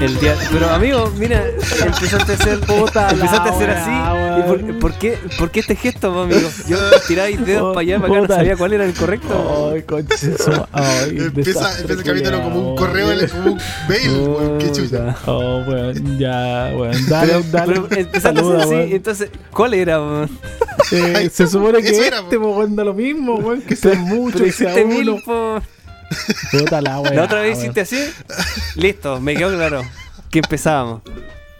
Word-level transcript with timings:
El 0.00 0.18
día. 0.20 0.36
Pero 0.52 0.68
amigo, 0.70 1.10
mira, 1.18 1.44
empezaste 1.48 2.32
a 2.32 2.34
hacer. 2.34 2.60
Puta 2.60 3.10
empezaste 3.12 3.48
a 3.48 3.52
weá, 3.52 3.82
así. 3.82 4.40
¿Y 4.40 4.42
por, 4.42 4.78
por 4.78 4.92
qué, 4.94 5.18
por 5.38 5.50
qué 5.50 5.60
este 5.60 5.74
gesto, 5.74 6.20
amigo? 6.20 6.48
Yo 6.68 6.76
tiráis 7.08 7.44
dedos 7.44 7.74
para 7.74 7.80
allá, 7.80 8.00
para 8.00 8.12
acá, 8.12 8.28
no 8.28 8.34
sabía 8.34 8.56
cuál 8.56 8.72
era 8.74 8.84
el 8.84 8.92
correcto. 8.92 9.70
Ay, 9.72 9.82
conche 9.82 10.14
ay, 10.72 11.16
Empieza, 11.18 11.80
empieza 11.80 12.00
el 12.00 12.02
capítulo 12.04 12.42
como 12.42 12.70
un 12.70 12.76
correo, 12.76 13.08
como 13.30 13.52
un 13.52 13.60
mail, 13.88 14.10
weón. 14.10 14.58
Qué 14.58 14.72
chucha. 14.72 15.16
Oh, 15.26 15.62
weón, 15.66 16.18
ya, 16.18 16.72
weón. 16.76 17.06
Dale, 17.08 17.32
Pero, 17.32 17.44
dale. 17.50 17.72
pero 17.72 18.00
empezaste 18.00 18.18
a 18.18 18.20
saluda, 18.20 18.56
hacer 18.58 18.66
así, 18.66 18.74
weón. 18.74 18.92
entonces, 18.92 19.30
¿cuál 19.50 19.74
era, 19.74 20.00
weón? 20.00 20.30
Eh, 20.92 21.30
se 21.32 21.46
supone 21.46 21.82
que 21.82 22.06
era, 22.06 22.20
este, 22.20 22.36
weón, 22.36 22.76
da 22.76 22.84
lo 22.84 22.92
mismo, 22.94 23.36
weón, 23.36 23.62
que 23.62 23.74
sea 23.74 23.94
mucho, 23.94 24.44
que 24.44 24.52
sea 24.52 24.74
uno. 24.74 24.86
mil, 24.86 25.22
po. 25.24 25.62
Puta 26.52 26.80
la 26.80 27.00
weón. 27.00 27.16
La 27.16 27.24
otra 27.24 27.40
vez 27.42 27.58
hiciste 27.58 27.80
así. 27.82 27.98
Listo, 28.76 29.20
me 29.20 29.34
quedó 29.34 29.54
claro. 29.56 29.82
Que 30.30 30.38
empezábamos. 30.40 31.02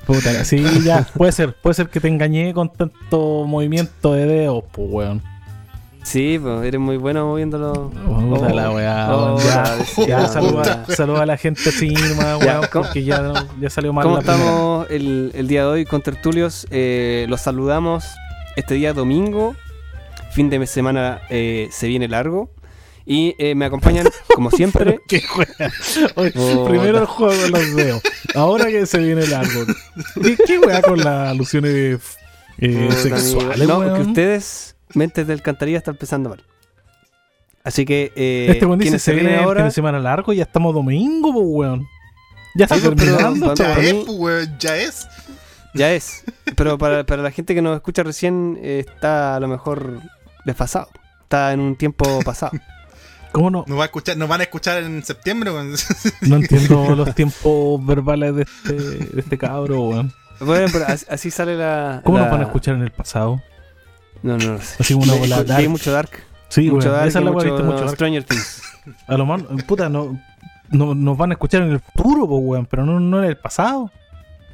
Puta 0.07 0.33
la- 0.33 0.45
sí, 0.45 0.65
ya, 0.85 1.07
puede 1.17 1.33
ser, 1.33 1.55
puede 1.55 1.75
ser 1.75 1.89
que 1.89 1.99
te 2.01 2.09
engañé 2.09 2.55
con 2.55 2.73
tanto 2.73 3.45
movimiento 3.47 4.13
de 4.15 4.27
dedos, 4.27 4.65
pues, 4.73 4.89
weón. 4.91 5.23
Sí, 6.05 6.39
pues 6.41 6.65
eres 6.65 6.81
muy 6.81 6.97
bueno 6.99 7.27
moviéndolo. 7.27 7.91
Puta 7.91 8.55
la 8.55 8.71
weá, 8.71 9.09
Oh, 9.13 9.35
weón. 9.35 9.49
Ya, 9.49 9.77
decía, 9.77 10.29
saluda, 10.29 11.23
a 11.23 11.27
la 11.27 11.37
gente 11.37 11.69
así 11.69 11.93
Ya, 11.93 12.37
weón, 12.39 12.67
¿cómo- 12.71 12.85
porque 12.85 13.03
ya, 13.03 13.33
ya 13.61 13.69
salió 13.71 13.93
mal 13.93 14.05
¿Cómo 14.05 14.15
la 14.17 14.21
estamos 14.21 14.87
el, 14.91 15.33
el 15.35 15.49
día 15.49 15.63
de 15.63 15.67
hoy 15.67 15.85
con 15.85 16.03
Tertulios? 16.03 16.69
Eh, 16.71 17.27
los 17.29 17.41
saludamos 17.41 18.05
este 18.55 18.75
día 18.75 18.93
domingo. 18.93 19.57
Fin 20.31 20.49
de 20.51 20.65
semana 20.69 21.21
eh, 21.31 21.69
se 21.73 21.89
viene 21.89 22.07
largo. 22.07 22.51
Y 23.09 23.37
eh, 23.39 23.55
me 23.55 23.67
acompañan, 23.67 24.09
como 24.35 24.51
siempre. 24.51 25.01
¿Qué 25.09 25.21
juega? 25.23 25.71
Oye, 26.17 26.33
Puta. 26.33 26.69
primero 26.69 26.99
el 26.99 27.07
juego 27.07 27.41
de 27.41 27.51
los 27.51 27.77
dedos. 27.77 28.03
Ahora 28.35 28.67
que 28.67 28.85
se 28.85 28.99
viene 28.99 29.23
el 29.23 29.33
árbol. 29.33 29.67
¿Qué, 30.21 30.37
qué 30.45 30.59
weá 30.59 30.83
con 30.83 30.99
las 30.99 31.29
alusiones 31.31 32.01
eh, 32.59 32.89
sexuales. 32.93 33.69
No, 33.69 33.79
weón? 33.79 33.95
que 33.95 34.09
ustedes, 34.09 34.77
mentes 34.95 35.27
del 35.27 35.41
cantaría, 35.43 35.79
está 35.79 35.93
empezando 35.93 36.31
mal. 36.31 36.43
Así 37.63 37.85
que, 37.85 38.13
eh, 38.17 38.47
Este 38.51 38.67
weón 38.67 38.79
dice 38.79 38.99
se 38.99 39.13
viene 39.15 39.37
ahora. 39.37 39.65
de 39.65 39.71
semana 39.71 39.99
largo 39.99 40.33
y 40.33 40.37
ya 40.37 40.43
estamos 40.45 40.75
domingo, 40.75 41.33
pues 41.33 41.45
weón. 41.49 41.87
Ya 42.57 42.65
está 42.65 42.81
terminando, 42.81 43.55
Ya 43.55 43.79
es, 43.79 43.95
pues, 43.95 44.09
weón, 44.19 44.59
ya 44.59 44.77
es. 44.77 45.07
Ya 45.75 45.93
es. 45.93 46.25
Pero 46.57 46.79
para, 46.79 47.05
para 47.05 47.23
la 47.23 47.31
gente 47.31 47.55
que 47.55 47.63
nos 47.63 47.77
escucha 47.77 48.03
recién, 48.03 48.59
eh, 48.63 48.85
está 48.87 49.37
a 49.37 49.41
lo 49.41 49.47
mejor 49.47 50.01
desfasado. 50.45 50.89
Está 51.23 51.53
en 51.53 51.61
un 51.61 51.77
tiempo 51.77 52.21
pasado. 52.25 52.53
¿Cómo 53.37 53.51
no? 53.51 53.65
Nos, 53.69 53.79
va 53.79 53.83
a 53.83 53.87
escuchar, 53.87 54.17
nos 54.17 54.29
van 54.29 54.41
a 54.41 54.45
escuchar 54.45 54.83
en 54.83 55.03
septiembre, 55.05 55.51
weón. 55.51 55.75
No 56.23 56.37
entiendo 56.43 56.95
los 56.97 57.15
tiempos 57.15 57.85
verbales 57.85 58.35
de 58.35 58.43
este, 58.43 58.73
de 58.73 59.21
este 59.21 59.37
cabro, 59.37 59.81
weón. 59.83 60.13
Bueno, 60.41 60.69
pero 60.73 60.87
así, 61.09 61.31
sale 61.31 61.55
la. 61.57 62.01
¿Cómo 62.05 62.17
la- 62.19 62.25
nos 62.25 62.33
van 62.33 62.41
a 62.41 62.45
escuchar 62.45 62.75
en 62.77 62.83
el 62.83 62.93
pasado? 62.93 63.43
No, 64.23 64.39
no, 64.39 64.53
no 64.55 64.59
sé. 64.59 64.77
Así 64.81 64.95
una 64.95 65.13
bola 65.15 65.37
Hay 65.37 65.45
dark. 65.45 65.69
mucho 65.69 65.93
dark. 65.93 66.11
Sí, 66.49 66.71
mucho 66.71 66.91
dark. 66.91 67.09
Esa 67.09 67.19
es 67.19 67.25
la 67.27 67.31
mucho, 67.31 67.45
weá, 67.47 67.53
¿viste? 67.55 67.67
mucho 67.67 67.81
dark. 67.85 67.95
Stranger 67.95 68.25
Things. 68.25 68.63
A 69.07 69.17
lo 69.19 69.27
más, 69.27 69.43
puta, 69.67 69.89
no, 69.91 70.19
no, 70.71 70.95
nos 70.95 71.17
van 71.19 71.31
a 71.31 71.35
escuchar 71.35 71.61
en 71.63 71.73
el 71.73 71.81
futuro, 71.81 72.25
weón, 72.25 72.65
pero 72.67 72.87
no, 72.87 72.99
no 73.01 73.19
en 73.23 73.29
el 73.29 73.37
pasado. 73.37 73.91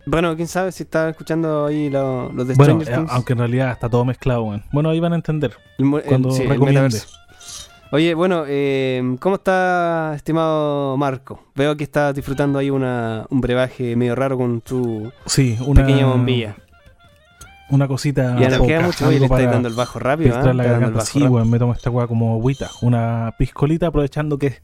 Bueno, 0.06 0.34
quién 0.34 0.48
sabe 0.48 0.72
si 0.72 0.82
está 0.82 1.10
escuchando 1.10 1.66
ahí 1.66 1.88
lo- 1.88 2.32
los 2.32 2.48
de 2.48 2.54
Bueno, 2.54 2.74
Stranger 2.80 2.92
eh, 2.92 2.96
Things. 2.96 3.10
aunque 3.12 3.32
en 3.34 3.38
realidad 3.38 3.70
está 3.70 3.88
todo 3.88 4.04
mezclado, 4.04 4.42
weón. 4.42 4.64
Bueno, 4.72 4.90
ahí 4.90 4.98
van 4.98 5.12
a 5.12 5.16
entender 5.16 5.56
El 5.78 5.88
cuando 6.02 6.32
sí, 6.32 6.44
recomiende. 6.44 6.98
Oye, 7.94 8.14
bueno, 8.14 8.44
eh, 8.48 9.16
¿cómo 9.20 9.34
está, 9.36 10.14
estimado 10.16 10.96
Marco? 10.96 11.44
Veo 11.54 11.76
que 11.76 11.84
estás 11.84 12.14
disfrutando 12.14 12.58
ahí 12.58 12.70
una, 12.70 13.26
un 13.28 13.42
brebaje 13.42 13.96
medio 13.96 14.14
raro 14.14 14.38
con 14.38 14.62
tu 14.62 15.12
Sí, 15.26 15.58
una 15.66 15.84
pequeña 15.84 16.06
bombilla. 16.06 16.56
Una 17.68 17.86
cosita 17.88 18.38
ya 18.38 18.48
no 18.58 18.66
queda 18.66 18.80
mucho. 18.80 19.08
Oye, 19.08 19.18
le 19.18 19.26
estáis 19.26 19.50
dando 19.50 19.68
el 19.68 19.74
bajo 19.74 19.98
rápido, 19.98 20.32
filtrar 20.32 20.54
la 20.54 20.64
garganta. 20.64 20.96
bajo 20.98 21.06
Sí, 21.06 21.20
rápido. 21.20 21.44
me 21.44 21.58
tomo 21.58 21.72
esta 21.74 21.90
weá 21.90 22.06
como 22.06 22.32
agüita. 22.34 22.70
Una 22.80 23.34
piscolita 23.38 23.88
aprovechando 23.88 24.38
que, 24.38 24.56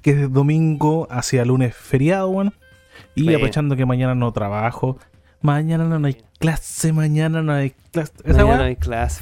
que 0.00 0.10
es 0.22 0.32
domingo 0.32 1.08
hacia 1.10 1.44
lunes 1.44 1.74
feriado, 1.74 2.28
weón. 2.30 2.54
Y 3.16 3.24
Bueno. 3.24 3.38
aprovechando 3.38 3.74
que 3.76 3.84
mañana 3.84 4.14
no 4.14 4.32
trabajo. 4.32 4.96
Mañana 5.42 5.84
no 5.84 6.06
hay 6.06 6.16
clase, 6.38 6.92
mañana 6.92 7.42
no 7.42 7.52
hay 7.52 7.74
clase. 7.92 8.12
Mañana 8.24 8.56
no 8.58 8.62
hay 8.64 8.76
clase. 8.76 9.20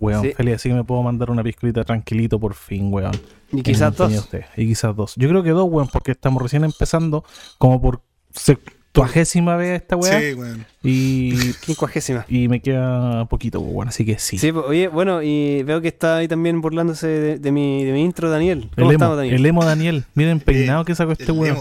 Weón. 0.00 0.22
Sí. 0.22 0.32
Feliz, 0.32 0.56
así 0.56 0.68
que 0.68 0.74
me 0.74 0.84
puedo 0.84 1.02
mandar 1.02 1.30
una 1.30 1.42
piscolita 1.42 1.84
tranquilito 1.84 2.40
por 2.40 2.54
fin, 2.54 2.92
weón. 2.92 3.12
Y 3.52 3.62
quizás 3.62 3.96
dos. 3.96 4.28
Y 4.56 4.66
quizás 4.66 4.96
dos. 4.96 5.14
Yo 5.16 5.28
creo 5.28 5.42
que 5.42 5.50
dos, 5.50 5.68
weón, 5.70 5.88
porque 5.92 6.12
estamos 6.12 6.42
recién 6.42 6.64
empezando 6.64 7.24
como 7.58 7.80
por 7.80 8.02
septuagésima 8.92 9.56
vez 9.56 9.80
esta 9.82 9.96
weá. 9.96 10.20
Sí, 10.20 10.34
weón. 10.34 10.66
Y, 10.82 11.52
Quincuagésima. 11.60 12.24
y 12.28 12.48
me 12.48 12.60
queda 12.60 13.24
poquito, 13.26 13.60
weón. 13.60 13.88
Así 13.88 14.04
que 14.04 14.18
sí. 14.18 14.36
Sí, 14.38 14.50
pues, 14.52 14.64
oye, 14.66 14.88
bueno, 14.88 15.22
y 15.22 15.62
veo 15.62 15.80
que 15.80 15.88
está 15.88 16.16
ahí 16.16 16.26
también 16.28 16.60
burlándose 16.60 17.06
de, 17.06 17.38
de 17.38 17.52
mi, 17.52 17.84
de 17.84 17.92
mi 17.92 18.02
intro, 18.02 18.30
Daniel. 18.30 18.64
El 18.64 18.68
¿Cómo 18.70 18.82
emo, 18.86 18.92
estamos, 18.92 19.16
Daniel? 19.16 19.34
el 19.36 19.46
emo 19.46 19.64
Daniel. 19.64 20.04
Miren 20.14 20.40
peinado 20.40 20.84
que 20.84 20.94
sacó 20.94 21.12
este 21.12 21.24
El 21.26 21.32
weón. 21.32 21.56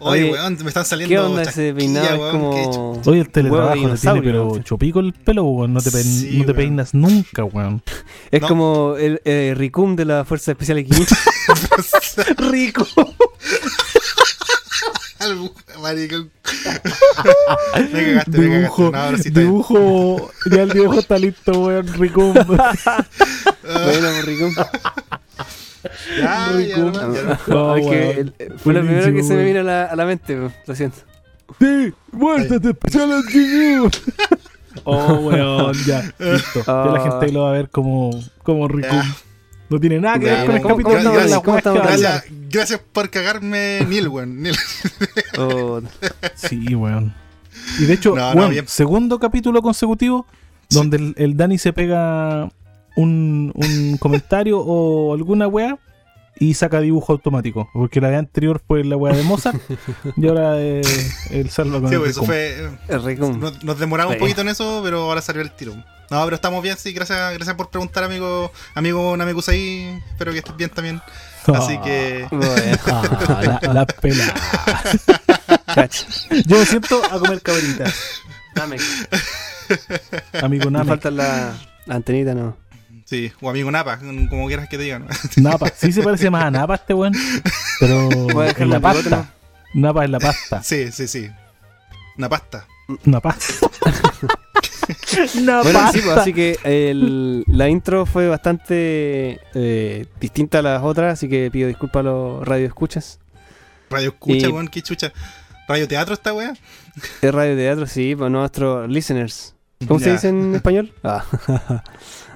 Oye, 0.00 0.22
Oye, 0.22 0.32
weón, 0.32 0.56
me 0.62 0.68
están 0.68 0.84
saliendo. 0.84 1.12
¿Qué 1.12 1.18
onda 1.18 1.42
ese 1.42 1.74
peinado? 1.74 2.06
Es 2.14 2.20
weón, 2.20 2.30
como... 2.32 3.02
Oye, 3.06 3.20
el 3.20 3.30
teletrabajo 3.30 3.74
le 3.88 3.96
tiene 3.98 4.22
pero 4.22 4.46
weón. 4.46 4.62
chopico 4.64 5.00
el 5.00 5.12
pelo, 5.14 5.42
weón. 5.44 5.72
No 5.74 5.80
te, 5.80 5.90
pein- 5.90 6.02
Sí, 6.04 6.26
no 6.38 6.44
te 6.44 6.52
weón. 6.52 6.56
peinas 6.56 6.94
nunca, 6.94 7.42
weón. 7.44 7.82
Es 8.30 8.40
No. 8.42 8.48
como 8.48 8.94
el 8.96 9.20
eh, 9.24 9.54
Ricum 9.56 9.96
de 9.96 10.04
la 10.04 10.24
Fuerza 10.24 10.52
Especial 10.52 10.78
X. 10.78 10.96
Rico. 12.38 12.86
Al- 15.18 15.50
maricón. 15.82 16.30
me 17.92 18.04
cagaste, 18.04 18.38
me 18.38 18.58
Dibujo, 18.58 18.90
cagaste. 18.92 19.16
No, 19.16 19.22
sí 19.22 19.30
dibujo. 19.30 20.30
Ya 20.50 20.62
el 20.62 20.70
dibujo 20.70 20.98
está 21.00 21.18
listo, 21.18 21.52
weón. 21.60 21.86
Rico. 21.94 22.32
Ah, 22.58 23.04
bueno, 23.84 24.08
Ricum. 24.24 24.54
ya, 26.18 26.22
ya, 26.22 26.52
Rico. 26.52 26.78
no, 26.90 27.14
ya 27.14 27.22
no. 27.22 27.74
Que 27.74 27.80
weón. 27.82 28.34
eh, 28.38 28.48
fue 28.56 28.74
lo 28.74 28.80
primero 28.80 29.12
que 29.12 29.22
se 29.22 29.30
me 29.30 29.36
weón. 29.36 29.46
vino 29.46 29.60
a 29.60 29.62
la, 29.64 29.84
a 29.86 29.96
la 29.96 30.04
mente, 30.06 30.36
pues, 30.36 30.52
lo 30.66 30.74
siento. 30.74 30.98
Sí, 31.58 31.92
muértate, 32.12 32.70
especial 32.70 33.10
X. 33.28 34.02
Oh, 34.84 35.14
weón, 35.14 35.72
ya. 35.86 36.02
Listo. 36.18 36.62
Ya 36.64 36.92
la 36.92 37.00
gente 37.00 37.26
ahí 37.26 37.32
lo 37.32 37.42
va 37.42 37.48
a 37.50 37.52
ver 37.52 37.68
como, 37.68 38.10
como 38.44 38.68
Rico. 38.68 38.94
No 39.70 39.78
tiene 39.78 40.00
nada 40.00 40.18
que 40.18 40.24
ver 40.26 40.46
con 40.46 40.54
el 40.56 40.62
¿cómo- 40.62 40.76
capítulo. 40.76 40.98
de 40.98 41.28
la. 41.28 41.40
Gracias, 41.82 42.24
gracias 42.50 42.80
por 42.92 43.10
cagarme, 43.10 43.80
Neil, 43.88 44.08
weón. 44.08 44.42
Neil. 44.42 44.56
Oh, 45.38 45.80
Sí, 46.34 46.74
weón. 46.74 47.14
Y 47.78 47.84
de 47.84 47.94
hecho, 47.94 48.14
No, 48.16 48.32
weón, 48.32 48.66
segundo 48.66 49.18
capítulo 49.18 49.60
consecutivo 49.62 50.26
donde 50.70 50.96
el, 50.96 51.14
el 51.16 51.36
Dani 51.36 51.58
se 51.58 51.72
pega 51.72 52.50
un, 52.96 53.52
un 53.54 53.96
comentario 53.98 54.58
o 54.60 55.14
alguna 55.14 55.46
weá 55.48 55.78
y 56.40 56.54
saca 56.54 56.80
dibujo 56.80 57.12
automático. 57.12 57.68
Porque 57.72 58.00
la 58.00 58.08
vez 58.08 58.18
anterior 58.18 58.60
fue 58.66 58.84
la 58.84 58.96
weá 58.96 59.14
de 59.14 59.22
Mozart 59.22 59.60
y 60.16 60.26
ahora 60.28 60.54
eh, 60.60 60.80
el 61.30 61.50
salva 61.50 61.80
con 61.80 61.88
Sí, 61.88 61.94
el 61.96 62.00
pues 62.00 62.10
eso 62.12 62.22
fue. 62.24 62.70
el. 62.88 63.18
Nos, 63.40 63.62
nos 63.64 63.78
demoramos 63.78 64.14
un 64.14 64.20
poquito 64.20 64.40
en 64.40 64.48
eso, 64.48 64.80
pero 64.82 65.02
ahora 65.02 65.20
salió 65.20 65.42
el 65.42 65.50
tiro. 65.50 65.74
No, 66.10 66.24
pero 66.24 66.36
estamos 66.36 66.62
bien, 66.62 66.76
sí. 66.78 66.92
Gracias, 66.92 67.34
gracias 67.34 67.54
por 67.56 67.68
preguntar, 67.70 68.04
amigo, 68.04 68.50
amigo 68.74 69.16
Namekusai. 69.16 70.02
Espero 70.10 70.32
que 70.32 70.38
estés 70.38 70.56
bien 70.56 70.70
también. 70.70 71.02
Así 71.46 71.76
Ah, 71.78 71.82
que. 71.82 72.26
Bueno, 72.30 72.78
ah, 72.86 73.58
la, 73.62 73.72
la 73.74 73.86
pela. 73.86 74.24
Yo 76.46 76.58
me 76.58 76.66
siento 76.66 77.02
a 77.04 77.18
comer 77.18 77.40
cabrita. 77.42 77.84
Dame. 78.54 78.76
Amigo 80.42 80.64
Me 80.70 80.78
Name. 80.78 80.88
falta 80.88 81.10
la, 81.10 81.54
la 81.86 81.94
antenita, 81.94 82.34
¿no? 82.34 82.56
Sí, 83.04 83.32
o 83.40 83.48
amigo 83.48 83.70
Napa, 83.70 83.98
como 84.28 84.46
quieras 84.48 84.68
que 84.68 84.76
te 84.76 84.84
digan. 84.84 85.06
Napa. 85.36 85.70
Sí 85.76 85.92
se 85.92 86.02
parece 86.02 86.28
más 86.30 86.44
a 86.44 86.50
Napa 86.50 86.74
este 86.74 86.92
weón. 86.94 87.14
Pero 87.80 88.08
en 88.10 88.70
la 88.70 88.78
bigote, 88.78 88.80
pasta. 89.10 89.30
Napa 89.74 90.04
es 90.04 90.10
la 90.10 90.18
pasta. 90.20 90.62
Sí, 90.62 90.90
sí, 90.92 91.06
sí. 91.08 91.30
Una 92.18 92.28
pasta. 92.28 92.66
Una 93.06 93.20
pasta. 93.20 93.54
Una 95.38 95.62
Bueno, 95.62 95.78
pasta. 95.78 95.92
sí, 95.98 96.04
pues, 96.04 96.16
así 96.16 96.32
que 96.32 96.58
el- 96.64 97.44
la 97.46 97.68
intro 97.68 98.06
fue 98.06 98.28
bastante 98.28 99.40
eh, 99.54 100.06
distinta 100.20 100.58
a 100.60 100.62
las 100.62 100.82
otras, 100.82 101.14
así 101.14 101.28
que 101.28 101.50
pido 101.50 101.68
disculpas 101.68 102.00
a 102.00 102.02
los 102.04 102.46
radioescuchas. 102.46 103.18
Radio 103.90 104.08
escucha, 104.10 104.48
weón, 104.50 104.68
qué 104.68 104.82
chucha. 104.82 105.12
Radio 105.66 105.86
teatro 105.88 106.14
esta 106.14 106.32
weá. 106.32 106.54
Es 107.22 107.32
radio 107.34 107.56
teatro, 107.56 107.86
sí, 107.86 108.14
para 108.16 108.30
nuestros 108.30 108.88
listeners. 108.88 109.54
¿Cómo 109.86 110.00
se 110.00 110.12
dice 110.12 110.28
en 110.28 110.54
español? 110.54 110.92
Ah. 111.04 111.24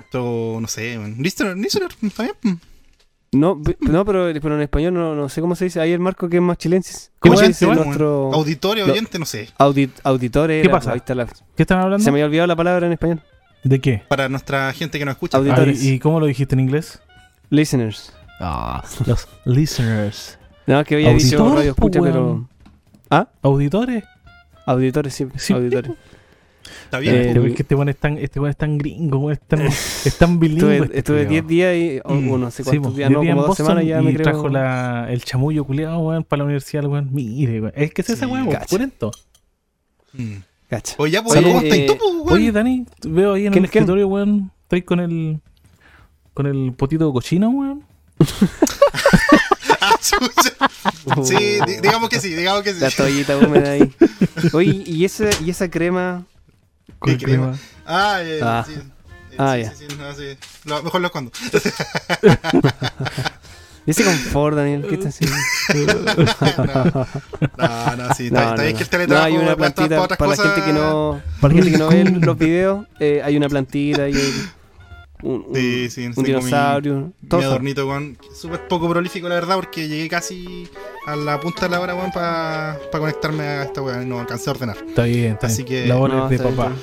Esto, 0.04 0.58
no 0.60 0.68
sé, 0.68 0.98
weón. 0.98 1.16
Listener, 1.18 1.56
listener, 1.56 1.90
está 2.02 2.24
bien. 2.24 2.60
No, 3.34 3.60
no 3.80 4.04
pero, 4.04 4.28
pero 4.42 4.56
en 4.56 4.60
español 4.62 4.92
no, 4.92 5.14
no 5.14 5.28
sé 5.30 5.40
cómo 5.40 5.54
se 5.56 5.64
dice. 5.64 5.80
Ahí 5.80 5.92
el 5.92 6.00
marco 6.00 6.28
que 6.28 6.36
es 6.36 6.42
más 6.42 6.58
chilensis. 6.58 7.10
¿Qué 7.20 7.30
¿Cómo 7.30 7.36
se 7.40 7.66
nuestro 7.66 8.30
Auditorio, 8.34 8.84
oyente, 8.84 9.18
no 9.18 9.24
sé. 9.24 9.48
audit, 9.56 9.90
auditores? 10.04 10.62
¿Qué 10.62 10.68
pasa? 10.68 10.92
ahí 10.92 10.98
está 10.98 11.14
la- 11.14 11.24
¿Qué 11.26 11.62
están 11.62 11.80
hablando? 11.80 12.04
Se 12.04 12.10
me 12.10 12.18
había 12.18 12.26
olvidado 12.26 12.46
la 12.48 12.56
palabra 12.56 12.86
en 12.86 12.92
español. 12.92 13.22
¿De 13.64 13.80
qué? 13.80 14.02
Para 14.08 14.28
nuestra 14.28 14.70
gente 14.74 14.98
que 14.98 15.04
nos 15.06 15.12
escucha. 15.12 15.38
Ah. 15.38 15.64
¿y, 15.66 15.88
y 15.92 15.98
cómo 15.98 16.20
lo 16.20 16.26
dijiste 16.26 16.54
en 16.54 16.60
inglés? 16.60 17.00
Listeners. 17.48 18.12
Ah, 18.40 18.82
los 19.06 19.26
listeners. 19.44 20.38
No, 20.66 20.84
que 20.84 20.96
había 20.96 21.14
dicho 21.14 21.54
radio 21.54 21.70
escucha, 21.70 22.00
po, 22.00 22.04
pero. 22.04 22.48
¿Ah? 23.08 23.28
¿Auditores? 23.42 24.04
Auditores, 24.66 25.14
sí, 25.14 25.26
Sí. 25.36 25.52
auditores. 25.52 25.92
Está 26.84 26.98
bien. 26.98 27.14
Eh, 27.14 27.30
Pero 27.32 27.46
es 27.46 27.54
que 27.54 27.62
este 27.62 27.74
weón 27.74 27.88
es 27.88 27.96
tan, 27.96 28.18
este 28.18 28.40
es 28.48 28.56
tan 28.56 28.78
gringo, 28.78 29.18
weón, 29.18 29.32
es 29.32 29.40
tan, 29.40 29.62
es 29.62 30.16
tan 30.18 30.38
bilingüe. 30.38 30.74
Estuve 30.76 30.84
este 30.86 30.98
estuve 30.98 31.26
culiao. 31.26 31.46
10 31.46 31.46
días 31.46 31.76
y, 31.76 32.00
o 32.04 32.14
Mm. 32.14 32.40
no 32.40 32.50
sé 32.50 32.62
Sí, 32.64 32.70
cuántos 32.70 32.92
po, 32.92 32.96
días, 32.98 33.10
no, 33.10 33.18
como 33.18 33.34
dos 33.34 33.46
Boston 33.48 33.66
semanas 33.66 33.84
ya 33.86 34.00
y 34.00 34.04
me 34.04 34.14
creo. 34.14 34.22
trajo 34.24 34.48
la, 34.48 35.06
el 35.10 35.22
chamullo 35.24 35.64
culiado, 35.64 35.98
weón, 35.98 36.24
para 36.24 36.38
la 36.38 36.44
universidad, 36.44 36.84
weón. 36.84 37.08
Mire, 37.12 37.60
weón. 37.60 37.72
Es 37.76 37.92
que 37.92 38.02
es 38.02 38.10
esa 38.10 38.26
Sí, 38.26 38.32
weón, 38.32 38.48
purento. 38.68 39.10
Mm. 40.12 40.32
Cacha. 40.68 40.94
Oye, 40.98 41.12
ya, 41.12 41.22
pues, 41.22 41.36
Oye, 41.36 41.46
¿cómo 41.46 41.60
estás 41.60 41.78
eh, 41.78 41.86
tú, 41.86 41.96
pues, 41.98 42.12
weón? 42.14 42.32
Oye, 42.32 42.52
Dani, 42.52 42.86
veo 43.06 43.32
ahí 43.34 43.46
en 43.46 43.52
¿Quién- 43.52 43.64
el 43.64 43.66
escritorio, 43.66 44.08
weón, 44.08 44.50
estáis 44.62 44.84
con 44.84 45.00
el 45.00 45.40
con 46.34 46.46
el 46.46 46.72
potito 46.72 47.12
cochino, 47.12 47.50
weón. 47.50 47.84
Ah. 49.80 49.96
Sí, 51.24 51.34
di- 51.66 51.80
digamos 51.82 52.08
que 52.08 52.20
sí, 52.20 52.30
digamos 52.34 52.62
que 52.62 52.72
sí. 52.72 52.80
La 52.80 52.90
toallita 52.90 53.36
húmeda 53.36 53.72
ahí. 53.72 53.92
Oye, 54.52 54.82
¿y 54.86 55.04
esa, 55.04 55.28
y 55.44 55.50
esa 55.50 55.68
crema? 55.70 56.24
Crema. 57.00 57.58
Ah, 57.86 58.18
eh, 58.22 58.40
Ah. 58.42 58.64
sí. 58.66 58.74
Eh, 58.74 59.36
Ah, 59.38 59.54
sí, 59.56 59.62
ya. 59.62 59.70
sí, 59.74 59.86
sí, 59.88 59.96
no, 59.98 60.14
sí. 60.14 60.36
Lo- 60.64 60.82
mejor 60.82 61.00
lo 61.00 61.06
escondo. 61.06 61.32
¿Y 63.84 63.90
ese 63.90 64.04
confort, 64.04 64.56
Daniel? 64.56 64.86
¿Qué 64.88 64.94
está 64.94 65.08
haciendo? 65.08 65.36
No, 67.58 67.96
no, 67.96 68.14
sí. 68.14 68.26
Está, 68.26 68.40
No, 68.44 68.50
está 68.52 68.56
no, 68.56 68.62
bien 68.62 68.72
no. 68.72 68.78
que 68.78 68.84
el 68.84 68.84
No, 68.84 68.88
teletrabajo 68.90 69.26
hay 69.26 69.36
una 69.36 69.56
plantita 69.56 69.88
para 69.88 70.02
otras 70.02 70.18
para 70.18 70.30
la 70.30 70.36
gente 70.36 70.62
que 70.64 70.72
no, 70.72 71.20
Para 71.40 71.54
la 71.54 71.62
gente 71.62 71.72
que 71.72 71.78
no 71.78 71.88
ve 71.88 72.04
los 72.04 72.38
videos. 72.38 72.86
eh, 73.00 73.22
hay 73.24 73.36
una 73.36 73.48
plantita 73.48 74.08
y 74.08 74.14
un, 75.22 75.44
un, 75.48 75.54
Sí, 75.54 75.90
sí, 75.90 76.06
un 76.06 76.14
mi- 76.16 76.22
dinosaurio. 76.24 77.12
Mi 77.20 77.28
eso. 77.28 77.38
adornito, 77.38 77.86
weón. 77.86 78.18
Súper 78.34 78.66
poco 78.68 78.88
prolífico, 78.88 79.28
la 79.28 79.36
verdad, 79.36 79.56
porque 79.56 79.88
llegué 79.88 80.08
casi 80.08 80.68
a 81.06 81.16
la 81.16 81.38
punta 81.40 81.62
de 81.62 81.68
la 81.70 81.80
hora, 81.80 81.94
weón, 81.94 82.10
para 82.12 82.78
conectarme 82.90 83.44
a 83.44 83.62
esta 83.64 83.80
weón. 83.82 84.02
y 84.02 84.06
No 84.06 84.20
alcancé 84.20 84.50
a 84.50 84.52
ordenar. 84.52 84.76
Está 84.86 85.04
bien, 85.04 85.32
está 85.32 85.46
Así 85.46 85.62
bien. 85.62 85.82
que- 85.84 85.88
La 85.88 85.98
hora 85.98 86.14
No, 86.14 86.24
es 86.24 86.30
de 86.30 86.38
papá. 86.38 86.68
bien. 86.68 86.80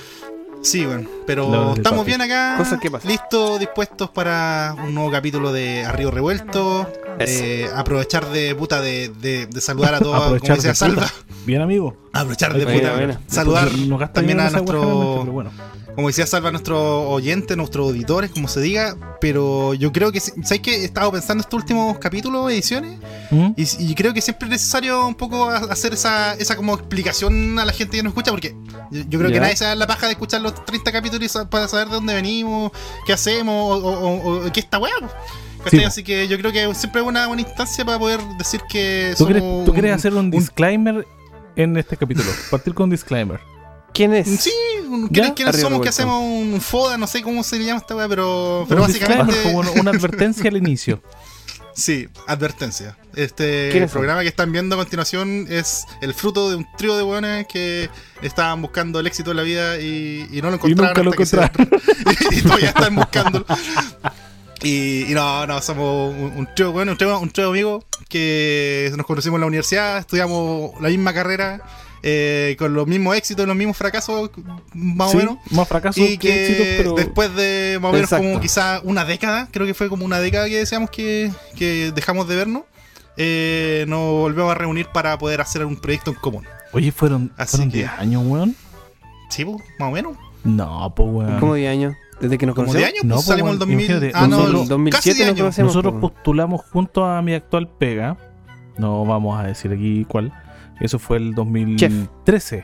Sí, 0.61 0.85
weón. 0.85 1.07
Pero 1.25 1.73
estamos 1.75 2.05
bien 2.05 2.21
acá. 2.21 2.55
Cosas 2.57 2.79
que 2.81 2.91
pasan. 2.91 3.09
Listos, 3.09 3.59
dispuestos 3.59 4.09
para 4.09 4.75
un 4.83 4.93
nuevo 4.93 5.09
capítulo 5.11 5.53
de 5.53 5.85
Arriba 5.85 6.11
Revuelto. 6.11 6.85
Eh, 7.19 7.67
aprovechar 7.75 8.29
de 8.29 8.55
puta 8.55 8.81
de, 8.81 9.09
de, 9.09 9.45
de 9.47 9.61
saludar 9.61 9.95
a 9.95 9.99
todos, 9.99 10.19
como 10.21 10.33
decía 10.35 10.55
de 10.55 10.75
Salva. 10.75 11.05
Bien, 11.45 11.61
amigo. 11.61 11.95
Aprovechar 12.13 12.53
de 12.53 12.65
puta. 12.65 12.93
buena. 12.93 13.19
Saludar 13.27 13.69
también 14.13 14.39
a 14.39 14.49
nuestro 14.49 15.19
pero 15.21 15.31
bueno. 15.31 15.51
Como 15.99 16.07
decía 16.07 16.25
Salva, 16.25 16.49
a 16.49 16.51
nuestros 16.51 16.79
oyentes, 16.81 17.55
nuestros 17.57 17.87
auditores, 17.87 18.31
como 18.31 18.47
se 18.47 18.61
diga, 18.61 18.95
pero 19.21 19.73
yo 19.73 19.91
creo 19.91 20.11
que, 20.11 20.19
¿sabes 20.19 20.59
qué? 20.61 20.77
He 20.81 20.85
estado 20.85 21.11
pensando 21.11 21.41
estos 21.41 21.59
últimos 21.59 21.97
capítulos, 21.99 22.51
ediciones, 22.51 22.97
¿Mm? 23.31 23.51
y, 23.57 23.91
y 23.91 23.95
creo 23.95 24.13
que 24.13 24.21
siempre 24.21 24.45
es 24.47 24.51
necesario 24.51 25.05
un 25.07 25.15
poco 25.15 25.49
hacer 25.49 25.93
esa, 25.93 26.33
esa 26.35 26.55
como 26.55 26.73
explicación 26.73 27.59
a 27.59 27.65
la 27.65 27.73
gente 27.73 27.97
que 27.97 28.03
nos 28.03 28.11
escucha, 28.11 28.31
porque 28.31 28.55
yo, 28.91 29.01
yo 29.09 29.19
creo 29.19 29.31
que 29.31 29.39
nadie 29.41 29.55
se 29.57 29.65
da 29.65 29.75
la 29.75 29.87
paja 29.87 30.05
de 30.07 30.13
escuchar 30.13 30.41
los 30.41 30.65
30 30.65 30.91
capítulos 30.91 31.37
para 31.49 31.67
saber 31.67 31.87
de 31.89 31.95
dónde 31.95 32.13
venimos, 32.13 32.71
qué 33.05 33.13
hacemos, 33.13 33.53
o, 33.83 33.87
o- 33.87 34.15
o- 34.41 34.47
o 34.47 34.51
qué 34.51 34.59
está 34.61 34.79
weá. 34.79 34.93
Así 35.85 36.03
que 36.03 36.27
yo 36.29 36.37
creo 36.37 36.51
que 36.53 36.73
siempre 36.75 37.01
es 37.01 37.07
una 37.07 37.27
buena 37.27 37.41
instancia 37.41 37.83
para 37.83 37.99
poder 37.99 38.21
decir 38.37 38.61
que 38.69 39.13
¿Tú 39.17 39.25
somos 39.25 39.33
quieres, 39.33 39.65
tú 39.65 39.73
quieres 39.73 39.91
un- 39.91 39.95
hacer 39.97 40.13
un 40.13 40.31
disclaimer 40.31 41.05
en 41.57 41.75
este 41.75 41.97
capítulo? 41.97 42.31
Partir 42.49 42.73
con 42.73 42.85
un 42.85 42.89
disclaimer. 42.91 43.41
¿Quién 43.93 44.13
es? 44.13 44.27
Sí. 44.39 44.51
¿Quiénes, 45.11 45.31
quiénes 45.33 45.55
somos? 45.55 45.81
¿Qué 45.81 45.89
revuelto. 45.89 45.89
hacemos? 45.89 46.21
Un 46.23 46.61
FODA, 46.61 46.97
no 46.97 47.07
sé 47.07 47.21
cómo 47.21 47.43
se 47.43 47.57
le 47.59 47.65
llama 47.65 47.79
esta 47.79 47.95
weá, 47.95 48.07
pero, 48.07 48.65
pero 48.67 48.81
básicamente... 48.81 49.43
como 49.43 49.59
una, 49.59 49.91
advertencia 49.91 50.49
al 50.49 50.57
inicio. 50.57 51.01
Sí, 51.75 52.09
advertencia. 52.27 52.97
Este 53.15 53.69
¿Quiénes 53.71 53.89
son? 53.91 53.99
programa 53.99 54.21
que 54.23 54.27
están 54.27 54.51
viendo 54.51 54.75
a 54.75 54.79
continuación 54.79 55.45
es 55.49 55.85
el 56.01 56.13
fruto 56.13 56.49
de 56.49 56.57
un 56.57 56.67
trío 56.77 56.97
de 56.97 57.03
buenos 57.03 57.45
que 57.47 57.89
estaban 58.21 58.61
buscando 58.61 58.99
el 58.99 59.07
éxito 59.07 59.31
en 59.31 59.37
la 59.37 59.43
vida 59.43 59.79
y, 59.79 60.27
y 60.29 60.41
no 60.41 60.49
lo 60.49 60.55
encontraron. 60.55 60.87
nunca 60.87 61.03
lo 61.03 61.11
que 61.13 61.25
se- 61.25 61.37
y 62.31 62.41
todavía 62.41 62.69
están 62.69 62.95
buscándolo. 62.95 63.45
Y, 64.61 65.03
y 65.09 65.13
no, 65.13 65.47
no, 65.47 65.61
somos 65.61 66.13
un, 66.13 66.33
un 66.35 66.49
trío 66.53 66.73
bueno, 66.73 66.91
un 66.93 66.97
trío, 66.97 67.17
un 67.17 67.29
trío 67.29 67.47
amigo 67.49 67.85
que 68.09 68.91
nos 68.97 69.05
conocimos 69.05 69.37
en 69.37 69.41
la 69.41 69.47
universidad, 69.47 69.99
estudiamos 69.99 70.71
la 70.81 70.89
misma 70.89 71.13
carrera, 71.13 71.61
eh, 72.03 72.55
con 72.59 72.73
los 72.73 72.87
mismos 72.87 73.15
éxitos 73.15 73.43
y 73.43 73.47
los 73.47 73.55
mismos 73.55 73.75
fracasos, 73.77 74.31
más 74.73 75.11
Sí, 75.11 75.17
o 75.17 75.19
menos. 75.19 75.37
Más 75.51 75.67
fracasos 75.67 75.97
Y 76.03 76.17
que 76.17 76.27
que 76.29 76.45
éxitos, 76.45 76.67
pero. 76.77 76.93
después 76.95 77.35
de 77.35 77.77
más 77.81 77.89
o 77.89 77.93
menos 77.93 78.07
Exacto. 78.11 78.27
como 78.27 78.39
quizá 78.41 78.81
una 78.83 79.05
década, 79.05 79.47
creo 79.51 79.65
que 79.67 79.73
fue 79.73 79.89
como 79.89 80.05
una 80.05 80.19
década 80.19 80.47
que 80.47 80.57
decíamos 80.57 80.89
que, 80.89 81.31
que 81.55 81.91
dejamos 81.93 82.27
de 82.27 82.35
vernos, 82.35 82.63
eh, 83.17 83.85
nos 83.87 83.99
volvemos 84.13 84.51
a 84.51 84.55
reunir 84.55 84.87
para 84.93 85.17
poder 85.17 85.41
hacer 85.41 85.65
un 85.65 85.75
proyecto 85.75 86.11
en 86.11 86.17
común. 86.17 86.45
Oye, 86.71 86.91
fueron, 86.91 87.31
Así 87.35 87.51
fueron 87.57 87.71
que- 87.71 87.77
10 87.79 87.89
años, 87.97 88.23
weón. 88.25 88.55
Sí, 89.29 89.43
pues, 89.45 89.57
más 89.77 89.89
o 89.89 89.91
menos. 89.91 90.17
No, 90.43 90.93
pues, 90.95 91.09
weón. 91.11 91.39
¿Cómo 91.39 91.53
10 91.55 91.69
años? 91.71 91.95
¿Desde 92.21 92.37
que 92.37 92.45
nos 92.45 92.55
Como 92.55 92.67
conocemos? 92.67 92.91
10 92.91 93.01
años, 93.01 93.05
No, 93.05 93.15
pues 93.15 93.25
pues, 93.25 93.27
salimos 93.27 93.51
el 93.51 93.57
bueno, 93.57 93.71
2000. 93.71 93.85
imagínate, 93.91 94.11
Ah, 94.17 94.21
no, 94.27 94.37
nosotros- 94.37 94.61
el- 94.63 94.67
2007 94.69 95.19
casi 95.19 95.33
10 95.33 95.37
nos. 95.45 95.57
Nosotros 95.59 95.93
po. 95.95 95.99
postulamos 96.01 96.61
junto 96.71 97.05
a 97.05 97.21
mi 97.21 97.33
actual 97.33 97.67
pega. 97.77 98.17
No 98.77 99.05
vamos 99.05 99.39
a 99.39 99.43
decir 99.43 99.71
aquí 99.73 100.05
cuál. 100.07 100.31
Eso 100.79 100.99
fue 100.99 101.17
el 101.17 101.33
2013. 101.35 102.63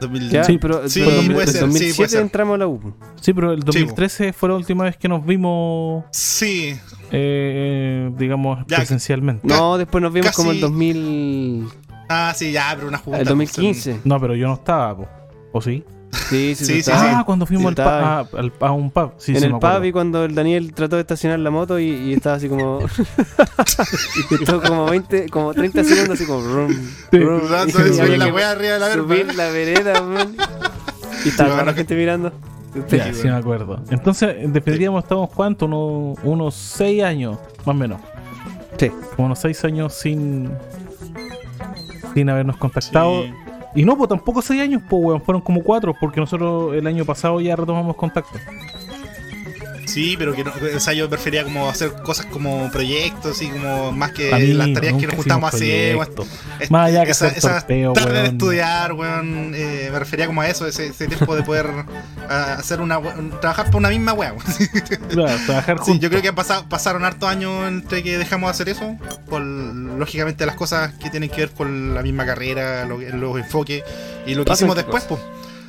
2000. 0.00 0.30
Ya, 0.30 0.44
Sí, 0.44 0.58
pero, 0.58 0.88
sí, 0.88 1.00
pero 1.00 1.10
ser, 1.46 1.48
sí, 1.48 1.58
2007 1.60 1.94
puede 1.96 2.08
ser. 2.08 2.20
entramos 2.22 2.54
a 2.56 2.58
la 2.58 2.66
U. 2.66 2.94
Sí, 3.20 3.32
pero 3.32 3.52
el 3.52 3.60
2013 3.60 4.32
fue 4.32 4.48
la 4.48 4.56
última 4.56 4.84
vez 4.84 4.96
que 4.96 5.08
nos 5.08 5.24
vimos, 5.24 6.04
Sí, 6.10 6.74
eh, 7.12 8.10
digamos, 8.18 8.64
Ya. 8.66 8.78
presencialmente. 8.78 9.46
No, 9.46 9.78
después 9.78 10.02
nos 10.02 10.12
vimos 10.12 10.32
como 10.32 10.50
el 10.50 10.56
Casi- 10.56 10.60
2000... 10.62 11.68
ah, 12.08 12.32
sí, 12.34 12.50
ya, 12.50 12.72
pero 12.74 12.88
una 12.88 12.98
junta. 12.98 13.18
el 13.20 13.24
pues, 13.26 13.28
2015. 13.28 14.00
No, 14.04 14.20
pero 14.20 14.34
yo 14.34 14.48
no 14.48 14.54
estaba, 14.54 14.96
po. 14.96 15.08
¿o 15.52 15.60
sí? 15.60 15.84
Sí, 16.12 16.54
sí, 16.54 16.56
Sí, 16.56 16.64
sí. 16.64 16.72
sí, 16.72 16.78
estaba. 16.90 17.20
ah, 17.20 17.24
cuando 17.24 17.46
fuimos 17.46 17.72
Sí, 17.74 17.80
al 17.80 17.88
a, 17.88 18.18
al- 18.20 18.52
a 18.60 18.72
un 18.72 18.90
pub. 18.90 19.12
Sí, 19.18 19.32
en 19.32 19.38
sí, 19.38 19.44
el 19.46 19.52
me 19.54 19.58
pub 19.60 19.84
y 19.84 19.92
cuando 19.92 20.24
el 20.24 20.34
Daniel 20.34 20.72
trató 20.74 20.96
de 20.96 21.02
estacionar 21.02 21.38
la 21.38 21.50
moto 21.50 21.78
y, 21.78 21.88
y 21.90 22.12
estaba 22.12 22.36
así 22.36 22.48
como... 22.48 22.80
y 24.30 24.34
estuvo 24.34 24.60
como 24.62 24.86
20, 24.86 25.28
como 25.30 25.54
30 25.54 25.84
segundos 25.84 26.10
así 26.16 26.26
como... 26.26 26.40
rum, 26.42 26.68
rum, 27.12 27.40
y 27.68 27.70
subir 27.72 28.18
la 28.18 28.26
wea 28.32 28.50
arriba 28.50 28.74
de 28.74 28.78
la 28.78 28.88
verba. 28.88 29.02
Subir 29.04 29.34
la 29.34 29.48
vereda, 29.48 29.92
weón. 30.02 30.36
Y 31.24 31.28
estaba 31.28 31.50
toda 31.50 31.64
la 31.64 31.72
gente 31.74 31.94
mirando. 31.94 32.32
Ya, 32.90 33.12
sí 33.12 33.24
me 33.26 33.34
acuerdo. 33.34 33.80
Entonces, 33.90 34.34
definitivamente 34.52 35.04
estamos 35.06 35.30
cuánto, 35.30 35.66
unos, 35.66 36.18
unos 36.24 36.54
6 36.54 37.02
años, 37.04 37.38
más 37.58 37.68
o 37.68 37.74
menos. 37.74 38.00
Sí. 38.78 38.90
Como 39.16 39.26
unos 39.26 39.38
6 39.40 39.64
años 39.64 39.94
sin 39.94 40.50
sin 42.14 42.28
habernos 42.28 42.56
contactado. 42.58 43.22
Sí. 43.22 43.32
Y 43.74 43.84
no, 43.84 43.96
pues 43.96 44.08
tampoco 44.08 44.42
6 44.42 44.60
años, 44.60 44.82
pues 44.88 45.02
weón, 45.02 45.22
fueron 45.22 45.40
como 45.42 45.62
4, 45.62 45.94
porque 46.00 46.20
nosotros 46.20 46.74
el 46.74 46.86
año 46.86 47.04
pasado 47.04 47.40
ya 47.40 47.56
retomamos 47.56 47.96
contacto. 47.96 48.38
Sí, 49.86 50.16
pero 50.18 50.34
que 50.34 50.44
no, 50.44 50.52
o 50.76 50.80
sea, 50.80 50.92
yo 50.92 51.08
prefería 51.10 51.44
como 51.44 51.68
hacer 51.68 51.92
cosas 52.02 52.26
como 52.26 52.70
proyectos 52.70 53.40
y 53.42 53.48
como 53.48 53.92
más 53.92 54.12
que 54.12 54.30
las 54.54 54.66
tareas 54.74 54.94
que 55.00 55.06
nos 55.06 55.16
hicimos 55.36 55.52
hacer. 55.54 55.96
Más 56.70 56.88
allá 56.88 57.04
que 57.04 57.10
esa, 57.10 57.26
hacer 57.26 57.38
esa 57.38 57.48
tarde 57.94 58.12
de 58.22 58.28
estudiar, 58.28 58.92
weón, 58.92 59.52
eh, 59.54 59.88
me 59.92 59.98
refería 59.98 60.26
como 60.26 60.40
a 60.42 60.48
eso, 60.48 60.66
ese, 60.66 60.86
ese 60.86 61.06
tiempo 61.08 61.34
de 61.34 61.42
poder 61.42 61.66
hacer 62.28 62.80
una 62.80 63.00
trabajar 63.40 63.66
por 63.70 63.76
una 63.80 63.88
misma 63.90 64.12
weá. 64.12 64.34
Claro, 65.08 65.32
trabajar 65.46 65.78
Sí, 65.84 65.98
yo 65.98 66.08
creo 66.10 66.22
que 66.22 66.32
pasado, 66.32 66.66
pasaron 66.68 67.04
hartos 67.04 67.28
años 67.28 67.66
entre 67.68 68.02
que 68.02 68.16
dejamos 68.18 68.48
de 68.48 68.50
hacer 68.52 68.68
eso, 68.68 68.96
por 69.28 69.42
lógicamente 69.42 70.46
las 70.46 70.54
cosas 70.56 70.92
que 70.94 71.10
tienen 71.10 71.28
que 71.28 71.42
ver 71.42 71.50
con 71.50 71.94
la 71.94 72.02
misma 72.02 72.24
carrera, 72.24 72.84
lo- 72.86 72.98
los 72.98 73.36
enfoques 73.38 73.82
y 74.26 74.34
lo 74.34 74.44
que 74.44 74.48
Pasan 74.50 74.68
hicimos 74.68 74.76
después, 74.76 75.04
pues. 75.04 75.20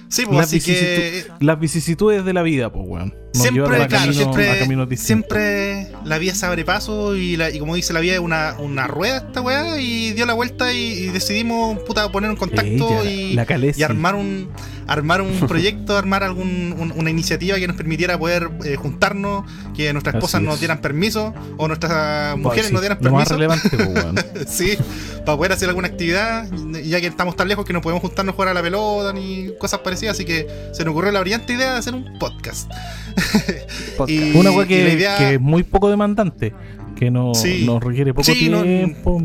Sí, 0.10 0.26
pues 0.26 0.38
Las 0.38 0.48
así 0.48 0.62
que 0.62 1.26
Las 1.40 1.60
vicisitudes 1.60 2.24
de 2.26 2.34
la 2.34 2.44
vida, 2.44 2.72
pues 2.72 2.86
weón. 2.88 3.16
Nos 3.34 3.44
siempre, 3.44 3.64
a, 3.64 3.88
claro, 3.88 4.04
camino- 4.06 4.14
siempre, 4.14 4.98
siempre 4.98 5.88
la 6.06 6.18
vida 6.18 6.36
se 6.36 6.46
abre 6.46 6.66
paso 6.66 7.16
y, 7.16 7.36
la- 7.38 7.50
y 7.50 7.60
como 7.60 7.76
dice 7.76 7.94
la 7.94 8.00
vida 8.00 8.14
es 8.14 8.20
una, 8.20 8.56
una 8.60 8.88
rueda 8.88 9.18
esta 9.18 9.42
weá 9.42 9.80
y 9.80 10.12
dio 10.14 10.26
la 10.26 10.34
vuelta 10.34 10.72
y, 10.74 10.78
y 10.94 11.08
decidimos 11.10 11.80
puta, 11.80 12.12
poner 12.12 12.30
en 12.32 12.36
contacto 12.38 13.02
Ella, 13.02 13.10
y, 13.12 13.34
la 13.34 13.46
y 13.76 13.84
armar 13.84 14.16
un 14.16 14.50
armar 14.86 15.22
un 15.22 15.40
proyecto, 15.48 15.98
armar 15.98 16.24
algún, 16.24 16.76
un- 16.78 16.92
una 16.98 17.10
iniciativa 17.10 17.58
que 17.58 17.68
nos 17.68 17.78
permitiera 17.78 18.18
poder 18.20 18.50
eh, 18.66 18.76
juntarnos, 18.76 19.46
que 19.76 19.94
nuestras 19.94 20.16
esposas 20.16 20.42
nos 20.42 20.56
es. 20.56 20.60
dieran 20.60 20.80
permiso 20.82 21.34
o 21.58 21.68
nuestras 21.70 22.34
Pues, 22.34 22.44
mujeres 22.44 22.68
sí, 22.68 22.74
nos 22.74 22.82
dieran 22.82 22.98
Lo 23.02 23.12
más 23.12 23.30
permiso. 23.30 23.34
relevante, 23.36 23.70
pues 23.70 23.88
weón. 23.88 24.16
sí, 24.48 24.78
para 25.26 25.38
poder 25.38 25.54
hacer 25.54 25.70
alguna 25.70 25.88
actividad, 25.88 26.50
ya 26.84 27.00
que 27.00 27.08
estamos 27.08 27.38
tan 27.38 27.48
lejos 27.48 27.64
que 27.66 27.72
no 27.72 27.80
podemos 27.80 28.02
juntarnos 28.02 28.34
a 28.34 28.36
jugar 28.36 28.50
a 28.50 28.54
la 28.54 28.62
pelota 28.62 29.14
ni 29.14 29.52
cosas 29.58 29.80
parecidas, 29.80 30.16
así 30.16 30.26
que 30.26 30.48
se 30.74 30.84
nos 30.84 30.92
ocurrió 30.92 31.14
la 31.14 31.22
brillante 31.22 31.54
idea 31.54 31.72
de 31.74 31.80
hacer 31.80 31.96
un 31.96 32.20
podcast. 32.20 32.70
Podcast. 33.98 34.10
Y- 34.10 34.36
Una 34.36 34.52
weá 34.52 34.68
que, 34.68 34.94
idea- 34.94 35.18
que 35.18 35.40
muy 35.40 35.64
poco 35.64 35.90
demandante, 35.94 36.54
que 36.96 37.10
no, 37.12 37.34
Sí. 37.34 37.64
nos 37.66 37.84
requiere 37.84 38.14
poco 38.14 38.24
Sí, 38.26 38.50
no- 38.50 38.64
tiempo. 38.64 39.22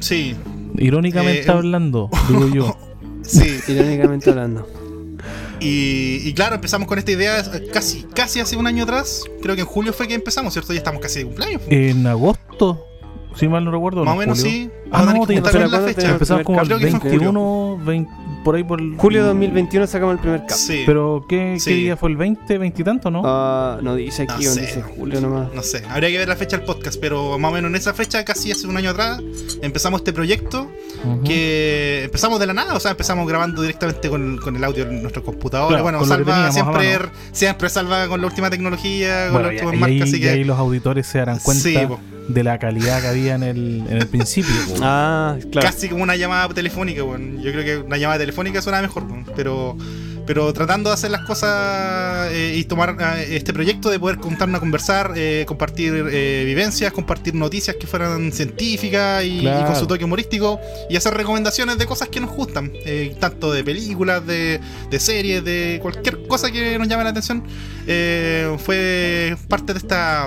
Sí, 0.00 0.34
Irónicamente 0.78 1.48
Eh, 1.48 1.52
hablando, 1.52 2.10
digo 2.28 2.48
yo. 2.48 2.76
sí. 3.22 3.60
Irónicamente 3.68 4.28
hablando. 4.30 4.68
Y, 5.60 6.20
y 6.28 6.34
claro, 6.34 6.54
empezamos 6.56 6.86
con 6.86 6.98
esta 6.98 7.12
idea 7.12 7.42
casi, 7.72 8.02
casi 8.14 8.40
hace 8.40 8.56
un 8.58 8.66
año 8.66 8.84
atrás. 8.84 9.22
Creo 9.42 9.54
que 9.54 9.62
en 9.62 9.66
julio 9.66 9.92
fue 9.94 10.06
que 10.06 10.12
empezamos, 10.14 10.52
¿cierto? 10.52 10.72
Ya 10.74 10.78
estamos 10.78 11.00
casi 11.00 11.20
de 11.20 11.24
cumpleaños. 11.26 11.62
En 11.68 12.06
agosto, 12.06 12.84
Si 13.36 13.48
mal 13.48 13.64
no 13.64 13.70
recuerdo. 13.70 14.04
Más 14.04 14.12
o 14.12 14.14
¿no, 14.14 14.20
menos 14.20 14.38
Julio? 14.40 14.52
sí. 14.52 14.70
Ah, 14.90 14.98
Vamos 15.04 15.08
a 15.14 15.18
no, 15.18 15.26
tener 15.26 15.42
que 15.42 15.50
tiene 15.50 15.66
juntarnos 15.66 15.72
razón. 15.72 15.86
la 15.86 15.94
fecha. 15.94 16.10
Empezamos 16.12 16.44
como 16.44 16.60
el 16.60 16.66
Creo 16.66 16.78
que 16.78 16.86
fue 16.86 16.90
en 16.94 17.00
julio. 17.00 17.18
21, 17.20 17.78
20, 17.84 18.10
por 18.46 18.54
ahí 18.54 18.62
por 18.62 18.80
el... 18.80 18.94
Julio 18.96 19.24
2021 19.26 19.88
sacamos 19.88 20.12
el 20.14 20.20
primer 20.20 20.46
cap. 20.46 20.56
Sí. 20.56 20.84
Pero 20.86 21.26
¿qué, 21.28 21.56
Sí. 21.58 21.70
qué 21.70 21.76
día 21.76 21.96
fue 21.96 22.10
el 22.10 22.16
20, 22.16 22.58
20 22.58 22.80
y 22.80 22.84
tanto, 22.84 23.10
no? 23.10 23.22
Ah, 23.24 23.78
no 23.82 23.96
dice 23.96 24.22
aquí, 24.22 24.44
No 24.44 24.52
sé. 24.52 24.60
dice 24.60 24.82
julio 24.82 25.20
nomás. 25.20 25.52
No 25.52 25.62
sé, 25.64 25.82
habría 25.90 26.10
que 26.10 26.18
ver 26.18 26.28
la 26.28 26.36
fecha 26.36 26.56
del 26.56 26.64
podcast, 26.64 26.96
pero 27.00 27.38
más 27.40 27.50
o 27.50 27.54
menos 27.54 27.68
en 27.70 27.74
esa 27.74 27.92
fecha, 27.92 28.24
casi 28.24 28.52
hace 28.52 28.68
un 28.68 28.76
año 28.76 28.90
atrás, 28.90 29.20
empezamos 29.62 30.00
este 30.00 30.12
proyecto 30.12 30.70
que 31.24 32.04
empezamos 32.04 32.38
de 32.40 32.46
la 32.46 32.52
nada, 32.54 32.74
o 32.74 32.80
sea, 32.80 32.92
empezamos 32.92 33.26
grabando 33.28 33.62
directamente 33.62 34.08
con, 34.08 34.38
con 34.38 34.54
el 34.56 34.62
audio 34.64 34.84
en 34.84 35.02
nuestro 35.02 35.22
computador. 35.24 35.68
Claro, 35.68 35.82
bueno, 35.82 35.98
con 35.98 36.08
lo 36.08 36.16
que 36.18 36.24
Salva 36.24 36.52
siempre, 36.52 36.98
mano. 36.98 37.10
siempre 37.32 37.68
salva 37.68 38.08
con 38.08 38.20
la 38.20 38.26
última 38.28 38.48
tecnología, 38.50 39.24
con 39.30 39.42
Bueno, 39.42 39.48
la 39.48 39.54
y, 39.54 39.56
última 39.66 39.74
y 39.74 39.78
marca, 39.78 40.04
así 40.04 40.16
y 40.16 40.20
que. 40.20 40.30
ahí 40.30 40.44
los 40.44 40.58
auditores 40.58 41.06
se 41.06 41.18
darán 41.18 41.38
cuenta 41.40 41.62
Sí, 41.62 41.76
po. 41.88 41.98
De 42.28 42.42
la 42.44 42.58
calidad 42.58 43.00
que 43.00 43.06
había 43.08 43.34
en 43.34 43.42
el, 43.42 43.84
en 43.88 43.96
el 43.98 44.06
principio. 44.08 44.54
Ah, 44.82 45.36
claro. 45.52 45.68
Casi 45.68 45.88
como 45.88 46.02
una 46.02 46.16
llamada 46.16 46.48
telefónica, 46.54 47.02
bueno. 47.02 47.40
Yo 47.40 47.52
creo 47.52 47.64
que 47.64 47.76
una 47.78 47.96
llamada 47.96 48.18
telefónica 48.20 48.60
suena 48.62 48.82
mejor, 48.82 49.04
pero 49.34 49.76
pero 50.26 50.52
tratando 50.52 50.90
de 50.90 50.94
hacer 50.94 51.12
las 51.12 51.20
cosas 51.20 52.32
eh, 52.32 52.54
y 52.56 52.64
tomar 52.64 52.96
eh, 53.00 53.36
este 53.36 53.52
proyecto 53.52 53.90
de 53.90 54.00
poder 54.00 54.16
juntarnos 54.16 54.56
a 54.56 54.60
conversar, 54.60 55.12
eh, 55.14 55.44
compartir 55.46 55.94
eh, 56.10 56.42
vivencias, 56.44 56.92
compartir 56.92 57.32
noticias 57.36 57.76
que 57.78 57.86
fueran 57.86 58.32
científicas 58.32 59.22
y, 59.24 59.42
Claro. 59.42 59.60
y 59.60 59.64
con 59.66 59.76
su 59.76 59.86
toque 59.86 60.04
humorístico 60.04 60.58
y 60.90 60.96
hacer 60.96 61.14
recomendaciones 61.14 61.78
de 61.78 61.86
cosas 61.86 62.08
que 62.08 62.18
nos 62.18 62.32
gustan, 62.32 62.72
eh, 62.84 63.14
tanto 63.20 63.52
de 63.52 63.62
películas, 63.62 64.26
de, 64.26 64.58
de 64.90 64.98
series, 64.98 65.44
de 65.44 65.78
cualquier 65.80 66.26
cosa 66.26 66.50
que 66.50 66.76
nos 66.76 66.88
llame 66.88 67.04
la 67.04 67.10
atención. 67.10 67.44
eh, 67.86 68.52
fue 68.58 69.36
parte 69.48 69.74
de 69.74 69.78
esta 69.78 70.26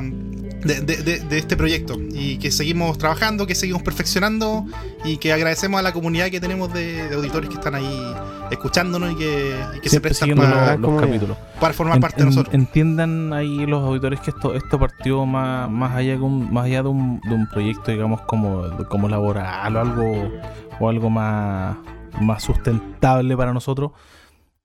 de, 0.63 0.81
de- 0.81 0.97
de- 1.03 1.19
de 1.19 1.37
este 1.37 1.55
proyecto 1.55 1.95
y 2.11 2.37
que 2.37 2.51
seguimos 2.51 2.97
trabajando, 2.97 3.47
que 3.47 3.55
seguimos 3.55 3.81
perfeccionando 3.83 4.65
y 5.05 5.17
que 5.17 5.31
agradecemos 5.33 5.79
a 5.79 5.83
la 5.83 5.93
comunidad 5.93 6.29
que 6.29 6.39
tenemos 6.41 6.73
de, 6.73 7.07
de 7.07 7.15
auditores 7.15 7.49
que 7.49 7.55
están 7.55 7.75
ahí 7.75 8.13
escuchándonos 8.51 9.13
y 9.13 9.15
que, 9.15 9.55
y 9.77 9.79
que 9.79 9.89
se 9.89 10.01
prestan 10.01 10.35
para- 10.35 10.75
los, 10.77 11.01
capítulos. 11.01 11.37
para 11.59 11.73
formar 11.73 11.97
En- 11.97 12.01
parte 12.01 12.17
de 12.19 12.25
nosotros. 12.25 12.53
Entiendan 12.53 13.31
ahí 13.33 13.65
los 13.65 13.83
auditores 13.83 14.19
que 14.19 14.31
esto 14.31 14.53
esto 14.53 14.79
partió 14.79 15.25
más, 15.25 15.69
más 15.69 15.95
allá 15.95 16.13
de 16.13 16.21
un, 16.21 16.51
más 16.53 16.65
allá 16.65 16.83
de 16.83 16.89
un, 16.89 17.21
de 17.21 17.33
un 17.35 17.47
proyecto, 17.47 17.91
digamos, 17.91 18.21
como, 18.21 18.63
como 18.89 19.07
laboral 19.07 19.75
o 19.75 19.79
algo, 19.79 20.31
o 20.79 20.89
algo 20.89 21.09
más, 21.09 21.77
más 22.19 22.43
sustentable 22.43 23.37
para 23.37 23.53
nosotros. 23.53 23.91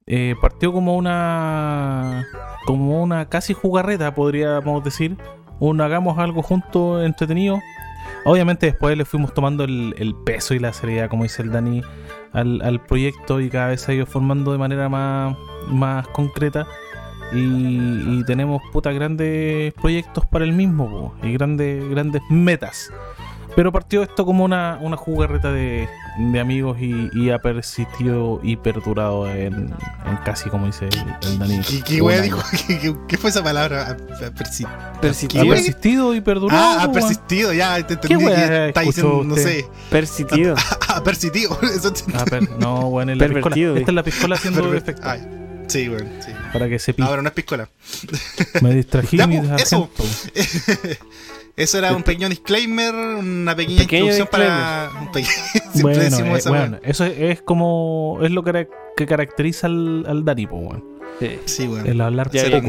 Eh, 0.06 0.34
partió 0.40 0.70
como 0.72 0.96
una 0.96 2.26
como 2.66 3.02
una 3.02 3.28
casi 3.28 3.54
jugarreta, 3.54 4.14
podríamos 4.14 4.82
decir. 4.84 5.16
Un 5.58 5.80
hagamos 5.80 6.18
algo 6.18 6.42
juntos 6.42 7.04
entretenido. 7.04 7.61
Obviamente 8.25 8.66
después 8.66 8.96
le 8.96 9.04
fuimos 9.04 9.34
tomando 9.34 9.64
el, 9.64 10.14
peso 10.25 10.54
y 10.54 10.58
la 10.58 10.73
seriedad, 10.73 11.08
como 11.08 11.25
dice 11.25 11.42
el 11.42 11.50
Dani, 11.50 11.82
al, 12.32 12.80
proyecto 12.87 13.40
y 13.40 13.50
cada 13.50 13.68
vez 13.68 13.82
se 13.82 13.92
ha 13.92 13.94
ido 13.94 14.06
formando 14.06 14.52
de 14.52 14.58
manera 14.58 14.88
más, 14.88 15.37
más 15.68 16.08
concreta. 16.08 16.66
Y, 17.32 18.25
tenemos 18.25 18.62
puta 18.73 18.92
grandes 18.92 19.75
proyectos 19.75 20.25
para 20.26 20.44
el 20.44 20.52
mismo 20.52 21.14
y 21.23 21.32
grandes, 21.32 21.88
grandes 21.90 22.23
metas. 22.30 22.90
Pero 23.56 23.70
partió 23.70 24.02
esto 24.02 24.26
como 24.26 24.44
una, 24.44 24.78
una 24.80 24.96
jugarreta 24.96 25.52
de, 25.52 25.88
de 26.18 26.40
amigos 26.40 26.76
y, 26.80 27.08
y 27.12 27.30
ha 27.30 27.38
persistido 27.38 28.40
y 28.42 28.56
perdurado 28.56 29.30
en, 29.30 29.54
en 30.06 30.16
casi 30.25 30.50
como 30.50 30.66
dice 30.66 30.87
el, 30.88 31.28
el 31.30 31.38
Dani. 31.38 31.61
¿Qué, 31.61 31.80
qué 31.82 32.02
wea 32.02 32.20
dijo? 32.20 32.42
¿Qué, 32.66 32.78
qué- 32.80 32.96
qué 33.06 33.16
fue 33.16 33.30
esa 33.30 33.44
palabra? 33.44 33.87
A- 33.87 33.90
a- 33.92 34.30
persi- 34.32 34.66
Ha 34.66 35.00
Persistido. 35.00 35.46
persistido 35.49 36.14
y 36.16 36.20
perdurado. 36.20 36.61
Ah, 36.80 36.82
ha 36.82 36.90
persistido, 36.92 37.52
ya 37.52 37.76
te 37.87 37.96
¿Qué 37.99 38.14
entendí 38.14 38.25
que 38.26 38.68
está 38.68 38.82
no 39.25 39.37
sé, 39.37 39.66
Persistido. 39.88 40.56
ha 40.88 41.04
persistido. 41.04 41.56
Eso 41.62 41.92
te- 41.92 42.02
Ah, 42.16 42.25
per- 42.25 42.50
no, 42.58 42.90
bueno, 42.90 43.12
es 43.12 43.18
la 43.18 43.28
piscola. 43.28 43.56
Esta 43.56 43.90
es 43.90 43.94
la 43.94 44.02
piscola 44.02 44.34
haciendo 44.34 44.62
Perver- 44.64 44.78
efecto. 44.78 45.02
Ay, 45.04 45.20
sí, 45.68 45.88
bueno, 45.88 46.11
sí. 46.25 46.32
Para 46.52 46.68
que 46.68 46.78
se 46.80 46.92
pique. 46.92 47.06
Ahora 47.08 47.23
no 47.23 47.28
es 47.28 47.34
piscola. 47.34 47.68
Me 48.62 48.75
distrají 48.75 49.16
Ya, 49.16 49.26
mi 49.28 49.38
pues, 49.40 49.62
eso. 49.62 49.88
Eso 51.56 51.78
era 51.78 51.94
un 51.94 52.02
pequeño 52.02 52.28
disclaimer, 52.28 52.94
una 52.94 53.54
pequeña 53.54 53.82
Pequeño 53.82 54.06
introducción 54.12 54.28
para. 54.30 54.90
un 55.00 55.12
pequeño- 55.12 55.28
Siempre 55.52 55.82
Bueno, 55.82 56.00
decimos 56.02 56.34
eh, 56.34 56.38
esa 56.38 56.50
bueno, 56.50 56.78
eso 56.82 57.04
es, 57.04 57.14
es 57.18 57.42
como. 57.42 58.18
Es 58.23 58.30
lo 58.32 58.42
que, 58.42 58.52
cara- 58.52 58.68
que 58.96 59.06
caracteriza 59.06 59.66
al, 59.68 60.04
al 60.08 60.25
Dani, 60.25 60.46
po, 60.46 60.56
weón. 60.56 60.84
Sí. 61.20 61.38
Sí, 61.44 61.68
weón. 61.68 61.87
El 61.87 62.00
hablar 62.00 62.30
Ya 62.30 62.42
poco, 62.61 62.68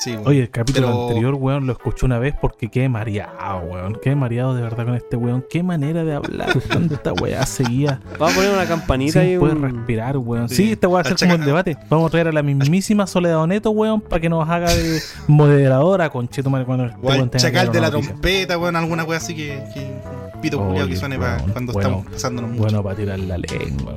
Sí, 0.00 0.12
weón. 0.12 0.28
Oye, 0.28 0.40
el 0.42 0.50
capítulo 0.50 0.86
Pero- 0.88 1.08
anterior, 1.08 1.34
weón, 1.34 1.66
lo 1.66 1.72
escuché 1.72 2.06
una 2.06 2.18
vez 2.18 2.34
porque 2.40 2.68
quedé 2.68 2.88
mareado, 2.88 3.60
weón. 3.60 3.98
Quedé 4.02 4.14
mareado 4.14 4.54
de 4.54 4.62
verdad 4.62 4.84
con 4.84 4.94
este 4.94 5.16
weón. 5.16 5.44
Qué 5.50 5.62
manera 5.62 6.04
de 6.04 6.14
hablar. 6.14 6.52
Tanta 6.68 7.12
weá 7.14 7.44
seguía. 7.46 8.00
Vamos 8.18 8.32
a 8.32 8.36
poner 8.36 8.52
una 8.54 8.66
campanita 8.66 9.20
Sin 9.22 9.30
y 9.30 9.36
un... 9.36 9.62
respirar, 9.62 10.16
weón. 10.16 10.48
Sí. 10.48 10.56
Sí, 10.56 10.72
esta 10.72 10.88
weá 10.88 11.02
va 11.02 11.10
a 11.10 11.16
ser 11.16 11.16
como 11.16 11.34
el 11.34 11.44
debate. 11.44 11.76
Vamos 11.88 12.08
a 12.08 12.10
traer 12.10 12.28
a 12.28 12.32
la 12.32 12.42
mismísima 12.42 13.06
Soledad 13.06 13.38
Oneto, 13.38 13.70
weón, 13.70 14.00
para 14.00 14.20
que 14.20 14.28
nos 14.28 14.48
haga 14.48 14.72
de 14.72 15.00
moderadora 15.26 16.10
con 16.10 16.28
Cheto 16.28 16.50
cuando 16.50 16.84
este 16.84 16.96
el 16.96 17.02
weón 17.04 17.30
tenga 17.30 17.30
que 17.30 17.38
chacal 17.38 17.72
de 17.72 17.80
la 17.80 17.90
trompeta, 17.90 18.58
weón, 18.58 18.76
alguna 18.76 19.04
wea 19.04 19.18
así 19.18 19.34
que. 19.34 19.62
que 19.74 20.27
pito 20.40 20.58
culiao 20.58 20.86
que 20.88 20.96
suene 20.96 21.18
pa- 21.18 21.36
weón, 21.38 21.52
cuando 21.52 21.72
bueno, 21.72 21.88
estamos 21.88 22.12
pasándonos 22.12 22.50
mucho. 22.50 22.62
Bueno, 22.62 22.82
para 22.82 22.96
tirar 22.96 23.18
la 23.18 23.38
lengua. 23.38 23.94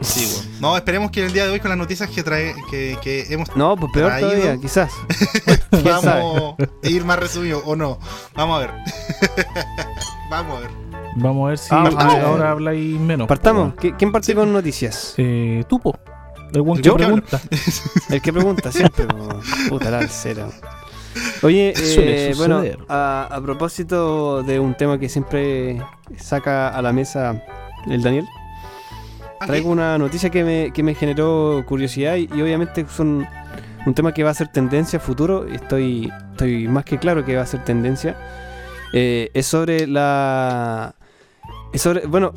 Sí, 0.00 0.26
weón. 0.26 0.60
No, 0.60 0.76
esperemos 0.76 1.10
que 1.10 1.24
el 1.26 1.32
día 1.32 1.44
de 1.46 1.52
hoy 1.52 1.60
con 1.60 1.68
las 1.70 1.78
noticias 1.78 2.08
que 2.10 2.22
trae, 2.22 2.54
que, 2.70 2.96
que 3.02 3.26
hemos 3.32 3.54
No, 3.56 3.76
pues 3.76 3.92
peor 3.92 4.08
Traído. 4.10 4.30
todavía, 4.30 4.56
quizás. 4.60 4.92
¿Quién 5.70 5.84
vamos 5.84 6.54
a 6.82 6.88
ir 6.88 7.04
más 7.04 7.18
resumido 7.18 7.62
o 7.64 7.74
no. 7.76 7.98
Vamos 8.34 8.56
a 8.56 8.66
ver. 8.66 8.70
Vamos 10.30 10.56
a 10.56 10.60
ver. 10.60 10.70
Vamos 11.16 11.44
a 11.44 11.48
ver 11.50 11.58
si 11.58 11.68
Ah, 11.70 12.22
ahora 12.24 12.50
habláis 12.52 12.98
menos. 12.98 13.28
Partamos. 13.28 13.74
¿Qui- 13.74 13.94
¿Quién 13.98 14.10
parte 14.12 14.34
con 14.34 14.50
noticias? 14.52 15.14
Eh, 15.18 15.62
tú, 15.68 15.78
po. 15.78 15.94
El 16.54 16.80
que 16.82 16.92
pregunta. 16.92 17.40
El 18.10 18.20
que 18.22 18.32
pregunta 18.32 18.72
siempre. 18.72 19.06
Puta 19.68 19.90
la 19.90 20.06
cera. 20.08 20.48
Oye, 21.42 21.74
eh, 21.76 22.34
bueno, 22.36 22.62
a, 22.88 23.28
a 23.30 23.40
propósito 23.40 24.42
de 24.42 24.60
un 24.60 24.74
tema 24.74 24.98
que 24.98 25.08
siempre 25.08 25.82
saca 26.16 26.68
a 26.68 26.82
la 26.82 26.92
mesa 26.92 27.42
el 27.88 28.02
Daniel, 28.02 28.26
traigo 29.46 29.70
una 29.70 29.98
noticia 29.98 30.30
que 30.30 30.44
me, 30.44 30.72
que 30.72 30.82
me 30.82 30.94
generó 30.94 31.64
curiosidad 31.66 32.16
y, 32.16 32.28
y 32.34 32.42
obviamente 32.42 32.86
son 32.88 33.26
un 33.84 33.94
tema 33.94 34.12
que 34.12 34.22
va 34.22 34.30
a 34.30 34.34
ser 34.34 34.48
tendencia 34.48 34.98
a 34.98 35.02
futuro. 35.02 35.46
Estoy, 35.46 36.12
estoy 36.32 36.68
más 36.68 36.84
que 36.84 36.98
claro 36.98 37.24
que 37.24 37.36
va 37.36 37.42
a 37.42 37.46
ser 37.46 37.64
tendencia. 37.64 38.16
Eh, 38.92 39.30
es 39.34 39.46
sobre 39.46 39.86
la. 39.86 40.94
Es 41.72 41.82
sobre. 41.82 42.06
Bueno, 42.06 42.32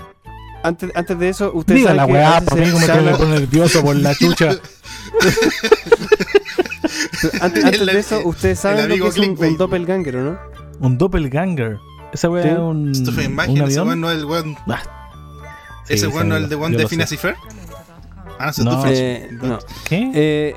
antes, 0.63 0.91
antes 0.95 1.19
de 1.19 1.29
eso, 1.29 1.51
ustedes 1.53 1.81
Diga 1.81 1.95
saben 1.95 1.97
la 1.97 2.05
weá, 2.05 2.41
para 2.41 2.61
mí 2.61 2.71
como 2.71 2.85
que 2.85 3.01
me 3.01 3.15
pone 3.15 3.39
nervioso 3.39 3.81
por 3.83 3.95
la 3.95 4.15
chucha. 4.19 4.51
Antes, 7.41 7.63
El- 7.63 7.67
antes 7.67 7.85
de 7.85 7.99
eso, 7.99 8.21
ustedes 8.25 8.59
saben 8.59 8.87
lo 8.89 8.95
que 8.95 9.07
es 9.09 9.17
un, 9.17 9.37
un 9.37 9.57
doppelganger, 9.57 10.15
¿o 10.17 10.23
no? 10.23 10.37
Un 10.79 10.97
doppelganger. 10.97 11.77
Esa 12.13 12.29
weá 12.29 12.43
Sí. 12.43 12.49
es 12.49 12.57
un, 12.57 12.91
Esto 12.91 13.11
fue 13.11 13.23
imagen, 13.25 13.57
ese 13.61 13.81
weón 13.81 14.01
no 14.01 14.09
es 14.11 14.17
el 14.19 14.25
weón. 14.25 14.55
Ah. 14.67 14.81
Ese 15.89 16.07
weón 16.07 16.29
no 16.29 16.37
es 16.37 16.43
el 16.43 16.49
de 16.49 16.55
lo 16.55 16.67
de 16.69 16.83
y 16.83 17.17
Ferb. 17.17 17.35
Ah, 18.39 18.51
no, 18.63 18.85
ese 18.85 19.25
es 19.25 19.31
No. 19.33 19.37
Eh, 19.47 19.47
no. 19.49 19.59
¿Qué? 19.87 20.11
Eh, 20.13 20.55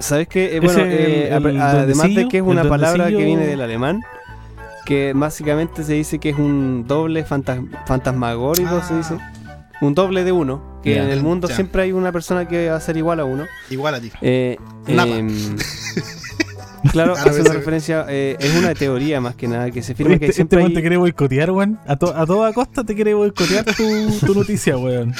¿Sabes 0.00 0.28
qué? 0.28 0.56
Eh, 0.56 0.60
bueno, 0.60 0.80
eh, 0.84 1.28
el- 1.32 1.60
además 1.60 2.14
de 2.14 2.28
que 2.28 2.38
es 2.38 2.42
una 2.42 2.64
palabra 2.68 3.08
que 3.08 3.16
viene 3.16 3.46
del 3.46 3.60
alemán, 3.60 4.02
que 4.84 5.12
básicamente 5.14 5.82
se 5.84 5.94
dice 5.94 6.18
que 6.18 6.30
es 6.30 6.36
un 6.38 6.84
doble 6.86 7.24
fantas- 7.24 7.60
fantasmagórico, 7.86 8.82
se 8.82 8.94
Ah. 8.94 8.96
dice. 8.98 9.14
Un 9.80 9.94
doble 9.94 10.24
de 10.24 10.32
uno. 10.32 10.80
Que 10.82 10.98
en 10.98 11.08
el 11.10 11.22
mundo 11.22 11.48
siempre 11.48 11.82
hay 11.82 11.92
una 11.92 12.12
persona 12.12 12.46
que 12.46 12.68
va 12.68 12.76
a 12.76 12.80
ser 12.80 12.96
igual 12.96 13.18
a 13.20 13.24
uno. 13.24 13.46
Igual 13.70 13.94
a 13.94 14.00
ti. 14.00 14.12
Eh, 14.20 14.58
em, 14.86 15.56
claro, 16.92 17.14
hace 17.14 17.40
una 17.40 17.52
referencia, 17.54 18.04
eh, 18.08 18.36
es 18.38 18.54
una 18.54 18.74
teoría 18.74 19.20
más 19.20 19.34
que 19.34 19.48
nada, 19.48 19.70
que 19.70 19.82
se 19.82 19.94
firma 19.94 20.10
que 20.10 20.14
Este, 20.16 20.26
este 20.26 20.34
siempre 20.34 20.58
weón 20.58 20.68
hay... 20.70 20.74
te 20.74 20.80
quiere 20.82 20.96
boicotear, 20.98 21.50
weón. 21.50 21.78
A, 21.86 21.96
to- 21.96 22.14
a 22.14 22.26
toda 22.26 22.52
costa 22.52 22.84
te 22.84 22.94
quiere 22.94 23.14
boicotear 23.14 23.64
tu, 23.64 24.10
tu 24.26 24.34
noticia, 24.34 24.76
weón. 24.76 25.14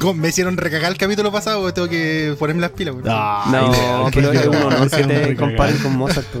¿Cómo? 0.00 0.14
Me 0.14 0.28
hicieron 0.30 0.56
recagar 0.56 0.90
el 0.90 0.96
capítulo 0.98 1.30
pasado, 1.30 1.72
tengo 1.74 1.88
que 1.88 2.34
ponerme 2.38 2.62
las 2.62 2.70
pilas. 2.70 2.94
weón. 2.94 3.04
No, 3.04 4.10
pero 4.12 4.32
es 4.32 4.46
un 4.46 4.56
honor 4.56 4.90
que 4.90 5.04
te 5.04 5.36
comparen 5.36 5.76
con 5.78 5.96
Mozart. 5.98 6.26
po. 6.28 6.40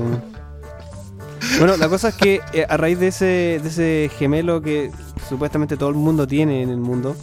Bueno, 1.58 1.76
la 1.76 1.88
cosa 1.88 2.08
es 2.08 2.14
que 2.14 2.40
eh, 2.52 2.66
a 2.68 2.76
raíz 2.76 2.98
de 2.98 3.08
ese, 3.08 3.24
de 3.62 3.68
ese 3.68 4.10
gemelo 4.18 4.62
que 4.62 4.90
supuestamente 5.28 5.76
todo 5.76 5.88
el 5.88 5.94
mundo 5.96 6.26
tiene 6.26 6.62
en 6.62 6.70
el 6.70 6.78
mundo, 6.78 7.16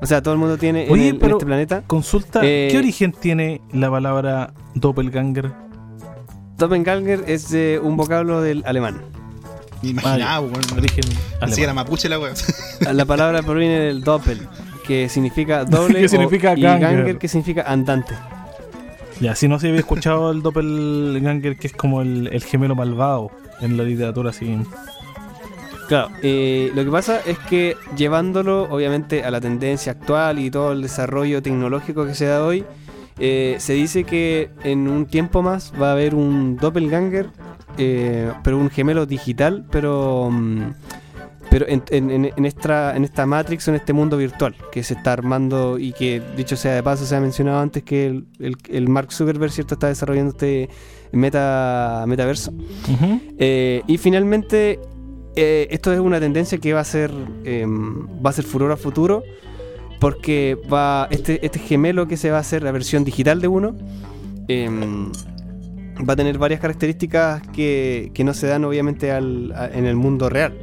o 0.00 0.06
sea, 0.06 0.22
todo 0.22 0.34
el 0.34 0.40
mundo 0.40 0.58
tiene 0.58 0.86
en, 0.86 0.92
el- 0.92 1.00
en 1.24 1.32
este 1.32 1.46
planeta, 1.46 1.82
Consulta, 1.86 2.40
Eh, 2.44 2.68
¿qué 2.70 2.78
origen 2.78 3.12
tiene 3.12 3.60
la 3.72 3.90
palabra 3.90 4.52
doppelganger? 4.74 5.50
Doppelganger 6.56 7.24
es 7.26 7.52
eh, 7.52 7.80
un 7.82 7.96
vocablo 7.96 8.40
del 8.42 8.62
alemán. 8.66 9.00
Me 9.82 9.90
imaginaba, 9.90 10.40
weón. 10.40 10.60
Origen 10.76 11.04
Así 11.40 11.56
que 11.56 11.62
era 11.62 11.72
mapuche 11.74 12.08
la 12.08 12.18
weón. 12.18 12.34
La 12.92 13.04
palabra 13.04 13.42
proviene 13.42 13.78
del 13.78 14.02
doppel, 14.02 14.46
que 14.86 15.08
significa 15.08 15.64
doble, 15.64 16.00
Que 16.00 16.06
o- 16.06 16.08
significa 16.08 16.54
y 16.56 16.62
ganger, 16.62 17.16
que 17.18 17.28
significa 17.28 17.62
andante. 17.62 18.14
Ya, 19.20 19.34
si 19.34 19.48
no 19.48 19.58
se 19.58 19.68
había 19.68 19.80
escuchado 19.80 20.30
el 20.30 20.42
doppelganger, 20.42 21.56
que 21.58 21.66
es 21.66 21.72
como 21.72 22.02
el, 22.02 22.28
el 22.28 22.44
gemelo 22.44 22.74
malvado 22.76 23.30
en 23.60 23.76
la 23.76 23.82
literatura, 23.82 24.30
así. 24.30 24.56
Claro, 25.88 26.10
eh, 26.22 26.70
lo 26.74 26.84
que 26.84 26.90
pasa 26.90 27.20
es 27.26 27.38
que 27.38 27.74
llevándolo 27.96 28.64
obviamente 28.64 29.24
a 29.24 29.30
la 29.30 29.40
tendencia 29.40 29.92
actual 29.92 30.38
y 30.38 30.50
todo 30.50 30.72
el 30.72 30.82
desarrollo 30.82 31.42
tecnológico 31.42 32.04
que 32.04 32.14
se 32.14 32.26
da 32.26 32.44
hoy, 32.44 32.64
eh, 33.18 33.56
se 33.58 33.72
dice 33.72 34.04
que 34.04 34.50
en 34.64 34.86
un 34.86 35.06
tiempo 35.06 35.42
más 35.42 35.72
va 35.80 35.88
a 35.88 35.92
haber 35.92 36.14
un 36.14 36.56
doppelganger, 36.56 37.30
eh, 37.78 38.30
pero 38.44 38.58
un 38.58 38.70
gemelo 38.70 39.06
digital, 39.06 39.64
pero, 39.70 40.28
mm, 40.30 40.74
pero 41.50 41.66
en, 41.68 41.82
en- 41.90 42.10
en- 42.36 42.44
esta, 42.44 42.94
en 42.96 43.04
esta 43.04 43.24
Matrix, 43.26 43.68
en 43.68 43.74
este 43.76 43.92
mundo 43.92 44.16
virtual 44.16 44.54
que 44.72 44.82
se 44.82 44.94
está 44.94 45.12
armando 45.14 45.78
y 45.78 45.92
que, 45.92 46.20
dicho 46.36 46.56
sea 46.56 46.74
de 46.74 46.82
paso, 46.82 47.04
se 47.06 47.16
ha 47.16 47.20
mencionado 47.20 47.60
antes 47.60 47.82
que 47.82 48.06
el, 48.06 48.26
el- 48.38 48.56
el 48.70 48.88
Mark 48.88 49.12
Zuckerberg 49.12 49.50
¿cierto? 49.52 49.74
está 49.74 49.88
desarrollando 49.88 50.30
este 50.32 50.68
meta, 51.12 52.04
metaverso. 52.06 52.52
Eh, 53.38 53.82
y 53.86 53.96
finalmente, 53.98 54.78
eh, 55.36 55.68
esto 55.70 55.92
es 55.92 56.00
una 56.00 56.20
tendencia 56.20 56.58
que 56.58 56.72
va 56.72 56.80
a 56.80 56.84
ser 56.84 57.10
em, 57.44 58.06
va 58.24 58.30
a 58.30 58.32
ser 58.32 58.44
furor 58.44 58.70
a 58.72 58.76
futuro. 58.76 59.22
Porque 60.00 60.56
va. 60.72 61.08
Este, 61.10 61.44
este 61.44 61.58
gemelo 61.58 62.06
que 62.06 62.16
se 62.16 62.30
va 62.30 62.36
a 62.36 62.40
hacer, 62.40 62.62
la 62.62 62.70
versión 62.70 63.02
digital 63.04 63.40
de 63.40 63.48
uno. 63.48 63.74
em, 64.46 65.10
va 66.08 66.12
a 66.12 66.16
tener 66.16 66.38
varias 66.38 66.60
características 66.60 67.42
que, 67.48 68.12
que 68.14 68.22
no 68.22 68.32
se 68.32 68.46
dan 68.46 68.64
obviamente 68.64 69.10
al- 69.10 69.52
a- 69.56 69.66
en 69.68 69.86
el 69.86 69.96
mundo 69.96 70.28
real. 70.30 70.56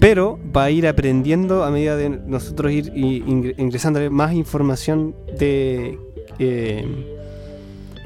Pero 0.00 0.38
va 0.54 0.64
a 0.64 0.70
ir 0.70 0.86
aprendiendo 0.86 1.64
a 1.64 1.70
medida 1.70 1.96
de 1.96 2.08
nosotros 2.10 2.72
ir 2.72 2.92
i- 2.94 3.22
ingre- 3.22 3.54
ingresándole 3.58 4.10
más 4.10 4.32
información 4.34 5.14
de 5.38 5.98
em, 6.38 7.04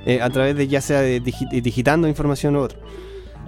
eh, 0.07 0.21
a 0.21 0.31
través 0.31 0.57
de 0.57 0.69
ya 0.69 0.81
sea 0.81 1.01
de 1.01 1.23
digi- 1.23 1.63
digitando 1.63 2.07
información 2.09 2.57
u 2.57 2.61
otro. 2.61 2.79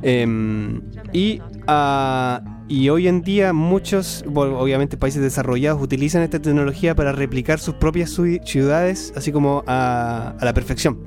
Em, 0.02 0.80
y, 1.12 1.40
ah, 1.66 2.42
y 2.68 2.88
hoy 2.88 3.06
en 3.09 3.23
día 3.23 3.52
muchos, 3.52 4.25
obviamente 4.35 4.97
países 4.97 5.20
desarrollados, 5.23 5.82
utilizan 5.82 6.23
esta 6.23 6.38
tecnología 6.40 6.94
para 6.94 7.12
replicar 7.12 7.59
sus 7.59 7.75
propias 7.75 8.18
ci- 8.18 8.42
ciudades, 8.47 9.12
así 9.16 9.32
como 9.32 9.62
a, 9.66 10.35
a 10.40 10.44
la 10.44 10.54
perfección. 10.54 10.99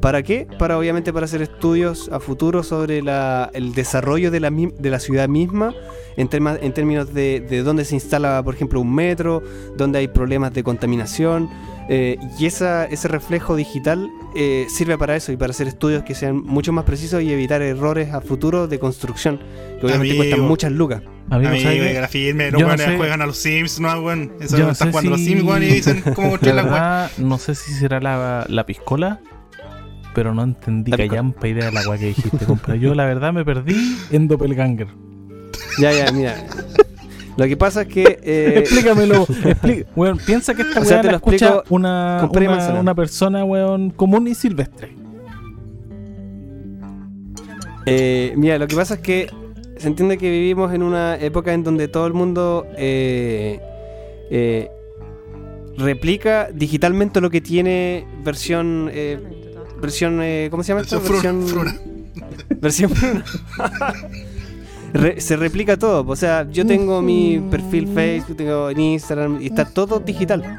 ¿Para 0.00 0.22
qué? 0.22 0.46
Para 0.58 0.78
obviamente 0.78 1.12
para 1.12 1.24
hacer 1.24 1.42
estudios 1.42 2.08
a 2.12 2.20
futuro 2.20 2.62
sobre 2.62 3.02
la- 3.02 3.50
el 3.54 3.74
desarrollo 3.74 4.30
de 4.30 4.40
la, 4.40 4.50
de 4.50 4.90
la 4.90 5.00
ciudad 5.00 5.28
misma 5.28 5.74
en, 6.16 6.28
terma- 6.28 6.58
en 6.60 6.72
términos 6.72 7.12
de, 7.14 7.40
de 7.40 7.62
dónde 7.62 7.84
se 7.84 7.94
instala, 7.94 8.42
por 8.42 8.54
ejemplo, 8.54 8.80
un 8.80 8.94
metro, 8.94 9.42
dónde 9.76 9.98
hay 9.98 10.08
problemas 10.08 10.52
de 10.54 10.62
contaminación. 10.62 11.48
eh, 11.88 12.16
y 12.38 12.46
esa, 12.46 12.84
ese 12.86 13.06
reflejo 13.08 13.54
digital 13.56 14.08
eh, 14.34 14.66
sirve 14.68 14.98
para 14.98 15.14
eso 15.16 15.30
y 15.32 15.36
para 15.36 15.50
hacer 15.52 15.68
estudios 15.68 16.02
que 16.02 16.14
sean 16.16 16.36
mucho 16.42 16.72
más 16.72 16.84
precisos 16.84 17.22
y 17.22 17.32
evitar 17.32 17.62
errores 17.62 18.12
a 18.12 18.20
futuro 18.20 18.66
de 18.66 18.78
construcción, 18.80 19.38
que 19.80 19.86
obviamente 19.86 20.12
Amigo. 20.12 20.16
cuestan 20.16 20.40
muchas 20.40 20.72
lucas. 20.72 21.02
Amigo, 21.30 21.50
Amigo, 21.50 21.62
¿sabes 21.64 21.82
qué? 21.86 21.92
que 21.94 22.00
la 22.00 22.08
firme, 22.08 22.50
los 22.50 22.60
Yo 22.60 22.66
no 22.68 22.76
sé- 22.78 22.96
juegan 22.96 23.22
a 23.22 23.26
los 23.26 23.36
Sims, 23.38 23.78
no, 23.80 24.00
weón. 24.00 24.32
Eso 24.40 24.58
no 24.58 24.70
están 24.70 24.90
jugando 24.90 25.10
a 25.10 25.12
los 25.12 25.20
si- 25.20 25.26
Sims, 25.28 25.42
weón, 25.44 25.62
y 25.62 25.66
dicen 25.66 26.02
cómo 26.14 26.26
La 26.26 26.30
construir 26.30 26.54
la 26.56 26.62
weón. 26.62 26.74
verdad, 26.74 27.10
no 27.18 27.38
sé 27.38 27.54
si 27.54 27.72
será 27.72 28.00
la, 28.00 28.46
la 28.48 28.66
piscola, 28.66 29.20
pero 30.16 30.32
no 30.32 30.44
entendí 30.44 30.92
callampa 30.92 31.46
idea 31.46 31.66
de 31.66 31.72
la 31.72 31.86
weá 31.86 31.98
que 31.98 32.06
dijiste, 32.06 32.46
compadre. 32.46 32.80
Yo 32.80 32.94
la 32.94 33.04
verdad 33.04 33.34
me 33.34 33.44
perdí 33.44 33.76
en 34.10 34.28
Doppelganger. 34.28 34.88
Ya, 35.78 35.92
ya, 35.92 36.10
mira. 36.10 36.36
Lo 37.36 37.44
que 37.44 37.54
pasa 37.58 37.82
es 37.82 37.88
que... 37.88 38.18
eh, 38.22 38.60
Explícamelo. 38.60 39.26
weón, 39.94 40.16
piensa 40.16 40.54
que 40.54 40.62
esta 40.62 40.80
O 40.80 40.84
sea, 40.86 40.94
weá 40.94 41.02
te 41.02 41.08
la 41.08 41.16
escucha 41.16 41.62
una, 41.68 42.30
una 42.80 42.94
persona, 42.94 43.44
weón, 43.44 43.90
común 43.90 44.26
y 44.26 44.34
silvestre. 44.34 44.96
Eh, 47.84 48.32
mira, 48.38 48.58
lo 48.58 48.66
que 48.66 48.74
pasa 48.74 48.94
es 48.94 49.00
que 49.00 49.30
se 49.76 49.86
entiende 49.86 50.16
que 50.16 50.30
vivimos 50.30 50.72
en 50.72 50.82
una 50.82 51.16
época 51.16 51.52
en 51.52 51.62
donde 51.62 51.88
todo 51.88 52.06
el 52.06 52.14
mundo 52.14 52.66
eh, 52.78 53.60
eh, 54.30 54.70
replica 55.76 56.48
digitalmente 56.54 57.20
lo 57.20 57.28
que 57.28 57.42
tiene 57.42 58.06
versión 58.24 58.88
eh, 58.90 59.45
versión 59.86 60.20
eh, 60.22 60.48
¿cómo 60.50 60.62
se 60.62 60.68
llama 60.68 60.82
esto? 60.82 61.00
Versión 61.00 61.46
fruna, 61.46 61.76
versión 62.60 62.90
fruna. 62.90 63.24
Re- 64.92 65.20
se 65.20 65.36
replica 65.36 65.76
todo, 65.76 66.04
o 66.06 66.16
sea, 66.16 66.46
yo 66.50 66.64
tengo 66.66 67.02
mi 67.02 67.38
perfil 67.50 67.88
Facebook, 67.94 68.36
tengo 68.36 68.70
en 68.70 68.80
Instagram 68.80 69.42
y 69.42 69.46
está 69.46 69.64
todo 69.64 69.98
digital. 70.00 70.58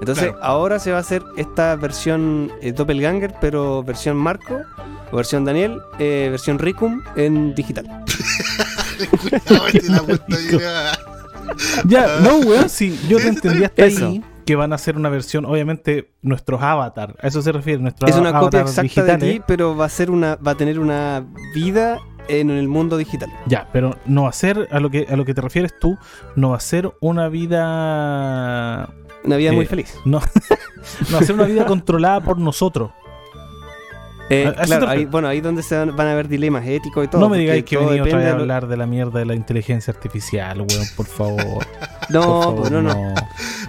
Entonces, 0.00 0.24
Claro. 0.26 0.38
ahora 0.42 0.78
se 0.78 0.90
va 0.90 0.98
a 0.98 1.00
hacer 1.00 1.22
esta 1.36 1.76
versión 1.76 2.50
eh, 2.60 2.72
Doppelganger, 2.72 3.34
pero 3.40 3.82
versión 3.82 4.16
Marco, 4.16 4.60
o 5.12 5.16
versión 5.16 5.44
Daniel, 5.44 5.78
eh, 5.98 6.28
versión 6.30 6.58
Ricum 6.58 7.02
en 7.16 7.54
digital. 7.54 7.86
Cuidado, 9.20 10.06
la. 10.60 10.98
Ya, 11.86 12.18
no, 12.20 12.38
weón, 12.38 12.68
sí, 12.68 12.98
yo 13.08 13.18
te 13.18 13.28
entendí 13.28 13.64
hasta 13.64 13.86
Eso. 13.86 14.08
ahí 14.08 14.22
que 14.46 14.56
van 14.56 14.72
a 14.72 14.76
hacer 14.76 14.96
una 14.96 15.08
versión, 15.08 15.44
obviamente, 15.44 16.12
nuestros 16.22 16.62
avatar, 16.62 17.16
a 17.20 17.26
eso 17.26 17.42
se 17.42 17.52
refiere, 17.52 17.82
nuestros 17.82 18.10
es 18.10 18.16
una 18.16 18.38
copia 18.38 18.60
exacta 18.60 19.02
de 19.02 19.18
ti, 19.18 19.42
pero 19.46 19.76
va 19.76 19.86
a 19.86 19.88
ser 19.88 20.10
una, 20.10 20.36
va 20.36 20.52
a 20.52 20.54
tener 20.54 20.78
una 20.78 21.26
vida 21.52 21.98
en 22.28 22.50
el 22.50 22.68
mundo 22.68 22.96
digital. 22.96 23.28
Ya, 23.46 23.68
pero 23.72 23.98
no 24.06 24.22
va 24.22 24.30
a 24.30 24.32
ser, 24.32 24.68
a 24.70 24.80
lo 24.80 24.88
que, 24.88 25.06
a 25.10 25.16
lo 25.16 25.24
que 25.24 25.34
te 25.34 25.40
refieres 25.40 25.78
tú, 25.78 25.98
no 26.36 26.50
va 26.50 26.56
a 26.56 26.60
ser 26.60 26.92
una 27.00 27.28
vida. 27.28 28.88
Una 29.24 29.36
vida 29.36 29.50
Eh, 29.50 29.56
muy 29.56 29.66
feliz. 29.66 29.94
No, 30.04 30.20
no 31.10 31.16
va 31.16 31.18
a 31.18 31.24
ser 31.24 31.34
una 31.34 31.44
vida 31.44 31.66
controlada 31.66 32.20
por 32.20 32.38
nosotros. 32.38 32.92
Eh, 34.28 34.44
a- 34.46 34.48
a 34.48 34.52
eso 34.52 34.60
te 34.60 34.66
claro, 34.66 34.88
ahí, 34.88 35.04
bueno, 35.04 35.28
ahí 35.28 35.40
donde 35.40 35.62
se 35.62 35.76
van, 35.76 35.94
van 35.94 36.08
a 36.08 36.12
haber 36.12 36.26
dilemas 36.28 36.66
éticos 36.66 37.04
y 37.04 37.08
todo. 37.08 37.20
no 37.20 37.28
me 37.28 37.38
digáis 37.38 37.64
que 37.64 37.76
venía 37.76 38.02
otra 38.02 38.18
vez 38.18 38.26
a 38.26 38.30
lo- 38.34 38.40
hablar 38.40 38.66
de 38.66 38.76
la 38.76 38.86
mierda 38.86 39.18
de 39.20 39.24
la 39.26 39.34
inteligencia 39.34 39.92
artificial, 39.92 40.58
weón, 40.62 40.86
por 40.96 41.06
favor. 41.06 41.66
No, 42.08 42.20
por 42.22 42.42
favor, 42.42 42.60
pues 42.60 42.70
no, 42.70 42.82
no. 42.82 42.94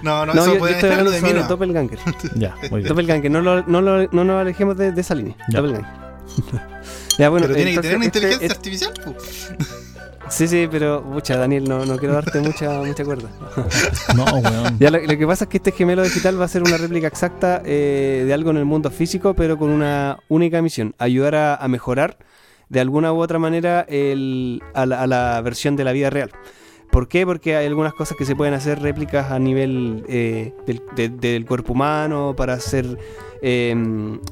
No, 0.02 0.26
no, 0.26 0.26
No, 0.26 0.32
eso 0.32 0.46
yo, 0.46 0.52
yo 0.54 0.58
puede 0.60 0.72
estoy 0.74 0.90
estar 0.90 0.90
hablando 0.92 1.10
de 1.10 1.18
sobre 1.20 1.34
mí, 1.34 1.40
no. 1.40 1.48
Doppelganger. 1.48 1.98
Ya, 2.36 2.54
muy 2.70 2.80
bien. 2.80 2.88
Doppelganger, 2.88 3.30
no, 3.32 3.40
lo, 3.40 3.62
no, 3.66 3.80
lo- 3.80 4.08
no 4.12 4.24
nos 4.24 4.40
alejemos 4.40 4.76
de, 4.76 4.92
de 4.92 5.00
esa 5.00 5.14
línea. 5.16 5.34
Ya. 5.48 5.60
Doppelganger. 5.60 5.90
ya, 7.18 7.28
bueno, 7.30 7.46
Pero 7.46 7.56
tiene 7.56 7.70
que 7.72 7.76
entonces 7.76 7.82
tener 7.82 7.96
una 7.96 8.06
este- 8.06 8.18
inteligencia 8.18 8.46
este- 8.46 8.56
artificial. 8.56 8.92
Sí, 10.30 10.46
sí, 10.48 10.68
pero, 10.70 11.02
mucha, 11.02 11.36
Daniel, 11.36 11.68
no, 11.68 11.84
no 11.86 11.96
quiero 11.96 12.14
darte 12.14 12.40
mucha, 12.40 12.70
mucha 12.82 13.04
cuerda. 13.04 13.30
No, 14.16 14.24
weón. 14.24 14.78
Ya, 14.78 14.90
lo, 14.90 14.98
lo 15.00 15.18
que 15.18 15.26
pasa 15.26 15.44
es 15.44 15.50
que 15.50 15.56
este 15.58 15.72
gemelo 15.72 16.02
digital 16.02 16.40
va 16.40 16.44
a 16.44 16.48
ser 16.48 16.62
una 16.62 16.76
réplica 16.76 17.06
exacta 17.06 17.62
eh, 17.64 18.24
de 18.26 18.34
algo 18.34 18.50
en 18.50 18.56
el 18.58 18.64
mundo 18.64 18.90
físico, 18.90 19.34
pero 19.34 19.58
con 19.58 19.70
una 19.70 20.18
única 20.28 20.60
misión: 20.62 20.94
ayudar 20.98 21.34
a, 21.34 21.54
a 21.56 21.68
mejorar 21.68 22.18
de 22.68 22.80
alguna 22.80 23.12
u 23.12 23.18
otra 23.20 23.38
manera 23.38 23.84
el- 23.88 24.62
a, 24.74 24.86
la, 24.86 25.02
a 25.02 25.06
la 25.06 25.40
versión 25.40 25.76
de 25.76 25.84
la 25.84 25.92
vida 25.92 26.10
real. 26.10 26.30
¿Por 26.90 27.06
qué? 27.08 27.26
Porque 27.26 27.56
hay 27.56 27.66
algunas 27.66 27.92
cosas 27.92 28.16
que 28.16 28.24
se 28.24 28.34
pueden 28.34 28.54
hacer 28.54 28.80
réplicas 28.80 29.30
a 29.30 29.38
nivel 29.38 30.04
eh, 30.08 30.54
del, 30.66 30.82
de- 30.96 31.08
del 31.10 31.44
cuerpo 31.46 31.74
humano 31.74 32.34
para 32.36 32.54
hacer 32.54 32.98
eh, 33.42 33.74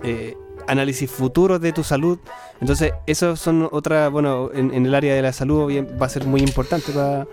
eh, 0.02 0.35
análisis 0.68 1.11
futuros 1.11 1.61
de 1.61 1.72
tu 1.72 1.83
salud. 1.85 2.18
Entonces, 2.61 2.92
eso 3.07 3.37
son 3.37 3.68
otra, 3.70 4.09
bueno, 4.09 4.50
en, 4.55 4.72
en 4.72 4.87
el 4.87 4.94
área 4.94 5.14
de 5.14 5.22
la 5.22 5.33
salud 5.33 5.70
va 6.00 6.07
a 6.07 6.09
ser 6.09 6.24
muy 6.26 6.40
importante 6.40 6.92
para, 6.92 7.26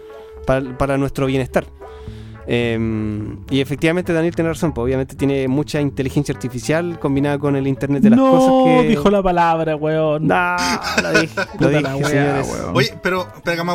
para, 0.46 0.78
para 0.78 0.98
nuestro 0.98 1.26
bienestar. 1.26 1.66
Eh, 2.46 2.78
y 3.50 3.62
efectivamente 3.62 4.12
Daniel 4.12 4.36
tiene 4.36 4.50
razón, 4.50 4.74
pues 4.74 4.84
obviamente 4.84 5.16
tiene 5.16 5.48
mucha 5.48 5.80
inteligencia 5.80 6.34
artificial 6.34 7.00
combinada 7.00 7.40
con 7.40 7.56
el 7.56 7.68
Internet 7.68 8.04
de 8.04 8.10
las 8.10 8.20
no, 8.20 8.32
cosas 8.32 8.82
que... 8.82 8.88
dijo 8.90 9.10
la 9.10 9.24
palabra, 9.24 9.76
weón. 9.76 10.28
No, 10.28 10.56
lo 11.02 11.20
dije, 11.22 11.42
lo 11.60 11.70
dije, 11.70 11.82
la 11.82 11.96
wea, 11.96 12.44
weón. 12.44 12.76
Oye, 12.76 12.94
pero, 13.02 13.28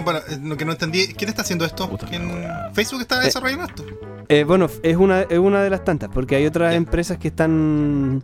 para, 0.04 0.18
eh, 0.18 0.38
lo 0.42 0.56
que 0.56 0.64
no 0.64 0.72
entendí, 0.72 1.08
¿quién 1.14 1.30
está 1.30 1.42
haciendo 1.42 1.64
esto? 1.64 1.88
Puta 1.88 2.06
¿Quién- 2.06 2.28
la 2.28 2.34
wea. 2.34 2.70
¿Facebook 2.74 3.00
está 3.00 3.20
desarrollando 3.20 3.64
esto? 3.64 3.84
Eh, 4.28 4.44
bueno, 4.44 4.68
es 4.82 4.96
una, 4.96 5.22
es 5.22 5.38
una 5.38 5.62
de 5.62 5.70
las 5.70 5.84
tantas, 5.84 6.10
porque 6.12 6.36
hay 6.36 6.44
otras 6.44 6.74
empresas 6.74 7.16
que 7.16 7.28
están 7.28 8.22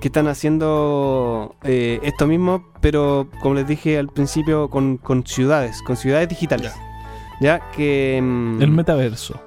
que 0.00 0.08
están 0.08 0.28
haciendo 0.28 1.56
eh, 1.62 2.00
esto 2.02 2.26
mismo, 2.26 2.64
pero 2.80 3.28
como 3.42 3.54
les 3.54 3.66
dije 3.66 3.98
al 3.98 4.08
principio, 4.08 4.68
con, 4.70 4.96
con 4.96 5.26
ciudades, 5.26 5.82
con 5.82 5.96
ciudades 5.96 6.28
digitales. 6.28 6.72
Ya, 7.40 7.70
que... 7.70 8.20
mm, 8.22 8.62
El 8.62 8.70
metaverso. 8.70 9.40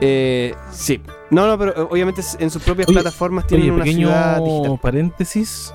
eh, 0.00 0.54
sí. 0.70 1.00
No, 1.30 1.46
no, 1.46 1.58
pero 1.58 1.72
eh, 1.76 1.88
obviamente 1.90 2.22
en 2.38 2.50
sus 2.50 2.62
propias 2.62 2.88
Oye, 2.88 2.94
plataformas 3.00 3.46
tienen 3.46 3.66
Oye, 3.66 3.74
una 3.74 3.84
pequeño 3.84 4.08
ciudad 4.08 4.40
digital. 4.42 4.78
paréntesis. 4.80 5.74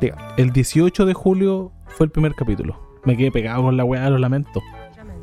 Diga. 0.00 0.34
El 0.36 0.52
18 0.52 1.04
de 1.04 1.14
julio 1.14 1.72
fue 1.88 2.06
el 2.06 2.12
primer 2.12 2.34
capítulo. 2.34 2.78
Me 3.04 3.16
quedé 3.16 3.30
pegado 3.30 3.62
con 3.62 3.76
la 3.76 3.84
weá, 3.84 4.08
lo 4.08 4.18
lamento. 4.18 4.62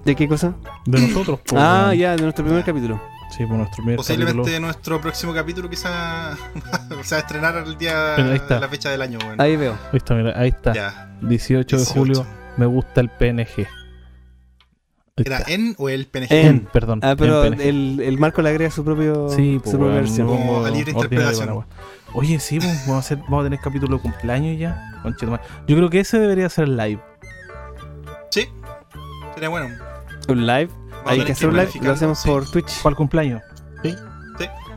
¿De 0.05 0.15
qué 0.15 0.27
cosa? 0.27 0.55
De 0.85 0.99
nosotros. 0.99 1.39
Ah, 1.55 1.93
ya, 1.95 2.15
de 2.15 2.21
nuestro 2.23 2.43
primer 2.45 2.63
capítulo. 2.63 2.99
Sí, 3.31 3.45
por 3.45 3.55
nuestro 3.57 3.77
primer 3.77 3.95
Posiblemente 3.95 4.41
capítulo. 4.41 4.59
nuestro 4.65 5.01
próximo 5.01 5.33
capítulo 5.33 5.69
quizá 5.69 6.35
se 7.03 7.15
va 7.15 7.17
a 7.17 7.19
estrenar 7.21 7.55
el 7.57 7.77
día 7.77 8.13
Pero 8.17 8.29
ahí 8.31 8.35
está. 8.35 8.59
la 8.59 8.67
fecha 8.67 8.89
del 8.89 9.01
año. 9.01 9.19
Ahí 9.37 9.55
veo. 9.55 9.73
Ahí 9.91 9.97
está, 9.97 10.15
mira, 10.15 10.37
ahí 10.37 10.49
está. 10.49 10.73
Ya. 10.73 11.15
18 11.21 11.77
de 11.77 11.83
18. 11.83 11.99
julio. 11.99 12.25
Me 12.57 12.65
gusta 12.65 12.99
el 12.99 13.09
PNG. 13.09 13.59
Ahí 15.17 15.23
¿Era 15.25 15.37
está. 15.39 15.51
en 15.51 15.75
o 15.77 15.87
el 15.89 16.07
PNG? 16.07 16.27
En. 16.31 16.59
Perdón. 16.73 16.99
Ah, 17.03 17.15
pero 17.17 17.45
en 17.45 17.61
el, 17.61 18.01
el 18.01 18.17
Marco 18.17 18.41
le 18.41 18.49
agrega 18.49 18.69
su 18.69 18.83
propio 18.83 19.29
Sí, 19.29 19.55
su 19.55 19.61
pues, 19.61 19.75
propia 19.75 19.95
versión. 19.95 20.27
Como 20.27 20.65
a 20.65 20.69
libre 20.69 20.91
interpretación. 20.91 21.65
Oye, 22.13 22.39
sí, 22.39 22.59
pues, 22.59 22.85
vamos 22.85 22.95
a, 22.95 22.99
hacer, 22.99 23.17
vamos 23.19 23.41
a 23.41 23.43
tener 23.45 23.59
capítulo 23.59 23.95
de 23.95 24.01
cumpleaños 24.01 24.59
ya. 24.59 25.01
Yo 25.67 25.75
creo 25.77 25.89
que 25.89 26.01
ese 26.01 26.19
debería 26.19 26.49
ser 26.49 26.67
live. 26.67 26.99
Sí, 28.29 28.49
Sería 29.33 29.49
bueno. 29.49 29.69
Un 30.27 30.45
live. 30.45 30.69
Hay 31.05 31.23
que 31.23 31.31
hacer 31.31 31.49
un 31.49 31.57
live. 31.57 31.71
Lo 31.81 31.91
hacemos 31.91 32.19
sí. 32.19 32.29
por 32.29 32.49
Twitch. 32.49 32.81
Para 32.81 32.91
el 32.91 32.97
cumpleaños. 32.97 33.41
Sí. 33.83 33.95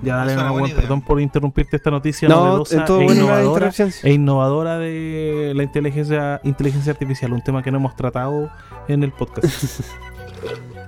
Ya 0.02 0.16
dale, 0.16 0.36
no, 0.36 0.54
perdón 0.74 1.00
por 1.00 1.20
interrumpirte 1.20 1.76
esta 1.76 1.90
noticia 1.90 2.28
No, 2.28 2.44
novedosa 2.44 2.76
en 2.76 2.84
todo 2.84 3.00
e 3.00 3.04
bueno 3.04 3.22
innovadora, 3.22 3.72
e 4.02 4.12
innovadora 4.12 4.78
de 4.78 5.52
la 5.54 5.62
inteligencia, 5.62 6.40
inteligencia 6.44 6.92
artificial, 6.92 7.32
un 7.32 7.42
tema 7.42 7.62
que 7.62 7.70
no 7.70 7.78
hemos 7.78 7.96
tratado 7.96 8.50
en 8.88 9.02
el 9.02 9.12
podcast. 9.12 9.80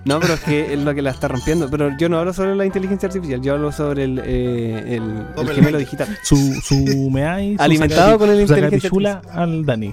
No, 0.05 0.21
pero 0.21 0.35
es 0.35 0.41
que 0.41 0.73
es 0.73 0.79
lo 0.79 0.95
que 0.95 1.03
la 1.03 1.11
está 1.11 1.27
rompiendo. 1.27 1.69
Pero 1.69 1.97
yo 1.99 2.09
no 2.09 2.21
hablo 2.21 2.33
sobre 2.33 2.55
la 2.55 2.65
inteligencia 2.65 3.09
artificial, 3.09 3.43
yo 3.43 3.55
hablo 3.55 3.73
sobre 3.73 4.05
el, 4.05 4.21
eh, 4.25 4.95
el, 4.95 5.27
el 5.37 5.51
gemelo 5.51 5.79
digital. 5.79 6.17
su 6.23 6.37
su 6.63 7.11
meai, 7.11 7.57
su 7.57 7.63
Alimentado 7.63 8.17
con 8.17 8.31
el 8.31 8.41
inteligencia 8.41 8.89
sacatichula 8.89 9.23
al 9.33 9.67
Dani. 9.67 9.93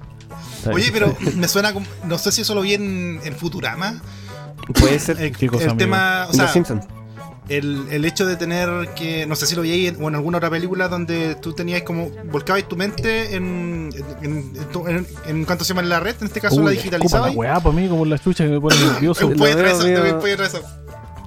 Oye, 0.72 0.90
pero 0.92 1.16
me 1.36 1.48
suena 1.48 1.74
como. 1.74 1.86
No 2.06 2.18
sé 2.18 2.32
si 2.32 2.42
eso 2.42 2.56
lo 2.56 2.62
vi 2.62 2.74
en, 2.76 3.20
en 3.24 3.36
Futurama. 3.36 4.02
Puede 4.80 5.00
ser 5.00 5.20
El, 5.22 5.36
¿Qué 5.36 5.48
cosa, 5.48 5.66
el 5.66 5.78
tema. 5.78 6.28
O 6.30 6.34
sea, 6.34 6.52
el, 7.50 7.86
el 7.92 8.06
hecho 8.06 8.26
de 8.26 8.38
tener 8.38 8.70
que. 8.96 9.26
No 9.26 9.36
sé 9.36 9.46
si 9.46 9.56
lo 9.56 9.62
vi 9.64 9.72
ahí 9.72 9.88
en, 9.88 10.02
o 10.02 10.08
en 10.08 10.16
alguna 10.16 10.38
otra 10.38 10.50
película 10.50 10.88
donde 10.88 11.36
tú 11.36 11.52
tenías 11.54 11.82
como. 11.84 12.10
Volcabas 12.32 12.64
tu 12.68 12.78
mente 12.78 13.36
en. 13.36 13.90
En, 14.22 14.54
en, 14.56 14.66
tu- 14.72 14.88
en- 14.88 15.06
en 15.28 15.44
cuanto 15.44 15.66
se 15.66 15.70
llama 15.70 15.82
en 15.82 15.90
la 15.90 16.00
red, 16.00 16.16
en 16.22 16.28
este 16.28 16.40
caso 16.40 16.56
Uy, 16.56 16.64
la 16.64 16.72
escupa 16.72 16.82
digitalizabas. 16.84 17.32
la 17.32 17.38
weá, 17.38 17.60
pues, 17.60 17.76
amigo, 17.76 17.98
por 17.98 18.08
la 18.08 18.18
chucha 18.18 18.46
que 18.46 18.52
me 18.52 18.62
pone 18.62 18.78
nervioso. 18.78 19.30
Lo 19.30 19.36
Puede 19.38 19.54
traer 19.56 19.66
veo 19.66 19.76
eso, 19.76 19.94
también 19.94 20.20
puede 20.20 20.36
traer 20.38 20.50
eso. 20.50 20.62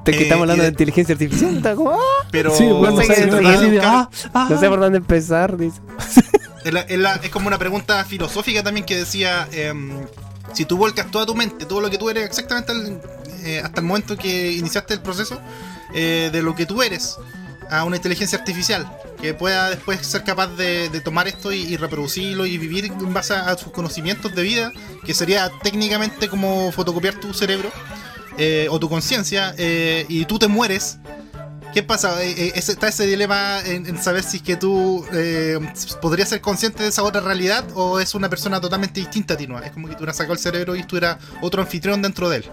Es 0.07 0.13
que 0.13 0.21
eh, 0.21 0.23
estamos 0.23 0.43
hablando 0.43 0.63
de 0.63 0.69
de- 0.69 0.73
inteligencia 0.73 1.13
artificial. 1.15 1.57
Está 1.57 1.75
como, 1.75 1.91
¡ah! 1.91 1.99
Pero. 2.31 2.55
Sí, 2.57 2.65
bueno, 2.65 2.97
no 2.97 3.03
sé, 3.03 3.27
no, 3.27 3.39
ah, 3.83 4.09
ah. 4.33 4.47
No 4.49 4.59
sé 4.59 4.69
por 4.71 4.81
dónde 4.81 4.99
empezar. 4.99 5.57
Dice. 5.59 5.81
Es, 6.67 7.31
como 7.31 7.49
una 7.49 7.59
pregunta 7.59 8.05
filosófica 8.05 8.63
también 8.63 8.85
que 8.85 8.97
decía, 8.97 9.49
em, 9.53 10.07
si 10.53 10.65
tú 10.65 10.77
volcas 10.77 11.11
toda 11.11 11.27
tu 11.27 11.35
mente, 11.35 11.65
todo 11.65 11.81
lo 11.81 11.91
que 11.91 11.99
tú 11.99 12.11
eres 12.11 12.25
exactamente 12.25 12.73
eh, 13.45 13.61
hasta 13.65 13.81
el 13.81 13.87
momento 13.87 14.17
que 14.17 14.53
iniciaste 14.53 14.95
el 14.95 15.01
proceso, 15.01 15.41
eh, 15.95 16.31
de 16.33 16.43
lo 16.43 16.55
que 16.55 16.67
tú 16.67 16.83
eres, 16.83 17.17
a 17.71 17.85
una 17.85 17.97
inteligencia 17.97 18.39
artificial, 18.39 18.91
que 19.21 19.35
pueda 19.35 19.71
después 19.71 20.05
ser 20.07 20.25
capaz 20.25 20.49
de, 20.57 20.89
tomar 21.05 21.29
esto 21.29 21.53
y, 21.53 21.63
y 21.63 21.77
reproducirlo 21.77 22.47
y 22.47 22.59
vivir 22.59 22.87
en 22.87 23.15
base 23.15 23.35
a, 23.35 23.51
a 23.51 23.57
sus 23.57 23.73
conocimientos 23.73 24.35
de 24.35 24.43
vida, 24.43 24.73
que 25.05 25.15
sería 25.15 25.51
técnicamente 25.63 26.29
como 26.29 26.73
fotocopiar 26.73 27.15
tu 27.15 27.33
cerebro 27.33 27.71
eh, 28.39 28.67
o 28.71 28.79
tu 28.79 28.89
conciencia, 28.89 29.55
eh, 29.57 30.05
y 30.09 30.27
tú 30.27 30.39
te 30.39 30.47
mueres. 30.47 30.99
¿Qué 31.73 31.83
pasa? 31.83 32.23
Eh, 32.25 32.49
eh, 32.49 32.53
está 32.57 32.89
ese 32.89 33.07
dilema 33.07 33.61
en, 33.65 33.87
en 33.87 33.99
saber 34.03 34.23
si 34.23 34.39
es 34.39 34.43
que 34.43 34.57
tú 34.57 35.05
eh, 35.13 35.59
podrías 36.01 36.29
ser 36.29 36.41
consciente 36.41 36.83
de 36.83 36.89
esa 36.89 37.03
otra 37.03 37.21
realidad 37.21 37.67
o 37.75 38.01
es 38.01 38.15
una 38.15 38.31
persona 38.31 38.61
totalmente 38.61 39.01
distinta 39.01 39.35
a 39.35 39.37
ti. 39.37 39.47
¿no? 39.47 39.59
Es 39.61 39.73
como 39.73 39.87
que 39.89 39.95
tú 39.95 39.99
hubieras 40.01 40.17
sacado 40.17 40.33
el 40.33 40.39
cerebro 40.39 40.75
y 40.75 40.83
tú 40.85 40.97
eras 40.97 41.19
otro 41.43 41.61
anfitrión 41.61 42.01
dentro 42.01 42.31
de 42.31 42.39
él. 42.39 42.45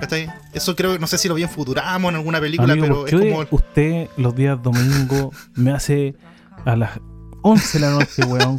¿Cachai? 0.00 0.28
Eso 0.52 0.74
creo 0.74 0.98
no 0.98 1.06
sé 1.06 1.16
si 1.18 1.28
lo 1.28 1.34
vi 1.34 1.44
en 1.44 1.48
Futurama 1.48 2.06
o 2.08 2.10
en 2.10 2.16
alguna 2.16 2.40
película, 2.40 2.72
Amigo, 2.72 3.04
pero 3.04 3.20
¿por 3.20 3.22
es 3.24 3.32
como. 3.32 3.58
usted 3.58 4.08
los 4.16 4.34
días 4.34 4.60
domingo 4.60 5.30
me 5.54 5.70
hace 5.72 6.16
a 6.64 6.74
las 6.74 6.98
11 7.42 7.78
de 7.78 7.86
la 7.86 7.90
noche, 7.92 8.24
weón? 8.24 8.58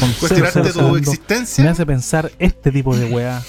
Con 0.00 0.12
Cuestionarte 0.18 0.62
00 0.62 0.64
tu 0.64 0.72
segundos, 0.72 0.92
me 0.92 0.98
existencia. 0.98 1.70
hace 1.70 1.86
pensar 1.86 2.32
este 2.40 2.72
tipo 2.72 2.96
de 2.96 3.04
weá. 3.12 3.40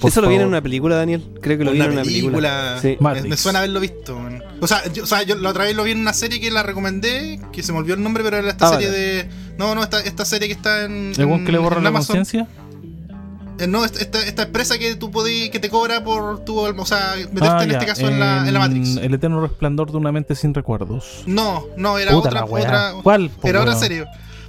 Por 0.00 0.10
Eso 0.10 0.20
lo 0.22 0.28
vi 0.28 0.36
en 0.36 0.46
una 0.46 0.60
película, 0.62 0.96
Daniel. 0.96 1.22
Creo 1.42 1.58
que 1.58 1.64
lo 1.64 1.72
vi 1.72 1.78
Una 1.78 1.86
en 1.86 1.92
una 1.92 2.02
película. 2.02 2.78
Sí. 2.80 2.88
Me, 2.88 2.96
Matrix. 3.00 3.28
me 3.28 3.36
suena 3.36 3.58
haberlo 3.60 3.80
visto. 3.80 4.18
man. 4.18 4.42
O 4.60 4.66
sea, 4.66 4.82
yo, 4.92 5.04
o 5.04 5.06
sea, 5.06 5.22
yo 5.22 5.36
la 5.36 5.50
otra 5.50 5.64
vez 5.64 5.76
lo 5.76 5.84
vi 5.84 5.92
en 5.92 6.00
una 6.00 6.12
serie 6.12 6.40
que 6.40 6.50
la 6.50 6.62
recomendé, 6.62 7.40
que 7.52 7.62
se 7.62 7.72
me 7.72 7.78
olvidó 7.78 7.94
el 7.94 8.02
nombre, 8.02 8.24
pero 8.24 8.38
era 8.38 8.48
esta 8.50 8.68
Ah, 8.68 8.70
serie 8.70 8.88
vale. 8.88 8.98
de. 8.98 9.28
No, 9.58 9.74
no, 9.74 9.82
esta, 9.82 10.00
esta 10.00 10.24
serie 10.24 10.48
que 10.48 10.54
está 10.54 10.84
en. 10.84 11.12
¿El 11.16 11.26
weón 11.26 11.44
que 11.44 11.52
le 11.52 11.58
en- 11.58 11.64
borra 11.64 11.78
en 11.78 11.84
la 11.84 11.92
conciencia? 11.92 12.48
Eh, 13.58 13.66
no, 13.66 13.84
esta, 13.84 14.00
esta, 14.00 14.24
esta 14.24 14.42
empresa 14.44 14.78
que 14.78 14.94
tú 14.94 15.10
podí, 15.10 15.50
que 15.50 15.58
te 15.60 15.68
cobra 15.68 16.02
por 16.02 16.44
tu. 16.46 16.58
O 16.58 16.86
sea, 16.86 17.12
meterte 17.30 17.46
Ah, 17.46 17.62
en 17.64 17.68
ya, 17.70 17.74
este 17.78 17.86
caso 17.86 18.08
en, 18.08 18.18
la, 18.18 18.46
en 18.48 18.54
la 18.54 18.58
Matrix. 18.60 18.96
El 18.96 19.12
eterno 19.12 19.40
resplandor 19.42 19.90
de 19.90 19.98
una 19.98 20.10
mente 20.12 20.34
sin 20.34 20.54
recuerdos. 20.54 21.24
No, 21.26 21.66
no, 21.76 21.98
era 21.98 22.12
Puta 22.12 22.28
otra. 22.30 22.44
otra 22.46 22.92
¿Cuál, 23.02 23.30
era 23.42 23.60
otra 23.60 23.74
serie. 23.76 24.06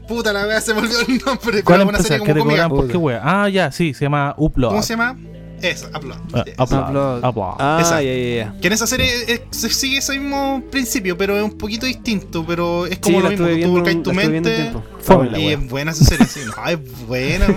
Puta 0.07 0.31
la 0.33 0.45
wea, 0.45 0.59
se 0.61 0.73
me 0.73 0.79
olvidó 0.81 1.01
el 1.01 1.21
nombre. 1.25 1.63
¿Cuál 1.63 1.63
Pero 1.63 1.73
una 1.75 1.83
empresa 1.83 2.03
serie 2.07 2.25
que 2.25 2.33
te 2.33 2.39
cobran 2.39 2.69
por 2.69 2.87
qué 2.87 2.97
weá? 2.97 3.21
Ah, 3.23 3.49
ya, 3.49 3.71
sí, 3.71 3.93
se 3.93 4.05
llama 4.05 4.33
Upload. 4.37 4.69
¿Cómo 4.71 4.83
se 4.83 4.93
llama? 4.93 5.17
Eso, 5.61 5.87
Upload. 5.95 6.17
Sí. 6.45 6.51
Upload. 6.57 6.89
Upload. 6.89 7.23
Upload. 7.29 7.55
Ah, 7.59 7.79
Esa. 7.81 8.01
ya, 8.01 8.13
ya, 8.13 8.35
ya. 8.45 8.55
Que 8.61 8.67
en 8.67 8.73
esa 8.73 8.87
serie 8.87 9.09
se 9.51 9.69
sigue 9.69 9.97
ese 9.97 10.17
mismo 10.19 10.63
principio, 10.71 11.17
pero 11.17 11.37
es 11.37 11.43
un 11.43 11.57
poquito 11.57 11.85
distinto. 11.85 12.43
Pero 12.47 12.85
es 12.87 12.99
como 12.99 13.19
lo 13.21 13.29
mismo. 13.29 13.47
Tú 13.47 13.71
volcáis 13.71 13.97
un- 13.97 14.03
tu 14.03 14.13
mente. 14.13 14.71
Y 15.07 15.13
wea. 15.13 15.53
es 15.53 15.67
buena 15.69 15.91
esa 15.91 16.03
serie, 16.05 16.25
sí. 16.27 16.39
No, 16.55 16.67
es 16.69 17.07
buena, 17.07 17.47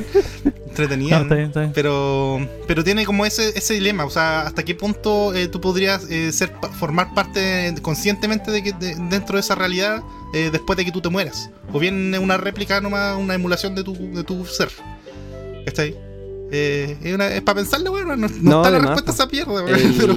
entretenida. 0.69 1.17
No, 1.19 1.23
está 1.25 1.35
bien, 1.35 1.49
está 1.49 1.61
bien. 1.61 1.73
Pero, 1.75 2.49
pero 2.67 2.83
tiene 2.85 3.05
como 3.05 3.25
ese, 3.27 3.57
ese 3.57 3.75
dilema, 3.75 4.05
o 4.05 4.11
sea, 4.11 4.43
hasta 4.43 4.63
qué 4.65 4.75
punto 4.75 5.35
eh, 5.35 5.49
tú 5.49 5.61
podrías 5.61 6.09
eh, 6.11 6.33
ser 6.33 6.53
formar 6.79 7.15
parte 7.15 7.75
conscientemente 7.83 8.51
de 8.51 8.63
que 8.63 8.73
de- 8.73 8.95
dentro 9.11 9.37
de 9.37 9.41
esa 9.41 9.55
realidad 9.55 10.03
eh, 10.33 10.49
después 10.51 10.77
de 10.77 10.85
que 10.85 10.91
tú 10.93 11.01
te 11.01 11.09
mueras. 11.11 11.51
O 11.73 11.79
bien 11.79 12.13
es 12.15 12.21
una 12.21 12.37
réplica 12.39 12.81
nomás, 12.81 13.17
una 13.19 13.35
emulación 13.35 13.75
de 13.75 13.85
tu, 13.85 13.95
de 13.95 14.25
tu 14.25 14.45
ser. 14.47 14.69
¿Está 15.67 15.83
ahí? 15.83 15.95
Eh, 16.53 16.97
es, 17.03 17.15
una- 17.15 17.29
es 17.29 17.43
para 17.43 17.57
pensarle, 17.57 17.89
bueno, 17.91 18.17
no, 18.17 18.29
no 18.29 18.35
No, 18.43 18.57
está 18.65 18.71
la 18.71 18.79
respuesta 18.79 19.11
a 19.11 19.15
esa 19.15 19.27
mierda, 19.27 19.53
weón, 19.53 19.69
El- 19.69 19.95
pero, 19.99 20.15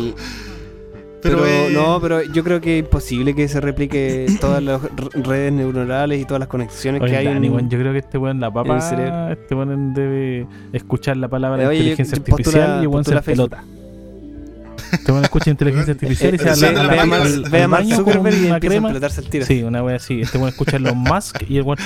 pero, 1.22 1.38
pero, 1.40 1.46
eh, 1.48 1.70
no, 1.74 2.00
pero 2.00 2.22
yo 2.24 2.44
creo 2.44 2.62
que 2.62 2.78
es 2.78 2.84
imposible 2.86 3.34
que 3.34 3.48
se 3.48 3.60
replique 3.60 4.28
todas 4.40 4.62
las 4.62 4.80
redes 5.14 5.52
neuronales 5.52 6.22
y 6.22 6.26
todas 6.26 6.40
las 6.40 6.48
conexiones 6.48 7.02
Oye, 7.02 7.12
que 7.12 7.18
hay 7.18 7.26
Dani, 7.26 7.48
en, 7.48 7.70
yo 7.70 7.80
creo 7.80 7.92
que 7.92 8.00
este 8.00 8.18
weón, 8.20 8.40
la 8.40 8.52
papa, 8.52 8.78
este 9.32 9.56
weón 9.56 9.94
debe 9.96 10.46
escuchar 10.74 11.18
la 11.18 11.28
palabra 11.28 11.64
Eh, 11.64 11.68
oye, 11.68 11.78
inteligencia 11.80 12.18
yo- 12.18 12.22
artificial 12.22 12.84
y 12.84 12.88
weón 12.88 13.04
se 13.04 13.22
pelota. 13.22 13.64
Este 14.94 15.12
weón 15.12 15.24
escucha 15.24 15.50
inteligencia 15.50 15.94
artificial 15.96 16.34
y 16.34 16.36
eh, 16.36 16.40
se 16.40 16.56
sí, 16.56 16.66
habla 16.66 17.02
al 17.02 17.08
más 17.08 17.70
baño 17.70 17.96
con 17.96 18.06
Zuckerberg 18.06 18.36
y 18.36 18.38
empieza 18.38 18.56
a 18.56 18.60
crema. 18.60 18.88
explotarse 18.90 19.22
el 19.22 19.30
tiro. 19.30 19.46
Sí, 19.46 19.64
una 19.64 19.84
wea 19.84 19.96
así. 19.96 20.22
Este 20.22 20.38
weón 20.38 20.50
escucha 20.50 20.78
Elon 20.78 20.98
Musk 20.98 21.42
y 21.50 21.58
el 21.58 21.64
weón. 21.64 21.78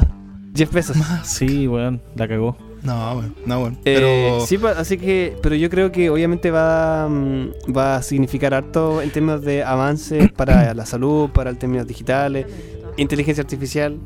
Jeff 0.54 0.72
Bezos. 0.72 0.96
Sí, 1.24 1.66
weón, 1.66 2.00
la 2.14 2.28
cagó. 2.28 2.56
No, 2.84 3.14
bueno, 3.16 3.34
no, 3.46 3.60
bueno. 3.60 3.76
Eh, 3.84 3.94
Pero, 3.96 4.46
sí, 4.46 4.58
pa- 4.58 4.72
así 4.72 4.98
que, 4.98 5.36
pero 5.42 5.54
yo 5.56 5.70
creo 5.70 5.90
que 5.90 6.10
obviamente 6.10 6.50
va, 6.50 7.08
mm, 7.08 7.48
va 7.76 7.96
a 7.96 8.02
significar 8.02 8.52
harto 8.54 9.00
en 9.00 9.10
términos 9.10 9.42
de 9.42 9.64
avances 9.64 10.30
para 10.36 10.72
la 10.74 10.84
salud, 10.86 11.30
para 11.30 11.48
el 11.50 11.56
términos 11.58 11.86
digitales, 11.86 12.46
inteligencia 12.96 13.42
artificial. 13.42 13.98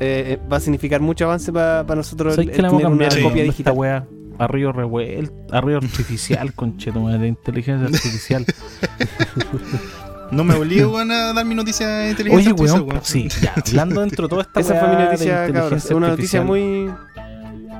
eh, 0.00 0.38
eh, 0.38 0.38
va 0.52 0.58
a 0.58 0.60
significar 0.60 1.00
mucho 1.00 1.24
avance 1.24 1.52
para 1.52 1.82
nosotros 1.96 2.34
el, 2.38 2.44
¿Sabes 2.44 2.48
el 2.50 2.56
que 2.56 2.62
la 2.62 2.68
vamos 2.68 2.84
a 2.84 2.88
tener 2.88 2.96
una 2.96 3.08
cambiar 3.08 3.22
copia 3.24 3.42
esta 3.42 3.50
digital. 3.52 3.74
wea? 3.74 4.06
A 4.38 4.46
río 4.46 4.70
revuelto, 4.70 5.32
a 5.50 5.60
río 5.60 5.78
artificial, 5.78 6.52
conchetumadre, 6.54 7.18
de 7.18 7.28
inteligencia 7.28 7.86
artificial. 7.86 8.44
no 10.30 10.44
me 10.44 10.54
obligo 10.54 10.92
weón, 10.92 11.10
a 11.10 11.32
dar 11.32 11.44
mi 11.44 11.54
noticia 11.54 11.88
de 11.88 12.10
inteligencia 12.10 12.52
Oye, 12.52 12.62
artificial, 12.62 12.82
weón, 12.82 13.00
sí, 13.02 13.28
ya, 13.42 13.54
hablando 13.66 14.00
dentro 14.02 14.24
de 14.26 14.28
toda 14.28 14.42
esta 14.46 14.60
Esa 14.60 14.74
fue 14.76 14.88
mi 14.90 14.96
noticia, 15.02 15.46
inteligencia 15.48 15.96
Una 15.96 16.08
noticia 16.08 16.42
muy, 16.42 16.90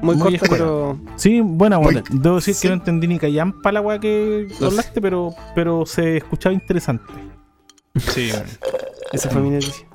muy, 0.03 0.15
Muy 0.17 0.23
corta, 0.23 0.37
escuela. 0.37 0.55
pero 0.65 0.99
Sí, 1.17 1.41
buena, 1.41 1.77
Muy- 1.79 1.85
buena. 1.95 2.03
Debo 2.11 2.37
decir 2.37 2.55
sí. 2.55 2.63
que 2.63 2.69
no 2.69 2.75
entendí 2.75 3.07
ni 3.09 3.19
callampa 3.19 3.73
la 3.73 3.81
weá 3.81 3.99
que 3.99 4.49
Lo 4.61 4.69
hablaste, 4.69 5.01
pero, 5.01 5.35
pero 5.55 5.85
se 5.87 6.17
escuchaba 6.19 6.53
interesante. 6.53 7.05
Sí, 7.97 8.31
esa 9.13 9.31
fue 9.31 9.41
mi 9.43 9.51
noticia. 9.51 9.87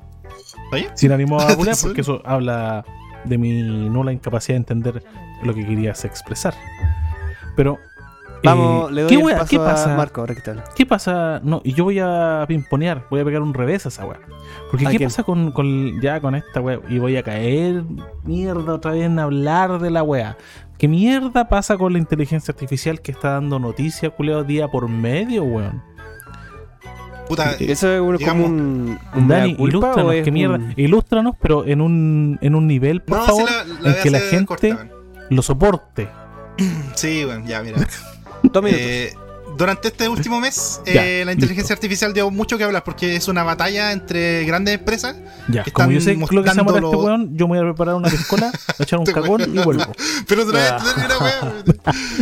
Sin 0.96 1.12
ánimo 1.12 1.40
a 1.40 1.54
bulear, 1.56 1.76
Sí. 1.78 1.86
porque 1.88 2.02
eso 2.02 2.22
habla 2.26 2.84
de 3.26 3.38
mi 3.38 3.62
nula 3.62 4.12
incapacidad 4.12 4.56
de 4.56 4.58
entender 4.58 5.04
lo 5.44 5.54
que 5.54 5.66
querías 5.66 6.04
expresar. 6.06 6.54
Pero. 7.56 7.78
Vamos, 8.44 8.90
eh, 8.92 8.94
le 8.94 9.02
doy 9.04 9.10
¿qué, 9.10 9.16
el 9.16 9.24
wea- 9.24 9.38
paso 9.40 9.50
¿Qué 9.50 9.56
a 9.56 9.66
pasa? 9.66 9.96
Marco. 9.96 10.26
¿Qué 10.76 10.86
pasa? 10.86 11.40
No, 11.44 11.62
y 11.64 11.74
yo 11.74 11.84
voy 11.86 12.00
a 12.00 12.46
pimponear, 12.48 13.06
voy 13.10 13.22
a 13.22 13.26
pegar 13.26 13.42
un 13.42 13.54
revés 13.54 13.86
a 13.86 13.90
esa 13.90 14.06
weá. 14.06 14.20
Porque 14.70 14.86
¿A 14.88 14.92
¿qué 14.92 14.98
quién? 14.98 15.10
pasa 15.10 15.24
con, 15.24 15.52
con- 15.52 16.02
ya 16.02 16.20
con 16.20 16.36
esta 16.36 16.60
weá? 16.62 16.80
Y 16.90 17.00
voy 17.00 17.16
a 17.18 17.24
caer 17.24 17.84
mierda 18.24 18.74
otra 18.74 18.92
vez 18.92 19.04
en 19.06 19.20
hablar 19.20 19.80
de 19.80 19.90
la 19.92 20.04
weá. 20.04 20.38
¿Qué 20.78 20.88
mierda 20.88 21.48
pasa 21.48 21.78
con 21.78 21.94
la 21.94 22.00
inteligencia 22.00 22.52
artificial 22.52 23.00
que 23.02 23.12
está 23.14 23.30
dando 23.32 23.60
noticias, 23.60 24.12
culeo, 24.18 24.44
día 24.44 24.68
por 24.68 24.90
medio, 24.90 25.44
weón? 25.44 25.82
Puta, 27.28 27.54
¿Eso 27.58 27.90
es 27.90 28.02
un- 28.02 28.18
digamos- 28.18 28.44
como 28.44 28.56
un, 28.56 29.00
un 29.16 29.28
Dani, 29.30 29.56
ilústranos, 29.58 30.14
qué 30.24 30.32
mierda. 30.32 30.56
un- 30.56 30.74
Ilústranos, 30.76 31.36
pero 31.42 31.66
en 31.66 31.80
un, 31.80 32.38
en 32.42 32.56
un 32.56 32.68
nivel, 32.68 33.02
por 33.02 33.20
no, 33.20 33.24
favor, 33.26 33.48
sí, 33.48 33.56
la, 33.82 33.90
la 33.92 33.96
en 33.98 34.04
que 34.04 34.10
la 34.12 34.20
corta, 34.46 34.68
gente 34.68 34.92
lo 35.30 35.42
soporte. 35.42 36.10
Sí, 36.96 37.24
bueno, 37.26 37.46
ya, 37.48 37.64
mira. 37.64 37.78
Dos 38.44 38.64
minutos. 38.64 38.86
Eh, 38.86 39.14
durante 39.56 39.90
este 39.90 40.10
último 40.10 40.40
mes, 40.40 40.82
Ya, 40.86 41.06
eh, 41.06 41.24
la 41.26 41.32
inteligencia 41.34 41.74
listo. 41.74 41.74
artificial 41.76 42.12
dio 42.12 42.32
mucho 42.32 42.58
que 42.58 42.64
hablar 42.64 42.84
porque 42.84 43.16
es 43.16 43.28
una 43.28 43.44
batalla 43.44 43.92
entre 43.92 44.46
grandes 44.46 44.74
empresas. 44.80 45.16
Ya, 45.48 45.62
que 45.64 45.72
como 45.72 45.92
yo 45.92 46.00
están 46.00 46.16
sé 46.16 46.34
lo 46.34 46.44
que 46.44 46.50
se 46.50 46.56
llama 46.56 46.72
este 46.72 46.82
lo- 46.82 46.90
weón, 46.90 47.38
yo 47.38 47.48
me 47.48 47.60
voy 47.60 47.68
a 47.68 47.72
preparar 47.72 47.94
una 47.96 48.10
piscola, 48.10 48.48
a 48.48 48.74
echar 48.84 48.98
un 48.98 49.06
cagón 49.06 49.42
y 49.42 49.60
vuelvo. 49.60 49.86
Pero 50.28 50.44
otra 50.44 50.60
vez, 50.82 50.96
una 51.06 51.18
wea. 51.20 51.54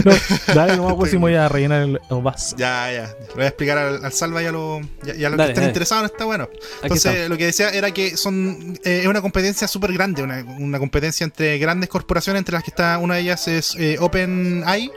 No, 0.04 0.12
dale, 0.54 0.76
nomás 0.76 0.96
pues 0.96 1.12
si 1.12 1.16
me 1.18 1.22
voy 1.22 1.36
a 1.36 1.48
rellenar 1.48 1.84
el, 1.84 2.02
el 2.10 2.22
vaso. 2.22 2.56
Ya, 2.58 2.92
ya. 2.92 3.04
Le 3.30 3.34
voy 3.36 3.44
a 3.44 3.48
explicar 3.48 3.78
al, 3.78 4.04
al 4.04 4.12
Salva 4.12 4.44
y 4.44 4.46
a, 4.48 4.52
lo- 4.52 4.82
y 5.06 5.10
a- 5.12 5.16
y 5.16 5.24
a 5.24 5.30
los 5.30 5.38
Dale, 5.38 5.48
que 5.48 5.52
estén 5.52 5.56
dale. 5.56 5.68
interesados 5.68 6.04
en 6.04 6.12
esta 6.12 6.26
bueno. 6.26 6.50
Entonces, 6.84 7.14
está. 7.16 7.30
lo 7.30 7.38
que 7.38 7.46
decía 7.46 7.70
era 7.70 7.92
que 7.92 8.18
son 8.18 8.78
eh, 8.84 9.00
es 9.04 9.08
una 9.08 9.22
competencia 9.22 9.70
súper 9.70 9.94
grande, 9.94 10.22
una, 10.22 10.44
una 10.60 10.80
competencia 10.80 11.24
entre 11.24 11.58
grandes 11.60 11.88
corporaciones, 11.90 12.40
entre 12.42 12.54
las 12.56 12.64
que 12.64 12.72
está 12.72 12.98
una 12.98 13.16
de 13.16 13.22
ellas 13.22 13.48
es 13.48 13.74
eh, 13.78 13.96
OpenAI, 14.02 14.92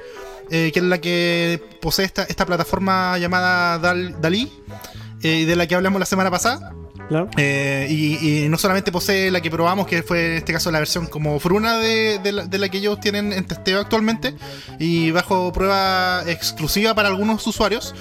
eh, 0.51 0.71
que 0.73 0.79
es 0.81 0.85
la 0.85 0.99
que 1.01 1.63
posee 1.81 2.05
esta, 2.05 2.25
esta 2.25 2.47
plataforma 2.47 3.17
llamada 3.19 3.79
Dal- 3.81 4.21
Dalí, 4.21 4.53
eh, 5.23 5.39
y 5.41 5.45
de 5.45 5.57
la 5.57 5.67
que 5.67 5.75
hablamos 5.75 6.01
la 6.01 6.07
semana 6.07 6.31
pasada. 6.31 6.73
Claro. 7.09 7.29
Eh, 7.37 7.87
y, 7.91 8.45
y 8.45 8.49
no 8.49 8.57
solamente 8.57 8.91
posee 8.91 9.31
la 9.31 9.43
que 9.43 9.51
probamos, 9.51 9.87
que 9.87 10.03
fue 10.03 10.27
en 10.33 10.33
este 10.39 10.55
caso 10.55 10.71
la 10.71 10.79
versión 10.79 11.07
como 11.07 11.39
fruna 11.39 11.77
de, 11.79 12.19
de 12.23 12.33
la, 12.33 12.47
de 12.47 12.59
la 12.59 12.69
que 12.71 12.79
ellos 12.79 12.99
tienen 12.99 13.33
en 13.33 13.45
testeo 13.47 13.79
actualmente, 13.81 14.35
y 14.79 15.11
bajo 15.11 15.53
prueba 15.53 16.23
exclusiva 16.27 16.95
para 16.95 17.09
algunos 17.09 17.47
usuarios, 17.47 17.95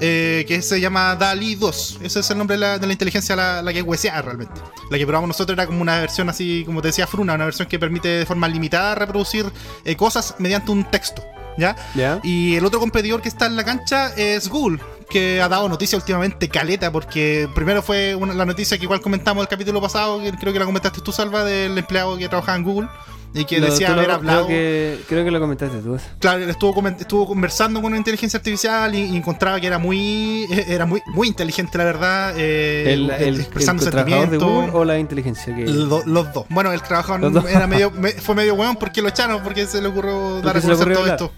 eh, 0.00 0.44
que 0.48 0.60
se 0.62 0.80
llama 0.80 1.16
DALI 1.16 1.54
2. 1.56 1.98
Ese 2.02 2.20
es 2.20 2.30
el 2.30 2.38
nombre 2.38 2.56
de 2.56 2.60
la, 2.60 2.78
de 2.78 2.86
la 2.86 2.92
inteligencia, 2.92 3.36
la, 3.36 3.60
la 3.62 3.72
que 3.74 3.80
es 3.80 3.84
hueseada 3.84 4.22
realmente. 4.22 4.58
La 4.90 4.96
que 4.96 5.06
probamos 5.06 5.28
nosotros 5.28 5.54
era 5.56 5.66
como 5.66 5.82
una 5.82 6.00
versión 6.00 6.28
así, 6.30 6.62
como 6.64 6.80
te 6.80 6.88
decía, 6.88 7.06
fruna, 7.06 7.34
una 7.34 7.44
versión 7.44 7.68
que 7.68 7.78
permite 7.78 8.08
de 8.08 8.26
forma 8.26 8.48
limitada 8.48 8.94
reproducir 8.94 9.46
eh, 9.84 9.96
cosas 9.96 10.34
mediante 10.38 10.70
un 10.70 10.84
texto. 10.90 11.22
¿Ya? 11.56 11.76
Y 12.22 12.56
el 12.56 12.64
otro 12.64 12.78
competidor 12.80 13.22
que 13.22 13.28
está 13.28 13.46
en 13.46 13.56
la 13.56 13.64
cancha 13.64 14.12
es 14.16 14.48
Google, 14.48 14.78
que 15.08 15.40
ha 15.40 15.48
dado 15.48 15.68
noticia 15.68 15.96
últimamente 15.96 16.48
caleta, 16.48 16.90
porque 16.92 17.48
primero 17.54 17.82
fue 17.82 18.14
una- 18.14 18.34
la 18.34 18.44
noticia 18.44 18.76
que 18.76 18.84
igual 18.84 19.00
comentamos 19.00 19.42
el 19.42 19.48
capítulo 19.48 19.80
pasado, 19.80 20.20
que 20.20 20.32
creo 20.32 20.52
que 20.52 20.58
la 20.58 20.64
comentaste 20.66 21.00
tú, 21.00 21.12
Salva, 21.12 21.44
del 21.44 21.76
empleado 21.78 22.16
que 22.18 22.28
trabajaba 22.28 22.56
en 22.58 22.64
Google. 22.64 22.88
Y 23.36 23.44
que 23.44 23.60
Lo- 23.60 23.66
decía 23.66 23.92
haber 23.92 24.10
hablado. 24.10 24.46
Creo 24.46 24.58
que, 24.58 25.00
creo 25.08 25.24
que 25.24 25.30
lo 25.30 25.40
comentaste 25.40 25.78
tú. 25.78 25.98
Claro, 26.18 26.44
estuvo, 26.44 26.88
estuvo 26.88 27.26
conversando 27.26 27.80
con 27.80 27.88
una 27.92 27.98
inteligencia 27.98 28.38
artificial 28.38 28.94
y, 28.94 29.02
y 29.04 29.16
encontraba 29.16 29.60
que 29.60 29.66
era 29.66 29.78
muy 29.78 30.46
era 30.68 30.86
muy, 30.86 31.02
muy 31.06 31.28
inteligente, 31.28 31.76
la 31.78 31.84
verdad. 31.84 32.34
eh, 32.36 32.92
El, 32.94 33.10
el, 33.10 33.22
el 33.22 33.40
expresando 33.40 33.84
de 33.84 33.90
sentimientos. 33.92 34.70
O 34.74 34.84
la 34.84 34.98
inteligencia. 34.98 35.54
Que... 35.54 35.66
Lo- 35.66 36.02
los 36.06 36.32
dos. 36.32 36.46
Bueno, 36.48 36.72
el 36.72 36.82
trabajador 36.82 37.44
era 37.48 37.66
medio, 37.66 37.90
me- 37.90 38.12
fue 38.12 38.34
medio 38.34 38.54
weón 38.54 38.76
porque 38.76 39.02
lo 39.02 39.08
echaron, 39.08 39.42
porque 39.42 39.66
se 39.66 39.80
le 39.82 39.88
ocurrió 39.88 40.40
dar 40.40 40.56
a 40.56 40.60
conocer 40.60 40.92
todo 40.92 41.00
hablar. 41.02 41.16
esto. 41.16 41.32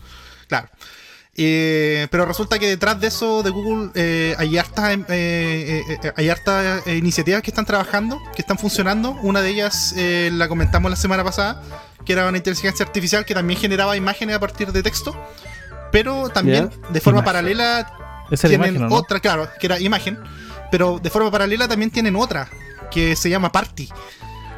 Claro. 0.46 0.68
Eh, 1.40 2.08
pero 2.10 2.26
resulta 2.26 2.58
que 2.58 2.66
detrás 2.66 3.00
de 3.00 3.06
eso 3.06 3.44
de 3.44 3.50
Google 3.50 3.90
eh, 3.94 4.34
hay 4.38 4.58
hartas 4.58 4.90
em, 4.90 5.04
eh, 5.08 5.82
hay 6.16 6.28
hartas 6.28 6.84
iniciativas 6.88 7.42
que 7.42 7.50
están 7.52 7.64
trabajando, 7.64 8.20
que 8.34 8.42
están 8.42 8.58
funcionando. 8.58 9.12
Una 9.22 9.40
de 9.40 9.50
ellas 9.50 9.94
la 9.96 10.48
comentamos 10.48 10.90
la 10.90 10.96
semana 10.96 11.22
pasada, 11.22 11.62
que 12.04 12.12
era 12.12 12.26
una 12.28 12.36
inteligencia 12.38 12.84
artificial 12.84 13.24
que 13.24 13.34
también 13.34 13.58
generaba 13.60 13.96
imágenes 13.96 14.34
a 14.34 14.40
partir 14.40 14.72
de 14.72 14.82
texto, 14.82 15.16
pero 15.92 16.28
también 16.28 16.70
de 16.90 17.00
forma 17.00 17.20
Imagen. 17.20 17.24
paralela 17.24 18.26
tienen 18.40 18.54
imagen, 18.54 18.82
¿o 18.82 18.88
¿no? 18.88 18.94
otra, 18.96 19.20
claro, 19.20 19.48
que 19.60 19.66
era 19.68 19.78
imagen, 19.78 20.18
pero 20.72 20.98
de 20.98 21.08
forma 21.08 21.30
paralela 21.30 21.68
también 21.68 21.92
tienen 21.92 22.16
otra, 22.16 22.48
que 22.90 23.14
se 23.14 23.30
llama 23.30 23.52
Party. 23.52 23.88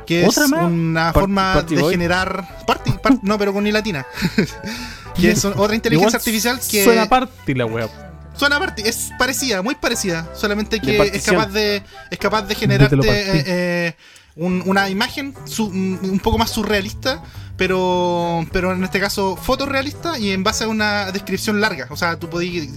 Que 0.07 0.27
¿Otra 0.27 0.47
es 0.47 0.51
una 0.51 1.13
forma 1.13 1.53
Party 1.55 1.77
de 1.77 1.85
generar. 1.85 2.65
Party, 2.67 2.91
par- 3.03 3.19
no, 3.23 3.39
pero 3.39 3.53
con 3.53 3.67
i 3.67 3.71
latina. 3.71 4.05
que 5.15 5.31
es 5.31 5.45
otra 5.57 5.75
inteligencia 5.75 6.19
artificial 6.19 6.59
que. 6.71 6.85
Suena 6.85 7.09
party 7.09 7.55
la 7.55 7.67
wea. 7.67 7.89
Suena 8.37 8.59
Party, 8.59 8.83
es 8.87 9.11
parecida, 9.19 9.61
muy 9.61 9.75
parecida. 9.75 10.27
Solamente 10.35 10.81
que 10.81 10.97
es 11.13 11.25
capaz 11.25 11.49
de. 11.49 11.83
Es 12.11 12.19
capaz 12.19 12.43
de 12.43 12.55
generarte 12.55 12.97
eh, 12.97 13.45
eh, 13.47 13.95
un- 14.37 14.63
una 14.65 14.89
imagen 14.89 15.35
su- 15.45 15.67
un 15.67 16.21
poco 16.23 16.39
más 16.39 16.51
surrealista. 16.51 17.23
Pero, 17.59 18.47
pero 18.53 18.73
en 18.73 18.83
este 18.83 18.99
caso 18.99 19.37
fotorrealista 19.37 20.19
y 20.19 20.31
en 20.31 20.43
base 20.43 20.65
a 20.65 20.69
una 20.69 21.13
descripción 21.13 21.61
larga. 21.61 21.89
O 21.91 21.97
sea, 21.97 22.19
tú 22.19 22.31
podías 22.31 22.69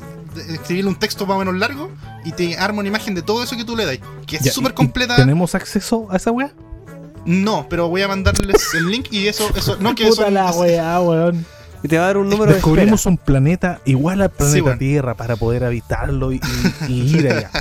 escribirle 0.50 0.90
un 0.90 1.00
texto 1.00 1.26
más 1.26 1.36
o 1.36 1.40
menos 1.40 1.56
largo 1.56 1.90
y 2.26 2.34
te 2.34 2.58
arma 2.58 2.80
una 2.80 2.90
imagen 2.90 3.16
de 3.16 3.22
todo 3.22 3.42
eso 3.42 3.56
que 3.56 3.64
tú 3.64 3.78
le 3.78 3.86
das. 3.86 4.00
Que 4.28 4.36
es 4.38 4.54
súper 4.54 4.72
¿y- 4.72 4.74
y 4.74 4.76
completa. 4.76 5.16
¿Tenemos 5.16 5.56
acceso 5.56 6.08
a 6.12 6.18
esa 6.18 6.32
wea? 6.32 6.52
No, 7.26 7.68
pero 7.70 7.88
voy 7.88 8.02
a 8.02 8.10
mandarles 8.10 8.74
el 8.74 8.90
link 8.90 9.08
y 9.12 9.28
eso, 9.28 9.50
eso, 9.56 9.78
no 9.80 9.96
que 9.96 10.04
eso. 10.04 10.18
Puta 10.18 10.30
la 10.30 10.52
wea, 10.52 11.00
weón. 11.00 11.46
Y 11.84 11.90
te 11.90 11.98
va 11.98 12.06
a 12.06 12.08
dar 12.08 12.18
un 12.18 12.30
número 12.30 12.46
de. 12.46 12.54
Descubrimos 12.56 13.06
un 13.06 13.18
planeta 13.18 13.82
igual 13.86 14.22
al 14.22 14.30
planeta. 14.32 14.78
Tierra 14.78 15.16
para 15.16 15.36
poder 15.36 15.64
habitarlo 15.66 16.32
y, 16.32 16.40
y- 16.88 16.92
y 16.92 17.18
ir 17.18 17.30
allá. 17.30 17.52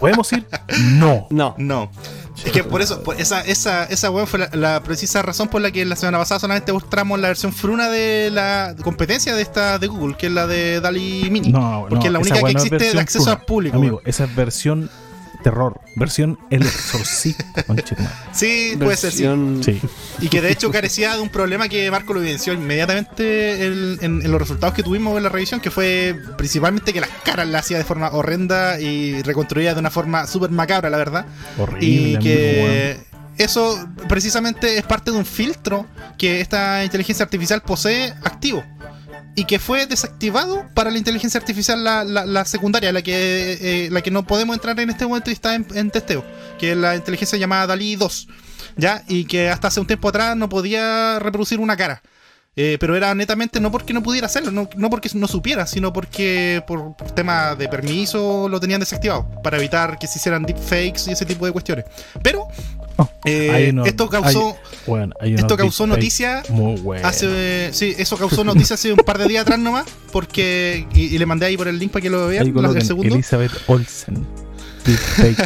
¿Podemos 0.00 0.32
ir? 0.32 0.46
No. 0.94 1.26
No. 1.30 1.54
No. 1.58 1.90
Es 2.44 2.52
que 2.52 2.62
por 2.64 2.82
eso, 2.82 3.02
por 3.02 3.20
esa, 3.20 3.40
esa, 3.40 3.84
esa 3.84 4.10
web 4.10 4.26
fue 4.26 4.38
la, 4.40 4.48
la 4.52 4.82
precisa 4.82 5.22
razón 5.22 5.48
por 5.48 5.60
la 5.60 5.70
que 5.72 5.84
la 5.84 5.96
semana 5.96 6.18
pasada 6.18 6.38
solamente 6.40 6.72
mostramos 6.72 7.18
la 7.18 7.28
versión 7.28 7.52
fruna 7.52 7.88
de 7.88 8.30
la 8.32 8.74
competencia 8.82 9.34
de 9.34 9.42
esta 9.42 9.78
de 9.78 9.86
Google, 9.88 10.16
que 10.16 10.26
es 10.28 10.32
la 10.32 10.46
de 10.46 10.80
DALI 10.80 11.28
Mini. 11.30 11.50
No, 11.50 11.86
porque 11.88 12.06
es 12.08 12.12
la 12.12 12.18
única 12.20 12.36
que 12.36 12.42
wea 12.44 12.52
no 12.52 12.58
es 12.60 12.64
existe 12.72 12.94
de 12.94 13.00
acceso 13.00 13.24
fruna. 13.24 13.38
al 13.40 13.44
público. 13.44 13.76
Amigo, 13.76 14.00
esa 14.04 14.24
es 14.24 14.34
versión 14.36 14.88
terror. 15.42 15.80
Versión 15.96 16.38
El 16.50 16.62
Exorcista. 16.62 17.64
Sí, 18.32 18.74
puede 18.78 18.96
ser, 18.96 19.12
sí. 19.12 19.80
Y 20.20 20.28
que 20.28 20.40
de 20.40 20.50
hecho 20.52 20.70
carecía 20.70 21.14
de 21.14 21.20
un 21.20 21.28
problema 21.28 21.68
que 21.68 21.90
Marco 21.90 22.14
lo 22.14 22.20
evidenció 22.20 22.52
inmediatamente 22.52 23.66
en, 23.66 23.98
en- 24.00 24.22
en 24.22 24.30
los 24.30 24.40
resultados 24.40 24.74
que 24.74 24.82
tuvimos 24.82 25.16
en 25.16 25.22
la 25.24 25.28
revisión, 25.28 25.60
que 25.60 25.70
fue 25.70 26.16
principalmente 26.36 26.92
que 26.92 27.00
las 27.00 27.10
caras 27.24 27.48
las 27.48 27.64
hacía 27.64 27.78
de 27.78 27.84
forma 27.84 28.10
horrenda 28.10 28.80
y 28.80 29.22
reconstruía 29.22 29.74
de 29.74 29.80
una 29.80 29.90
forma 29.90 30.26
súper 30.26 30.50
macabra, 30.50 30.90
la 30.90 30.96
verdad. 30.98 31.26
Horrible. 31.58 31.86
Y 31.86 32.04
amigo, 32.16 32.20
que 32.22 32.98
eso 33.38 33.88
precisamente 34.08 34.78
es 34.78 34.84
parte 34.84 35.10
de 35.10 35.16
un 35.16 35.24
filtro 35.26 35.86
que 36.16 36.40
esta 36.40 36.84
inteligencia 36.84 37.24
artificial 37.24 37.62
posee 37.62 38.12
activo. 38.24 38.64
Y 39.38 39.44
que 39.44 39.60
fue 39.60 39.86
desactivado 39.86 40.66
para 40.74 40.90
la 40.90 40.98
inteligencia 40.98 41.38
artificial 41.38 41.84
la, 41.84 42.02
la- 42.02 42.44
secundaria, 42.44 42.90
la 42.92 43.02
que, 43.02 43.84
eh, 43.86 43.88
la 43.90 44.00
que 44.02 44.10
no 44.10 44.26
podemos 44.26 44.56
entrar 44.56 44.78
en 44.80 44.90
este 44.90 45.06
momento 45.06 45.30
y 45.30 45.34
está 45.34 45.54
en, 45.54 45.90
testeo, 45.90 46.24
que 46.58 46.72
es 46.72 46.76
la 46.76 46.96
inteligencia 46.96 47.38
llamada 47.38 47.68
DALI 47.68 47.94
2. 47.94 48.28
¿Ya? 48.76 49.04
Y 49.06 49.26
que 49.26 49.48
hasta 49.48 49.68
hace 49.68 49.78
un 49.80 49.86
tiempo 49.86 50.08
atrás 50.08 50.36
no 50.36 50.48
podía 50.48 51.18
reproducir 51.20 51.60
una 51.60 51.76
cara. 51.76 52.02
Eh, 52.56 52.76
pero 52.80 52.96
era 52.96 53.14
netamente 53.14 53.60
no 53.60 53.70
porque 53.70 53.92
no 53.92 54.02
pudiera 54.02 54.26
hacerlo, 54.26 54.50
no, 54.50 54.68
no 54.74 54.90
porque 54.90 55.08
no 55.14 55.28
supiera, 55.28 55.64
sino 55.68 55.92
porque 55.92 56.64
por, 56.66 56.96
por 56.96 57.12
tema 57.12 57.54
de 57.54 57.68
permiso 57.68 58.48
lo 58.48 58.58
tenían 58.58 58.80
desactivado 58.80 59.30
para 59.44 59.58
evitar 59.58 59.96
que 60.00 60.08
se 60.08 60.18
hicieran 60.18 60.42
deepfakes 60.42 61.02
y 61.06 61.12
ese 61.12 61.24
tipo 61.24 61.46
de 61.46 61.52
cuestiones. 61.52 61.84
Pero 62.20 62.48
eh, 63.24 63.70
uno- 63.72 63.84
esto 63.86 64.08
causó, 64.08 64.50
hay- 64.50 64.54
bueno, 64.86 65.14
hay 65.20 65.30
unos 65.30 65.42
esto 65.42 65.56
causó 65.56 65.86
noticia 65.86 66.42
Muy 66.48 66.80
bueno. 66.80 67.06
hace, 67.06 67.70
sí, 67.72 67.94
eso 67.98 68.16
causó 68.16 68.44
noticia 68.44 68.74
hace 68.74 68.92
un 68.92 68.98
par 68.98 69.18
de 69.18 69.26
días 69.26 69.42
atrás 69.42 69.58
nomás, 69.58 69.86
porque 70.12 70.86
y, 70.94 71.14
y 71.14 71.18
le 71.18 71.26
mandé 71.26 71.46
ahí 71.46 71.56
por 71.56 71.68
el 71.68 71.78
link 71.78 71.92
para 71.92 72.02
que 72.02 72.10
lo 72.10 72.26
vean. 72.28 72.44
Elizabeth 73.14 73.52
Olsen. 73.66 74.26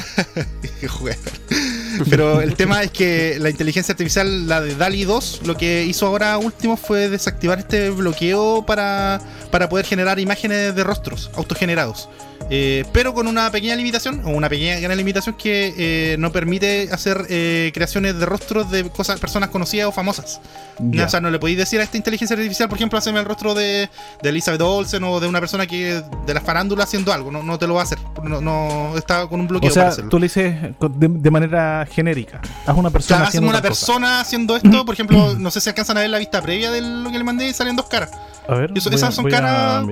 Pero 2.08 2.40
el 2.40 2.54
tema 2.54 2.82
es 2.82 2.90
que 2.90 3.38
la 3.40 3.50
inteligencia 3.50 3.92
artificial, 3.92 4.48
la 4.48 4.60
de 4.60 4.74
DALI 4.76 5.04
2, 5.04 5.42
lo 5.44 5.56
que 5.56 5.84
hizo 5.84 6.06
ahora 6.06 6.38
último 6.38 6.76
fue 6.76 7.08
desactivar 7.08 7.58
este 7.58 7.90
bloqueo 7.90 8.64
para, 8.64 9.20
para 9.50 9.68
poder 9.68 9.84
generar 9.84 10.18
imágenes 10.18 10.74
de 10.74 10.84
rostros 10.84 11.30
autogenerados. 11.34 12.08
Eh, 12.54 12.84
pero 12.92 13.14
con 13.14 13.26
una 13.28 13.50
pequeña 13.50 13.74
limitación, 13.76 14.20
o 14.26 14.28
una 14.30 14.50
pequeña 14.50 14.78
gran 14.78 14.94
limitación 14.98 15.34
que 15.36 15.72
eh, 15.74 16.16
no 16.18 16.30
permite 16.32 16.90
hacer 16.92 17.24
eh, 17.30 17.70
creaciones 17.72 18.18
de 18.18 18.26
rostros 18.26 18.70
de 18.70 18.84
cosas, 18.90 19.18
personas 19.18 19.48
conocidas 19.48 19.86
o 19.88 19.92
famosas. 19.92 20.38
O 20.78 21.08
sea, 21.08 21.20
no 21.20 21.30
le 21.30 21.38
podéis 21.38 21.56
decir 21.56 21.80
a 21.80 21.82
esta 21.84 21.96
inteligencia 21.96 22.34
artificial, 22.36 22.68
por 22.68 22.76
ejemplo, 22.76 22.98
haceme 22.98 23.20
el 23.20 23.24
rostro 23.24 23.54
de, 23.54 23.88
de 24.22 24.28
Elizabeth 24.28 24.60
Olsen 24.60 25.02
o 25.04 25.18
de 25.18 25.28
una 25.28 25.40
persona 25.40 25.66
que 25.66 26.02
de 26.26 26.34
la 26.34 26.42
farándula 26.42 26.84
haciendo 26.84 27.10
algo. 27.12 27.30
No, 27.30 27.42
no 27.42 27.58
te 27.58 27.66
lo 27.66 27.72
va 27.72 27.80
a 27.80 27.84
hacer. 27.84 27.98
No, 28.22 28.42
no 28.42 28.98
está 28.98 29.26
con 29.28 29.40
un 29.40 29.48
bloqueo 29.48 29.70
O 29.70 29.72
sea, 29.72 29.88
para 29.90 30.08
tú 30.10 30.18
le 30.18 30.26
dices 30.26 30.54
de, 30.78 31.08
de 31.08 31.30
manera 31.30 31.86
genérica. 31.90 32.42
Haz 32.66 32.76
una 32.76 32.90
persona 32.90 33.16
Claro, 33.16 33.22
hacen 33.24 33.28
haciendo 33.28 33.48
una 33.48 33.58
cosa. 33.60 33.68
persona 33.68 34.20
haciendo 34.20 34.56
esto, 34.56 34.84
por 34.84 34.92
ejemplo, 34.94 35.34
no 35.38 35.50
sé 35.50 35.60
si 35.62 35.70
alcanzan 35.70 35.96
a 35.96 36.00
ver 36.00 36.10
la 36.10 36.18
vista 36.18 36.42
previa 36.42 36.70
de 36.70 36.82
lo 36.82 37.10
que 37.10 37.16
le 37.16 37.24
mandé 37.24 37.48
y 37.48 37.54
salen 37.54 37.76
dos 37.76 37.86
caras. 37.86 38.10
A 38.46 38.54
ver, 38.56 38.72
Eso- 38.74 38.90
esas 38.90 39.08
a- 39.08 39.12
son 39.12 39.30
caras-. 39.30 39.86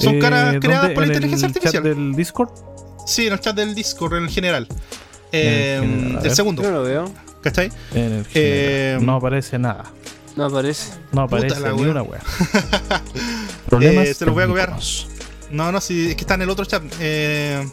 Son 0.00 0.14
Eh, 0.14 0.18
caras 0.18 0.56
creadas 0.60 0.82
¿dónde? 0.82 0.94
por 0.94 1.02
la 1.02 1.06
¿En 1.06 1.12
inteligencia 1.14 1.46
el 1.46 1.50
artificial. 1.50 1.82
Chat 1.84 1.92
del 1.96 2.12
Discord? 2.14 2.50
Sí, 3.06 3.26
en 3.26 3.32
el 3.34 3.40
chat 3.40 3.56
del 3.56 3.74
Discord, 3.74 4.14
en 4.16 4.22
el 4.24 4.30
general. 4.30 4.66
Eh, 5.32 5.76
En 5.82 5.84
el 5.84 5.90
general, 6.00 6.26
el 6.26 6.34
segundo, 6.34 6.62
Yo 6.62 6.70
no 6.70 6.76
lo 6.78 6.82
veo. 6.84 7.12
¿cachai? 7.42 7.70
En 7.94 8.12
el 8.12 8.26
Eh, 8.34 8.98
no 9.00 9.16
aparece 9.16 9.58
nada. 9.58 9.84
No 10.36 10.44
aparece. 10.46 10.92
No 11.12 11.22
aparece 11.22 11.56
ni 11.60 11.82
wea. 11.82 11.90
una 11.90 12.02
wea. 12.02 12.20
Problemas. 13.68 14.06
Eh, 14.08 14.14
se 14.14 14.24
los 14.26 14.34
voy 14.34 14.44
a 14.44 14.46
copiar. 14.46 14.76
No, 15.50 15.72
no, 15.72 15.80
sí, 15.80 16.08
es 16.10 16.14
que 16.16 16.20
está 16.22 16.34
en 16.34 16.42
el 16.42 16.50
otro 16.50 16.64
chat. 16.64 16.82
Eh, 17.00 17.66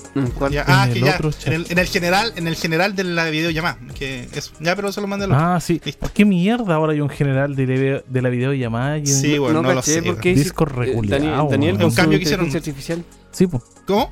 ya- 0.52 0.62
En 0.63 0.66
ah, 0.68 0.86
el 0.88 0.94
que 0.94 1.00
ya. 1.02 1.16
otro 1.16 1.32
chat. 1.32 1.48
En 1.48 1.54
el, 1.54 1.66
en 1.70 1.78
el 1.80 1.88
general, 1.88 2.34
en 2.36 2.48
el 2.48 2.56
general 2.56 2.96
de 2.96 3.04
la 3.04 3.30
videollamada. 3.30 3.78
Que 3.94 4.28
eso. 4.34 4.52
Ya, 4.60 4.76
pero 4.76 4.92
se 4.92 5.00
lo 5.02 5.08
mandé 5.08 5.26
al 5.26 5.32
otro. 5.32 5.44
Ah, 5.46 5.60
sí. 5.60 5.80
Listo. 5.86 6.10
¿Qué 6.13 6.26
mierda 6.26 6.76
ahora 6.76 6.94
hay 6.94 7.02
un 7.02 7.10
general 7.10 7.56
de, 7.56 7.68
la- 7.68 8.04
de 8.08 8.22
la 8.22 8.30
videollamada? 8.30 8.98
y 8.98 9.02
un- 9.02 9.08
Sí, 9.08 9.38
bueno, 9.38 9.62
no, 9.62 9.70
lo 9.70 9.76
caché 9.76 10.02
sé. 10.02 10.34
Discord 10.34 10.74
hici- 10.80 11.04
eh, 11.06 11.08
Daniel, 11.08 11.48
Daniel 11.50 11.84
Un 11.84 11.92
cambio 11.94 12.18
que 12.18 12.24
hicieron. 12.24 12.46
inteligencia 12.48 12.58
artificial. 12.60 13.04
Sí, 13.32 13.48
pues. 13.48 13.63
¿Cómo? 13.86 14.12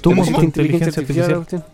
Tú 0.00 0.10
¿Cómo, 0.10 0.22
con 0.24 0.34
tu 0.34 0.42
inteligencia 0.42 0.88
artificial. 0.88 1.34
cuestión. 1.36 1.64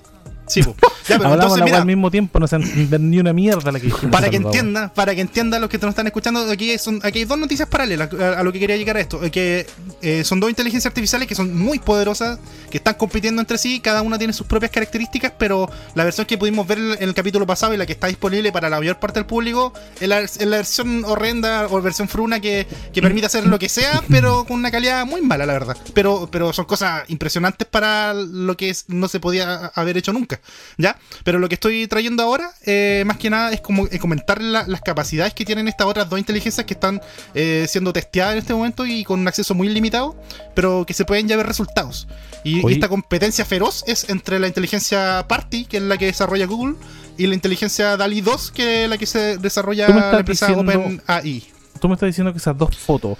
Sí, 0.46 0.62
po. 0.62 0.74
Ya, 1.06 1.18
pero 1.18 1.32
Hablamos 1.32 1.52
entonces, 1.58 1.64
mira, 1.66 1.76
al 1.80 1.84
mismo 1.86 2.10
tiempo, 2.10 2.40
no 2.40 2.46
se 2.46 2.56
entiende 2.56 2.98
ni 2.98 3.18
una 3.18 3.34
mierda 3.34 3.70
la 3.70 3.78
que 3.78 3.88
dijimos. 3.88 4.10
Para 4.10 4.30
que 4.30 4.36
Salva, 4.38 4.48
weón. 4.52 4.56
entienda, 4.56 4.94
para 4.94 5.14
que 5.14 5.20
entiendan 5.20 5.60
los 5.60 5.68
que 5.68 5.76
nos 5.76 5.90
están 5.90 6.06
escuchando, 6.06 6.50
aquí, 6.50 6.78
son, 6.78 6.98
aquí 7.02 7.18
hay 7.18 7.24
dos 7.26 7.36
noticias 7.36 7.68
paralelas 7.68 8.08
a, 8.14 8.40
a 8.40 8.42
lo 8.42 8.50
que 8.50 8.58
quería 8.58 8.78
llegar 8.78 8.96
a 8.96 9.00
esto. 9.00 9.20
Que 9.30 9.66
eh, 10.00 10.24
son 10.24 10.40
dos 10.40 10.48
inteligencias 10.48 10.86
artificiales 10.90 11.28
que 11.28 11.34
son 11.34 11.54
muy 11.54 11.78
poderosas, 11.78 12.38
que 12.70 12.78
están 12.78 12.94
compitiendo 12.94 13.42
entre 13.42 13.58
sí, 13.58 13.80
cada 13.80 14.00
una 14.00 14.16
tiene 14.16 14.32
sus 14.32 14.46
propias 14.46 14.72
características, 14.72 15.34
pero 15.38 15.68
la 15.94 16.04
versión 16.04 16.26
que 16.26 16.38
pudimos 16.38 16.66
ver 16.66 16.78
en 16.78 16.96
el 16.98 17.12
capítulo 17.12 17.46
pasado 17.46 17.74
y 17.74 17.76
la 17.76 17.84
que 17.84 17.92
está 17.92 18.06
disponible 18.06 18.50
para 18.50 18.70
la 18.70 18.78
mayor 18.78 18.98
parte 18.98 19.18
del 19.20 19.26
público 19.26 19.74
es 20.00 20.08
la, 20.08 20.20
es 20.20 20.40
la 20.42 20.56
versión 20.56 21.04
horrenda 21.04 21.66
o 21.66 21.82
versión 21.82 22.08
fruna 22.08 22.40
que, 22.40 22.66
que 22.94 23.02
permite 23.02 23.26
hacer 23.26 23.46
lo 23.46 23.58
que 23.58 23.68
sea, 23.68 24.02
pero 24.08 24.46
con 24.46 24.56
una 24.56 24.70
calidad 24.70 25.04
muy 25.04 25.20
mala, 25.20 25.44
la 25.44 25.52
verdad. 25.52 25.76
Pero, 25.92 26.30
pero 26.32 26.54
son 26.54 26.64
cosas 26.64 27.02
impresionantes 27.08 27.68
para 27.68 28.14
lo 28.14 28.56
que 28.56 28.70
es- 28.70 28.86
no 28.88 29.06
se 29.08 29.20
podía 29.20 29.66
haber 29.74 29.98
hecho 29.98 30.10
nunca. 30.14 30.33
¿Ya? 30.78 30.98
Pero 31.24 31.38
lo 31.38 31.48
que 31.48 31.54
estoy 31.54 31.86
trayendo 31.86 32.22
ahora, 32.22 32.50
eh, 32.64 33.02
más 33.06 33.16
que 33.18 33.30
nada, 33.30 33.52
es 33.52 33.60
como 33.60 33.86
eh, 33.86 33.98
comentar 33.98 34.40
la- 34.42 34.66
las 34.66 34.80
capacidades 34.80 35.34
que 35.34 35.44
tienen 35.44 35.68
estas 35.68 35.86
otras 35.86 36.08
dos 36.08 36.18
inteligencias 36.18 36.66
que 36.66 36.74
están 36.74 37.00
eh, 37.34 37.66
siendo 37.68 37.92
testeadas 37.92 38.32
en 38.34 38.38
este 38.38 38.54
momento 38.54 38.86
y 38.86 39.04
con 39.04 39.20
un 39.20 39.28
acceso 39.28 39.54
muy 39.54 39.68
limitado, 39.68 40.16
pero 40.54 40.84
que 40.86 40.94
se 40.94 41.04
pueden 41.04 41.28
ya 41.28 41.36
ver 41.36 41.46
resultados. 41.46 42.08
Y, 42.44 42.70
esta 42.72 42.88
competencia 42.88 43.44
feroz 43.44 43.84
es 43.86 44.08
entre 44.10 44.38
la 44.38 44.46
inteligencia 44.48 45.24
Party, 45.28 45.64
que 45.64 45.78
es 45.78 45.82
la 45.82 45.96
que 45.96 46.06
desarrolla 46.06 46.46
Google, 46.46 46.74
y 47.16 47.26
la 47.26 47.34
inteligencia 47.34 47.96
DALI 47.96 48.20
2, 48.20 48.50
que 48.50 48.84
es 48.84 48.90
la 48.90 48.98
que 48.98 49.06
se 49.06 49.38
desarrolla 49.38 49.88
la 49.88 50.18
empresa 50.18 50.52
OpenAI. 50.52 51.44
Tú 51.80 51.88
me 51.88 51.94
estás 51.94 52.08
diciendo 52.08 52.32
que 52.32 52.38
esas 52.38 52.56
dos 52.58 52.76
fotos, 52.76 53.18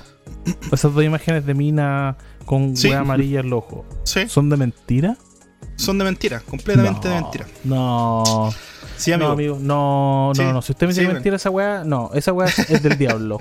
esas 0.72 0.92
dos 0.92 1.02
imágenes 1.04 1.46
de 1.46 1.54
mina 1.54 2.16
con 2.44 2.76
Sí. 2.76 2.88
hueá 2.88 3.00
amarilla 3.00 3.40
en 3.40 3.52
ojos, 3.52 3.84
Sí, 4.04 4.28
¿son 4.28 4.48
de 4.50 4.56
mentira? 4.56 5.16
Son 5.76 5.98
de 5.98 6.04
mentira, 6.04 6.40
completamente 6.40 7.08
de 7.08 7.14
mentira. 7.14 7.46
No. 7.64 8.52
Sí, 8.96 9.12
amigo. 9.12 9.28
No, 9.28 9.32
amigo. 9.34 9.58
No, 9.60 10.28
no, 10.28 10.34
Sí. 10.34 10.42
no. 10.52 10.62
Si 10.62 10.72
usted 10.72 10.86
me 10.86 10.92
dice 10.94 11.06
mentira 11.08 11.36
esa 11.36 11.50
weá, 11.50 11.82
no. 11.84 12.10
Esa 12.14 12.32
weá 12.32 12.48
es, 12.48 12.82
del 12.82 12.96
diablo. 12.96 13.38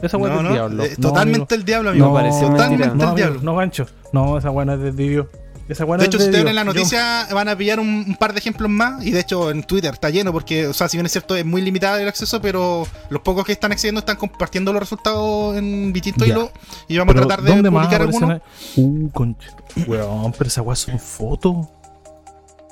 Esa 0.00 0.16
weá 0.16 0.32
No, 0.34 0.36
es 0.36 0.42
del 0.42 0.48
no, 0.48 0.52
diablo. 0.54 0.84
eh, 0.84 0.96
totalmente 1.00 1.54
amigo. 1.54 1.60
el 1.60 1.64
diablo, 1.64 1.90
amigo. 1.90 2.06
No, 2.06 2.14
pareció 2.14 2.40
totalmente 2.50 2.68
mentira. 2.86 2.92
el 2.92 2.98
No, 2.98 3.04
amigo, 3.04 3.16
diablo. 3.16 3.40
no, 3.42 3.56
gancho. 3.56 3.86
No, 4.12 4.38
esa 4.38 4.50
weá 4.50 4.64
no 4.66 4.74
es 4.74 4.80
de 4.80 4.92
Dios. 4.92 5.26
De 5.66 5.72
hecho, 5.74 5.86
de 5.86 6.04
si 6.10 6.16
ustedes 6.16 6.30
ven 6.44 6.48
en 6.48 6.54
la 6.56 6.62
Yo- 6.62 6.66
noticia 6.74 7.26
van 7.32 7.48
a 7.48 7.56
pillar 7.56 7.80
un, 7.80 7.88
un 8.06 8.16
par 8.16 8.32
de 8.34 8.38
ejemplos 8.40 8.68
más. 8.70 9.04
Y 9.04 9.10
de 9.12 9.20
hecho, 9.20 9.50
en 9.50 9.62
Twitter 9.62 9.92
está 9.94 10.10
lleno 10.10 10.30
porque, 10.32 10.66
o 10.66 10.74
sea, 10.74 10.88
si 10.88 10.96
bien 10.98 11.06
es 11.06 11.12
cierto, 11.12 11.34
es 11.36 11.44
muy 11.46 11.62
limitado 11.62 11.96
el 11.98 12.06
acceso, 12.06 12.40
pero 12.42 12.86
los 13.08 13.22
pocos 13.22 13.44
que 13.46 13.52
están 13.52 13.72
accediendo 13.72 14.00
están 14.00 14.16
compartiendo 14.16 14.72
los 14.72 14.80
resultados 14.80 15.56
en 15.56 15.92
distintos 15.92 16.28
hilos. 16.28 16.50
Y 16.86 16.98
vamos 16.98 17.14
a 17.14 17.18
tratar 17.18 17.40
de 17.42 17.50
¿dónde 17.50 17.70
más 17.70 17.86
publicar 17.86 18.02
algunos. 18.02 18.40
Uh, 18.76 19.08
concha. 19.10 19.48
Weón, 19.86 20.32
pero 20.36 20.48
esa 20.48 20.60
weá 20.60 20.76
son 20.76 20.98
fotos. 20.98 21.66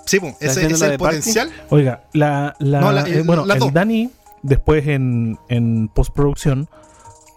Sí, 0.05 0.21
pues, 0.21 0.35
¿Estás 0.41 0.57
ese, 0.59 0.67
es 0.75 0.83
el 0.83 0.99
potencial. 0.99 1.51
Oiga, 1.71 2.05
la, 2.13 2.55
la, 2.59 2.81
No, 2.81 2.93
la- 2.93 3.09
eh, 3.09 3.23
bueno, 3.25 3.45
el. 3.51 3.73
Dani 3.73 4.11
después 4.43 4.87
en, 4.89 5.39
en 5.49 5.89
postproducción, 5.89 6.69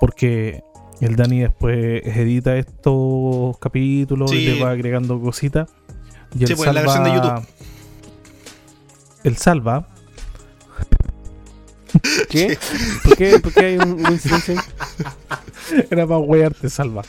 porque 0.01 0.64
el 1.01 1.15
Dani 1.15 1.41
después 1.41 2.05
edita 2.05 2.55
estos 2.57 3.57
capítulos 3.59 4.31
y 4.33 4.45
le 4.45 4.63
va 4.63 4.71
agregando 4.71 5.19
cositas. 5.19 5.69
Y 6.33 6.45
Sí, 6.45 6.53
el 6.53 6.57
pues, 6.57 6.73
la 6.73 6.81
versión 6.81 7.03
de 7.03 7.13
YouTube. 7.13 7.47
El 9.23 9.37
salva 9.37 9.87
¿Qué? 12.29 12.57
¿Por 13.03 13.17
qué, 13.17 13.39
por 13.39 13.53
qué 13.53 13.65
hay 13.65 13.77
un, 13.77 14.05
ahí? 14.05 14.19
Era 15.89 16.05
para 16.05 16.17
wearte, 16.19 16.69
salva. 16.69 17.03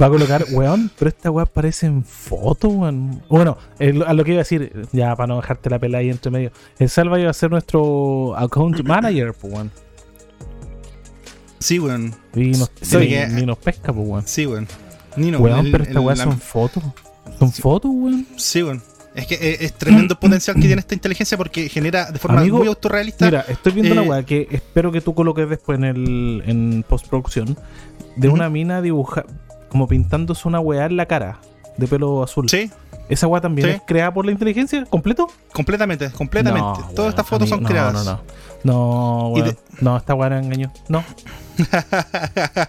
Va 0.00 0.06
a 0.06 0.10
colocar, 0.10 0.44
weón, 0.52 0.90
pero 0.98 1.08
esta 1.08 1.30
weá 1.30 1.44
aparece 1.44 1.86
en 1.86 2.04
foto, 2.04 2.68
weón. 2.68 3.22
Bueno, 3.28 3.58
el- 3.78 4.02
a 4.02 4.12
lo 4.12 4.24
que 4.24 4.32
iba 4.32 4.38
a 4.40 4.44
decir, 4.44 4.86
ya 4.92 5.14
para 5.16 5.26
no 5.28 5.36
dejarte 5.40 5.70
la 5.70 5.78
pelea 5.78 6.00
ahí 6.00 6.10
entre 6.10 6.30
medio. 6.30 6.52
El 6.78 6.88
salva 6.88 7.18
iba 7.18 7.30
a 7.30 7.34
ser 7.34 7.50
nuestro 7.50 8.36
account 8.36 8.80
manager, 8.82 9.34
pues, 9.34 9.52
weón. 9.52 9.70
Sí, 11.58 11.78
weón. 11.78 12.14
Y 12.34 12.50
nos, 12.50 12.70
Sí, 12.80 12.96
ni, 12.98 13.08
que- 13.08 13.26
ni 13.28 13.46
nos 13.46 13.58
pesca, 13.58 13.92
pues, 13.92 14.06
weón. 14.08 14.26
Sí, 14.26 14.46
weón. 14.46 14.66
Nino, 15.16 15.38
Weón, 15.38 15.66
el- 15.66 15.72
pero 15.72 15.84
esta 15.84 16.00
weá 16.00 16.14
la- 16.16 16.24
son 16.24 16.38
fotos. 16.38 16.82
Son 17.38 17.52
fotos, 17.52 17.90
weón. 17.92 18.26
Sí, 18.36 18.62
weón. 18.62 18.82
Es 19.14 19.26
que 19.26 19.34
eh, 19.34 19.56
es 19.62 19.72
tremendo 19.72 20.14
el 20.14 20.18
potencial 20.18 20.54
que 20.54 20.62
tiene 20.62 20.78
esta 20.78 20.94
inteligencia 20.94 21.36
porque 21.36 21.68
genera 21.68 22.10
de 22.12 22.18
forma 22.20 22.40
Amigo, 22.40 22.58
muy 22.58 22.68
autorrealista. 22.68 23.24
Mira, 23.24 23.44
estoy 23.48 23.72
viendo 23.72 23.94
eh, 23.94 23.98
una 23.98 24.08
weá 24.08 24.22
que 24.22 24.46
espero 24.50 24.92
que 24.92 25.00
tú 25.00 25.12
coloques 25.14 25.48
después 25.48 25.76
en 25.78 25.84
el 25.84 26.42
en 26.46 26.84
postproducción 26.88 27.58
de 28.14 28.28
una 28.28 28.48
mina 28.48 28.80
dibuja 28.80 29.24
como 29.70 29.88
pintándose 29.88 30.46
una 30.46 30.60
weá 30.60 30.86
en 30.86 30.96
la 30.96 31.06
cara 31.06 31.40
de 31.76 31.88
pelo 31.88 32.22
azul. 32.22 32.48
Sí, 32.48 32.70
¿Esa 33.08 33.26
weá 33.26 33.40
también 33.40 33.68
Sí. 33.68 33.74
es 33.76 33.82
creada 33.86 34.12
por 34.14 34.24
la 34.26 34.30
inteligencia? 34.32 34.84
¿Completo? 34.84 35.28
completamente, 35.52 36.10
completamente. 36.10 36.62
No, 36.68 36.74
Todas 36.74 36.98
weón, 36.98 37.08
estas 37.08 37.26
fotos 37.26 37.48
son 37.48 37.64
creadas. 37.64 37.94
No, 37.94 38.04
no, 38.04 38.12
no. 38.12 38.20
No, 38.64 39.28
weón. 39.28 39.48
de- 39.48 39.56
No, 39.80 39.96
esta 39.96 40.14
weá 40.14 40.26
era 40.28 40.38
engaño. 40.40 40.72
No. 40.88 41.04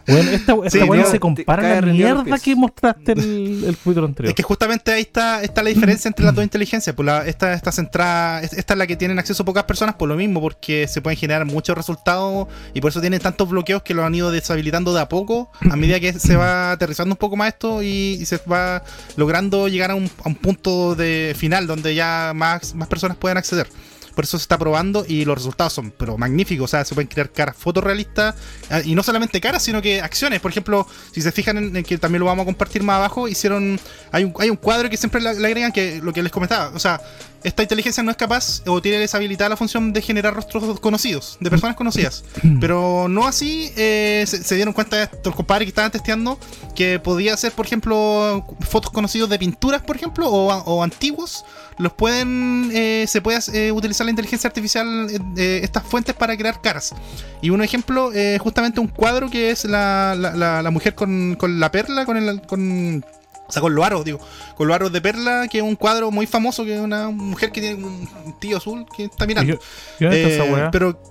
Bueno, 0.07 0.31
esta, 0.31 0.53
esta 0.53 0.69
Sí, 0.69 0.79
weá 0.79 1.01
no 1.01 1.05
no, 1.05 1.11
se 1.11 1.19
compara 1.19 1.77
a 1.77 1.81
la 1.81 1.91
mierda 1.93 2.39
que 2.39 2.55
mostraste 2.55 3.11
el, 3.13 3.63
el 3.67 3.77
capítulo 3.77 4.05
anterior. 4.07 4.29
Es 4.31 4.35
que 4.35 4.43
justamente 4.43 4.91
ahí 4.91 5.01
está, 5.01 5.43
está 5.43 5.61
la 5.63 5.69
diferencia 5.69 6.07
entre 6.07 6.25
las 6.25 6.33
dos 6.33 6.43
inteligencias. 6.43 6.95
Pues 6.95 7.05
la- 7.05 7.25
esta, 7.27 7.53
esta 7.53 7.71
centrada, 7.71 8.41
es- 8.41 8.53
esta 8.53 8.73
es 8.73 8.77
la 8.77 8.87
que 8.87 8.95
tienen 8.95 9.19
acceso 9.19 9.45
pocas 9.45 9.63
personas 9.65 9.95
por 9.95 10.09
lo 10.09 10.15
mismo, 10.15 10.41
porque 10.41 10.87
se 10.87 11.01
pueden 11.01 11.17
generar 11.17 11.45
muchos 11.45 11.75
resultados 11.77 12.47
y 12.73 12.81
por 12.81 12.89
eso 12.91 13.01
tienen 13.01 13.19
tantos 13.19 13.49
bloqueos 13.49 13.83
que 13.83 13.93
lo 13.93 14.03
han 14.05 14.13
ido 14.15 14.31
deshabilitando 14.31 14.93
de 14.93 15.01
a 15.01 15.09
poco 15.09 15.51
a 15.69 15.75
medida 15.75 15.99
que 15.99 16.13
se 16.13 16.35
va 16.35 16.71
aterrizando 16.71 17.13
un 17.13 17.17
poco 17.17 17.35
más 17.35 17.49
esto 17.49 17.81
y, 17.83 18.17
y 18.19 18.25
se 18.25 18.37
va 18.51 18.83
logrando 19.17 19.67
llegar 19.67 19.91
a 19.91 19.95
un, 19.95 20.09
a 20.23 20.29
un 20.29 20.35
punto 20.35 20.95
de 20.95 21.35
final 21.37 21.67
donde 21.67 21.93
ya 21.95 22.31
más, 22.35 22.73
más 22.75 22.87
personas 22.87 23.17
puedan 23.17 23.37
acceder. 23.37 23.67
Por 24.15 24.23
eso 24.23 24.37
se 24.37 24.43
está 24.43 24.57
probando 24.57 25.05
y 25.07 25.25
los 25.25 25.37
resultados 25.37 25.73
son 25.73 25.91
pero 25.91 26.17
magníficos. 26.17 26.65
O 26.65 26.67
sea, 26.67 26.85
se 26.85 26.95
pueden 26.95 27.07
crear 27.07 27.31
caras 27.31 27.55
fotorrealistas 27.57 28.35
ah, 28.69 28.81
y 28.83 28.95
no 28.95 29.03
solamente 29.03 29.39
caras, 29.41 29.63
sino 29.63 29.81
que 29.81 30.01
acciones. 30.01 30.39
Por 30.39 30.51
ejemplo, 30.51 30.87
si 31.11 31.21
se 31.21 31.31
fijan 31.31 31.75
en, 31.75 31.83
que 31.83 31.97
también 31.97 32.19
lo 32.19 32.25
vamos 32.25 32.43
a 32.43 32.45
compartir 32.45 32.83
más 32.83 32.97
abajo, 32.97 33.27
hicieron. 33.27 33.79
Hay 34.11 34.23
un, 34.23 34.33
hay 34.39 34.49
un 34.49 34.57
cuadro 34.57 34.89
que 34.89 34.97
siempre 34.97 35.21
le, 35.21 35.33
le 35.35 35.47
agregan 35.47 35.71
que 35.71 35.99
lo 36.01 36.13
que 36.13 36.23
les 36.23 36.31
comentaba. 36.31 36.71
O 36.75 36.79
sea, 36.79 37.01
esta 37.43 37.63
inteligencia 37.63 38.03
no 38.03 38.11
es 38.11 38.17
capaz 38.17 38.61
o 38.67 38.81
tiene 38.81 38.97
deshabilitada 38.99 39.49
la 39.49 39.57
función 39.57 39.93
de 39.93 40.01
generar 40.01 40.33
rostros 40.33 40.79
conocidos, 40.79 41.37
de 41.39 41.49
personas 41.49 41.75
conocidas. 41.75 42.23
Pero 42.59 43.07
no 43.07 43.27
así 43.27 43.71
eh, 43.77 44.25
se, 44.27 44.43
se 44.43 44.55
dieron 44.55 44.73
cuenta 44.73 45.03
estos 45.03 45.35
compadres 45.35 45.65
que 45.65 45.69
estaban 45.69 45.91
testeando 45.91 46.37
que 46.75 46.99
podía 46.99 47.33
hacer, 47.33 47.51
por 47.51 47.65
ejemplo, 47.65 48.45
fotos 48.61 48.91
conocidos 48.91 49.29
de 49.29 49.39
pinturas, 49.39 49.81
por 49.81 49.95
ejemplo, 49.95 50.29
o, 50.29 50.53
o 50.53 50.83
antiguos. 50.83 51.43
Los 51.77 51.93
pueden, 51.93 52.69
eh, 52.73 53.05
se 53.07 53.21
puede 53.21 53.39
eh, 53.53 53.71
utilizar 53.71 54.03
la 54.05 54.09
inteligencia 54.11 54.47
artificial, 54.49 55.07
eh, 55.09 55.19
eh, 55.37 55.59
estas 55.63 55.83
fuentes 55.83 56.13
para 56.13 56.35
crear 56.35 56.61
caras. 56.61 56.93
Y 57.41 57.51
un 57.51 57.61
ejemplo, 57.63 58.11
eh, 58.13 58.37
justamente 58.41 58.81
un 58.81 58.87
cuadro 58.87 59.29
que 59.29 59.49
es 59.51 59.63
la, 59.63 60.13
la, 60.17 60.35
la- 60.35 60.61
la 60.61 60.71
mujer 60.71 60.93
con, 60.93 61.35
con 61.39 61.57
la 61.59 61.71
perla, 61.71 62.05
con 62.05 62.17
el, 62.17 62.41
con, 62.41 63.05
o 63.49 63.51
sea, 63.51 63.61
con 63.61 63.73
los 63.75 63.83
aros, 63.83 64.05
digo, 64.05 64.19
con 64.55 64.67
los 64.67 64.75
aros 64.75 64.91
de 64.93 65.01
perla, 65.01 65.47
que 65.51 65.57
es 65.57 65.63
un 65.63 65.75
cuadro 65.75 66.11
muy 66.11 66.27
famoso, 66.27 66.63
que 66.63 66.75
es 66.75 66.79
una 66.79 67.09
mujer 67.09 67.51
que 67.51 67.59
tiene 67.61 67.83
un 67.83 68.07
tío 68.39 68.57
azul 68.57 68.85
que 68.95 69.05
está 69.05 69.25
mirando. 69.25 69.53
¿Y 69.53 69.57
qué- 69.57 70.05
dónde 70.05 70.21
está 70.23 70.33
esa 70.35 70.45
Eh, 70.45 70.53
weá? 70.53 70.71
pero 70.71 71.01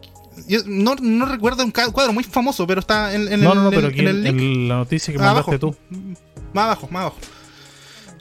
yo 0.46 0.61
no, 0.66 0.94
no 1.01 1.27
recuerdo 1.27 1.64
un 1.64 1.72
cuadro 1.72 2.12
muy 2.12 2.22
famoso, 2.24 2.66
pero 2.66 2.79
está 2.81 3.12
en, 3.12 3.31
en 3.33 3.40
no, 3.40 3.53
el, 3.53 3.59
no, 3.59 3.64
en 3.64 3.70
pero 3.70 3.87
el- 3.88 3.92
aquí 3.92 4.01
en 4.01 4.09
en, 4.09 4.14
el 4.16 4.22
link. 4.24 4.38
en 4.40 4.68
la 4.68 4.77
noticia 4.77 5.12
que 5.12 5.18
Más 5.18 5.27
mandaste 5.35 5.51
abajo. 5.57 5.59
tú. 5.59 5.77
Más 6.55 6.64
abajo, 6.64 6.88
más 6.90 7.01
abajo. 7.03 7.16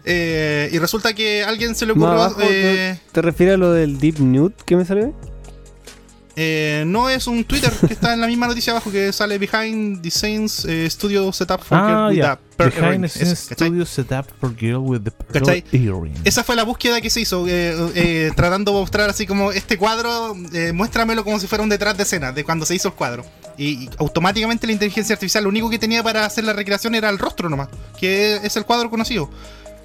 Eh, 0.10 0.70
y 0.72 0.80
resulta 0.80 1.14
que 1.14 1.44
a 1.44 1.50
alguien 1.50 1.76
se 1.76 1.86
le 1.86 1.92
ocurrió. 1.92 2.12
abajo, 2.14 2.40
eh, 2.42 2.98
¿Te 3.12 3.22
refieres 3.22 3.56
a 3.56 3.58
lo 3.58 3.72
del 3.72 4.00
Deep 4.00 4.20
Nude 4.20 4.54
que 4.66 4.76
me 4.78 4.86
sale? 4.86 5.12
Eh, 6.40 6.84
no 6.86 7.10
es 7.10 7.26
un 7.28 7.44
Twitter 7.44 7.74
que 7.88 7.94
está 7.94 8.14
en 8.14 8.22
la 8.22 8.28
misma 8.28 8.48
noticia 8.48 8.72
abajo 8.72 8.92
que 8.92 9.12
sale 9.12 9.38
Behind 9.40 10.02
the 10.02 10.12
Scenes 10.12 10.64
eh, 10.66 10.88
Studio 10.90 11.34
Setup 11.34 11.62
for 11.64 11.78
Ah, 11.78 11.88
Girl 11.88 12.10
with 12.10 12.18
ya. 12.18 12.32
a 12.34 12.40
Pearl 12.58 12.72
Behind 12.72 13.04
the 13.04 13.10
scenes 13.10 13.40
studio 13.52 13.86
setup 13.86 14.26
for 14.40 14.52
girl 14.56 14.78
with 14.80 15.02
the 15.04 15.12
pearl 15.12 15.64
earring. 15.72 16.14
Esa 16.24 16.44
fue 16.44 16.56
la 16.56 16.64
búsqueda 16.64 17.02
que 17.02 17.10
se 17.12 17.22
hizo, 17.22 17.46
eh, 17.48 17.76
eh, 17.94 18.32
tratando 18.36 18.72
de 18.72 18.80
mostrar 18.80 19.10
así 19.12 19.28
como 19.28 19.52
este 19.52 19.78
cuadro, 19.78 20.36
eh, 20.54 20.72
muéstramelo 20.74 21.24
como 21.24 21.40
si 21.40 21.46
fuera 21.46 21.64
un 21.64 21.70
detrás 21.70 21.96
de 21.98 22.02
escena 22.04 22.32
de 22.32 22.44
cuando 22.44 22.66
se 22.66 22.74
hizo 22.74 22.88
el 22.88 22.94
cuadro. 22.96 23.24
Y, 23.60 23.84
y 23.86 23.90
automáticamente 24.00 24.66
la 24.66 24.74
inteligencia 24.74 25.14
artificial 25.14 25.44
lo 25.44 25.50
único 25.52 25.70
que 25.70 25.78
tenía 25.78 26.02
para 26.02 26.26
hacer 26.26 26.44
la 26.46 26.54
recreación 26.54 26.96
era 26.96 27.10
el 27.12 27.20
rostro 27.20 27.48
nomás, 27.48 27.70
que 28.00 28.38
es 28.44 28.56
el 28.58 28.66
cuadro 28.66 28.90
conocido. 28.90 29.30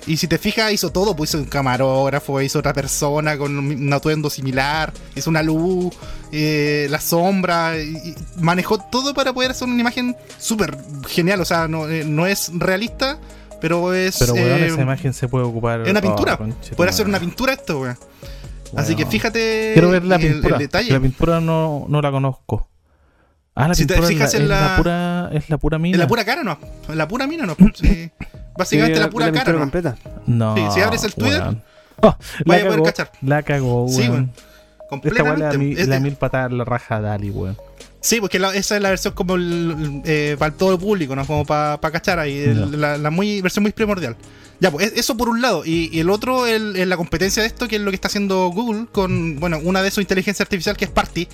Y 0.07 0.17
si 0.17 0.27
te 0.27 0.37
fijas, 0.39 0.73
hizo 0.73 0.91
todo, 0.91 1.15
pues 1.15 1.31
hizo 1.31 1.39
un 1.39 1.45
camarógrafo, 1.45 2.41
hizo 2.41 2.59
otra 2.59 2.73
persona 2.73 3.39
con 3.39 3.57
un 3.57 3.93
atuendo 3.93 4.31
similar, 4.31 4.93
hizo 5.15 5.31
una 5.31 5.43
luz, 5.45 5.95
eh, 6.33 6.89
la 6.91 6.99
sombra, 7.01 7.79
y, 7.79 7.91
y 7.97 8.15
manejó 8.41 8.79
todo 8.79 9.15
para 9.15 9.33
poder 9.33 9.53
hacer 9.53 9.69
una 9.69 9.81
imagen 9.81 10.17
súper 10.39 10.77
genial. 11.09 11.41
O 11.41 11.45
sea, 11.45 11.69
no, 11.69 11.89
eh, 11.89 12.05
no 12.05 12.27
es 12.27 12.51
realista, 12.55 13.19
pero 13.61 13.95
es. 13.95 14.17
Pero 14.19 14.35
weón, 14.35 14.61
eh, 14.61 14.67
esa 14.67 14.83
imagen 14.83 15.13
se 15.13 15.29
puede 15.29 15.45
ocupar. 15.45 15.83
es 15.83 15.91
una 15.91 16.01
pintura. 16.01 16.35
Oh, 16.35 16.39
conche 16.39 16.75
Puede 16.75 16.91
tu 16.91 16.95
hacer 16.95 17.07
una 17.07 17.21
pintura 17.21 17.53
esto, 17.53 17.81
weón. 17.81 17.97
Así 18.75 18.97
que 18.97 19.05
fíjate 19.07 19.71
Quiero 19.75 19.91
ver 19.91 20.03
la 20.05 20.17
el- 20.17 20.23
el, 20.25 20.33
pintura. 20.33 20.59
detalle. 20.59 20.91
La 20.93 20.99
pintura 21.01 21.41
no, 21.41 21.85
no 21.89 22.01
la 22.03 22.11
conozco. 22.11 22.69
Ah, 23.55 23.69
la 23.69 23.75
Si 23.75 23.85
te 23.87 23.95
pintura 23.95 24.09
es, 24.11 24.15
fijas 24.15 24.33
la, 24.33 24.39
en 24.39 24.43
es 24.45 24.49
la- 24.49 24.77
pura, 24.79 25.31
es 25.33 25.51
la 25.51 25.59
pura 25.59 25.79
mina. 25.79 25.95
En 25.95 26.01
la 26.01 26.07
pura 26.09 26.25
cara 26.25 26.43
no. 26.43 26.59
En 26.89 26.97
la 26.99 27.07
pura 27.07 27.27
mina 27.29 27.45
no. 27.47 27.55
Sí. 27.75 28.11
Básicamente 28.57 28.97
Sí, 28.99 29.03
la 29.05 29.11
pura 29.11 29.27
cara 29.27 29.33
pintura 29.41 29.53
no. 29.53 29.61
completa. 29.61 29.97
No. 30.27 30.57
Sí, 30.57 30.63
si 30.75 30.81
abres 30.81 31.05
el 31.05 31.15
Twitter, 31.15 31.41
weón. 31.43 31.63
Oh, 32.01 32.17
la 32.45 32.45
vaya 32.47 32.65
a 32.65 32.67
poder 32.69 32.83
cachar. 32.83 33.11
La 33.23 33.43
cagó, 33.43 33.87
Sí, 33.89 34.01
weón. 34.01 34.11
weón. 34.13 34.31
Esta 34.35 34.89
da 34.89 34.89
Completamente. 34.89 36.01
mil- 36.01 36.17
patadas 36.17 36.53
la 36.53 36.65
raja 36.65 36.97
a 36.97 37.01
Dali, 37.01 37.31
weón. 37.31 37.57
Sí, 38.01 38.21
porque 38.21 38.39
la- 38.39 38.55
esa 38.55 38.77
es 38.77 38.83
la 38.83 38.91
versión 38.91 39.15
como 39.15 39.37
el- 39.37 40.03
eh, 40.05 40.37
para 40.39 40.53
todo 40.53 40.73
el 40.73 40.79
público, 40.79 41.15
¿no? 41.17 41.25
Como 41.27 41.47
para 41.47 41.79
cachar 41.81 42.19
ahí, 42.19 42.37
el- 42.37 42.81
la, 42.81 42.99
la 42.99 43.11
muy, 43.11 43.41
versión 43.41 43.63
muy 43.63 43.73
primordial. 43.73 44.17
Ya, 44.61 44.71
pues 44.71 44.89
es- 44.93 44.99
eso 44.99 45.17
por 45.17 45.29
un 45.29 45.41
lado. 45.41 45.63
Y, 45.65 45.89
y 45.93 46.01
el 46.01 46.11
otro 46.11 46.47
el- 46.47 46.77
es 46.77 46.87
la 46.87 46.97
competencia 46.97 47.43
de 47.43 47.47
esto, 47.49 47.69
que 47.69 47.77
es 47.77 47.83
lo 47.83 47.91
que 47.91 47.95
está 47.95 48.09
haciendo 48.09 48.49
Google 48.49 48.87
con, 48.93 49.39
bueno, 49.41 49.59
una 49.63 49.83
de 49.83 49.91
su 49.91 50.01
inteligencia 50.01 50.43
artificial 50.43 50.77
que 50.77 50.85
es 50.85 50.91
Party, 50.91 51.27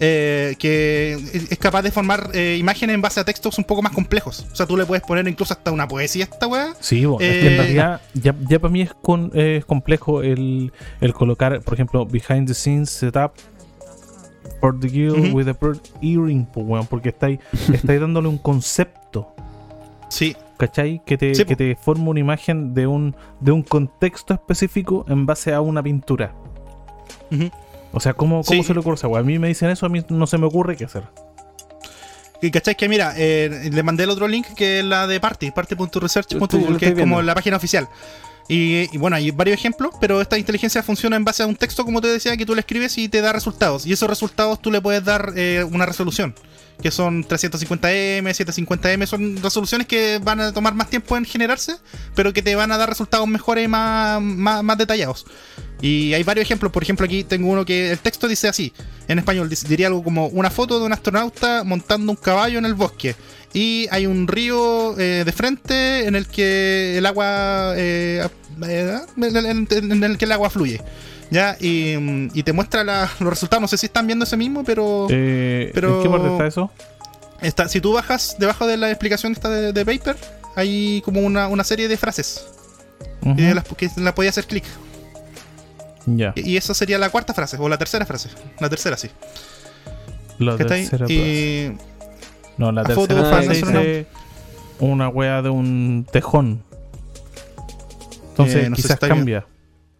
eh, 0.00 0.54
que 0.58 1.12
es 1.50 1.58
capaz 1.58 1.82
de 1.82 1.90
formar 1.90 2.30
eh, 2.34 2.56
imágenes 2.58 2.94
en 2.94 3.02
base 3.02 3.20
a 3.20 3.24
textos 3.24 3.58
un 3.58 3.64
poco 3.64 3.82
más 3.82 3.92
complejos. 3.92 4.46
O 4.52 4.56
sea, 4.56 4.66
tú 4.66 4.76
le 4.76 4.86
puedes 4.86 5.02
poner 5.04 5.26
incluso 5.28 5.52
hasta 5.54 5.72
una 5.72 5.88
poesía 5.88 6.24
a 6.24 6.28
esta 6.32 6.46
weá. 6.46 6.74
Sí, 6.80 7.02
es 7.04 7.18
que 7.18 7.24
Eh, 7.24 7.46
en 7.52 7.56
realidad 7.58 8.00
ya, 8.14 8.34
ya 8.48 8.58
para 8.58 8.70
mí 8.72 8.82
es, 8.82 8.94
con, 8.94 9.30
es 9.34 9.64
complejo 9.64 10.22
el, 10.22 10.72
el 11.00 11.12
colocar, 11.14 11.60
por 11.62 11.74
ejemplo, 11.74 12.06
behind 12.06 12.46
the 12.48 12.54
scenes 12.54 12.90
setup 12.90 13.32
for 14.60 14.78
the 14.78 14.88
girl 14.88 15.32
with 15.34 15.48
a 15.48 15.52
bird 15.52 15.78
earring, 16.02 16.46
porque 16.88 17.08
estáis, 17.10 17.38
dándole 18.00 18.28
un 18.28 18.38
concepto, 18.38 19.34
Sí, 20.10 20.34
¿cachai? 20.56 21.02
Que 21.04 21.18
te, 21.18 21.34
Sí, 21.34 21.44
que 21.44 21.54
po. 21.54 21.58
te 21.58 21.76
forma 21.76 22.08
una 22.10 22.20
imagen 22.20 22.72
de 22.72 22.86
un, 22.86 23.14
de 23.40 23.52
un 23.52 23.62
contexto 23.62 24.32
específico 24.32 25.04
en 25.08 25.26
base 25.26 25.52
a 25.52 25.60
una 25.60 25.82
pintura. 25.82 26.32
Ujú. 27.30 27.50
O 27.92 28.00
sea, 28.00 28.12
¿cómo, 28.14 28.42
cómo 28.44 28.62
Sí. 28.62 28.66
se 28.66 28.74
le 28.74 28.80
ocurre 28.80 28.96
esa? 28.96 29.06
A 29.06 29.22
mí 29.22 29.38
me 29.38 29.48
dicen 29.48 29.70
eso, 29.70 29.86
a 29.86 29.88
mí 29.88 30.04
no 30.08 30.26
se 30.26 30.38
me 30.38 30.46
ocurre 30.46 30.76
qué 30.76 30.84
hacer. 30.84 31.04
Y 32.40 32.50
cachai 32.50 32.76
que 32.76 32.88
mira, 32.88 33.14
eh, 33.16 33.70
le 33.72 33.82
mandé 33.82 34.04
el 34.04 34.10
otro 34.10 34.28
link 34.28 34.46
que 34.54 34.78
es 34.80 34.84
la 34.84 35.06
de 35.06 35.18
Party, 35.18 35.50
party.research.google, 35.50 36.78
que 36.78 36.88
es 36.88 36.94
como 36.94 37.20
la 37.22 37.34
página 37.34 37.56
oficial. 37.56 37.88
Y, 38.50 38.88
y 38.94 38.98
bueno, 38.98 39.16
hay 39.16 39.30
varios 39.30 39.58
ejemplos, 39.58 39.92
pero 40.00 40.20
esta 40.22 40.38
inteligencia 40.38 40.82
funciona 40.82 41.16
en 41.16 41.24
base 41.24 41.42
a 41.42 41.46
un 41.46 41.56
texto, 41.56 41.84
como 41.84 42.00
te 42.00 42.08
decía, 42.08 42.36
que 42.36 42.46
tú 42.46 42.54
le 42.54 42.60
escribes 42.60 42.96
y 42.96 43.08
te 43.08 43.20
da 43.20 43.32
resultados. 43.32 43.84
Y 43.86 43.92
esos 43.92 44.08
resultados 44.08 44.62
tú 44.62 44.70
le 44.70 44.80
puedes 44.80 45.04
dar 45.04 45.32
eh, 45.36 45.64
una 45.70 45.84
resolución, 45.84 46.34
que 46.82 46.90
son 46.90 47.24
350M, 47.24 48.22
750M, 48.22 49.06
son 49.06 49.42
resoluciones 49.42 49.86
que 49.86 50.20
van 50.22 50.40
a 50.40 50.52
tomar 50.52 50.74
más 50.74 50.88
tiempo 50.88 51.16
en 51.16 51.24
generarse, 51.24 51.76
pero 52.14 52.32
que 52.32 52.42
te 52.42 52.54
van 52.54 52.70
a 52.70 52.78
dar 52.78 52.88
resultados 52.88 53.26
mejores 53.26 53.64
y 53.64 53.68
más, 53.68 54.20
más, 54.22 54.62
más 54.62 54.78
detallados. 54.78 55.26
Y 55.80 56.12
hay 56.14 56.22
varios 56.22 56.44
ejemplos, 56.44 56.72
por 56.72 56.82
ejemplo 56.82 57.06
aquí 57.06 57.24
tengo 57.24 57.48
uno 57.48 57.64
que 57.64 57.92
el 57.92 57.98
texto 57.98 58.26
dice 58.26 58.48
así, 58.48 58.72
en 59.06 59.18
español 59.18 59.48
diría 59.48 59.86
algo 59.88 60.02
como 60.02 60.26
una 60.28 60.50
foto 60.50 60.78
de 60.78 60.86
un 60.86 60.92
astronauta 60.92 61.62
montando 61.64 62.12
un 62.12 62.16
caballo 62.16 62.58
en 62.58 62.64
el 62.64 62.74
bosque. 62.74 63.14
Y 63.54 63.86
hay 63.90 64.06
un 64.06 64.28
río 64.28 64.98
eh, 64.98 65.22
de 65.24 65.32
frente 65.32 66.06
en 66.06 66.14
el 66.14 66.26
que 66.26 66.98
el 66.98 67.06
agua 67.06 67.72
eh, 67.76 68.28
eh, 68.66 68.98
en 69.16 70.04
el 70.04 70.18
que 70.18 70.24
el 70.24 70.32
agua 70.32 70.50
fluye. 70.50 70.80
Ya, 71.30 71.56
y, 71.60 71.94
y 72.32 72.42
te 72.42 72.52
muestra 72.52 72.84
la- 72.84 73.10
los 73.20 73.30
resultados. 73.30 73.60
No 73.60 73.68
sé 73.68 73.76
si 73.76 73.86
están 73.86 74.06
viendo 74.06 74.24
ese 74.24 74.36
mismo, 74.36 74.64
pero 74.64 75.06
Eh, 75.10 75.70
pero- 75.74 75.98
¿En 75.98 76.02
qué 76.02 76.08
parte 76.08 76.28
está 76.32 76.46
eso? 76.46 76.70
está, 77.42 77.68
si 77.68 77.80
tú 77.80 77.92
bajas 77.92 78.36
debajo 78.38 78.66
de 78.66 78.76
la 78.76 78.90
explicación 78.90 79.32
esta 79.32 79.48
de, 79.50 79.72
de 79.72 79.84
Paper, 79.84 80.16
hay 80.56 81.02
como 81.02 81.20
una, 81.20 81.46
una 81.48 81.62
serie 81.64 81.86
de 81.88 81.96
frases 81.96 82.46
Ujú. 83.22 83.36
que, 83.36 83.54
las, 83.54 83.64
que 83.64 83.90
la 83.98 84.14
podía 84.14 84.30
hacer 84.30 84.46
clic. 84.46 84.64
Ya, 86.06 86.32
Y 86.36 86.56
esa 86.56 86.72
sería 86.72 86.96
la 86.98 87.10
cuarta 87.10 87.34
frase, 87.34 87.58
o 87.60 87.68
la 87.68 87.76
tercera 87.76 88.06
frase. 88.06 88.30
La 88.60 88.70
tercera, 88.70 88.96
sí. 88.96 89.10
la 90.38 90.56
tercera 90.56 90.88
frase. 90.98 91.12
Y 91.12 91.76
No, 92.56 92.72
la 92.72 92.82
tercera 92.84 93.24
frase 93.28 93.48
dice 93.50 94.06
una 94.80 95.08
wea 95.10 95.42
de 95.42 95.50
un 95.50 96.06
tejón. 96.10 96.62
Entonces 98.30 98.64
Eh, 98.66 98.70
no 98.70 98.76
quizás 98.76 98.98
bien. 99.00 99.44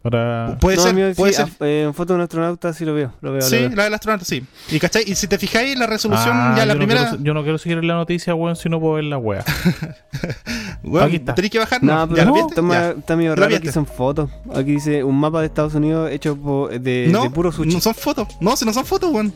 Para... 0.01 0.57
puede 0.61 0.77
no, 0.77 0.83
ser, 0.85 0.93
amigo, 0.93 1.09
puede 1.17 1.33
sí, 1.33 1.43
ser. 1.43 1.47
a- 1.61 1.67
eh, 1.67 1.83
en 1.83 1.93
foto 1.93 2.13
de 2.13 2.19
un 2.19 2.23
astronauta 2.23 2.73
sí 2.73 2.85
lo 2.85 2.95
veo. 2.95 3.13
Lo 3.21 3.33
veo, 3.33 3.41
lo 3.41 3.47
Sí, 3.47 3.57
veo. 3.57 3.71
la 3.71 3.85
del 3.85 3.95
astronauta, 3.95 4.25
sí. 4.25 4.45
Y, 4.71 4.79
¿cachai? 4.79 5.03
y 5.07 5.15
si 5.17 5.27
te 5.27 5.39
fijáis, 5.39 5.77
la 5.77 5.87
resolución 5.87 6.31
Ah, 6.33 6.55
ya 6.57 6.65
la 6.67 6.75
yo 6.75 6.79
primera. 6.79 7.03
No 7.03 7.09
quiero, 7.11 7.25
yo 7.25 7.35
no 7.35 7.43
quiero 7.43 7.59
seguir 7.59 7.79
en 7.79 7.89
la 7.89 7.95
noticia, 7.95 8.35
weón, 8.35 8.55
si 8.55 8.69
no 8.69 8.79
puedo 8.81 8.95
ver 8.95 9.05
la 9.05 9.19
wea. 9.19 9.45
Weón, 10.85 11.07
Aquí 11.07 11.17
está. 11.17 11.35
Tenéis 11.35 11.51
que 11.53 11.59
bajar, 11.59 11.83
No, 11.83 11.95
¿no? 11.95 12.07
pero 12.09 12.17
¿Ya 12.17 12.25
no, 12.25 12.33
viste? 12.35 12.49
está, 12.51 12.61
Ya. 12.63 12.67
ma- 12.69 12.89
está 12.99 13.17
medio 13.17 13.31
¿Lo 13.31 13.37
raro 13.43 13.61
que 13.61 13.73
son 13.73 13.87
fotos. 13.87 14.31
Aquí 14.55 14.73
dice 14.73 15.03
un 15.05 15.19
mapa 15.19 15.41
de 15.41 15.47
Estados 15.47 15.75
Unidos 15.75 16.11
hecho 16.13 16.37
po- 16.37 16.69
de, 16.69 17.09
No, 17.11 17.25
de 17.25 17.31
puro 17.31 17.51
sushi. 17.53 17.73
no 17.75 17.81
son 17.81 17.95
fotos. 17.95 18.29
No, 18.41 18.57
si 18.57 18.65
no 18.65 18.73
son 18.73 18.85
fotos, 18.87 19.11
weón. 19.13 19.33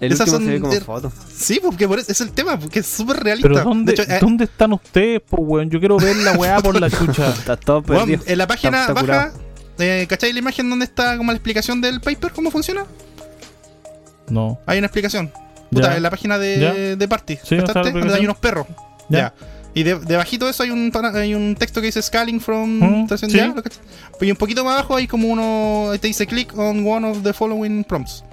el 0.00 0.12
esas 0.12 0.28
último 0.28 0.38
son 0.38 0.46
se 0.46 0.52
ve 0.52 0.60
como 0.60 0.72
de- 0.72 0.80
foto. 0.80 1.12
Sí, 1.36 1.60
porque 1.62 1.86
por 1.86 1.98
eso 1.98 2.10
es 2.10 2.20
el 2.22 2.32
tema, 2.32 2.58
porque 2.58 2.78
es 2.80 2.86
súper 2.86 3.18
realista. 3.22 3.48
Pero 3.48 3.62
¿dónde, 3.62 3.92
de 3.92 4.02
hecho, 4.02 4.10
eh, 4.10 4.18
¿dónde 4.20 4.44
están 4.44 4.72
ustedes, 4.72 5.20
po, 5.20 5.36
weón? 5.42 5.68
Yo 5.68 5.78
quiero 5.78 5.98
ver 5.98 6.16
la 6.16 6.32
weá 6.32 6.58
por 6.60 6.80
la 6.80 6.88
chucha. 6.90 7.28
Está 7.28 7.56
todo 7.56 7.80
weón, 7.86 8.06
perdido. 8.08 8.22
en 8.26 8.38
la 8.38 8.46
página 8.46 8.80
Está- 8.86 8.92
está 8.98 9.06
baja, 9.06 9.32
eh, 9.80 10.06
¿cachai 10.08 10.32
la 10.32 10.38
imagen 10.38 10.68
donde 10.68 10.84
está 10.84 11.16
como 11.16 11.32
la 11.32 11.36
explicación 11.36 11.80
del 11.80 12.00
paper? 12.00 12.32
¿Cómo 12.32 12.50
funciona? 12.50 12.86
No. 14.28 14.58
Hay 14.66 14.78
una 14.78 14.86
explicación. 14.86 15.32
Puta, 15.70 15.96
en 15.96 16.02
la 16.02 16.10
página 16.10 16.38
de, 16.38 17.06
Party. 17.08 17.38
Sí. 17.42 17.56
Donde 17.56 18.14
hay 18.14 18.24
unos 18.24 18.38
perros. 18.38 18.66
Ya. 19.08 19.34
Y 19.72 19.84
de, 19.84 19.98
debajito 20.00 20.46
de 20.46 20.50
eso 20.50 20.64
hay 20.64 20.70
un, 20.70 20.92
hay 21.14 21.34
un 21.34 21.54
texto 21.54 21.80
que 21.80 21.86
dice 21.86 22.02
scaling 22.02 22.40
from. 22.40 22.80
Mm, 22.80 23.06
¿te 23.06 23.14
hacen 23.14 23.30
sí. 23.30 23.36
ya? 23.36 23.54
Y 24.20 24.30
un 24.30 24.36
poquito 24.36 24.64
más 24.64 24.74
abajo 24.74 24.96
hay 24.96 25.06
como 25.06 25.28
uno. 25.28 25.92
Te 26.00 26.08
dice 26.08 26.26
click 26.26 26.56
on 26.58 26.86
one 26.86 27.08
of 27.08 27.22
the 27.22 27.32
following 27.32 27.84
prompts. 27.84 28.24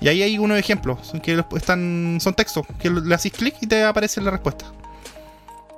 Y 0.00 0.08
ahí 0.08 0.22
hay 0.22 0.38
unos 0.38 0.58
ejemplos 0.58 0.98
que 1.22 1.42
están, 1.56 2.18
son 2.20 2.34
textos. 2.34 2.66
Que 2.78 2.90
le 2.90 3.14
haces 3.14 3.32
clic 3.32 3.54
y 3.60 3.66
te 3.66 3.82
aparece 3.84 4.20
la 4.20 4.30
respuesta. 4.30 4.66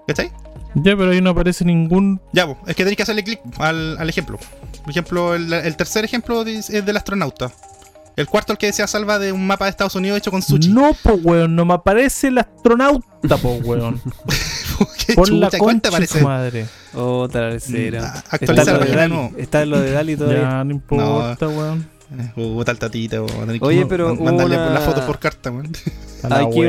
¿Cachai? 0.08 0.32
Ya, 0.74 0.96
pero 0.96 1.10
ahí 1.10 1.20
no 1.20 1.30
aparece 1.30 1.64
ningún. 1.64 2.20
Ya, 2.32 2.48
es 2.66 2.74
que 2.74 2.82
tenéis 2.82 2.96
que 2.96 3.02
hacerle 3.04 3.22
clic 3.24 3.40
al, 3.58 3.96
al 3.98 4.08
ejemplo. 4.08 4.38
Por 4.82 4.90
ejemplo, 4.90 5.34
el, 5.34 5.52
el 5.52 5.76
tercer 5.76 6.04
ejemplo 6.04 6.42
es 6.42 6.70
es 6.70 6.84
del 6.84 6.96
astronauta. 6.96 7.52
El 8.16 8.26
cuarto, 8.26 8.52
el 8.52 8.58
que 8.58 8.66
decía 8.66 8.86
salva 8.88 9.18
de 9.20 9.30
un 9.30 9.46
mapa 9.46 9.66
de 9.66 9.70
Estados 9.70 9.94
Unidos 9.94 10.18
hecho 10.18 10.32
con 10.32 10.42
sushi. 10.42 10.70
No, 10.72 10.92
po, 11.04 11.12
weón. 11.22 11.54
No 11.54 11.64
me 11.64 11.74
aparece 11.74 12.28
el 12.28 12.38
astronauta, 12.38 13.36
po, 13.40 13.52
weón. 13.64 14.00
¿Qué 15.06 15.14
Por 15.14 15.30
la 15.30 15.46
chucha, 15.46 15.58
¿cuánto 15.58 15.88
concha 15.88 15.88
aparece? 15.88 16.22
madre. 16.22 16.66
Otra 16.94 17.50
lecera. 17.50 18.12
Ah, 18.14 18.18
Está 18.18 18.36
actualiza 18.36 18.64
lo 18.64 18.72
la 18.72 18.78
de 18.78 18.84
página 18.86 19.08
nuevo. 19.08 19.32
Está 19.38 19.64
lo 19.66 19.80
de 19.80 19.90
Dali 19.92 20.16
todavía. 20.16 20.42
Ya, 20.42 20.64
no 20.64 20.70
importa, 20.72 21.48
weón. 21.48 21.88
Eh, 22.36 22.40
uh, 22.40 22.64
tal 22.64 22.78
tatita, 22.78 23.22
weón. 23.22 23.58
Oye, 23.60 23.86
pero 23.86 24.14
man- 24.14 24.24
mandarle 24.24 24.56
por 24.56 24.64
la 24.66 24.70
una- 24.72 24.80
foto 24.80 25.06
por 25.06 25.18
carta, 25.18 25.50
weón. 25.50 25.70
Aquí 26.30 26.62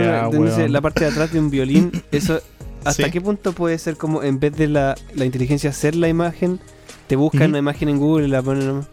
dice 0.44 0.70
la 0.70 0.82
parte 0.82 1.06
de 1.06 1.12
atrás 1.12 1.32
de 1.34 1.40
un 1.40 1.50
violín. 1.50 1.92
Eso, 2.12 2.42
¿Hasta 2.86 3.06
Sí. 3.06 3.12
qué 3.12 3.22
punto 3.22 3.54
puede 3.54 3.78
ser 3.78 3.98
como 3.98 4.24
en 4.24 4.40
vez 4.40 4.56
de 4.56 4.68
la, 4.68 4.96
la 5.16 5.26
inteligencia 5.26 5.70
hacer 5.70 5.96
la 5.96 6.08
imagen, 6.08 6.60
te 7.08 7.16
buscan 7.16 7.44
Ujú. 7.44 7.52
la 7.54 7.58
imagen 7.60 7.90
en 7.90 7.98
Google 7.98 8.28
y 8.28 8.30
la 8.32 8.42
ponen 8.42 8.68
nomás? 8.68 8.86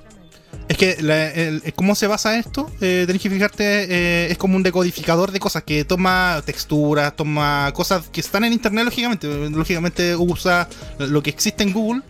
Es 0.68 0.76
que, 0.76 0.96
la- 1.00 1.30
el- 1.32 1.62
¿cómo 1.76 1.94
se 1.94 2.06
basa 2.08 2.36
esto? 2.38 2.68
Eh, 2.80 3.04
tenés 3.06 3.22
que 3.22 3.30
fijarte, 3.30 3.64
eh, 3.64 4.30
es 4.32 4.38
como 4.38 4.56
un 4.56 4.62
decodificador 4.64 5.30
de 5.30 5.38
cosas 5.38 5.62
que 5.62 5.84
toma 5.84 6.42
texturas, 6.44 7.14
toma 7.14 7.70
cosas 7.74 8.08
que 8.10 8.20
están 8.20 8.42
en 8.44 8.52
internet, 8.52 8.84
lógicamente. 8.84 9.28
Lógicamente 9.50 10.16
usa 10.16 10.68
lo 10.98 11.22
que 11.22 11.30
existe 11.30 11.62
en 11.62 11.72
Google 11.72 12.02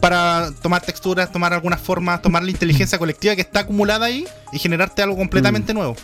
para 0.00 0.50
tomar 0.62 0.82
texturas, 0.82 1.30
tomar 1.30 1.52
algunas 1.52 1.80
formas, 1.80 2.22
tomar 2.22 2.42
la 2.42 2.50
inteligencia 2.50 2.98
colectiva 2.98 3.34
que 3.36 3.42
está 3.42 3.60
acumulada 3.60 4.06
ahí 4.06 4.24
y 4.52 4.58
generarte 4.58 5.02
algo 5.02 5.16
completamente 5.16 5.72
nuevo. 5.74 5.94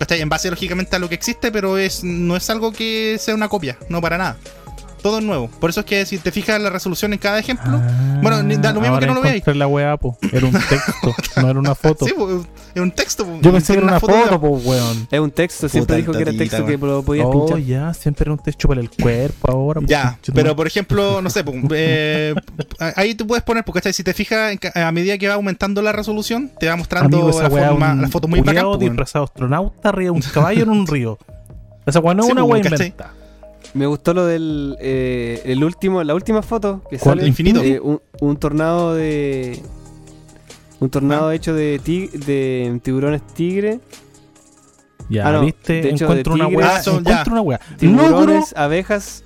En 0.00 0.28
base, 0.28 0.50
lógicamente, 0.50 0.96
a 0.96 0.98
lo 0.98 1.08
que 1.08 1.14
existe, 1.14 1.50
pero 1.50 1.78
es 1.78 2.04
no 2.04 2.36
es 2.36 2.50
algo 2.50 2.72
que 2.72 3.16
sea 3.18 3.34
una 3.34 3.48
copia, 3.48 3.78
no 3.88 4.00
para 4.00 4.18
nada. 4.18 4.36
Todo 5.04 5.18
es 5.18 5.24
nuevo. 5.24 5.48
Por 5.60 5.68
eso 5.68 5.80
es 5.80 5.86
que 5.86 6.06
si 6.06 6.16
te 6.16 6.30
fijas 6.32 6.58
la 6.62 6.70
resolución 6.70 7.12
en 7.12 7.18
cada 7.18 7.38
ejemplo, 7.38 7.78
Ah, 7.78 8.20
Bueno, 8.22 8.42
ni- 8.42 8.56
da 8.56 8.72
lo 8.72 8.80
mismo 8.80 8.98
que 8.98 9.06
no 9.06 9.12
lo 9.12 9.20
veáis. 9.20 9.46
la 9.46 9.66
weá, 9.66 9.98
po. 9.98 10.16
Era 10.32 10.46
un 10.46 10.52
texto, 10.52 11.14
no 11.42 11.50
era 11.50 11.58
una 11.58 11.74
foto. 11.74 12.06
sí, 12.06 12.14
es 12.74 12.80
un 12.80 12.90
texto. 12.90 13.26
pues, 13.26 13.42
Yo 13.42 13.52
pensé 13.52 13.74
que 13.74 13.80
era 13.80 13.86
una 13.88 14.00
foto 14.00 14.14
foto, 14.14 14.40
po, 14.40 14.48
weón. 14.48 15.06
Es 15.10 15.20
un 15.20 15.30
texto, 15.30 15.68
siempre 15.68 15.96
Puta 15.96 15.96
dijo 15.98 16.12
que 16.12 16.22
era 16.30 16.32
texto 16.32 16.64
que 16.64 16.78
lo 16.78 17.02
podías 17.02 17.26
Oh, 17.28 17.32
pinchar. 17.46 17.58
ya, 17.58 17.92
siempre 17.92 18.22
era 18.22 18.32
un 18.32 18.38
texto 18.38 18.66
para 18.66 18.80
el 18.80 18.88
cuerpo 18.90 19.52
ahora. 19.52 19.82
po, 19.82 19.86
Ya, 19.86 20.18
pero 20.34 20.56
por 20.56 20.66
ejemplo, 20.66 21.20
no 21.20 21.28
sé, 21.28 21.44
pues, 21.44 21.54
eh, 21.74 22.34
ahí 22.96 23.14
tú 23.14 23.26
puedes 23.26 23.44
poner, 23.44 23.62
porque 23.62 23.80
¿cachai? 23.80 23.92
si 23.92 24.02
te 24.04 24.14
fijas, 24.14 24.56
a 24.74 24.90
medida 24.90 25.18
que 25.18 25.28
va 25.28 25.34
aumentando 25.34 25.82
la 25.82 25.92
resolución, 25.92 26.50
te 26.58 26.66
va 26.66 26.76
mostrando 26.76 27.18
Amigo, 27.18 27.42
la, 27.42 27.48
weá 27.48 27.68
forma, 27.68 27.92
un 27.92 28.00
la 28.00 28.08
foto 28.08 28.26
muy 28.26 28.40
bacán. 28.40 28.64
weón. 28.64 28.78
disfrazado 28.78 29.26
astronauta 29.26 29.90
arriba 29.90 30.12
un 30.12 30.22
caballo 30.22 30.62
en 30.62 30.70
un 30.70 30.86
río. 30.86 31.18
Esa 31.84 32.00
weá 32.00 32.14
no 32.14 32.22
es 32.22 32.26
Sí, 32.28 32.32
una 32.32 32.44
weá 32.44 32.62
inventa. 32.64 33.12
Me 33.74 33.86
gustó 33.86 34.14
lo 34.14 34.24
del 34.26 34.76
eh, 34.80 35.42
el 35.44 35.64
último, 35.64 36.02
la 36.04 36.14
última 36.14 36.42
foto 36.42 36.82
que 36.88 36.98
¿Cuál? 36.98 37.18
sale. 37.18 37.28
Infinito. 37.28 37.60
eh, 37.62 37.80
un, 37.80 38.00
un 38.20 38.36
tornado 38.36 38.94
de 38.94 39.60
un 40.80 40.90
tornado 40.90 41.28
Ah. 41.28 41.34
hecho 41.34 41.54
de 41.54 41.80
ti- 41.82 42.08
de 42.08 42.78
tiburones 42.82 43.22
tigre, 43.34 43.80
Ya, 45.10 45.28
Ah, 45.28 45.32
no, 45.32 45.42
viste, 45.42 45.82
de 45.82 45.90
hecho, 45.90 46.04
encuentro 46.04 46.32
de 46.34 46.40
una 46.40 46.48
tigres- 46.48 46.56
weá, 46.56 46.76
Ah, 46.76 46.82
son- 46.82 46.98
encuentro 47.00 47.24
ya. 47.26 47.32
una 47.32 47.40
weá. 47.42 47.60
tiburones, 47.78 48.10
Logro, 48.10 48.44
abejas 48.56 49.22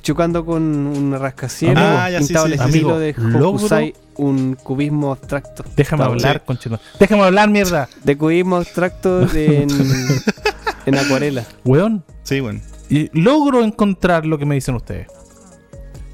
chocando 0.00 0.46
con 0.46 0.62
un 0.62 1.12
rascacielos 1.18 1.76
Ah, 1.84 2.08
ya, 2.10 2.20
sí, 2.20 2.26
pintado 2.28 2.46
sí, 2.46 2.52
al 2.54 2.58
sí. 2.58 2.64
estilo 2.64 2.94
Amigo, 2.94 2.98
de 2.98 3.44
Hokusai, 3.44 3.94
un 4.16 4.54
cubismo 4.54 5.10
abstracto. 5.12 5.64
Déjame 5.76 6.04
hablar, 6.04 6.36
Sí. 6.38 6.42
conchito. 6.46 6.80
Déjame 6.98 7.22
hablar, 7.24 7.50
mierda. 7.50 7.88
De 8.04 8.16
cubismo 8.16 8.56
abstracto 8.56 9.22
en, 9.34 9.68
en 10.86 10.94
acuarela. 10.98 11.44
Weón, 11.64 12.02
Sí, 12.22 12.40
bueno. 12.40 12.60
Y 12.90 13.08
logro 13.18 13.62
encontrar 13.64 14.26
lo 14.26 14.36
que 14.38 14.44
me 14.46 14.54
dicen 14.56 14.74
ustedes. 14.74 15.06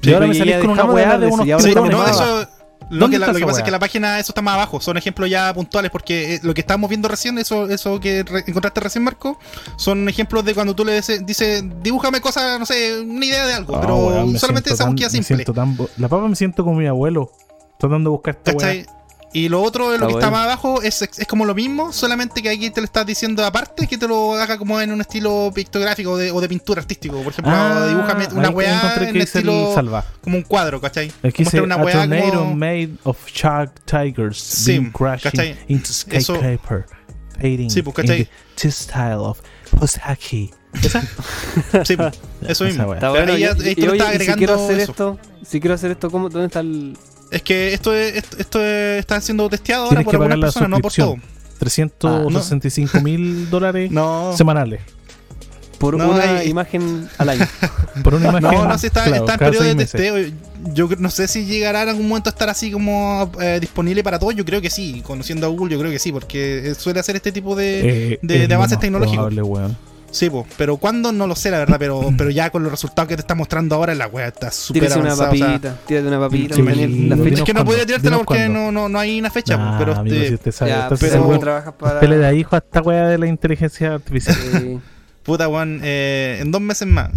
Sí, 0.01 0.11
y 0.11 0.13
ahora 0.13 0.27
me 0.27 0.35
pues, 0.35 0.37
salís 0.37 0.57
con 0.57 0.69
una 0.69 0.85
weá 0.85 1.17
de 1.17 1.27
unos 1.27 1.63
Sí, 1.63 1.69
tiburones 1.69 1.91
no, 1.97 2.07
eso. 2.07 2.47
Lo 2.89 2.99
¿Dónde 3.01 3.15
que, 3.15 3.19
la- 3.19 3.25
está 3.25 3.33
lo 3.33 3.37
que 3.39 3.39
esa 3.39 3.45
pasa 3.47 3.55
weá? 3.55 3.59
es 3.59 3.65
que 3.65 3.71
la 3.71 3.79
página, 3.79 4.19
eso 4.19 4.31
está 4.31 4.41
más 4.41 4.53
abajo. 4.53 4.79
Son 4.79 4.95
ejemplos 4.95 5.29
ya 5.29 5.53
puntuales 5.53 5.91
porque 5.91 6.35
eh, 6.35 6.39
lo 6.43 6.53
que 6.53 6.61
estábamos 6.61 6.87
viendo 6.89 7.09
recién, 7.09 7.37
eso 7.37 7.67
eso 7.67 7.99
que 7.99 8.23
re- 8.23 8.45
encontraste 8.47 8.79
recién, 8.79 9.03
Marco, 9.03 9.37
son 9.75 10.07
ejemplos 10.07 10.45
de 10.45 10.53
cuando 10.53 10.73
tú 10.73 10.85
le 10.85 10.95
dices, 10.95 11.25
dice, 11.25 11.69
dibújame 11.83 12.21
cosas, 12.21 12.57
no 12.57 12.65
sé, 12.65 13.01
una 13.01 13.25
idea 13.25 13.45
de 13.45 13.53
algo, 13.55 13.75
Ah, 13.75 13.81
pero 13.81 14.25
me 14.25 14.39
solamente 14.39 14.71
esa 14.71 14.85
búsqueda 14.85 15.09
simple. 15.09 15.43
tan 15.43 15.75
La 15.97 16.07
papa 16.07 16.25
me 16.29 16.35
siento 16.37 16.63
como 16.63 16.77
mi 16.77 16.87
abuelo, 16.87 17.29
tratando 17.77 18.09
de 18.09 18.11
buscar 18.11 18.35
esta 18.37 18.53
weá. 18.53 18.85
Y 19.37 19.49
lo 19.49 19.61
otro, 19.61 19.89
lo 19.89 19.93
Está 19.95 20.07
que 20.07 20.13
está 20.13 20.31
más 20.31 20.45
abajo, 20.45 20.81
es, 20.81 21.01
es 21.01 21.27
como 21.27 21.45
lo 21.45 21.53
mismo, 21.53 21.93
solamente 21.93 22.41
que 22.41 22.49
aquí 22.49 22.69
te 22.71 22.81
lo 22.81 22.85
estás 22.85 23.05
diciendo 23.05 23.45
aparte, 23.45 23.85
que 23.87 23.97
te 23.97 24.07
lo 24.07 24.33
haga 24.33 24.57
como 24.57 24.81
en 24.81 24.91
un 24.91 25.01
estilo 25.01 25.51
pictográfico 25.53 26.11
o 26.11 26.17
de, 26.17 26.31
o 26.31 26.41
de 26.41 26.47
pintura 26.49 26.81
artístico. 26.81 27.21
Por 27.21 27.33
ejemplo, 27.33 27.53
Ah, 27.53 27.85
dibújame 27.87 28.27
una 28.33 28.49
weá 28.49 28.95
en 29.01 29.13
que 29.13 29.19
estilo 29.19 29.73
salva. 29.75 30.03
como 30.21 30.37
un 30.37 30.43
cuadro, 30.43 30.81
¿cachai? 30.81 31.11
Aquí 31.23 31.43
dice 31.43 31.61
una 31.61 31.75
a 31.75 31.83
weá 31.83 31.93
tornado 32.07 32.31
como- 32.31 32.55
made 32.55 32.91
of 33.03 33.17
shark 33.27 33.71
tigers 33.85 34.39
Sí, 34.39 34.79
being 34.79 34.91
crashing 34.91 35.31
¿cachai? 35.31 35.55
into 35.67 35.93
skyscraper 35.93 36.85
fading 37.39 37.69
Sí, 37.69 37.81
pues, 37.83 37.95
in 37.99 38.03
¿cachai? 38.07 38.29
the 38.59 38.71
style 38.71 39.19
of 39.19 39.39
Posaki. 39.79 40.49
¿Esa? 40.81 41.01
Sí, 41.85 41.95
pues, 41.95 42.19
eso 42.47 42.63
mismo. 42.63 42.93
Está 42.93 43.09
bueno, 43.11 43.37
y- 43.37 43.43
y 43.43 43.45
lo 43.45 43.51
oye, 43.51 43.63
y 43.63 43.69
si 43.69 43.75
quiero 43.75 44.05
agregando 44.07 44.53
hacer 44.55 44.79
eso. 44.79 44.91
esto, 44.91 45.19
si 45.45 45.59
quiero 45.59 45.75
hacer 45.75 45.91
esto, 45.91 46.09
¿cómo, 46.09 46.29
¿dónde 46.29 46.47
está 46.47 46.61
el...? 46.61 46.97
Es 47.31 47.41
que 47.41 47.73
esto, 47.73 47.93
es, 47.93 48.15
esto, 48.15 48.37
esto 48.39 48.63
es- 48.63 48.99
está 48.99 49.19
siendo 49.21 49.49
testeado 49.49 49.83
ahora 49.83 49.97
Tienes 49.97 50.05
por 50.05 50.11
que 50.13 50.17
pagar 50.17 50.31
algunas 50.33 50.53
personas, 50.53 50.69
no 50.69 50.79
por 50.79 50.93
todo. 50.93 51.15
suscripción. 51.15 51.37
365 51.59 53.01
mil 53.01 53.49
dólares 53.49 53.91
No, 53.91 54.31
semanales. 54.37 54.81
Por 55.79 55.95
No, 55.97 56.09
una 56.09 56.39
hay- 56.39 56.49
imagen 56.49 57.07
al 57.19 57.29
año. 57.29 57.45
Por 58.03 58.15
una 58.15 58.29
imagen. 58.29 58.49
no, 58.51 58.67
no, 58.67 58.77
si 58.79 58.87
está, 58.87 59.03
claro, 59.03 59.21
está 59.27 59.33
en 59.33 59.39
periodo 59.39 59.63
de 59.63 59.75
testeo. 59.75 60.15
Yo 60.73 60.89
no 60.97 61.11
sé 61.11 61.27
si 61.27 61.45
llegará 61.45 61.83
en 61.83 61.89
algún 61.89 62.07
momento 62.07 62.29
a 62.29 62.31
estar 62.31 62.49
así 62.49 62.71
como 62.71 63.31
eh, 63.39 63.59
disponible 63.61 64.03
para 64.03 64.17
todos. 64.17 64.33
Yo 64.35 64.43
creo 64.43 64.59
que 64.59 64.71
sí. 64.71 65.03
Conociendo 65.05 65.45
a 65.45 65.49
Google, 65.49 65.73
yo 65.73 65.79
creo 65.79 65.91
que 65.91 65.99
sí, 65.99 66.11
porque 66.11 66.69
eh, 66.71 66.75
suele 66.75 66.99
hacer 66.99 67.15
este 67.15 67.31
tipo 67.31 67.55
de. 67.55 68.13
Eh, 68.13 68.19
de- 68.23 68.53
avances 68.55 68.79
tecnológicos. 68.79 69.17
probable, 69.17 69.41
weón. 69.43 69.77
Sí, 70.11 70.29
po. 70.29 70.47
pero 70.57 70.77
cuándo 70.77 71.11
no 71.11 71.27
lo 71.27 71.35
sé, 71.35 71.51
la 71.51 71.59
verdad. 71.59 71.77
Pero, 71.79 72.11
pero 72.17 72.29
ya 72.29 72.49
con 72.49 72.63
los 72.63 72.71
resultados 72.71 73.07
que 73.09 73.15
te 73.15 73.21
está 73.21 73.35
mostrando 73.35 73.75
ahora, 73.75 73.93
la 73.93 74.07
wea 74.07 74.27
está 74.27 74.49
súper 74.51 74.83
Tírate 74.83 74.99
una 75.01 75.11
avanzada. 75.13 75.31
o 75.31 75.35
sea, 75.37 75.47
papita, 75.47 75.75
tírate 75.85 76.07
una 76.07 76.19
papita, 76.19 76.55
Sí, 76.55 76.61
Daniel, 76.61 77.09
la 77.09 77.17
fecha. 77.17 77.35
es 77.35 77.43
que 77.43 77.53
no 77.53 77.65
podía 77.65 77.85
tirártela 77.85 78.17
porque 78.19 78.49
no, 78.49 78.71
no, 78.71 78.89
no 78.89 78.99
hay 78.99 79.19
una 79.19 79.29
fecha, 79.29 79.57
po, 79.57 79.63
Nah, 79.63 79.77
pero 79.77 79.95
amigo, 79.95 80.15
este, 80.15 80.27
si 80.29 80.33
usted 80.35 80.51
sabe, 80.51 80.71
Ya, 80.71 80.89
pero 80.99 81.39
trabajas 81.39 81.73
para... 81.77 81.93
Usted 81.95 82.09
le 82.09 82.17
da 82.17 82.33
hijo 82.33 82.55
a 82.55 82.59
esta 82.59 82.81
weá 82.81 83.07
de 83.07 83.17
la 83.17 83.27
inteligencia 83.27 83.93
artificial. 83.95 84.37
eh, 84.53 84.79
Puta, 85.23 85.49
weón, 85.49 85.81
eh, 85.83 86.39
en 86.41 86.51
dos 86.51 86.61
meses 86.61 86.87
más. 86.87 87.09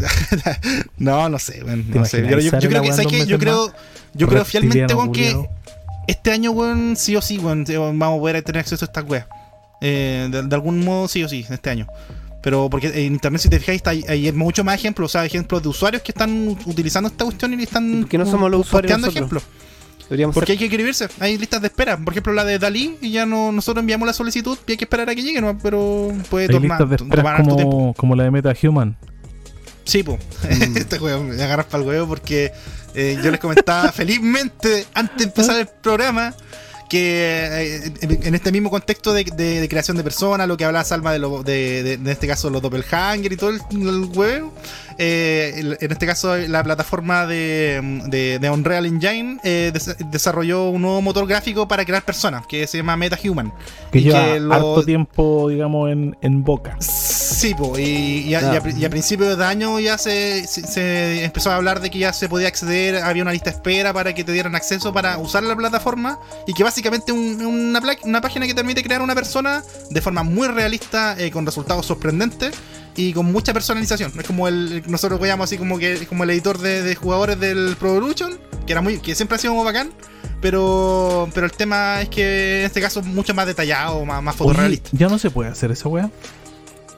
no, 0.99 1.29
no 1.29 1.39
sé, 1.39 1.63
weón. 1.65 1.85
¿Te 1.85 1.99
No 2.01 2.05
sé. 2.05 2.23
yo, 2.23 2.27
creo 2.29 2.39
que, 2.61 2.69
weá 2.69 2.79
en 2.81 2.87
¿sabes 2.93 3.05
dos 3.05 3.13
qué? 3.13 3.27
Yo 3.27 3.39
creo, 3.39 3.73
yo 4.15 4.27
creo 4.27 4.45
fielmente, 4.45 4.93
weón, 4.95 5.13
que 5.13 5.37
este 6.09 6.33
año, 6.33 6.51
weón, 6.51 6.97
sí 6.97 7.15
o 7.15 7.23
sí, 7.23 7.39
weón, 7.39 7.65
te- 7.65 7.79
vamos 7.79 8.19
a 8.19 8.21
poder 8.21 8.43
tener 8.43 8.61
acceso 8.61 8.85
a 8.85 8.87
estas 8.87 9.05
weas. 9.05 9.27
Eh, 9.81 10.29
de, 10.31 10.43
de 10.43 10.55
algún 10.55 10.85
modo, 10.85 11.07
sí 11.09 11.23
o 11.23 11.29
sí, 11.29 11.47
este 11.49 11.71
año. 11.71 11.87
Pero 12.43 12.71
porque 12.71 12.89
en 12.89 13.13
internet, 13.15 13.41
si 13.43 13.49
te 13.51 13.59
fijáis, 13.61 13.77
está, 13.79 13.91
hay, 13.91 14.05
hay 14.09 14.33
mucho 14.33 14.65
más 14.65 14.75
ejemplos, 14.77 15.11
o 15.11 15.13
sea, 15.13 15.25
ejemplos 15.27 15.63
de 15.63 15.69
usuarios 15.69 16.03
que 16.03 16.13
están 16.13 16.57
utilizando 16.65 17.09
esta 17.09 17.25
cuestión 17.25 17.59
y 17.59 17.63
están 17.63 18.01
¿Por 18.01 18.09
qué 18.09 18.19
no 18.19 18.25
somos 18.27 18.51
los 18.51 18.63
usuarios 18.67 19.07
ejemplos. 19.07 19.43
deberíamos 20.05 20.33
Porque 20.35 20.47
ser- 20.47 20.53
hay 20.55 20.59
que 20.59 20.65
inscribirse, 20.65 21.09
hay 21.19 21.37
listas 21.37 21.61
de 21.61 21.67
espera. 21.67 21.99
Por 21.99 22.15
ejemplo, 22.15 22.33
la 22.33 22.45
de 22.45 22.59
Dalí, 22.59 22.97
y 23.03 23.11
ya 23.11 23.27
no, 23.27 23.53
nosotros 23.53 23.83
enviamos 23.83 24.07
la 24.07 24.15
solicitud 24.15 24.57
y 24.67 24.73
hay 24.73 24.79
que 24.79 24.85
esperar 24.85 25.11
a 25.11 25.15
que 25.15 25.23
llegue, 25.23 25.41
¿no? 25.43 25.59
pero 25.59 26.13
puede 26.31 26.47
Hay 26.47 26.51
tomar, 26.55 26.81
listas 26.81 26.91
de 26.91 26.97
tomar 27.17 27.37
tiempo. 27.43 27.57
como, 27.57 27.95
como 27.95 28.17
la 28.17 28.25
de 28.25 28.31
MetaHuman. 28.31 28.97
Sí, 29.85 30.03
po. 30.03 30.17
Mm. 30.17 30.77
este 30.79 30.99
juego 30.99 31.23
me 31.25 31.43
agarras 31.43 31.67
para 31.67 31.83
el 31.83 31.89
huevo 31.89 32.07
porque 32.09 32.53
eh, 32.95 33.19
yo 33.23 33.31
les 33.31 33.39
comentaba 33.41 33.93
felizmente 33.93 34.87
antes 34.95 35.19
de 35.19 35.25
empezar 35.25 35.61
el 35.61 35.67
programa 35.67 36.35
que 36.91 37.87
eh, 37.87 37.93
en 38.03 38.35
este 38.35 38.51
mismo 38.51 38.69
contexto 38.69 39.15
de, 39.15 39.25
creación 39.71 39.97
de 39.97 40.03
personas, 40.03 40.49
lo 40.49 40.57
que 40.57 40.65
hablaba 40.65 40.85
Salma 40.85 41.13
de, 41.13 41.21
lo, 41.21 41.43
de, 41.43 41.93
en 41.93 42.07
este 42.09 42.27
caso 42.27 42.51
los 42.51 42.61
doppelhanger 42.61 43.33
y 43.33 43.37
todo 43.37 43.51
el 43.51 44.05
huevo, 44.13 44.53
eh, 45.03 45.77
en 45.81 45.91
este 45.93 46.07
caso 46.07 46.37
la 46.37 46.63
plataforma 46.63 47.27
de, 47.27 47.81
de, 48.09 48.39
de 48.39 48.51
Unreal 48.51 48.85
Engine 48.85 49.39
eh, 49.43 49.71
des- 49.73 49.97
desarrolló 50.11 50.69
un 50.69 50.83
nuevo 50.83 51.01
motor 51.01 51.27
gráfico 51.27 51.67
para 51.67 51.87
crear 51.87 52.03
personas 52.05 52.47
que 52.47 52.67
se 52.67 52.77
llama 52.77 52.97
MetaHuman. 52.99 53.51
Que 53.91 54.03
lleva 54.03 54.25
que 54.35 54.41
lo- 54.41 54.53
harto 54.55 54.85
tiempo, 54.85 55.49
digamos, 55.49 55.91
en, 55.91 56.17
en 56.21 56.45
boca. 56.45 56.77
Sí, 56.81 57.55
po, 57.55 57.79
y, 57.79 57.83
y 58.29 58.35
a, 58.35 58.41
Ya. 58.43 58.53
y 58.53 58.57
a 58.57 58.61
pri- 58.63 58.75
y 58.79 58.85
a 58.85 58.91
principios 58.91 59.39
de 59.39 59.45
año 59.45 59.81
ya 59.81 59.97
se, 59.97 60.47
se- 60.47 60.67
se 60.67 61.25
empezó 61.25 61.51
a 61.51 61.57
hablar 61.57 61.81
de 61.81 61.89
que 61.91 61.99
ya 61.99 62.13
se 62.13 62.29
podía 62.29 62.49
acceder, 62.49 62.97
había 62.97 63.23
una 63.23 63.33
lista 63.33 63.49
de 63.51 63.57
espera 63.57 63.95
para 63.95 64.15
que 64.15 64.23
te 64.23 64.33
dieran 64.33 64.55
acceso 64.55 64.93
para 64.93 65.17
usar 65.17 65.43
la 65.45 65.57
plataforma 65.57 66.19
y 66.47 66.53
que 66.53 66.63
básicamente 66.63 67.11
un- 67.13 67.41
una, 67.47 68.21
página 68.21 68.47
que 68.47 68.53
te 68.53 68.57
permite 68.57 68.83
crear 68.83 69.01
una 69.01 69.15
persona 69.15 69.63
de 69.89 70.01
forma 70.03 70.23
muy 70.23 70.49
realista, 70.49 71.17
eh, 71.19 71.31
con 71.31 71.47
resultados 71.47 71.87
sorprendentes 71.87 72.53
y 73.09 73.13
con 73.13 73.27
mucha 73.33 73.53
personalización. 73.53 74.13
Es 74.19 74.27
como 74.27 74.49
el 74.49 74.83
nosotros 74.87 75.19
veíamos 75.21 75.45
así 75.45 75.57
como 75.59 75.79
que 75.79 76.07
como 76.07 76.25
el 76.25 76.31
editor 76.31 76.59
de, 76.59 76.83
de 76.83 76.95
jugadores 76.95 77.39
del 77.41 77.77
Pro 77.79 77.91
Evolution, 77.97 78.39
que 78.67 78.73
era 78.73 78.81
muy 78.83 78.99
que 78.99 79.15
siempre 79.15 79.37
ha 79.37 79.39
sido 79.39 79.55
muy 79.55 79.65
bacán. 79.65 79.91
Pero, 80.41 81.29
pero 81.35 81.45
el 81.47 81.53
tema 81.53 82.01
es 82.01 82.09
que 82.09 82.61
en 82.61 82.67
este 82.67 82.81
caso 82.81 83.01
es 83.01 83.07
mucho 83.07 83.35
más 83.35 83.47
detallado, 83.47 84.05
más, 84.07 84.23
más 84.23 84.35
fotorrealista. 84.35 84.89
ya 84.93 85.09
no 85.09 85.19
se 85.19 85.31
puede 85.31 85.51
hacer 85.51 85.71
esa 85.71 85.89
weá. 85.89 86.11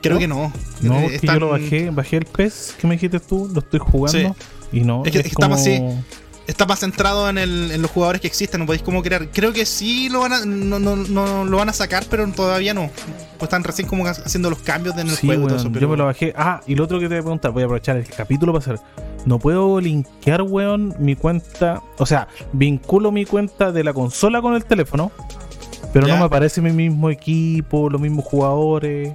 Creo 0.00 0.14
¿no? 0.14 0.18
que 0.20 0.28
no. 0.28 0.52
No, 0.80 0.94
Eh, 1.00 1.16
están- 1.16 1.34
yo 1.36 1.40
lo 1.40 1.48
bajé, 1.50 1.90
bajé 1.90 2.16
el 2.18 2.24
PES 2.26 2.74
que 2.80 2.86
me 2.86 2.94
dijiste 2.94 3.18
tú, 3.20 3.50
lo 3.52 3.60
estoy 3.60 3.80
jugando. 3.80 4.36
Y 4.72 4.80
no, 4.80 5.04
Es 5.04 5.12
que 5.12 5.18
es 5.20 5.26
estamos 5.26 5.60
como- 5.60 5.90
así. 5.90 6.04
Está 6.46 6.66
más 6.66 6.80
centrado 6.80 7.28
en, 7.28 7.38
el- 7.38 7.70
en 7.72 7.82
los 7.82 7.90
jugadores 7.90 8.20
que 8.20 8.26
existen, 8.26 8.60
no 8.60 8.66
podéis 8.66 8.82
cómo 8.82 9.02
crear. 9.02 9.28
Creo 9.30 9.52
que 9.52 9.64
sí 9.66 10.08
lo 10.08 10.20
van 10.20 10.32
a, 10.32 10.44
no, 10.44 10.78
no, 10.78 10.96
no 10.96 11.44
lo 11.44 11.56
van 11.56 11.68
a 11.68 11.72
sacar, 11.72 12.04
pero 12.10 12.26
todavía 12.28 12.74
no. 12.74 12.90
Pues 13.38 13.48
están 13.48 13.64
recién 13.64 13.88
como 13.88 14.06
haciendo 14.06 14.50
los 14.50 14.60
cambios 14.60 14.96
en 14.98 15.08
el 15.08 15.16
Sí, 15.16 15.26
juego 15.26 15.46
todo 15.48 15.68
yo 15.70 15.88
me 15.88 15.96
lo 15.96 16.06
bajé. 16.06 16.32
Ah, 16.36 16.60
y 16.66 16.74
lo 16.74 16.84
otro 16.84 16.98
que 16.98 17.04
te 17.06 17.14
voy 17.14 17.18
a 17.18 17.22
preguntar, 17.22 17.50
voy 17.52 17.62
a 17.62 17.66
aprovechar 17.66 17.96
el 17.96 18.06
capítulo 18.06 18.52
para 18.52 18.62
hacer. 18.74 18.86
No 19.24 19.38
puedo 19.38 19.80
linkear, 19.80 20.42
weón, 20.42 20.94
mi 20.98 21.14
cuenta. 21.16 21.80
O 21.98 22.06
sea, 22.06 22.26
vinculo 22.52 23.12
mi 23.12 23.24
cuenta 23.24 23.70
de 23.72 23.84
la 23.84 23.92
consola 23.92 24.40
con 24.42 24.54
el 24.54 24.64
teléfono. 24.64 25.12
Pero 25.92 26.06
Ya. 26.06 26.14
no 26.14 26.20
me 26.20 26.26
aparece 26.26 26.60
mi 26.60 26.72
mismo 26.72 27.10
equipo, 27.10 27.90
los 27.90 28.00
mismos 28.00 28.24
jugadores. 28.24 29.14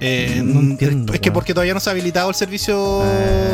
Eh, 0.00 0.40
No 0.44 0.60
entiendo, 0.60 1.12
Es 1.12 1.20
que 1.20 1.30
porque 1.32 1.52
todavía 1.52 1.74
no 1.74 1.80
se 1.80 1.90
ha 1.90 1.92
habilitado 1.92 2.28
el 2.28 2.34
servicio 2.34 3.02
Ah, 3.02 3.06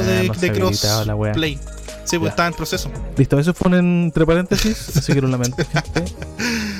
de, 0.06 0.28
de 0.28 0.52
crossplay. 0.52 1.58
Sí, 2.04 2.18
pues 2.18 2.28
Ya. 2.28 2.30
está 2.30 2.46
en 2.46 2.52
proceso. 2.54 2.90
Listo, 3.16 3.38
eso 3.38 3.54
fue 3.54 3.68
un 3.70 3.74
entre 4.04 4.26
paréntesis, 4.26 4.96
así 4.96 5.12
que 5.12 5.20
lo 5.20 5.28
lamento, 5.28 5.56
gente. 5.72 6.04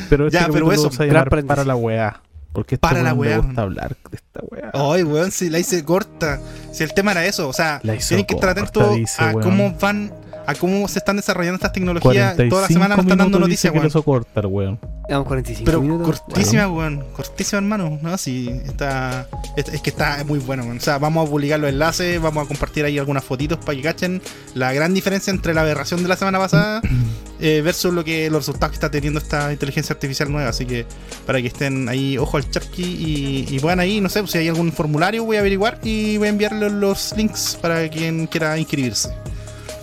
Pero 0.09 0.27
este 0.27 0.39
Ya, 0.39 0.49
pero 0.49 0.71
eso, 0.73 0.91
a 0.99 1.05
llamar 1.07 1.45
para 1.47 1.65
la 1.65 1.77
weá. 1.77 2.21
Porque 2.53 2.77
este 2.77 2.87
Para 2.87 3.03
la 3.03 3.15
weá. 3.15 3.39
me 3.41 3.47
gusta 3.47 3.63
hablar 3.63 3.97
de 4.11 4.17
esta 4.17 4.41
weá. 4.49 4.71
Ay, 4.73 5.03
weón, 5.03 5.33
si 5.33 5.51
la 5.51 5.59
hice 5.59 5.85
corta. 5.85 6.41
Si 6.73 6.85
el 6.85 6.93
tema 6.95 7.11
era 7.13 7.25
eso, 7.27 7.49
o 7.49 7.53
sea, 7.53 7.81
tienen 7.81 8.27
que 8.27 8.35
estar 8.35 8.51
atentos 8.51 8.87
a 9.19 9.27
weón. 9.33 9.43
cómo 9.43 9.75
van, 9.81 10.13
a 10.47 10.55
cómo 10.55 10.87
se 10.89 10.99
están 10.99 11.17
desarrollando 11.17 11.57
estas 11.57 11.73
tecnologías. 11.73 12.35
45 12.35 12.49
Toda 12.51 12.63
la 12.63 12.69
semana 12.69 12.97
nos 12.97 13.05
están 13.05 13.19
dando 13.19 13.39
noticias, 13.39 13.73
weón. 13.75 13.91
cortar, 13.91 14.47
weón. 14.47 14.79
Llevamos 15.09 15.29
45 15.29 15.65
Pero 15.65 15.81
minutos. 15.81 16.21
cortísima, 16.21 16.69
weón. 16.69 17.05
Cortísima, 17.15 17.59
hermano. 17.59 17.99
No, 18.03 18.17
sí, 18.19 18.49
está. 18.67 19.29
Es, 19.57 19.69
es 19.69 19.81
que 19.81 19.91
está 19.91 20.25
muy 20.25 20.39
bueno, 20.39 20.65
weón. 20.65 20.79
O 20.79 20.81
sea, 20.81 20.99
vamos 20.99 21.27
a 21.27 21.31
publicar 21.31 21.61
los 21.61 21.71
enlaces, 21.71 22.21
vamos 22.21 22.45
a 22.45 22.49
compartir 22.49 22.85
ahí 22.85 22.99
algunas 22.99 23.25
fotitos 23.25 23.59
para 23.59 23.77
que 23.77 23.83
cachen 23.83 24.23
la 24.55 24.73
gran 24.73 24.95
diferencia 24.95 25.31
entre 25.31 25.55
la 25.55 25.63
aberración 25.63 26.03
de 26.03 26.09
la 26.09 26.17
semana 26.17 26.39
pasada 26.39 26.81
eh, 27.41 27.61
versus 27.63 27.93
lo 27.93 28.05
que 28.05 28.31
los 28.31 28.47
resultados 28.47 28.71
que 28.73 28.77
está 28.77 28.91
teniendo 28.91 29.21
esta 29.21 29.53
inteligencia 29.53 29.93
artificial 29.95 30.31
nueva. 30.31 30.51
Así 30.51 30.65
que 30.67 30.87
para 31.27 31.41
que 31.41 31.49
estén 31.49 31.89
ahí, 31.89 32.19
ojo 32.19 32.37
al 32.37 32.51
chapki 32.51 32.83
y, 32.83 33.47
y 33.55 33.61
puedan 33.61 33.81
ahí, 33.81 34.01
no 34.01 34.09
sé, 34.09 34.27
si 34.27 34.39
hay 34.39 34.49
algún 34.49 34.73
formulario, 34.73 35.25
voy 35.25 35.37
a 35.37 35.41
averiguar 35.41 35.79
y 35.83 36.17
voy 36.19 36.29
a 36.29 36.31
enviarle 36.31 36.71
los 36.71 37.15
links 37.17 37.59
para 37.61 37.89
quien 37.89 38.27
quiera 38.27 38.57
inscribirse. 38.59 39.11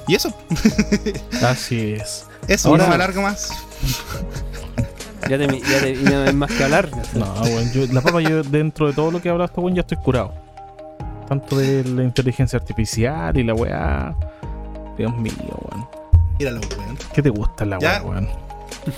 Y 0.08 0.16
eso, 0.16 0.34
Así 1.44 1.94
es. 1.94 2.26
eso, 2.48 2.70
Ahora- 2.70 2.84
no 2.84 2.90
me 2.90 2.96
alargo 2.96 3.22
más. 3.22 3.50
Ya 5.30 5.38
te, 5.38 5.46
ya 5.62 5.80
te 5.80 5.92
y 5.92 6.04
no 6.04 6.24
hay 6.24 6.34
más 6.34 6.52
que 6.52 6.64
hablar. 6.64 6.90
No, 7.14 7.32
weón. 7.44 7.72
Yo, 7.72 7.86
la 7.94 8.02
papa, 8.02 8.22
yo 8.22 8.42
dentro 8.42 8.88
de 8.88 8.94
todo 8.94 9.12
lo 9.12 9.22
que 9.22 9.28
he 9.28 9.32
hablado 9.32 9.46
hasta 9.46 9.62
weón, 9.62 9.76
ya 9.76 9.82
estoy 9.82 9.98
curado. 10.00 10.34
Tanto 11.30 11.58
de 11.60 11.84
la 11.86 12.04
inteligencia 12.04 12.58
artificial 12.58 13.38
y 13.38 13.44
la 13.44 13.54
weá. 13.54 14.16
Dios 14.98 15.16
mío, 15.18 15.34
weón. 15.48 15.88
Míralo, 16.40 16.60
weón. 16.76 16.98
¿Qué 17.14 17.22
te 17.22 17.30
gusta 17.30 17.66
la 17.66 17.78
weá, 17.78 18.02
weón? 18.02 18.28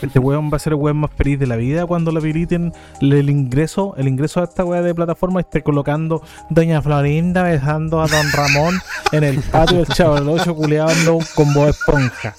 Este 0.02 0.18
weón 0.20 0.50
va 0.52 0.58
a 0.58 0.60
ser 0.60 0.74
el 0.74 0.80
weón 0.80 0.98
más 0.98 1.12
feliz 1.12 1.38
de 1.40 1.46
la 1.48 1.56
vida 1.58 1.86
cuando 1.86 2.12
le 2.12 2.20
habiliten 2.20 2.72
el 3.02 3.30
ingreso, 3.30 3.94
el 3.98 4.08
ingreso 4.08 4.40
a 4.42 4.46
esta 4.46 4.64
weá 4.64 4.82
de 4.82 4.96
plataforma 4.96 5.40
y 5.40 5.44
esté 5.44 5.62
colocando 5.62 6.22
Doña 6.50 6.82
Florinda 6.82 7.44
besando 7.44 8.02
a 8.02 8.08
Don 8.08 8.32
Ramón 8.32 8.80
en 9.12 9.24
el 9.24 9.40
patio 9.42 9.78
del 9.78 9.88
Chavo 9.88 10.16
del 10.16 10.30
Ocho 10.30 10.56
culeando 10.56 11.20
con 11.36 11.54
voz 11.54 11.70
esponja. 11.70 12.34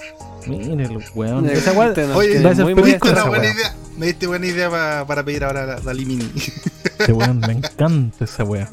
Miren 0.46 0.80
el 0.80 0.98
weón. 1.14 1.48
Esa 1.48 1.72
weá 1.72 1.92
Oye, 2.14 2.42
va 2.42 2.50
a 2.50 2.54
ser 2.54 2.74
muy, 2.76 2.90
esa 2.90 2.98
buena 2.98 3.24
weá. 3.30 3.52
idea. 3.52 3.74
Me 3.96 4.06
diste 4.06 4.26
buena 4.26 4.46
idea 4.46 4.70
pa- 4.70 5.04
para 5.06 5.22
pedir 5.22 5.44
ahora 5.44 5.64
la, 5.66 5.80
la 5.80 5.94
Limini. 5.94 6.28
Este 6.98 7.12
weón, 7.12 7.40
me 7.40 7.52
encanta 7.52 8.24
esa 8.24 8.44
weá. 8.44 8.68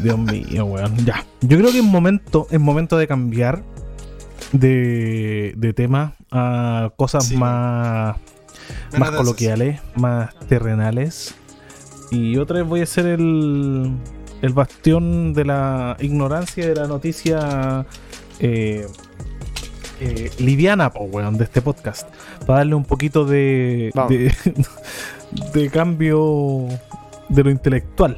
Dios 0.00 0.18
mío, 0.18 0.64
weón. 0.66 0.96
Ya. 1.04 1.24
Yo 1.40 1.58
creo 1.58 1.70
que 1.70 1.78
es 1.78 1.84
momento, 1.84 2.46
es 2.50 2.60
momento 2.60 2.96
de 2.98 3.06
cambiar 3.06 3.62
de, 4.52 5.54
de 5.56 5.72
tema 5.72 6.14
a 6.30 6.90
cosas 6.96 7.26
Sí. 7.28 7.36
más, 7.36 8.16
más 8.98 9.10
coloquiales, 9.12 9.80
más 9.94 10.34
terrenales. 10.48 11.34
Y 12.10 12.36
otra 12.38 12.58
vez 12.60 12.68
voy 12.68 12.80
a 12.80 12.86
ser 12.86 13.06
el, 13.06 13.92
el 14.42 14.52
bastión 14.52 15.34
de 15.34 15.44
la 15.44 15.96
ignorancia 16.00 16.66
de 16.66 16.74
la 16.74 16.86
noticia 16.86 17.84
eh, 18.40 18.86
eh, 20.00 20.30
liviana, 20.38 20.90
po, 20.92 21.04
weón, 21.04 21.36
de 21.36 21.44
este 21.44 21.60
podcast. 21.60 22.08
Para 22.46 22.60
darle 22.60 22.74
un 22.76 22.84
poquito 22.84 23.24
de, 23.26 23.90
de, 24.08 24.32
de 25.52 25.70
cambio 25.70 26.66
de 27.28 27.44
lo 27.44 27.50
intelectual. 27.50 28.16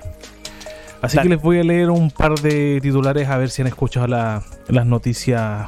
Así 1.03 1.17
Dale. 1.17 1.31
que 1.31 1.35
les 1.37 1.43
voy 1.43 1.59
a 1.59 1.65
leer 1.65 1.91
un 1.91 2.11
par 2.11 2.35
de 2.41 2.79
titulares 2.83 3.27
a 3.29 3.39
ver 3.39 3.49
si 3.51 3.63
han 3.63 3.69
escuchado 3.69 4.07
la- 4.07 4.43
las 4.69 4.85
noticias 4.87 5.67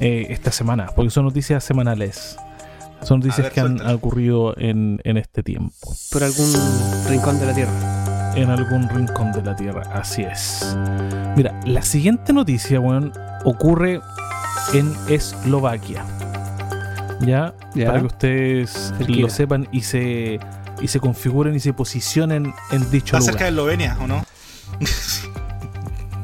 eh, 0.00 0.26
esta 0.30 0.50
semana, 0.52 0.86
porque 0.94 1.10
son 1.10 1.24
noticias 1.24 1.64
semanales. 1.64 2.36
Son 3.02 3.20
noticias 3.20 3.44
ver, 3.46 3.52
que 3.52 3.60
han 3.60 3.86
ocurrido 3.94 4.54
en, 4.56 5.00
en 5.04 5.16
este 5.18 5.42
tiempo, 5.42 5.94
Por 6.10 6.24
algún 6.24 6.50
rincón 7.08 7.38
de 7.38 7.46
la 7.46 7.52
tierra. 7.54 8.32
en 8.36 8.50
algún 8.50 8.88
rincón 8.88 9.32
de 9.32 9.42
la 9.42 9.54
Tierra. 9.54 9.82
Así 9.92 10.22
es. 10.22 10.76
Mira, 11.36 11.58
la 11.66 11.82
siguiente 11.82 12.32
noticia, 12.32 12.80
weón, 12.80 13.12
ocurre 13.44 14.00
en 14.74 14.92
Eslovaquia. 15.08 16.04
¿Ya? 17.20 17.54
Ya. 17.74 17.86
Para 17.86 18.00
que 18.00 18.06
ustedes 18.06 18.92
lo 19.08 19.28
sepan 19.30 19.68
y 19.72 19.82
se, 19.82 20.38
y 20.80 20.88
se 20.88 21.00
configuren 21.00 21.54
y 21.54 21.60
se 21.60 21.72
posicionen 21.74 22.52
en 22.70 22.90
dicho 22.90 23.16
Está 23.16 23.18
lugar. 23.18 23.32
cerca 23.32 23.44
de 23.44 23.50
Eslovenia, 23.50 23.96
¿o 24.00 24.06
no? 24.06 24.24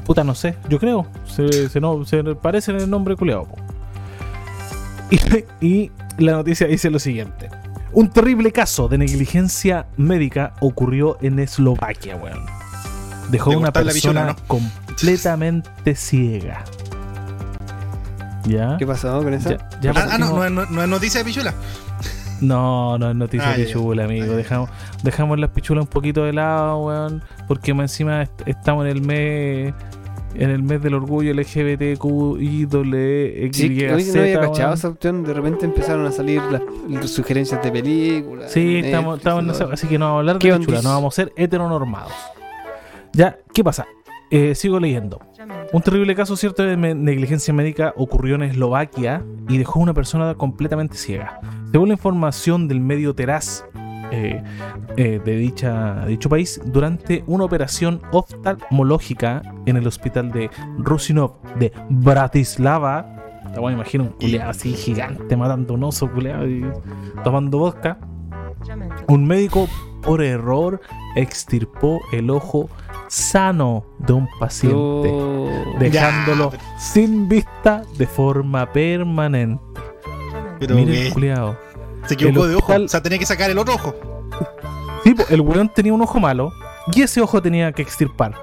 Puta, 0.05 0.25
no 0.25 0.35
sé, 0.35 0.57
yo 0.69 0.79
creo. 0.79 1.07
Se, 1.27 1.69
se, 1.69 1.81
no, 1.81 2.05
se 2.05 2.23
parece 2.35 2.73
en 2.73 2.79
el 2.81 2.91
nombre 2.91 3.15
culeado. 3.17 3.47
Y, 5.13 5.21
y 5.67 5.91
la 6.19 6.33
noticia 6.33 6.67
dice 6.67 6.91
lo 6.91 6.99
siguiente. 6.99 7.49
Un 7.93 8.09
terrible 8.11 8.51
caso 8.53 8.89
de 8.89 8.97
negligencia 8.99 9.87
médica 9.99 10.55
ocurrió 10.61 11.19
en 11.21 11.39
Eslovaquia, 11.39 12.17
weón. 12.17 12.45
Dejó 13.31 13.51
De 13.51 13.57
una 13.57 13.73
persona 13.73 14.35
completamente 14.47 15.95
ciega. 15.95 16.65
¿Ya? 18.47 18.77
¿Qué 18.79 18.87
pasó 18.87 19.23
con 19.23 19.33
eso? 19.35 19.51
Ya, 19.51 19.69
ya 19.81 19.93
Ah, 19.95 20.09
ah, 20.13 20.19
no, 20.19 20.31
no, 20.37 20.45
es- 20.45 20.51
no, 20.51 20.67
no 20.67 20.83
es 20.83 20.89
noticia 20.89 21.21
de 21.21 21.25
pichula. 21.27 21.55
No, 22.41 22.99
no 22.99 23.11
es 23.11 23.17
noticia 23.17 23.51
Ah, 23.53 23.57
ya. 23.57 23.65
pichula, 23.67 24.05
amigo. 24.05 24.25
Ah, 24.25 24.29
ya. 24.31 24.37
Dejamos, 24.37 24.71
dejamos 25.05 25.39
las 25.39 25.51
pichulas 25.51 25.83
un 25.85 25.89
poquito 25.91 26.25
de 26.25 26.33
lado, 26.33 26.79
weón. 26.79 27.23
Porque 27.47 27.73
más 27.73 27.93
encima 27.93 28.23
est- 28.23 28.43
estamos 28.47 28.85
en 28.87 28.91
el 28.91 29.01
mes. 29.03 29.75
En 30.35 30.51
el 30.51 30.63
mes 30.63 30.83
del 30.83 30.95
orgullo 30.95 31.33
LGBTQIWXYZ. 31.35 33.57
Sí, 33.57 33.69
no 34.15 34.21
había 34.23 34.41
cachado 34.41 34.75
esa 34.75 34.89
opción. 34.89 35.25
De 35.25 35.35
repente 35.35 35.65
empezaron 35.67 36.07
a 36.07 36.13
salir 36.13 36.41
las, 36.51 36.63
las 36.89 37.11
sugerencias 37.11 37.63
de 37.63 37.71
películas. 37.71 38.51
Sí, 38.53 38.81
estamos, 38.85 39.19
estamos 39.19 39.45
en 39.45 39.51
esa- 39.51 39.69
así 39.73 39.87
que 39.87 39.99
no 39.99 40.07
vamos 40.07 40.17
a 40.17 40.21
hablar 40.21 40.39
¿Qué 40.39 40.53
de 40.53 40.59
pichula, 40.59 40.83
no 40.83 40.89
vamos 40.91 41.15
a 41.15 41.23
ser 41.23 41.33
heteronormados. 41.37 42.13
Ya, 43.13 43.39
¿qué 43.53 43.63
pasa? 43.63 43.87
Eh, 44.31 44.55
sigo 44.55 44.81
leyendo. 44.81 45.21
Un 45.75 45.83
terrible 45.83 46.15
caso, 46.15 46.37
cierto, 46.37 46.63
de 46.63 46.77
negligencia 46.77 47.53
médica 47.53 47.93
ocurrió 47.97 48.37
en 48.37 48.43
Eslovaquia 48.43 49.23
y 49.49 49.59
dejó 49.59 49.81
a 49.81 49.83
una 49.83 49.95
persona 49.95 50.35
completamente 50.35 50.97
ciega. 50.97 51.41
Según 51.71 51.89
la 51.89 51.95
información 51.95 52.69
del 52.69 52.81
medio 52.81 53.15
Teraz 53.15 53.65
eh, 54.13 54.43
eh, 54.99 55.21
de 55.25 55.37
dicha, 55.37 56.05
dicho 56.05 56.29
país, 56.29 56.61
durante 56.67 57.25
una 57.27 57.45
operación 57.45 58.03
oftalmológica 58.13 59.41
en 59.65 59.79
el 59.79 59.87
hospital 59.87 60.31
de 60.31 60.51
Rusinov 60.77 61.41
de 61.59 61.73
Bratislava, 61.89 62.99
ah, 63.47 63.59
bueno, 63.59 63.79
imagino 63.79 64.05
un 64.05 64.11
culeado 64.11 64.51
así 64.51 64.75
gigante 64.75 65.35
matando 65.35 65.73
un 65.73 65.85
oso 65.85 66.11
culeado 66.11 66.47
y 66.47 66.63
tomando 67.25 67.59
vodka, 67.59 67.97
un 69.09 69.27
médico 69.27 69.67
por 70.03 70.23
error 70.23 70.81
extirpó 71.17 72.01
el 72.13 72.29
ojo 72.29 72.69
sano 73.09 73.85
de 73.99 74.13
un 74.13 74.29
paciente 74.39 75.09
Oh. 75.11 75.49
dejándolo 75.79 76.53
Ya, 76.53 76.79
sin 76.79 77.29
vista 77.29 77.83
de 77.97 78.07
forma 78.07 78.71
permanente. 78.71 79.63
Pero 80.59 80.75
Mira 80.75 80.93
el. 80.93 81.72
Se 82.07 82.15
equivocó 82.15 82.47
de 82.47 82.57
ojo. 82.57 82.73
O 82.75 82.89
sea, 82.89 83.03
tenía 83.03 83.19
que 83.19 83.27
sacar 83.27 83.51
el 83.51 83.59
otro 83.59 83.75
ojo. 83.75 83.95
Sí, 85.05 85.15
el 85.31 85.41
weón 85.41 85.69
tenía 85.69 85.93
un 85.93 86.03
ojo 86.03 86.21
malo 86.21 86.53
y 86.95 87.03
ese 87.03 87.21
ojo 87.21 87.43
tenía 87.43 87.73
que 87.73 87.83
extirpar. 87.83 88.35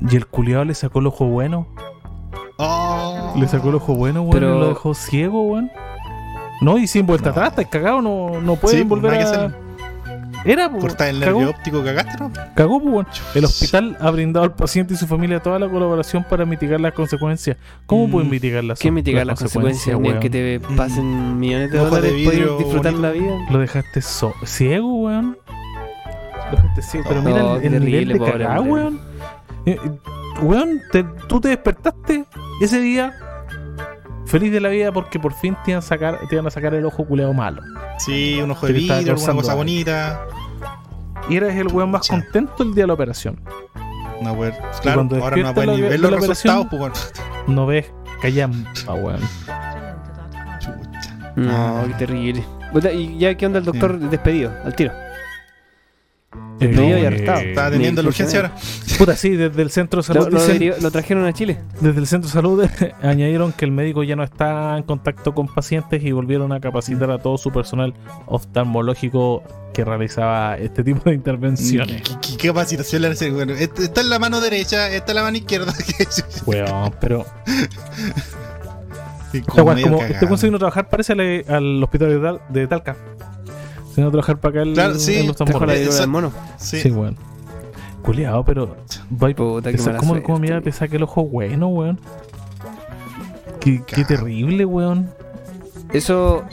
Y 0.00 0.16
el 0.16 0.26
culiao 0.26 0.64
le 0.64 0.74
sacó 0.74 0.98
el 1.00 1.06
ojo 1.06 1.26
bueno. 1.26 1.66
Oh. 2.58 3.34
Le 3.36 3.46
sacó 3.46 3.68
el 3.68 3.76
ojo 3.76 3.94
bueno, 3.94 4.20
weón, 4.22 4.32
Pero- 4.32 4.56
y 4.56 4.60
lo 4.60 4.68
dejó 4.70 4.94
ciego, 4.94 5.42
weón. 5.42 5.70
No, 6.60 6.76
y 6.76 6.86
sin 6.88 7.06
vuelta 7.06 7.26
No. 7.26 7.30
atrás, 7.32 7.50
está 7.50 7.64
cagado, 7.70 8.02
no, 8.02 8.40
no 8.40 8.56
pueden 8.56 8.80
Sí, 8.80 8.84
volver 8.84 9.14
a. 9.22 9.54
Era, 10.50 10.70
Cortar 10.70 11.08
el 11.08 11.20
cagó, 11.20 11.40
nervio 11.40 11.50
óptico, 11.54 11.84
cagaste, 11.84 12.12
¿no? 12.18 12.32
cagó, 12.54 12.78
weón. 12.78 13.06
El 13.34 13.44
hospital 13.44 13.96
ha 14.00 14.10
brindado 14.10 14.44
al 14.44 14.54
paciente 14.54 14.94
y 14.94 14.96
su 14.96 15.06
familia 15.06 15.40
toda 15.40 15.58
la 15.58 15.68
colaboración 15.68 16.24
para 16.24 16.46
mitigar 16.46 16.80
las 16.80 16.92
consecuencias. 16.94 17.58
¿Cómo 17.86 18.08
Mm. 18.08 18.10
pueden 18.10 18.30
mitigar 18.30 18.64
las, 18.64 18.78
¿Qué 18.78 18.90
mitigar 18.90 19.26
las 19.26 19.38
consecuencias? 19.38 19.98
Ni 20.00 20.06
el 20.08 20.12
weón? 20.14 20.20
que 20.20 20.30
te 20.30 20.60
pasen 20.74 21.38
millones 21.38 21.70
de 21.70 21.78
Ojo 21.80 21.84
de 21.84 21.90
dólares 22.00 22.12
vidrio 22.16 22.56
disfrutar 22.58 22.92
bonito. 22.92 23.00
la 23.08 23.10
vida. 23.12 23.36
Lo 23.50 23.58
dejaste 23.58 24.00
so 24.00 24.32
ciego, 24.44 24.94
weón. 25.02 25.36
Lo 26.50 26.56
dejaste 26.56 26.82
ciego. 26.82 27.04
Pero 27.08 27.22
mira 27.22 27.44
Oh, 27.44 27.56
el, 27.56 27.84
nivel 27.84 28.08
de 28.08 28.16
pobre 28.16 28.46
weón. 28.60 29.00
Eh, 29.66 29.76
eh, 29.84 29.90
weón, 30.40 30.80
te- 30.90 31.04
tú 31.28 31.40
te 31.42 31.48
despertaste 31.48 32.24
ese 32.62 32.80
día 32.80 33.12
feliz 34.24 34.50
de 34.52 34.60
la 34.60 34.68
vida 34.70 34.92
porque 34.92 35.18
por 35.18 35.34
fin 35.34 35.56
te 35.64 35.72
iban 35.72 35.80
a 35.80 35.82
sacar, 35.82 36.20
te 36.28 36.34
iban 36.34 36.46
a 36.46 36.50
sacar 36.50 36.72
el 36.74 36.86
ojo 36.86 37.04
culeado 37.04 37.34
malo. 37.34 37.60
Sí, 37.98 38.40
un 38.42 38.50
ojo 38.52 38.66
de 38.66 38.72
vidrio, 38.72 39.12
alguna 39.14 39.34
cosa 39.34 39.54
bonita. 39.54 40.20
Y 41.28 41.36
eres 41.36 41.54
el 41.56 41.68
weón 41.68 41.90
más 41.90 42.06
Sí. 42.06 42.10
contento 42.12 42.62
el 42.62 42.74
día 42.74 42.84
de 42.84 42.88
la 42.88 42.94
operación. 42.94 43.40
No, 44.22 44.32
weón. 44.32 44.54
Claro, 44.80 44.96
cuando 45.06 45.22
ahora 45.22 45.36
no 45.36 45.52
la- 45.52 45.72
ni 45.74 45.80
de 45.82 45.88
ver 45.90 46.00
los 46.00 46.10
resultados, 46.12 46.66
operación- 46.66 46.68
pues, 46.70 46.80
weón. 47.46 47.54
No 47.54 47.66
ves 47.66 47.92
callampa, 48.22 48.94
weón. 48.94 49.20
Chucha. 50.60 51.32
No, 51.36 51.84
qué 51.88 51.94
terrible. 51.94 52.44
¿Y 52.94 53.18
ya 53.18 53.34
qué 53.36 53.46
onda 53.46 53.58
el 53.60 53.64
doctor 53.64 53.98
despedido? 53.98 54.52
Al 54.64 54.74
tiro. 54.74 54.92
Despedido 56.58 56.98
y 56.98 57.02
Eh, 57.02 57.06
arrestado. 57.06 57.38
Estaba 57.40 57.66
atendiendo 57.68 58.02
la 58.02 58.08
urgencia 58.08 58.40
ahora. 58.40 58.54
Puta, 58.98 59.16
sí, 59.16 59.30
desde 59.30 59.62
el 59.62 59.70
centro 59.70 60.00
de 60.02 60.06
salud 60.06 60.24
Lo, 60.24 60.30
lo 60.30 60.38
dicen- 60.40 60.58
deriva- 60.58 60.76
lo 60.80 60.90
trajeron 60.90 61.24
a 61.24 61.32
Chile. 61.32 61.58
Desde 61.80 62.00
el 62.00 62.06
centro 62.06 62.28
de 62.28 62.32
salud 62.32 62.64
añadieron 63.02 63.52
que 63.52 63.64
el 63.64 63.70
médico 63.70 64.02
ya 64.02 64.16
no 64.16 64.24
está 64.24 64.76
en 64.76 64.82
contacto 64.82 65.34
con 65.34 65.46
pacientes 65.46 66.02
y 66.02 66.12
volvieron 66.12 66.52
a 66.52 66.60
capacitar 66.60 67.10
a 67.10 67.18
todo 67.18 67.38
su 67.38 67.50
personal 67.52 67.94
oftalmológico 68.26 69.42
que 69.72 69.84
realizaba 69.84 70.56
este 70.58 70.82
tipo 70.82 71.08
de 71.08 71.14
intervenciones. 71.14 72.02
¿Qué, 72.02 72.14
qué- 72.20 72.36
qué 72.36 72.48
capacitación 72.48 73.02
le 73.02 73.08
hace? 73.08 73.30
Bueno, 73.30 73.52
esta 73.54 73.82
esta 73.84 74.00
es 74.00 74.06
la 74.08 74.18
mano 74.18 74.40
derecha, 74.40 74.90
esta 74.90 75.12
es 75.12 75.14
la 75.16 75.22
mano 75.22 75.36
izquierda. 75.36 75.72
Pero 77.00 77.24
Sí, 79.30 79.42
como 79.42 79.66
como 79.66 79.74
cagado. 79.98 80.02
este 80.14 80.24
weón 80.24 80.38
se 80.38 80.46
vino 80.46 80.56
a 80.56 80.58
trabajar, 80.58 80.88
parece 80.88 81.12
al, 81.12 81.44
al 81.48 81.82
hospital 81.84 82.08
de, 82.08 82.18
Tal- 82.18 82.40
de 82.48 82.66
Talca. 82.66 82.96
Vino 83.98 84.08
a 84.08 84.10
trabajar 84.12 84.38
para 84.38 84.50
acá 84.60 84.62
el, 84.62 84.74
Claro, 84.74 84.94
sí, 84.94 85.16
en 85.16 85.26
los 85.26 85.40
la 85.40 85.46
tambores. 85.46 85.78
Viruela 85.80 86.00
del 86.00 86.08
mono. 86.08 86.32
Sí. 86.56 86.80
Sí, 86.80 86.90
weón. 86.92 87.16
Culeado, 88.02 88.44
pero. 88.44 88.76
va 89.12 89.28
y- 89.30 89.34
Puta, 89.34 89.70
mala 89.72 89.76
¿Cómo, 89.98 90.10
suerte. 90.12 90.22
cómo 90.22 90.38
mira 90.38 90.60
te 90.60 90.70
saca 90.70 90.94
el 90.96 91.02
ojo 91.02 91.24
bueno, 91.24 91.66
weón? 91.66 91.98
Qué, 93.60 93.82
qué 93.84 94.04
terrible, 94.04 94.64
weón. 94.64 95.10
Eso 95.92 96.44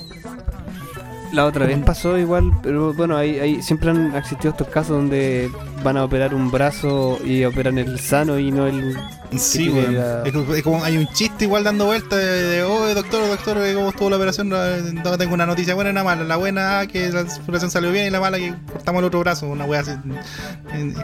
la 1.33 1.45
otra 1.45 1.65
vez 1.65 1.77
pasó 1.79 2.17
igual, 2.17 2.51
pero 2.63 2.93
bueno, 2.93 3.17
ahí, 3.17 3.39
ahí 3.39 3.61
siempre 3.61 3.89
han 3.89 4.15
existido 4.15 4.51
estos 4.51 4.67
casos 4.69 4.95
donde 4.97 5.49
van 5.83 5.97
a 5.97 6.03
operar 6.05 6.33
un 6.33 6.49
brazo 6.51 7.19
y 7.25 7.43
operan 7.43 7.77
el 7.77 7.99
sano 7.99 8.39
y 8.39 8.51
no 8.51 8.67
el... 8.67 8.95
Sí, 9.37 9.69
la- 9.69 10.23
Es, 10.23 10.31
como- 10.31 10.53
es 10.55 10.63
como 10.63 10.83
hay 10.83 10.97
un 10.97 11.07
chiste 11.07 11.43
igual 11.45 11.63
dando 11.63 11.85
vueltas 11.85 12.17
de, 12.19 12.25
de, 12.25 12.63
oh, 12.63 12.93
doctor, 12.93 13.27
doctor, 13.27 13.57
eh, 13.57 13.73
¿cómo 13.73 13.89
estuvo 13.89 14.09
la 14.09 14.15
operación? 14.15 14.47
No, 14.49 14.57
no 15.03 15.17
tengo 15.17 15.33
una 15.33 15.45
noticia 15.45 15.73
buena 15.75 15.89
y 15.89 15.91
una 15.91 16.03
mala. 16.05 16.23
La 16.23 16.37
buena, 16.37 16.79
ah, 16.79 16.87
que 16.87 17.09
la 17.09 17.21
operación 17.21 17.69
salió 17.69 17.91
bien 17.91 18.05
y 18.05 18.09
la 18.11 18.21
mala, 18.21 18.37
que 18.37 18.53
cortamos 18.71 18.99
el 18.99 19.05
otro 19.05 19.19
brazo. 19.19 19.47
Una 19.49 19.65
wea 19.65 19.81
así. 19.81 19.91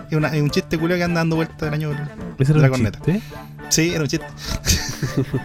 Es 0.09 0.15
una- 0.17 0.29
es 0.29 0.41
un 0.41 0.49
chiste 0.49 0.77
culo 0.77 0.95
que 0.95 1.03
anda 1.03 1.19
dando 1.19 1.35
vueltas 1.35 1.59
del 1.59 1.73
año. 1.73 1.91
¿Ese 2.39 2.53
La 2.53 2.59
era 2.59 2.67
un 2.67 2.71
corneta. 2.73 2.99
chiste? 2.99 3.21
Sí, 3.69 3.91
era 3.93 4.01
un 4.03 4.07
chiste. 4.07 4.25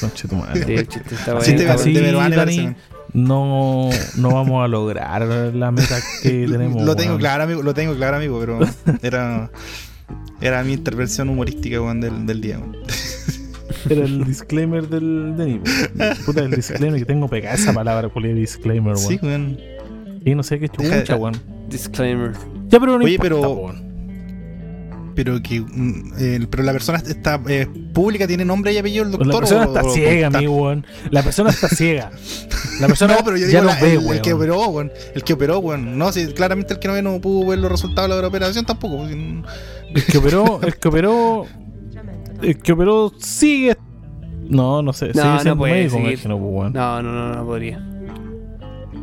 Conche 0.00 0.28
tu 0.28 0.36
madre. 0.36 0.64
Sí, 0.64 0.72
el 0.74 0.88
chiste 0.88 1.14
está 1.14 1.38
Chiste 1.38 1.56
bueno. 1.64 1.72
Así, 1.72 1.92
de 1.92 2.00
peruano, 2.00 2.36
Dani, 2.36 2.56
parece. 2.56 2.76
No, 3.12 3.90
no 4.16 4.30
vamos 4.30 4.64
a 4.64 4.68
lograr 4.68 5.22
la 5.54 5.70
meta 5.70 5.98
que 6.22 6.46
tenemos. 6.50 6.82
Lo 6.82 6.96
tengo 6.96 7.16
claro, 7.18 7.44
amigo, 7.44 7.62
lo 7.62 7.74
tengo 7.74 7.94
claro, 7.94 8.16
amigo, 8.16 8.38
pero 8.40 8.60
era, 9.02 9.50
era 10.40 10.62
mi 10.64 10.72
intervención 10.72 11.28
humorística 11.28 11.80
weón, 11.80 12.00
del, 12.00 12.26
del 12.26 12.40
día. 12.40 12.60
Era 13.88 14.04
el 14.04 14.24
disclaimer 14.24 14.88
del 14.88 15.34
weón. 15.38 15.62
Puta, 16.26 16.42
el 16.42 16.50
disclaimer 16.50 16.98
que 16.98 17.06
tengo 17.06 17.28
pegada 17.28 17.54
esa 17.54 17.72
palabra, 17.72 18.08
culiao, 18.08 18.34
disclaimer, 18.34 18.94
weón. 18.94 19.08
Sí, 19.08 19.18
weón. 19.22 19.58
Y 20.24 20.34
no 20.34 20.42
sé 20.42 20.58
qué 20.58 20.68
chucha, 20.68 21.16
weón. 21.16 21.40
Disclaimer. 21.68 22.32
Ya, 22.68 22.80
pero 22.80 22.98
no 22.98 23.04
Oye, 23.04 23.14
importa, 23.14 23.36
pero-. 23.36 23.87
Pero 25.18 25.42
que 25.42 25.60
mm, 25.60 26.12
eh, 26.16 26.46
pero 26.48 26.62
la 26.62 26.70
persona 26.70 26.98
está 27.04 27.40
eh, 27.48 27.66
pública, 27.92 28.28
tiene 28.28 28.44
nombre 28.44 28.72
y 28.72 28.78
apellido 28.78 29.02
el 29.02 29.10
La 29.10 29.16
doctor. 29.18 29.40
persona 29.40 29.62
o- 29.64 29.74
está 29.74 29.82
o- 29.84 29.90
ciega, 29.92 30.26
está- 30.28 30.38
amigo, 30.38 30.56
weón. 30.62 30.86
La 31.10 31.24
persona 31.24 31.50
está 31.50 31.66
ciega. 31.68 32.12
La 32.80 32.86
persona 32.86 33.16
No, 33.16 33.24
pero 33.24 33.36
yo 33.36 33.46
ya 33.48 33.60
digo 33.60 33.62
no 33.62 33.66
la- 33.70 33.80
ve, 33.80 33.92
el, 33.94 33.98
weón. 33.98 34.12
el 34.14 34.20
que 34.22 34.32
operó, 34.32 34.68
weón. 34.68 34.92
El 35.16 35.24
que 35.24 35.32
operó, 35.32 35.58
weón. 35.58 35.98
No, 35.98 36.12
si 36.12 36.24
claramente 36.28 36.74
el 36.74 36.78
que 36.78 36.86
no 36.86 36.94
ve 36.94 37.02
no 37.02 37.20
pudo 37.20 37.48
ver 37.48 37.58
los 37.58 37.68
resultados 37.68 38.08
de 38.14 38.22
la 38.22 38.28
operación 38.28 38.64
tampoco. 38.64 39.06
El 39.08 39.42
que 40.08 40.18
operó, 40.18 40.60
el 40.62 40.76
que 40.76 40.86
operó, 40.88 41.46
el 42.40 42.58
que 42.58 42.72
operó 42.72 43.12
sigue. 43.18 43.76
No, 44.48 44.82
no 44.82 44.92
sé, 44.92 45.06
No, 45.08 45.12
sigue 45.14 45.24
no 45.24 45.40
siendo 45.40 45.58
puede 45.58 45.72
médico, 45.90 45.98
pues, 46.00 46.24
weón. 46.30 46.72
No, 46.74 47.02
no, 47.02 47.10
no, 47.12 47.34
no 47.34 47.44
podría. 47.44 47.84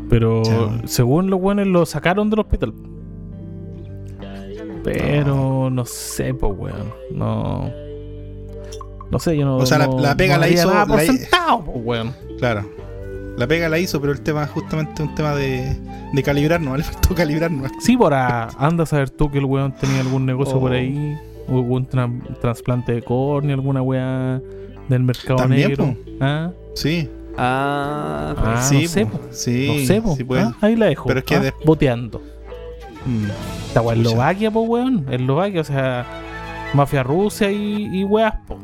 Pero 0.09 0.43
según 0.85 1.29
los 1.29 1.41
buenos 1.41 1.67
lo 1.67 1.85
sacaron 1.85 2.29
del 2.29 2.39
hospital. 2.39 2.73
Pero 4.93 5.69
no 5.69 5.85
sé, 5.85 6.33
pues 6.33 6.53
weón. 6.57 6.93
No. 7.11 7.69
No 9.11 9.19
sé, 9.19 9.37
yo 9.37 9.45
no. 9.45 9.57
O 9.57 9.65
sea, 9.65 9.77
la- 9.79 9.87
no- 9.87 9.99
la 9.99 10.15
pega 10.15 10.35
no 10.35 10.41
la 10.41 10.49
hizo- 10.49 10.69
nada 10.69 10.85
por 10.85 10.97
la- 10.97 11.03
sentado, 11.05 11.61
pues 11.63 11.77
weón. 11.83 12.13
Claro. 12.39 12.69
La 13.37 13.47
pega 13.47 13.67
la 13.69 13.77
hizo, 13.79 13.99
pero 13.99 14.13
el 14.13 14.21
tema 14.21 14.43
es 14.45 14.49
justamente 14.51 15.03
un 15.03 15.13
tema 15.13 15.35
de, 15.35 15.75
de 16.13 16.23
calibrarnos. 16.23 16.77
Le 16.77 16.83
faltó 16.83 17.13
calibrarnos. 17.15 17.71
Sí, 17.81 17.97
por 17.97 18.13
a, 18.13 18.47
anda 18.57 18.83
a 18.83 18.85
saber 18.85 19.09
tú 19.09 19.29
que 19.29 19.37
el 19.39 19.45
weón 19.45 19.73
tenía 19.75 19.99
algún 20.01 20.25
negocio 20.25 20.55
Oh. 20.57 20.61
por 20.61 20.71
ahí. 20.73 21.15
O 21.47 21.57
algún 21.57 21.87
tran- 21.87 22.39
trasplante 22.39 22.93
de 22.93 23.01
córnea, 23.03 23.53
alguna 23.55 23.81
weá 23.81 24.41
del 24.89 25.03
mercado 25.03 25.35
También, 25.35 25.69
negro. 25.69 25.95
¿Ah? 26.19 26.51
Sí. 26.73 27.07
Ah, 27.37 28.33
Ah, 28.37 28.61
sí, 28.63 28.83
no 28.83 28.87
sé, 28.89 29.05
po. 29.05 29.17
po. 29.17 29.23
Sí, 29.31 29.67
no 29.81 29.85
sé, 29.85 30.01
po. 30.01 30.15
sí 30.15 30.23
puede. 30.23 30.41
Ah, 30.43 30.55
ahí 30.61 30.75
la 30.75 30.87
dejo. 30.87 31.05
Pero 31.07 31.19
es 31.19 31.25
que 31.25 31.35
ah, 31.35 31.39
de- 31.41 31.53
Boteando. 31.65 32.21
Mm. 33.05 33.25
Esta 33.67 33.81
weá. 33.81 33.95
Eslovaquia, 33.95 34.51
po, 34.51 34.61
weón. 34.61 35.05
Eslovaquia, 35.11 35.61
o 35.61 35.63
sea, 35.63 36.05
mafia 36.73 37.03
rusa 37.03 37.51
y, 37.51 37.99
y 37.99 38.03
weas, 38.03 38.33
po. 38.47 38.57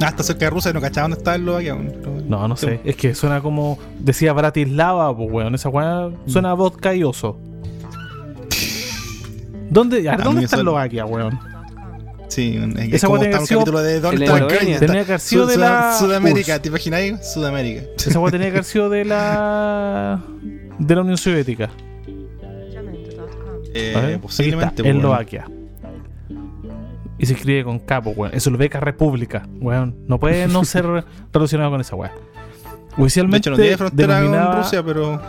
Ah, 0.00 0.08
está 0.10 0.22
cerca 0.22 0.44
de 0.44 0.50
Rusia 0.50 0.70
y 0.70 0.74
no 0.74 0.80
cachaba 0.80 1.08
dónde 1.08 1.18
estaba 1.18 1.34
el 1.36 1.42
Eslovaquia. 1.42 1.74
weón. 1.74 2.28
No, 2.28 2.46
no 2.46 2.56
sé. 2.56 2.80
Es 2.84 2.96
que 2.96 3.14
suena 3.14 3.40
como. 3.40 3.78
Decía 3.98 4.32
Bratislava, 4.32 5.16
pues, 5.16 5.28
weón. 5.30 5.54
Esa 5.54 5.68
weá 5.68 6.10
suena 6.26 6.50
a 6.52 6.54
vodka 6.54 6.94
y 6.94 7.02
oso. 7.04 7.38
¿Dónde, 9.70 10.08
a 10.08 10.12
ver, 10.12 10.20
A 10.20 10.24
¿dónde 10.24 10.44
está 10.44 10.56
Eslovaquia, 10.56 11.04
weón? 11.04 11.38
Sí, 12.28 12.58
es 12.78 12.92
Esa 12.94 13.06
como 13.06 13.16
está 13.22 13.28
un 13.28 13.30
tenía 13.30 13.30
que 13.30 13.36
haber 13.36 13.48
capítulo 13.48 13.80
de 13.82 14.00
¿Dónde 14.00 14.24
en 14.26 14.32
está. 14.32 14.44
Ucrania? 14.44 14.78
Tenía 14.78 15.04
que 15.04 15.12
haber 15.12 15.20
sido 15.20 15.46
de 15.46 15.56
la. 15.56 15.94
Sudamérica. 15.98 16.58
¿te 16.60 16.68
imaginas 16.68 17.00
ahí? 17.00 17.16
Sudamérica. 17.22 17.82
Esa 17.96 18.20
weá 18.20 18.30
tenía 18.30 18.46
que 18.48 18.52
haber 18.52 18.64
sido 18.64 18.88
de 18.90 19.04
la. 19.04 20.20
de 20.78 20.94
la 20.94 21.00
Unión 21.00 21.16
Soviética. 21.18 21.70
Eh, 23.74 24.18
posiblemente. 24.20 24.66
está, 24.66 24.82
pues, 24.82 24.96
Eslovaquia. 24.96 25.46
Y 27.18 27.26
se 27.26 27.32
escribe 27.34 27.64
con 27.64 27.78
capo, 27.80 28.10
weón. 28.10 28.34
Eslovaquia 28.34 28.80
República, 28.80 29.48
weón. 29.60 29.96
No 30.06 30.18
puede 30.18 30.46
no 30.48 30.64
ser 30.64 30.86
relacionado 31.32 31.70
con 31.70 31.80
esa 31.80 31.96
weá. 31.96 32.12
De 32.12 33.02
Oficialmente 33.02 33.48
hecho, 33.48 33.50
no 33.50 33.56
tiene 33.56 33.76
frontera 33.76 34.20
con 34.20 34.56
Rusia, 34.62 34.82
pero. 34.82 35.20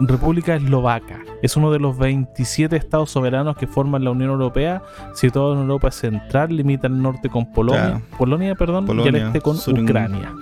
República 0.00 0.56
Eslovaca. 0.56 1.20
Es 1.42 1.56
uno 1.56 1.70
de 1.70 1.78
los 1.78 1.96
27 1.98 2.76
estados 2.76 3.10
soberanos 3.10 3.56
que 3.56 3.66
forman 3.66 4.02
la 4.02 4.10
Unión 4.10 4.30
Europea, 4.30 4.82
situado 5.14 5.54
en 5.54 5.60
Europa 5.60 5.90
Central, 5.90 6.56
limita 6.56 6.86
al 6.86 7.00
norte 7.00 7.28
con 7.28 7.52
Polonia. 7.52 8.00
Polonia, 8.18 8.54
perdón, 8.54 8.86
y 9.04 9.08
al 9.08 9.14
este 9.14 9.40
con 9.40 9.56
Ucrania. 9.56 10.32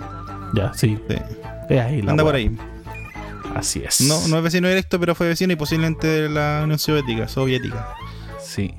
Ya, 0.53 0.73
sí, 0.73 0.97
sí, 1.07 1.15
es 1.69 1.81
ahí 1.81 2.01
la 2.01 2.11
anda 2.11 2.23
por 2.23 2.35
ahí. 2.35 2.55
Así 3.55 3.83
es. 3.85 4.01
No, 4.01 4.27
no 4.27 4.37
es 4.37 4.43
vecino 4.43 4.67
directo, 4.67 4.99
pero 4.99 5.15
fue 5.15 5.27
vecino 5.27 5.53
y 5.53 5.55
posiblemente 5.55 6.07
de 6.07 6.29
la 6.29 6.61
Unión 6.63 6.79
Soviética. 6.79 7.27
Soviética. 7.27 7.95
Sí. 8.39 8.73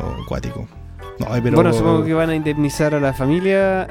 O 0.00 0.22
acuático. 0.22 0.68
No, 1.18 1.26
ay, 1.30 1.40
pero. 1.42 1.56
Bueno, 1.56 1.72
supongo 1.72 2.04
que 2.04 2.14
van 2.14 2.30
a 2.30 2.34
indemnizar 2.34 2.94
a 2.94 3.00
la 3.00 3.12
familia. 3.12 3.88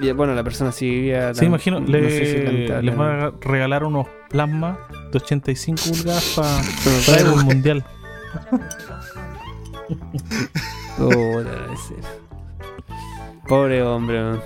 Y 0.00 0.10
bueno, 0.12 0.34
la 0.34 0.44
persona 0.44 0.70
sí 0.72 0.88
vivía. 0.88 1.34
Sí, 1.34 1.44
imagino, 1.44 1.80
no 1.80 1.86
le- 1.88 2.10
sé 2.10 2.26
si 2.26 2.44
Cantabria, 2.44 2.82
les 2.82 2.94
¿no? 2.96 3.02
van 3.02 3.20
a 3.20 3.32
regalar 3.40 3.82
unos 3.84 4.06
plasmas 4.30 4.78
de 5.12 5.18
85 5.18 5.80
pulgadas 5.90 6.24
para 6.36 6.60
Pero 7.06 7.34
el 7.34 7.44
mundial. 7.44 7.84
Oh. 11.00 11.42
Pobre 13.46 13.82
hombre, 13.82 14.20
man. 14.22 14.40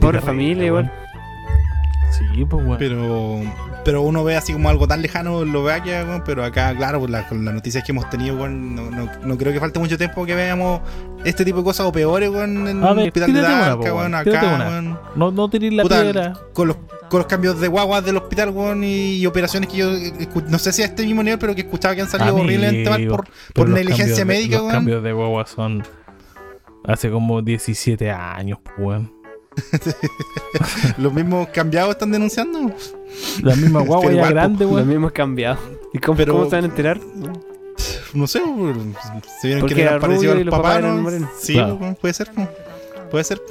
Pobre 0.00 0.20
familia, 0.20 0.66
igual. 0.66 0.92
Sí, 2.34 2.44
pues, 2.44 2.64
weón. 2.64 2.78
Pero, 2.78 3.40
pero 3.84 4.02
uno 4.02 4.24
ve 4.24 4.36
así 4.36 4.52
como 4.52 4.68
algo 4.68 4.86
tan 4.88 5.02
lejano 5.02 5.42
Eslovaquia, 5.42 6.04
weón, 6.04 6.22
pero 6.24 6.44
acá, 6.44 6.74
claro, 6.76 7.00
pues 7.00 7.10
con 7.26 7.44
las 7.44 7.54
noticias 7.54 7.84
que 7.84 7.92
hemos 7.92 8.08
tenido, 8.10 8.36
weón, 8.36 8.74
no, 8.74 8.90
no, 8.90 9.08
no 9.24 9.38
creo 9.38 9.52
que 9.52 9.60
falte 9.60 9.78
mucho 9.78 9.98
tiempo 9.98 10.24
que 10.24 10.34
veamos 10.34 10.80
este 11.24 11.44
tipo 11.44 11.58
de 11.58 11.64
cosas 11.64 11.86
o 11.86 11.92
peores, 11.92 12.30
weón, 12.30 12.66
en 12.68 12.82
el 12.82 12.98
hospital 12.98 13.32
de 13.32 13.40
una, 13.40 13.48
Talca, 13.50 13.94
weón, 13.94 14.14
acá, 14.14 14.54
una. 14.54 14.68
weón. 14.68 14.98
No, 15.16 15.30
no 15.30 15.48
tirís 15.50 15.72
la 15.72 15.82
Puta, 15.82 16.02
piedra. 16.02 16.32
Con 16.52 16.68
los, 16.68 16.76
con 17.10 17.18
los 17.18 17.26
cambios 17.26 17.60
de 17.60 17.68
guaguas 17.68 18.04
del 18.04 18.16
hospital, 18.16 18.50
weón, 18.50 18.82
y, 18.84 19.16
y 19.18 19.26
operaciones 19.26 19.68
que 19.68 19.76
yo 19.78 19.90
escu- 19.92 20.46
no 20.48 20.58
sé 20.58 20.72
si 20.72 20.82
a 20.82 20.86
este 20.86 21.04
mismo 21.04 21.22
nivel, 21.22 21.38
pero 21.38 21.54
que 21.54 21.60
escuchaba 21.62 21.94
que 21.94 22.02
han 22.02 22.08
salido 22.08 22.34
horriblemente 22.36 22.88
mal 22.88 23.06
por, 23.08 23.28
por 23.54 23.68
negligencia 23.68 24.16
de- 24.16 24.24
médica, 24.24 24.56
Los 24.56 24.62
weón. 24.66 24.74
cambios 24.74 25.02
de 25.02 25.12
guagua 25.12 25.46
son 25.46 25.82
hace 26.84 27.10
como 27.10 27.42
17 27.42 28.10
años, 28.10 28.58
pues, 28.62 28.74
weón. 28.78 29.21
Los 30.98 31.12
mismos 31.12 31.48
cambiados 31.48 31.90
están 31.92 32.10
denunciando. 32.12 32.70
La 33.42 33.54
misma 33.56 33.80
guagua 33.84 34.12
ya 34.12 34.28
grande, 34.30 34.66
weón. 34.66 34.88
mismo 34.88 35.06
es 35.08 35.12
cambiado. 35.12 35.58
¿Y 35.92 35.98
cómo, 35.98 36.16
Pero- 36.16 36.32
cómo 36.34 36.44
se 36.50 36.56
van 36.56 36.64
a 36.64 36.68
enterar? 36.68 37.00
No 38.14 38.26
sé, 38.26 38.40
se 39.40 39.46
vieron 39.48 39.60
Porque 39.62 39.74
que 39.74 39.80
le 39.80 39.86
era 39.86 39.94
han 39.94 40.00
parecido 40.00 40.32
rubio 40.32 40.36
y 40.36 40.40
al 40.40 40.46
los 40.46 40.52
papá, 40.54 40.62
papás 40.68 40.78
eran 40.78 41.02
¿no? 41.22 41.28
Sí, 41.40 41.52
Claro. 41.54 41.96
puede 42.00 42.14
ser. 42.14 42.30
Puede 43.10 43.24
ser, 43.24 43.42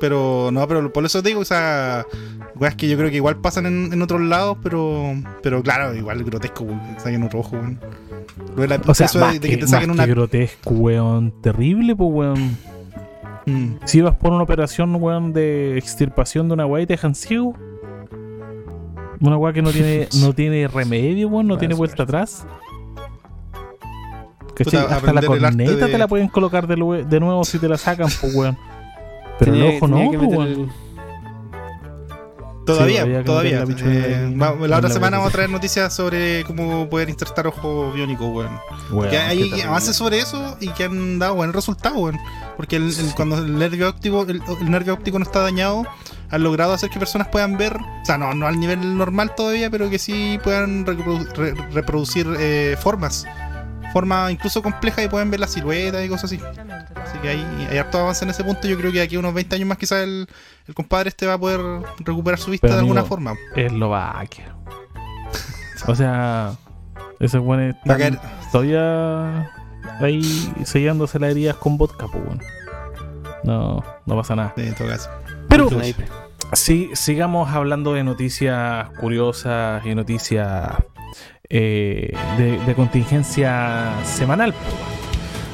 pero 0.00 0.50
no, 0.52 0.68
pero 0.68 0.92
por 0.92 1.04
eso 1.04 1.20
te 1.22 1.30
digo, 1.30 1.40
o 1.40 1.44
sea, 1.44 2.04
weas 2.56 2.76
que 2.76 2.88
yo 2.88 2.96
creo 2.96 3.10
que 3.10 3.16
igual 3.16 3.40
pasan 3.40 3.66
en, 3.66 3.92
en 3.92 4.00
otros 4.02 4.20
lados, 4.20 4.58
pero 4.62 5.12
pero 5.42 5.60
claro, 5.62 5.92
igual 5.94 6.22
grotesco, 6.22 6.62
weón, 6.64 6.80
que 6.94 7.00
saquen 7.00 7.22
otro 7.24 7.40
ojo, 7.40 7.56
weón. 7.56 7.80
Lo 8.54 8.62
de 8.62 8.68
la- 8.68 8.80
O 8.86 8.94
sea, 8.94 9.06
eso 9.06 9.18
más 9.18 9.32
de, 9.34 9.40
de 9.40 9.48
que, 9.48 9.54
que 9.56 9.62
te 9.62 9.68
saquen 9.68 9.88
más 9.88 9.94
una 9.96 10.04
que 10.06 10.10
grotesco, 10.12 10.70
weón. 10.70 11.32
Terrible, 11.42 11.96
pues, 11.96 12.10
weón. 12.12 12.56
Mm. 13.48 13.78
Si 13.84 14.00
vas 14.00 14.14
por 14.16 14.32
una 14.32 14.42
operación, 14.42 14.94
weón, 15.00 15.32
de 15.32 15.78
extirpación 15.78 16.48
de 16.48 16.54
una 16.54 16.66
weá 16.66 16.82
y 16.82 16.86
te 16.86 16.94
dejan 16.94 17.14
ciego. 17.14 17.54
Una 19.20 19.36
weá 19.36 19.52
que 19.52 19.62
no 19.62 19.70
tiene, 19.70 20.08
no 20.20 20.32
tiene 20.32 20.68
remedio, 20.68 21.28
weón, 21.28 21.46
no 21.46 21.58
tiene 21.58 21.74
vuelta 21.74 22.02
atrás. 22.04 22.46
¿Cachai? 24.54 24.82
Puta, 24.82 24.96
Hasta 24.96 25.12
la 25.12 25.20
aprender 25.20 25.24
el 25.38 25.44
arte 25.44 25.56
corneta 25.64 25.86
de- 25.86 25.92
te 25.92 25.98
la 25.98 26.08
pueden 26.08 26.28
colocar 26.28 26.66
de, 26.66 26.76
lue- 26.76 27.04
de 27.04 27.20
nuevo 27.20 27.44
si 27.44 27.58
te 27.58 27.68
la 27.68 27.76
sacan, 27.78 28.08
pues, 28.20 28.34
weón. 28.34 28.58
Pero 29.38 29.52
Tenía- 29.52 29.70
el 29.70 29.76
ojo 29.76 29.86
tenía 29.88 30.04
no, 30.04 30.10
que 30.10 30.18
pues, 30.18 30.30
meter 30.30 30.38
weón. 30.38 30.60
el- 30.62 30.87
Todavía, 32.74 33.04
que 33.04 33.24
todavía. 33.24 33.64
la 33.64 33.64
Eh, 33.90 34.24
en 34.24 34.38
la 34.38 34.76
otra 34.78 34.88
la 34.88 34.94
semana 34.94 35.16
vamos 35.18 35.30
a 35.30 35.32
traer 35.34 35.50
noticias 35.50 35.94
sobre 35.94 36.44
cómo 36.44 36.88
poder 36.88 37.08
insertar 37.08 37.46
ojo 37.46 37.92
biónico, 37.92 38.26
weón. 38.28 38.58
Weón, 38.90 39.10
que 39.10 39.18
hay 39.18 39.60
avances 39.62 39.96
sobre 39.96 40.18
eso 40.18 40.56
y 40.60 40.68
que 40.70 40.84
han 40.84 41.18
dado 41.18 41.34
buen 41.34 41.52
resultado, 41.52 41.96
weón. 41.96 42.18
Porque 42.56 42.76
el- 42.76 42.88
el- 42.98 43.14
cuando 43.14 43.38
el 43.38 43.58
nervio 43.58 43.88
óptico, 43.88 44.22
el, 44.22 44.42
el 44.60 44.70
nervio 44.70 44.94
óptico 44.94 45.18
no 45.18 45.24
está 45.24 45.40
dañado, 45.40 45.84
han 46.30 46.42
logrado 46.42 46.72
hacer 46.72 46.90
que 46.90 46.98
personas 46.98 47.28
puedan 47.28 47.56
ver, 47.56 47.76
o 47.76 48.04
sea, 48.04 48.18
no, 48.18 48.34
no 48.34 48.46
al 48.46 48.58
nivel 48.60 48.96
normal 48.98 49.34
todavía, 49.34 49.70
pero 49.70 49.88
que 49.88 49.98
sí 49.98 50.38
puedan 50.42 50.84
reprodu- 50.84 51.26
re- 51.34 51.54
reproducir 51.72 52.26
eh, 52.38 52.76
formas. 52.80 53.26
Formas 53.98 54.30
incluso 54.30 54.62
complejas 54.62 55.04
y 55.04 55.08
pueden 55.08 55.28
ver 55.28 55.40
la 55.40 55.48
silueta 55.48 56.04
y 56.04 56.08
cosas 56.08 56.32
así. 56.32 56.40
Así 56.40 57.18
que 57.18 57.30
hay, 57.30 57.68
hay 57.68 57.78
harto 57.78 57.98
avance 57.98 58.24
en 58.24 58.30
ese 58.30 58.44
punto. 58.44 58.68
Yo 58.68 58.78
creo 58.78 58.92
que 58.92 59.00
aquí 59.00 59.16
a 59.16 59.18
unos 59.18 59.34
20 59.34 59.56
años 59.56 59.66
más 59.66 59.76
quizás 59.76 60.04
el, 60.04 60.28
el 60.68 60.74
compadre 60.74 61.08
este 61.08 61.26
va 61.26 61.32
a 61.32 61.38
poder 61.38 61.60
recuperar 61.98 62.38
su 62.38 62.52
vista 62.52 62.68
Pero, 62.68 62.74
de 62.74 62.80
alguna 62.80 63.00
amigo, 63.00 63.08
forma. 63.08 63.34
Eslovaquia. 63.56 64.54
O 65.88 65.96
sea, 65.96 66.56
Va 67.20 67.94
a 67.94 67.98
están 67.98 68.20
todavía 68.52 69.50
ahí 70.00 70.52
sellándose 70.64 71.18
las 71.18 71.32
heridas 71.32 71.56
con 71.56 71.76
vodka, 71.76 72.06
pues, 72.06 72.24
weón. 72.24 72.40
No, 73.42 73.82
no 74.06 74.16
pasa 74.16 74.36
nada. 74.36 74.54
En 74.56 74.76
todo 74.76 74.86
caso. 74.86 75.10
Pero 75.48 75.68
sí, 76.52 76.90
sigamos 76.94 77.50
hablando 77.50 77.94
de 77.94 78.04
noticias 78.04 78.88
curiosas 79.00 79.84
y 79.84 79.96
noticias 79.96 80.70
eh, 81.50 82.12
de, 82.36 82.58
de 82.58 82.74
contingencia 82.74 83.92
semanal. 84.04 84.54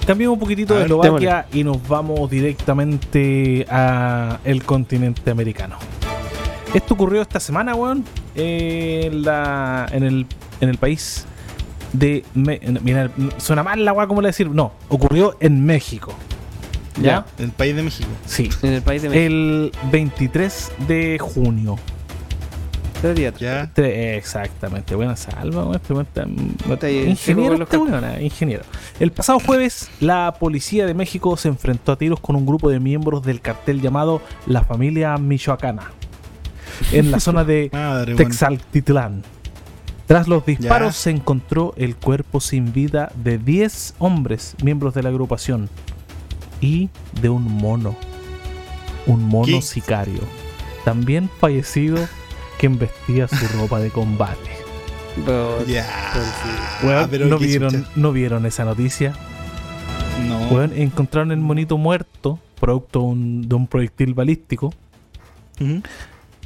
Cambiamos 0.07 0.35
un 0.35 0.41
poquitito 0.41 0.75
A 0.75 0.77
de 0.79 0.83
ver, 0.83 0.91
Eslovaquia 0.93 1.47
y 1.53 1.65
nos 1.65 1.87
vamos 1.89 2.29
directamente 2.31 3.65
a 3.71 4.39
el 4.45 4.63
continente 4.65 5.31
americano. 5.31 5.77
Esto 6.75 6.95
ocurrió 6.95 7.23
esta 7.23 7.39
semana, 7.41 7.75
weón, 7.75 8.05
en, 8.35 9.23
la, 9.23 9.87
en, 9.93 10.03
el, 10.03 10.27
en 10.61 10.69
el 10.69 10.77
país 10.79 11.25
de... 11.93 12.25
Me- 12.35 12.61
mira, 12.83 13.11
suena 13.39 13.63
mal 13.63 13.85
la 13.85 13.93
weá, 13.93 14.07
¿cómo 14.09 14.21
le 14.21 14.29
decir? 14.29 14.51
No, 14.51 14.73
ocurrió 14.89 15.37
en 15.41 15.65
México. 15.65 16.13
¿Ya? 17.01 17.25
En 17.39 17.47
el 17.47 17.51
país 17.53 17.75
de 17.77 17.83
México. 17.83 18.09
Sí. 18.27 18.51
En 18.63 18.73
el 18.75 18.83
país 18.83 19.03
de 19.03 19.09
México. 19.09 19.25
El 19.27 19.73
23 19.91 20.73
de 20.89 21.19
junio. 21.21 21.77
Exactamente, 24.17 24.95
buena 24.95 25.17
salva, 25.17 25.71
este 25.77 27.05
ingeniero, 27.05 27.63
este 27.63 27.77
ah, 27.77 28.21
ingeniero. 28.21 28.65
El 28.99 29.13
pasado 29.13 29.39
jueves, 29.41 29.91
la 30.01 30.35
policía 30.39 30.87
de 30.87 30.95
México 30.95 31.37
se 31.37 31.49
enfrentó 31.49 31.93
a 31.93 31.99
tiros 31.99 32.21
con 32.21 32.37
un 32.37 32.47
grupo 32.47 32.71
de 32.71 32.81
miembros 32.81 33.23
del 33.23 33.41
cartel 33.41 33.81
llamado 33.81 34.23
La 34.47 34.63
Familia 34.63 35.17
Michoacana 35.19 35.91
en 36.93 37.11
la 37.11 37.21
zona 37.21 37.45
de 37.45 37.71
Madre. 37.73 38.15
Texaltitlán. 38.15 39.23
Tras 40.07 40.29
los 40.29 40.45
disparos 40.45 40.95
Ya. 40.95 41.01
se 41.01 41.11
encontró 41.11 41.73
el 41.77 41.97
cuerpo 41.97 42.41
sin 42.41 42.73
vida 42.73 43.11
de 43.17 43.39
10 43.39 43.95
hombres 43.99 44.55
miembros 44.63 44.93
de 44.95 45.03
la 45.03 45.09
agrupación 45.09 45.71
y 46.61 46.91
de 47.21 47.31
un 47.31 47.43
mono, 47.43 47.97
un 49.07 49.25
mono 49.25 49.47
¿Qué? 49.47 49.63
sicario, 49.63 50.21
también 50.85 51.31
fallecido 51.41 51.99
quien 52.59 52.79
vestía 52.79 53.29
su 53.29 53.47
ropa 53.59 53.79
de 53.81 53.91
combate. 53.91 54.51
Pero- 55.25 55.65
Ya. 55.67 55.87
pero 56.13 56.25
sí. 56.25 56.87
Weón, 56.87 57.05
Ah, 57.05 57.09
pero 57.11 57.27
¿no, 57.27 57.39
vieron. 57.39 57.87
¿No 57.97 58.13
vieron 58.13 58.47
esa 58.47 58.65
noticia? 58.65 59.13
No. 60.27 60.39
Weón, 60.49 60.73
encontraron 60.75 61.31
el 61.33 61.39
monito 61.39 61.77
muerto, 61.79 62.39
producto 62.61 63.01
un- 63.01 63.49
de 63.49 63.55
un 63.55 63.67
proyectil 63.67 64.15
balístico, 64.15 64.73
en, 65.59 65.83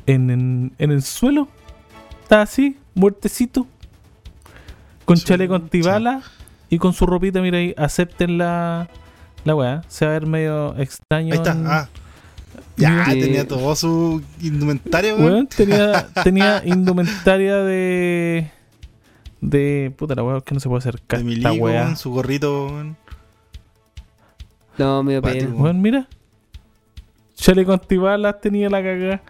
en- 0.07 0.73
en 0.79 0.91
el 0.91 1.03
suelo. 1.03 1.49
Está 2.23 2.43
así, 2.43 2.77
muertecito. 2.95 3.67
Con 5.05 5.17
chaleco 5.17 5.55
antibala 5.55 6.23
y 6.69 6.77
con 6.79 6.93
su 6.93 7.07
ropita, 7.07 7.41
mira 7.41 7.57
ahí, 7.59 7.75
acepten 7.79 8.37
la, 8.37 8.89
la 9.45 9.55
weá. 9.55 9.83
Se 9.89 10.05
va 10.05 10.11
a 10.11 10.15
ver 10.19 10.27
medio 10.27 10.77
extraño. 10.79 11.33
Ahí 11.33 11.39
está. 11.39 11.53
en- 11.53 11.67
Ah. 11.67 11.89
Ya, 12.77 13.05
tenía 13.09 13.47
todo 13.47 13.75
su 13.77 14.23
indumentario, 14.41 15.17
weón. 15.17 15.33
Weón, 15.33 15.47
tenía, 15.49 16.09
tenía 16.25 16.63
indumentaria 16.65 17.57
de. 17.57 18.51
De. 19.41 19.93
Puta 19.97 20.15
la 20.15 20.23
weá, 20.25 20.41
que 20.41 20.55
no 20.55 20.61
se 20.61 20.69
puede 20.69 20.79
acercar 20.81 21.19
De 21.21 21.25
milico, 21.25 21.51
weón, 21.53 21.97
su 21.97 22.11
gorrito, 22.11 22.67
weón. 22.67 22.97
No, 24.77 25.03
me 25.03 25.13
dio 25.13 25.23
Cuático. 25.23 25.47
pena. 25.47 25.57
Weón, 25.63 25.81
mira. 25.83 26.09
Chaleco 27.37 27.73
antibalas 27.73 28.41
tenía 28.41 28.69
la 28.69 28.83
cagada. 28.83 29.23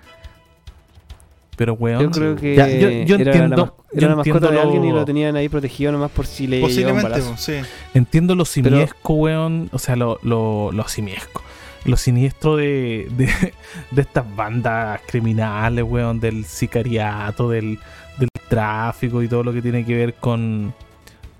Pero 1.56 1.74
weón. 1.74 2.00
Yo 2.02 2.10
creo 2.10 2.36
que 2.36 2.54
Ya, 2.54 2.68
yo- 2.68 2.88
yo 2.90 3.16
era 3.16 3.32
entiendo- 3.32 3.74
la, 3.92 4.00
yo 4.00 4.08
la 4.08 4.16
mascota 4.16 4.50
de 4.50 4.60
alguien 4.60 4.84
y 4.84 4.92
lo- 4.92 5.04
tenían 5.04 5.34
ahí 5.36 5.48
protegido 5.48 5.90
nomás 5.92 6.10
por 6.10 6.24
si 6.26 6.46
le 6.46 6.58
un 6.58 6.62
Posiblemente, 6.68 7.20
weón, 7.20 7.36
sí. 7.38 7.54
Entiendo 7.94 8.34
lo 8.34 8.44
simiesco, 8.44 9.14
weón. 9.14 9.68
O 9.72 9.78
sea, 9.78 9.96
lo, 9.96 10.18
lo, 10.22 10.70
lo 10.72 10.86
simiesco. 10.88 11.42
Lo 11.84 11.96
siniestro 11.96 12.56
de, 12.56 13.08
de, 13.12 13.26
de 13.90 14.02
estas 14.02 14.24
bandas 14.36 15.00
criminales, 15.06 15.84
weón. 15.84 16.20
Del 16.20 16.44
sicariato, 16.44 17.48
del, 17.50 17.78
del 18.18 18.28
tráfico 18.48 19.22
y 19.22 19.28
todo 19.28 19.44
lo 19.44 19.52
que 19.52 19.62
tiene 19.62 19.84
que 19.84 19.94
ver 19.96 20.14
con, 20.14 20.74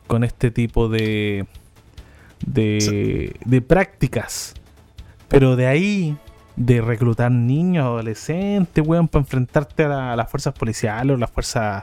con 0.06 0.24
este 0.24 0.50
tipo 0.50 0.88
de, 0.88 1.46
de, 2.46 3.34
de 3.44 3.60
prácticas. 3.62 4.54
Pero 5.28 5.56
de 5.56 5.66
ahí, 5.66 6.16
de 6.56 6.80
reclutar 6.80 7.30
niños, 7.30 7.84
adolescentes, 7.84 8.82
weón, 8.86 9.08
para 9.08 9.22
enfrentarte 9.22 9.84
a, 9.84 9.88
la- 9.88 10.12
a 10.12 10.16
las 10.16 10.30
fuerzas 10.30 10.54
policiales 10.54 11.14
o 11.14 11.18
las 11.18 11.30
fuerzas 11.30 11.82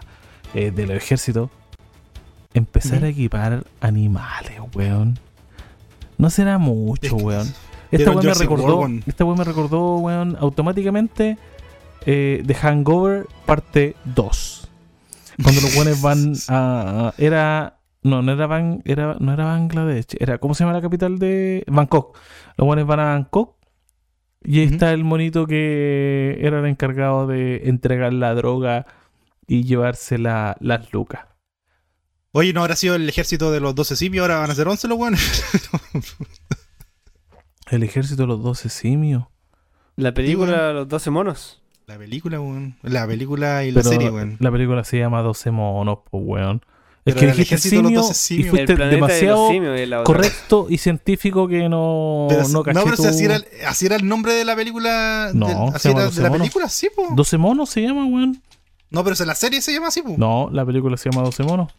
eh, 0.54 0.72
del 0.72 0.92
ejército. 0.92 1.52
Empezar 2.54 3.04
a 3.04 3.10
equipar 3.10 3.66
animales, 3.82 4.54
weón. 4.74 5.20
No 6.18 6.30
será 6.30 6.58
mucho, 6.58 7.18
weón. 7.18 7.54
Esta 7.96 8.12
weón 8.12 8.26
me 8.26 8.34
recordó, 8.34 8.78
World, 8.78 9.04
esta 9.08 9.26
weón 9.26 9.38
me 9.38 9.44
recordó, 9.44 9.98
weón, 9.98 10.38
automáticamente 10.40 11.38
eh, 12.06 12.44
The 12.46 12.54
Hangover 12.56 13.28
parte 13.46 13.96
2. 14.06 14.68
Cuando 15.44 15.62
los 15.62 15.76
weones 15.76 16.02
van 16.02 16.34
a, 16.50 17.14
era 17.18 17.80
no, 18.04 18.22
no 18.22 18.32
era 18.34 18.46
Ban, 18.48 18.82
era 18.86 19.16
no 19.20 19.34
era 19.34 19.46
Bangladesh, 19.46 20.16
era 20.20 20.38
¿cómo 20.38 20.54
se 20.54 20.64
llama 20.64 20.74
la 20.74 20.82
capital 20.82 21.18
de 21.20 21.64
Bangkok? 21.68 22.18
Los 22.58 22.68
weones 22.68 22.86
van 22.86 23.00
a 23.00 23.06
Bangkok 23.06 23.56
y 24.44 24.60
ahí 24.60 24.66
está 24.66 24.94
el 24.94 25.04
monito 25.04 25.48
que 25.48 26.38
era 26.40 26.60
el 26.60 26.66
encargado 26.68 27.26
de 27.26 27.64
entregar 27.68 28.14
la 28.14 28.36
droga 28.36 28.86
y 29.48 29.64
llevarse 29.64 30.18
la- 30.20 30.56
las 30.60 30.94
lucas. 30.94 31.22
Oye, 32.32 32.54
¿no 32.54 32.62
habrá 32.62 32.76
sido 32.76 32.96
el 32.96 33.08
ejército 33.10 33.52
de 33.52 33.60
los 33.60 33.74
12 33.76 33.96
simios? 33.96 34.22
Ahora 34.24 34.40
van 34.40 34.52
a 34.52 34.56
ser 34.56 34.68
11 34.68 34.88
los 34.88 34.98
weones. 35.00 35.44
El 37.72 37.84
ejército 37.84 38.24
de 38.24 38.28
los 38.28 38.44
12 38.44 38.70
simios. 38.70 39.24
La 39.96 40.14
película 40.14 40.74
Los 40.74 40.88
12 40.88 41.10
monos. 41.12 41.62
La 41.88 41.98
película, 41.98 42.40
weón. 42.40 42.76
La 42.82 43.06
película 43.08 43.64
y 43.64 43.72
la 43.72 43.82
Pero 43.82 43.90
serie, 43.94 44.10
weón. 44.10 44.38
la 44.40 44.52
película 44.52 44.84
se 44.84 44.98
llama 44.98 45.22
12 45.22 45.52
monos, 45.52 46.00
pues 46.10 46.24
weón. 46.26 46.62
Es 47.06 47.14
Pero 47.14 47.20
que 47.20 47.26
dijiste 47.38 47.56
ejército 47.56 47.76
de 47.76 47.82
los 47.84 47.90
simio 47.92 48.02
12 48.02 48.12
y 48.12 48.16
simios. 48.16 48.50
fuiste 48.50 48.74
el 48.74 48.80
de 48.80 48.88
demasiado 48.88 49.36
los 49.44 49.52
simios 49.52 50.04
correcto 50.04 50.66
y 50.70 50.80
científico 50.80 51.48
que 51.48 51.70
no, 51.70 52.26
Pero, 52.30 52.42
no 52.48 52.48
no, 52.50 52.64
caché 52.64 52.80
pero 52.84 52.96
si 52.98 53.04
tu- 53.04 53.10
así 53.10 53.26
era, 53.26 53.36
el, 53.36 53.46
así 53.68 53.86
era 53.86 53.96
el 53.98 54.08
nombre 54.08 54.34
de 54.34 54.44
la 54.44 54.56
película. 54.56 55.30
No, 55.36 55.48
del- 55.48 55.76
así 55.76 55.90
llama 55.90 56.00
era 56.02 56.06
12 56.06 56.18
de 56.18 56.24
la 56.24 56.30
monos. 56.30 56.42
película, 56.48 56.70
sí, 56.70 56.88
po. 56.96 57.08
12 57.16 57.38
monos 57.38 57.70
se 57.70 57.82
llama, 57.84 58.06
weón. 58.06 58.42
No, 58.90 59.04
pero 59.04 59.24
la 59.24 59.36
serie 59.36 59.62
se 59.62 59.72
llama 59.72 59.90
así, 59.90 60.02
po. 60.02 60.16
No, 60.18 60.50
la 60.52 60.66
película 60.66 60.98
se 60.98 61.12
llama 61.12 61.24
12 61.24 61.44
monos. 61.44 61.72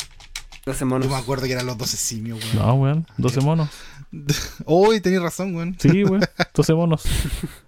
12 0.67 0.81
Yo 0.81 0.87
monos. 0.87 1.09
me 1.09 1.15
acuerdo 1.15 1.47
que 1.47 1.53
eran 1.53 1.65
los 1.65 1.79
12 1.79 1.97
simios, 1.97 2.41
weón. 2.43 2.57
No, 2.67 2.75
weón, 2.75 3.07
12 3.19 3.41
monos. 3.41 3.71
Uy, 4.67 5.01
tenías 5.01 5.23
razón, 5.23 5.55
weón. 5.55 5.77
Sí, 5.79 6.03
weón, 6.05 6.23
12 6.53 6.75
monos. 6.75 7.05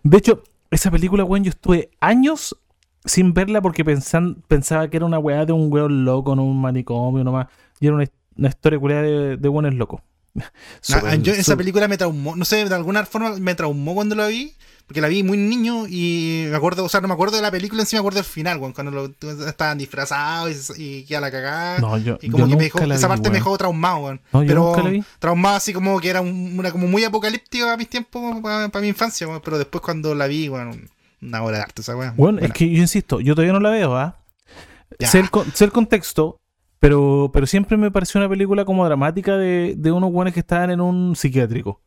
De 0.02 0.18
hecho, 0.18 0.42
esa 0.70 0.90
película, 0.90 1.24
weón, 1.24 1.44
yo 1.44 1.50
estuve 1.50 1.90
años 2.00 2.56
sin 3.04 3.32
verla 3.32 3.62
porque 3.62 3.84
pensan, 3.84 4.42
pensaba 4.48 4.88
que 4.90 4.96
era 4.96 5.06
una 5.06 5.20
weá 5.20 5.46
de 5.46 5.52
un 5.52 5.72
weón 5.72 6.04
loco, 6.04 6.34
no 6.34 6.42
un 6.44 6.60
manicomio 6.60 7.22
nomás. 7.22 7.46
Y 7.78 7.86
era 7.86 7.94
una, 7.94 8.04
una 8.36 8.48
historia 8.48 8.78
culiada 8.80 9.02
de, 9.02 9.36
de 9.36 9.48
weones 9.48 9.74
locos. 9.74 10.00
Ah, 10.94 11.14
yo 11.16 11.32
esa 11.32 11.56
película 11.56 11.88
me 11.88 11.96
traumó, 11.98 12.36
no 12.36 12.44
sé, 12.44 12.64
de 12.68 12.74
alguna 12.74 13.04
forma 13.06 13.36
me 13.38 13.54
traumó 13.54 13.94
cuando 13.94 14.14
la 14.14 14.26
vi, 14.26 14.54
porque 14.86 15.00
la 15.02 15.08
vi 15.08 15.22
muy 15.22 15.36
niño 15.36 15.86
y 15.88 16.46
me 16.50 16.56
acuerdo, 16.56 16.84
o 16.84 16.88
sea, 16.88 17.00
no 17.02 17.08
me 17.08 17.14
acuerdo 17.14 17.36
de 17.36 17.42
la 17.42 17.50
película 17.50 17.82
en 17.82 17.86
sí, 17.86 17.96
me 17.96 18.00
acuerdo 18.00 18.16
del 18.16 18.24
final, 18.24 18.58
cuando 18.58 18.90
lo- 18.90 19.14
estaban 19.46 19.76
disfrazados 19.76 20.50
y, 20.50 20.54
se- 20.54 20.82
y 20.82 21.04
queda 21.04 21.20
la 21.20 21.30
cagada. 21.30 21.78
No, 21.80 21.98
yo, 21.98 22.18
y 22.22 22.30
como 22.30 22.44
yo 22.46 22.50
que 22.52 22.56
me 22.56 22.64
dejó, 22.64 22.78
esa 22.94 23.06
vi, 23.06 23.08
parte 23.08 23.28
me 23.30 23.34
dejó 23.36 23.58
traumado. 23.58 24.14
No, 24.14 24.20
pero 24.46 24.72
traumado 25.18 25.56
así 25.56 25.72
como 25.74 26.00
que 26.00 26.08
era 26.08 26.20
un- 26.22 26.58
una 26.58 26.70
como 26.72 26.86
muy 26.86 27.04
apocalíptica 27.04 27.72
a 27.72 27.76
mis 27.76 27.88
tiempos, 27.90 28.40
para, 28.42 28.68
mi 28.80 28.88
infancia, 28.88 29.26
pero 29.44 29.58
después 29.58 29.82
cuando 29.82 30.14
la 30.14 30.26
vi, 30.26 30.48
una 30.48 31.42
obra 31.42 31.58
de 31.58 31.62
arte 31.64 31.82
esa 31.82 31.94
weón. 31.96 32.14
Bueno, 32.16 32.38
es 32.40 32.52
que 32.52 32.70
yo 32.70 32.80
insisto, 32.80 33.20
yo 33.20 33.34
todavía 33.34 33.52
no 33.52 33.60
la 33.60 33.70
veo, 33.70 33.96
¿ah? 33.96 34.16
Ya. 34.98 35.08
Sé 35.08 35.28
con- 35.28 35.52
sé 35.54 35.64
el 35.66 35.72
contexto, 35.72 36.38
pero, 36.78 37.30
pero 37.32 37.46
siempre 37.46 37.76
me 37.76 37.90
pareció 37.90 38.20
una 38.20 38.28
película 38.28 38.64
como 38.64 38.84
dramática 38.84 39.36
de, 39.36 39.74
de 39.76 39.92
unos 39.92 40.10
weones 40.12 40.34
que 40.34 40.40
estaban 40.40 40.70
en 40.70 40.80
un 40.80 41.16
psiquiátrico. 41.16 41.80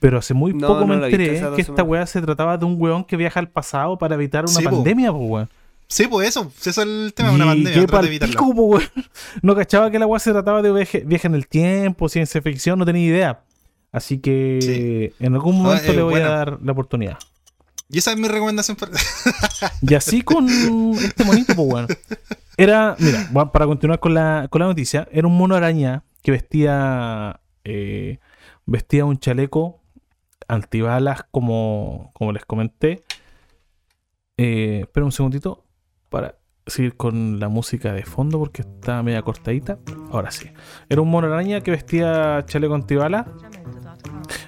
Pero 0.00 0.18
hace 0.18 0.32
muy 0.32 0.52
No, 0.52 0.68
poco 0.68 0.80
no 0.80 0.86
me 0.86 0.94
enteré 0.94 1.26
que 1.26 1.34
esta 1.36 1.56
semanas. 1.64 1.86
weá 1.88 2.06
se 2.06 2.20
trataba 2.22 2.56
de 2.56 2.64
un 2.64 2.76
weón 2.80 3.02
que 3.04 3.16
viaja 3.16 3.40
al 3.40 3.48
pasado 3.50 3.98
para 3.98 4.14
evitar 4.14 4.44
una 4.44 4.52
Sí, 4.52 4.62
pandemia, 4.64 5.10
po, 5.10 5.18
weón. 5.18 5.48
Sí, 5.88 6.06
pues 6.06 6.28
eso, 6.28 6.52
eso 6.60 6.70
es 6.70 6.78
el 6.78 7.12
tema 7.16 7.30
de 7.30 7.34
una 7.34 7.46
pandemia, 7.46 7.72
qué 7.74 7.80
de 7.80 7.86
po, 8.36 8.44
weón. 8.52 8.84
No 9.42 9.56
cachaba 9.56 9.90
que 9.90 9.98
la 9.98 10.06
weá 10.06 10.20
se 10.20 10.30
trataba 10.30 10.62
de 10.62 10.70
viaje, 10.72 11.02
viaje 11.04 11.26
en 11.26 11.34
el 11.34 11.48
tiempo, 11.48 12.08
ciencia 12.08 12.40
ficción, 12.40 12.78
no 12.78 12.84
tenía 12.86 13.04
idea. 13.04 13.42
Así 13.90 14.18
que 14.20 15.14
en 15.18 15.34
algún 15.34 15.56
Ah, 15.56 15.62
momento 15.62 15.90
eh, 15.92 15.96
le 15.96 16.02
voy 16.02 16.20
a 16.20 16.28
dar 16.28 16.58
la 16.62 16.72
oportunidad. 16.72 17.18
Y 17.90 17.98
esa 17.98 18.12
es 18.12 18.18
mi 18.18 18.28
recomendación 18.28 18.76
para... 18.76 18.92
Y 19.82 19.94
así 19.94 20.22
con 20.22 20.48
este 20.98 21.24
monito, 21.24 21.54
pues 21.56 21.68
bueno. 21.68 21.88
Era, 22.56 22.96
mira, 22.98 23.50
para 23.52 23.66
continuar 23.66 23.98
con 24.00 24.14
la, 24.14 24.46
con 24.50 24.60
la 24.60 24.66
noticia, 24.66 25.08
era 25.10 25.26
un 25.26 25.36
mono 25.36 25.54
araña 25.54 26.04
que 26.22 26.30
vestía 26.32 27.40
eh, 27.64 28.18
vestía 28.66 29.04
un 29.04 29.18
chaleco 29.18 29.80
antibalas 30.48 31.24
como, 31.30 32.10
como 32.14 32.32
les 32.32 32.44
comenté. 32.44 33.02
Eh, 34.36 34.80
espera 34.82 35.04
un 35.04 35.12
segundito 35.12 35.64
para 36.08 36.36
seguir 36.66 36.96
con 36.96 37.38
la 37.40 37.48
música 37.48 37.92
de 37.92 38.04
fondo 38.04 38.38
porque 38.38 38.62
está 38.62 39.02
media 39.02 39.22
cortadita. 39.22 39.78
Ahora 40.10 40.30
sí. 40.30 40.50
Era 40.88 41.00
un 41.00 41.10
mono 41.10 41.26
araña 41.32 41.60
que 41.60 41.70
vestía 41.70 42.44
chaleco 42.46 42.74
antibalas 42.74 43.26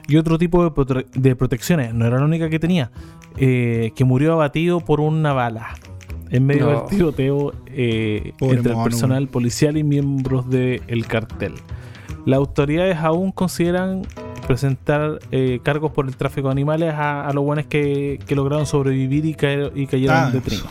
y 0.06 0.16
otro 0.16 0.38
tipo 0.38 0.68
de, 0.68 1.06
de 1.14 1.36
protecciones. 1.36 1.94
No 1.94 2.06
era 2.06 2.18
la 2.18 2.24
única 2.24 2.50
que 2.50 2.58
tenía. 2.58 2.90
eh, 3.36 3.92
que 3.96 4.04
murió 4.04 4.34
abatido 4.34 4.80
por 4.80 5.00
una 5.00 5.32
bala 5.32 5.74
en 6.34 6.46
medio 6.46 6.70
No. 6.70 6.80
del 6.80 6.88
tiroteo 6.88 7.52
eh, 7.66 8.32
entre 8.40 8.72
el 8.72 8.82
personal 8.82 9.28
policial 9.28 9.76
y 9.76 9.84
miembros 9.84 10.48
del 10.50 11.06
cartel. 11.06 11.54
las 12.26 12.38
autoridades 12.38 12.96
aún 12.98 13.32
consideran 13.32 14.02
presentar 14.46 15.20
eh, 15.30 15.60
cargos 15.62 15.92
por 15.92 16.06
el 16.06 16.16
tráfico 16.16 16.48
de 16.48 16.52
animales 16.52 16.92
a, 16.94 17.26
a 17.26 17.32
los 17.32 17.44
buenos 17.44 17.66
que, 17.66 18.18
que 18.26 18.34
lograron 18.34 18.66
sobrevivir 18.66 19.24
y, 19.24 19.34
caer- 19.34 19.72
y 19.74 19.86
cayeron 19.86 20.16
Ah. 20.16 20.30
de 20.30 20.40
trino. 20.40 20.64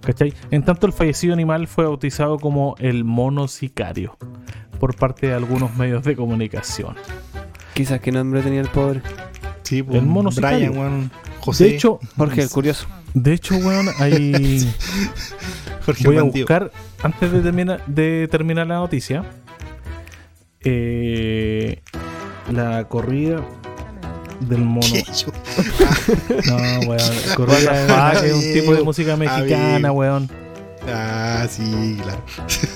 ¿Cachai? 0.00 0.32
En 0.50 0.62
tanto, 0.64 0.86
el 0.86 0.92
fallecido 0.92 1.32
animal 1.34 1.66
fue 1.66 1.84
bautizado 1.84 2.38
como 2.38 2.74
el 2.78 3.04
mono 3.04 3.48
sicario 3.48 4.16
por 4.80 4.96
parte 4.96 5.28
de 5.28 5.34
algunos 5.34 5.76
medios 5.76 6.04
de 6.04 6.14
comunicación. 6.14 6.94
Quizás 7.74 8.00
qué 8.00 8.12
nombre 8.12 8.42
tenía 8.42 8.60
el 8.60 8.68
pobre. 8.68 9.00
Sí, 9.64 9.82
pues, 9.82 9.98
El 9.98 10.06
mono 10.06 10.30
Brian, 10.30 10.54
sicario. 10.60 10.72
weón. 10.80 11.10
José. 11.40 11.64
De 11.64 11.70
hecho, 11.74 11.98
Jorge, 12.16 12.42
el 12.42 12.50
curioso. 12.50 12.86
de 13.14 13.32
hecho, 13.32 13.56
weón, 13.56 13.88
hay. 13.98 14.72
Jorge 15.86 16.04
Voy 16.06 16.16
a 16.16 16.22
Bandido. 16.22 16.44
buscar, 16.44 16.70
antes 17.02 17.32
de 17.32 17.40
terminar, 17.40 17.84
de 17.86 18.28
terminar 18.30 18.66
la 18.66 18.76
noticia, 18.76 19.24
eh, 20.62 21.82
la 22.50 22.84
corrida 22.88 23.42
del 24.40 24.60
mono. 24.62 24.86
No, 26.46 26.56
weón. 26.88 27.12
Corrida 27.36 28.12
the 28.20 28.28
es, 28.28 28.34
un 28.34 28.52
tipo 28.52 28.74
de 28.74 28.82
música 28.82 29.16
mexicana, 29.16 29.92
weón. 29.92 30.30
Ah, 30.86 31.46
sí, 31.48 31.98
claro. 32.02 32.22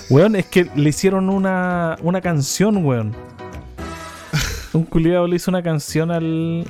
Weón, 0.09 0.37
es 0.37 0.47
que 0.47 0.71
le 0.75 0.89
hicieron 0.89 1.29
una, 1.29 1.97
una 2.03 2.21
canción, 2.21 2.85
weón. 2.85 3.15
Un 4.79 4.85
culiado 4.85 5.27
le 5.27 5.35
hizo 5.37 5.51
una 5.51 5.63
canción 5.63 6.11
al. 6.13 6.65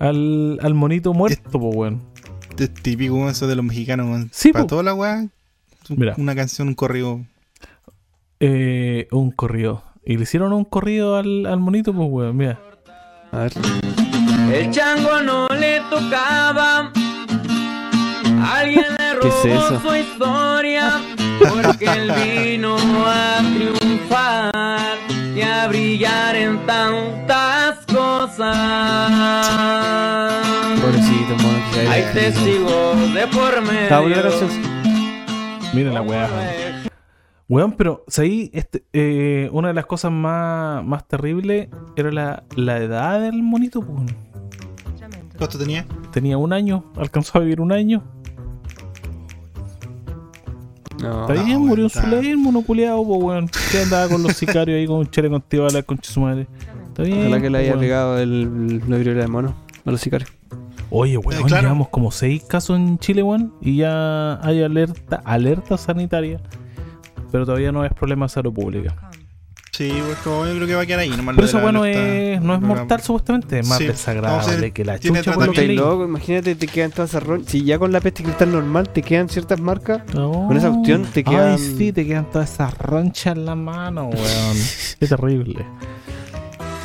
Al, 0.00 0.58
al 0.60 0.74
monito 0.74 1.14
muerto, 1.14 1.48
po, 1.60 1.68
weón. 1.68 2.02
Es 2.58 2.74
típico 2.74 3.28
eso 3.30 3.46
de 3.46 3.54
los 3.54 3.64
mexicanos, 3.64 4.06
weón. 4.08 4.28
Sí, 4.32 4.52
Para 4.52 4.64
po. 4.64 4.68
toda 4.70 4.82
la 4.82 4.94
weá. 4.94 5.28
Mira. 5.88 6.14
Una 6.18 6.34
canción, 6.34 6.66
un 6.68 6.74
corrido. 6.74 7.20
Eh, 8.40 9.06
un 9.12 9.30
corrido. 9.30 9.84
Y 10.04 10.16
le 10.16 10.24
hicieron 10.24 10.52
un 10.52 10.64
corrido 10.64 11.16
al, 11.16 11.46
al 11.46 11.60
monito, 11.60 11.92
pues, 11.94 12.08
weón. 12.10 12.36
Mira. 12.36 12.58
A 13.30 13.38
ver. 13.42 13.52
El 14.52 14.70
chango 14.72 15.22
no 15.22 15.46
le 15.48 15.80
tocaba. 15.88 16.92
Alguien 18.52 18.84
le 18.98 19.20
¿Qué 19.22 19.28
es 19.28 19.34
robó 19.44 19.54
eso? 19.54 19.80
su 19.88 19.94
historia. 19.94 21.00
Porque 21.38 21.84
él 21.84 22.12
vino 22.24 22.76
a 23.06 23.38
triunfar 23.54 24.51
brillar 25.68 26.36
en 26.36 26.58
tantas 26.66 27.86
cosas. 27.86 29.10
Pobrecito, 30.80 31.36
mono. 31.42 31.58
que 31.72 31.80
se 31.80 31.88
Hay 31.88 32.02
testigos 32.12 33.14
de 33.14 33.26
por 33.28 33.62
medio. 33.62 33.88
Mira 35.72 35.92
la 35.92 36.02
weá. 36.02 36.28
Weón, 37.48 37.72
pero 37.72 38.04
ahí 38.16 38.50
este, 38.54 38.84
eh, 38.92 39.48
una 39.52 39.68
de 39.68 39.74
las 39.74 39.86
cosas 39.86 40.10
más, 40.10 40.84
más 40.84 41.06
terribles 41.06 41.68
era 41.96 42.10
la, 42.10 42.44
la 42.56 42.78
edad 42.78 43.20
del 43.20 43.42
monito, 43.42 43.82
pues. 43.82 44.14
¿Cuánto 45.36 45.58
tenía? 45.58 45.86
Tenía 46.12 46.38
un 46.38 46.52
año, 46.52 46.84
alcanzó 46.96 47.38
a 47.38 47.40
vivir 47.40 47.60
un 47.60 47.72
año. 47.72 48.02
No. 51.02 51.28
Está 51.28 51.42
bien, 51.44 51.60
murió 51.60 51.84
en 51.84 51.90
su 51.90 51.98
está- 51.98 52.10
ley 52.10 52.30
el 52.30 52.38
monoculeado, 52.38 53.04
pues, 53.04 53.22
weón. 53.22 53.50
Que 53.70 53.82
andaba 53.82 54.08
con 54.08 54.22
los 54.22 54.32
sicarios 54.34 54.76
ahí 54.78 54.86
con 54.86 54.98
un 55.00 55.10
chale 55.10 55.28
contigo 55.28 55.66
a 55.66 55.70
la 55.70 55.82
concha 55.82 56.08
de 56.08 56.14
su 56.14 56.20
madre. 56.20 56.46
Está 56.88 57.02
bien. 57.02 57.20
Ojalá 57.20 57.40
que 57.40 57.50
le 57.50 57.58
haya 57.58 57.78
pegado 57.78 58.18
el, 58.18 58.82
la 58.88 58.96
viruela 58.96 59.22
de 59.22 59.28
mono 59.28 59.54
a 59.84 59.90
los 59.90 60.00
sicarios. 60.00 60.30
Oye, 60.90 61.16
weón, 61.16 61.40
Eh, 61.40 61.44
claro. 61.46 61.62
llevamos 61.62 61.88
como 61.88 62.10
seis 62.10 62.44
casos 62.44 62.76
en 62.78 62.98
Chile, 62.98 63.22
weón, 63.22 63.54
y 63.60 63.76
ya 63.76 64.38
hay 64.46 64.62
alerta, 64.62 65.22
alerta 65.24 65.78
sanitaria, 65.78 66.38
pero 67.30 67.46
todavía 67.46 67.72
no 67.72 67.84
es 67.84 67.92
problema 67.94 68.26
de 68.26 68.28
salud 68.30 68.52
pública. 68.52 68.94
Sí, 69.74 69.90
pues 70.04 70.18
como 70.18 70.44
yo 70.44 70.54
creo 70.56 70.66
que 70.66 70.74
va 70.74 70.82
a 70.82 70.86
quedar 70.86 71.00
ahí. 71.00 71.08
Nomás 71.08 71.34
Pero 71.34 71.46
eso, 71.46 71.56
la 71.56 71.62
bueno, 71.62 71.86
es, 71.86 71.96
no 71.96 72.02
es 72.52 72.60
programa. 72.60 72.66
mortal 72.66 73.00
supuestamente, 73.00 73.60
es 73.60 73.66
más 73.66 73.78
Sí, 73.78 73.86
desagradable 73.86 74.68
no, 74.68 74.74
que 74.74 74.84
la 74.84 74.98
chucha 74.98 75.32
por 75.32 75.46
lo 75.46 75.52
que 75.54 75.68
loco, 75.68 76.04
imagínate, 76.04 76.54
te 76.56 76.66
quedan 76.66 76.90
todas 76.90 77.08
esas 77.08 77.22
ronchas. 77.22 77.50
Si 77.52 77.64
ya 77.64 77.78
con 77.78 77.90
la 77.90 78.02
peste 78.02 78.22
cristal 78.22 78.52
normal 78.52 78.90
te 78.90 79.00
quedan 79.00 79.30
ciertas 79.30 79.58
marcas. 79.60 80.02
No. 80.14 80.30
Con 80.46 80.54
esa 80.58 80.68
cuestión 80.70 81.04
te 81.06 81.24
quedan- 81.24 81.52
Ay, 81.52 81.58
sí, 81.58 81.90
te 81.90 82.06
quedan 82.06 82.30
todas 82.30 82.52
esas 82.52 82.76
ronchas 82.76 83.34
en 83.34 83.46
la 83.46 83.54
mano, 83.54 84.08
weón. 84.10 84.56
Qué 85.00 85.06
terrible. 85.06 85.64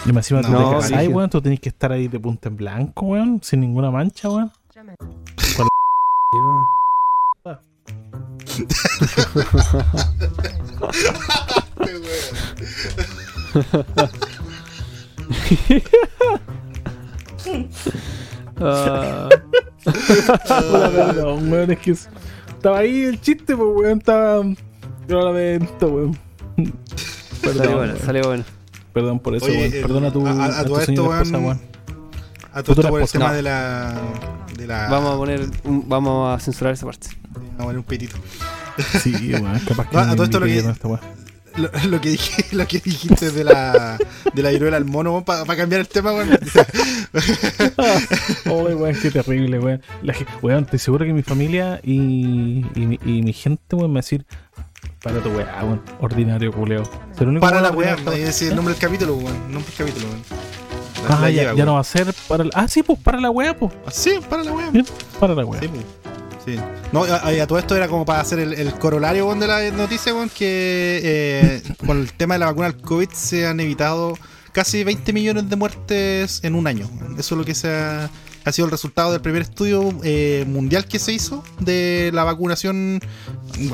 Y 0.06 0.14
más 0.14 0.32
encima 0.32 0.50
No, 0.50 0.58
tú 0.58 0.70
te 0.70 0.76
casás, 0.94 1.08
weón, 1.10 1.30
tú 1.30 1.42
tenés 1.42 1.60
que 1.60 1.68
estar 1.68 1.92
ahí 1.92 2.08
de 2.08 2.22
punta 2.22 2.48
en 2.48 2.56
blanco, 2.56 3.06
weón, 3.08 3.42
sin 3.44 3.60
ninguna 3.60 3.92
mancha, 3.92 4.30
weón. 4.30 4.50
Ah, 18.60 19.30
Puta, 19.84 20.92
perdón, 20.92 21.52
weón, 21.52 21.72
es 21.72 21.80
que 21.80 21.92
es- 21.92 22.10
estaba 22.50 22.80
ahí 22.80 23.04
el 23.04 23.22
chiste, 23.22 23.56
pues, 23.56 23.70
weón, 23.76 24.00
estaba. 24.00 24.44
Yo 25.08 25.20
lo 25.20 25.26
lamento, 25.32 25.88
weón. 25.88 26.18
salió 26.56 26.74
Perdón, 27.42 27.76
bueno, 27.78 27.94
weón. 27.94 28.06
salió 28.06 28.24
bueno. 28.26 28.44
Perdón 28.94 29.20
por 29.20 29.36
eso, 29.36 29.46
Oye, 29.46 29.58
weón. 29.60 29.74
el- 29.74 29.82
Perdona 29.82 30.08
a 30.08 30.12
tu, 30.12 30.28
a- 30.28 30.32
a- 30.32 30.46
a 30.46 30.60
a 30.60 30.64
tu 30.64 30.70
todo 30.70 30.82
esto, 30.82 31.04
weón, 31.04 31.22
esposa, 31.22 31.38
weón. 31.44 31.62
A 32.54 32.64
todo 32.64 32.74
esto 32.82 32.90
por 32.90 33.02
el 33.02 33.08
tema 33.08 33.28
No. 33.30 33.34
de 33.36 33.42
la. 33.44 34.02
De 34.58 34.68
la 34.68 34.88
Vamos 34.90 35.14
a 35.14 35.18
poner, 35.18 35.48
un- 35.64 35.88
vamos 35.88 36.36
a 36.36 36.40
censurar 36.44 36.74
esa 36.74 36.86
parte. 36.88 37.10
Vamos 37.32 37.52
a 37.60 37.64
poner 37.66 37.78
un 37.78 37.84
petito. 37.84 38.18
Sí, 39.02 39.32
weón, 39.34 39.60
capaz 39.68 39.90
que 39.90 39.96
No, 39.96 40.02
a 40.04 40.14
todo 40.16 40.24
esto 40.24 40.40
lo 40.40 40.46
que- 40.48 40.62
weón. 40.84 41.00
Lo, 41.58 41.70
lo 41.90 42.02
que 42.02 42.10
dije, 42.10 42.46
lo 42.56 42.68
que 42.68 42.80
dijiste 42.80 43.32
de 43.32 43.44
la 43.44 43.98
de 44.34 44.44
la 44.44 44.50
viruela 44.52 44.78
al 44.78 44.86
mono, 44.86 45.24
para 45.26 45.56
cambiar 45.56 45.82
el 45.82 45.88
tema, 45.88 46.14
weón. 46.14 46.30
Ay, 48.46 48.74
weón, 48.74 48.96
qué 49.02 49.12
terrible, 49.12 49.60
weón. 49.60 49.82
La 50.04 50.14
weón, 50.42 50.64
estoy 50.66 50.80
seguro 50.80 51.06
que 51.06 51.14
mi 51.14 51.24
familia 51.24 51.80
y, 51.84 52.66
y, 52.76 52.86
mi- 52.86 53.00
y 53.06 53.22
mi 53.22 53.34
gente, 53.34 53.76
weón, 53.76 53.92
me 53.92 53.96
va 53.96 54.00
a 54.00 54.04
decir, 54.04 54.26
para 55.02 55.20
tu 55.22 55.30
weá, 55.30 55.60
weón, 55.64 55.82
ordinario 56.00 56.52
culeo. 56.52 56.84
Para 57.40 57.62
la 57.62 57.72
weá, 57.72 57.96
ese 58.14 58.28
es 58.30 58.42
el 58.44 58.56
nombre 58.56 58.74
del 58.74 58.82
capítulo, 58.82 59.16
weón. 59.16 59.52
Nombre 59.52 59.72
del 59.78 59.88
capítulo, 59.88 60.08
weón. 60.10 60.22
Ah, 61.10 61.30
ya, 61.30 61.44
lleva, 61.44 61.54
ya 61.54 61.66
no 61.66 61.76
va 61.76 61.80
a 61.82 61.84
ser 61.84 62.14
para 62.28 62.44
la... 62.44 62.50
Ah, 62.54 62.68
sí, 62.68 62.84
pues 62.84 63.00
para 63.00 63.20
la 63.22 63.30
weá, 63.30 63.56
pues. 63.58 63.72
Ah, 63.86 63.92
Sí, 63.92 64.20
para 64.30 64.44
la 64.44 64.52
weá. 64.52 64.72
Para 65.20 65.36
la 65.36 65.46
weá. 65.46 65.62
Sí, 65.62 65.68
pues. 65.68 65.84
Sí. 66.48 66.56
No, 66.94 67.04
a, 67.04 67.46
todo 67.46 67.60
esto 67.60 67.76
era 67.76 67.90
como 67.90 68.06
para 68.06 68.22
hacer 68.22 68.40
el, 68.40 68.54
el 68.54 68.74
corolario 68.76 69.36
de 69.36 69.48
la 69.48 69.70
noticia, 69.72 70.14
que 70.34 71.02
eh, 71.04 71.62
con 71.86 72.00
el 72.00 72.14
tema 72.14 72.36
de 72.36 72.40
la 72.40 72.46
vacuna 72.46 72.68
al 72.68 72.78
COVID 72.78 73.10
se 73.10 73.46
han 73.46 73.60
evitado 73.60 74.18
casi 74.54 74.86
20 74.86 75.12
millones 75.12 75.50
de 75.50 75.58
muertes 75.58 76.40
en 76.44 76.56
un 76.56 76.66
año. 76.68 76.90
Eso 77.18 77.36
es 77.36 77.38
lo 77.38 77.44
que 77.44 77.54
se 77.54 77.70
ha, 77.70 78.10
ha 78.46 78.52
sido 78.54 78.66
el 78.66 78.72
resultado 78.72 79.12
del 79.12 79.20
primer 79.20 79.42
estudio 79.42 79.94
eh, 80.04 80.46
mundial 80.48 80.86
que 80.86 81.00
se 81.00 81.12
hizo 81.12 81.44
de 81.60 82.12
la 82.14 82.24
vacunación 82.24 83.02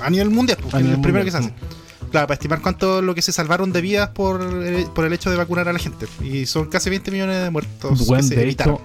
a 0.01 0.09
nivel 0.09 0.32
mundial, 0.32 0.57
porque 0.59 0.78
A 0.78 0.80
nivel 0.80 0.95
el 0.95 1.01
primero 1.01 1.26
que 1.26 1.30
se 1.30 1.38
hace. 1.38 1.53
Claro, 2.09 2.26
para 2.26 2.34
estimar 2.34 2.59
cuánto 2.59 2.99
es 2.99 3.05
lo 3.05 3.13
que 3.13 3.21
se 3.21 3.32
salvaron 3.32 3.71
de 3.71 3.82
vidas 3.82 4.09
por 4.09 4.41
el, 4.41 4.88
por 4.88 5.05
el 5.05 5.13
hecho 5.13 5.30
de 5.30 5.38
vacunar 5.38 5.69
a 5.69 5.74
la 5.74 5.80
gente. 5.80 6.07
Y 6.24 6.47
son 6.47 6.69
casi 6.69 6.89
20 6.89 7.11
millones 7.11 7.43
de 7.43 7.51
muertos 7.51 7.99
que 8.09 8.24
se 8.24 8.36
de 8.36 8.41
evitaron. 8.41 8.78
hecho, 8.78 8.84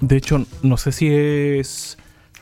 de 0.00 0.16
hecho, 0.16 0.46
no 0.62 0.78
sé 0.78 0.92
si 0.92 1.08
es, 1.08 1.97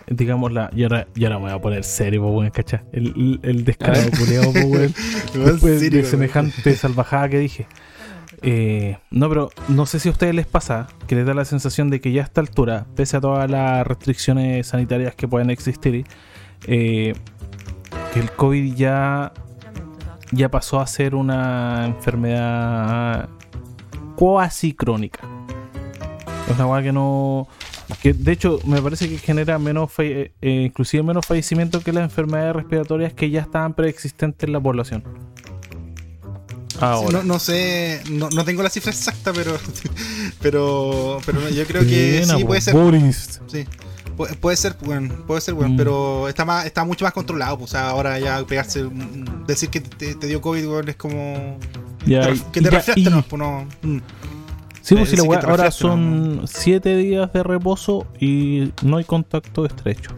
digamos, 0.09 0.53
la. 0.53 0.71
Y 0.75 0.83
ahora, 0.83 1.07
y 1.15 1.25
ahora 1.25 1.39
me 1.39 1.45
voy 1.45 1.53
a 1.53 1.61
poner 1.61 1.85
serio, 1.85 2.23
po, 2.23 2.31
weón, 2.31 2.51
¿cachai? 2.51 2.81
El, 2.93 3.41
el, 3.43 3.65
descarado 3.65 4.11
culiao, 4.19 4.53
po, 4.53 4.61
weón. 4.61 4.95
Weón, 5.35 5.53
Después 5.53 5.81
serio, 5.81 6.03
de 6.03 6.05
semejante 6.05 6.75
salvajada 6.77 7.29
que 7.29 7.39
dije. 7.39 7.67
Eh, 8.43 8.99
no, 9.11 9.29
pero 9.29 9.51
no 9.69 9.87
sé 9.87 9.99
si 9.99 10.09
a 10.09 10.13
ustedes 10.13 10.35
les 10.35 10.47
pasa 10.47 10.89
que 11.07 11.15
les 11.15 11.27
da 11.27 11.35
la 11.35 11.45
sensación 11.45 11.91
de 11.91 12.01
que 12.01 12.13
ya 12.13 12.23
a 12.23 12.25
esta 12.25 12.41
altura, 12.41 12.87
pese 12.95 13.17
a 13.17 13.21
todas 13.21 13.51
las 13.51 13.87
restricciones 13.87 14.67
sanitarias 14.69 15.15
que 15.15 15.27
pueden 15.27 15.51
existir, 15.51 16.05
eh, 16.67 17.15
que 18.13 18.21
el 18.21 18.31
COVID 18.31 18.75
ya, 18.75 19.33
ya 20.33 20.51
pasó 20.51 20.81
a 20.81 20.87
ser 20.87 21.15
una 21.15 21.87
enfermedad 21.87 23.29
cuasi 24.17 24.75
crónica. 24.75 25.21
Es 26.49 26.59
una 26.59 26.83
que 26.83 26.93
no. 26.93 27.49
Que 28.03 28.13
de 28.13 28.33
hecho 28.33 28.59
me 28.65 28.83
parece 28.83 29.09
que 29.09 29.19
genera 29.19 29.59
menos 29.59 29.91
falle- 29.93 30.33
eh, 30.43 30.65
inclusive 30.67 31.03
menos 31.03 31.25
fallecimientos 31.27 31.85
que 31.85 31.93
las 31.93 32.05
enfermedades 32.05 32.57
respiratorias 32.57 33.13
que 33.15 33.31
ya 33.31 33.41
estaban 33.43 33.75
preexistentes 33.75 34.47
en 34.47 34.53
la 34.53 34.61
población. 34.61 35.05
Ahora. 36.81 37.19
No, 37.19 37.25
no 37.25 37.39
sé, 37.39 38.03
no, 38.11 38.29
no 38.31 38.45
tengo 38.45 38.63
la 38.63 38.69
cifra 38.71 38.91
exacta, 38.93 39.33
pero 39.33 39.57
pero 40.41 41.19
pero 41.25 41.41
no, 41.41 41.49
yo 41.49 41.65
creo 41.67 41.83
que 41.83 42.25
sí 42.25 42.45
puede 42.45 42.61
ser. 42.61 42.75
Boris. 42.75 43.41
Sí. 43.47 43.65
Pu- 44.17 44.35
Puede 44.39 44.57
ser, 44.57 44.77
bueno, 44.83 45.15
puede 45.27 45.41
ser, 45.43 45.55
bueno, 45.55 45.75
Mm. 45.75 45.77
pero 45.77 46.29
está 46.29 46.45
más, 46.47 46.65
está 46.67 46.85
mucho 46.85 47.05
más 47.05 47.13
controlado, 47.13 47.59
pues, 47.59 47.71
o 47.71 47.73
sea, 47.73 47.91
ahora 47.91 48.19
ya 48.19 48.43
pegarse, 48.47 48.83
mm, 48.83 49.45
decir 49.47 49.69
que 49.69 49.81
te, 49.81 50.15
te 50.15 50.27
dio 50.27 50.41
COVID, 50.41 50.89
es 50.89 50.97
como 50.97 51.59
Ya, 52.07 52.23
te 52.33 52.41
que 52.53 52.61
te 52.63 52.71
ya- 52.71 52.83
y- 52.97 53.05
no, 53.05 53.23
pues 53.23 53.39
no. 53.39 53.67
mm. 53.83 53.99
Sí, 54.87 54.95
Eh, 54.95 54.99
pues 54.99 55.11
si 55.11 55.17
la 55.17 55.25
weá 55.25 55.41
ahora 55.41 55.71
son 55.73 56.43
7 56.47 56.97
días 56.97 57.33
de 57.33 57.43
reposo 57.43 58.07
y 58.21 58.73
no 58.83 58.99
hay 58.99 59.05
contacto 59.05 59.67
estrecho. 59.67 60.11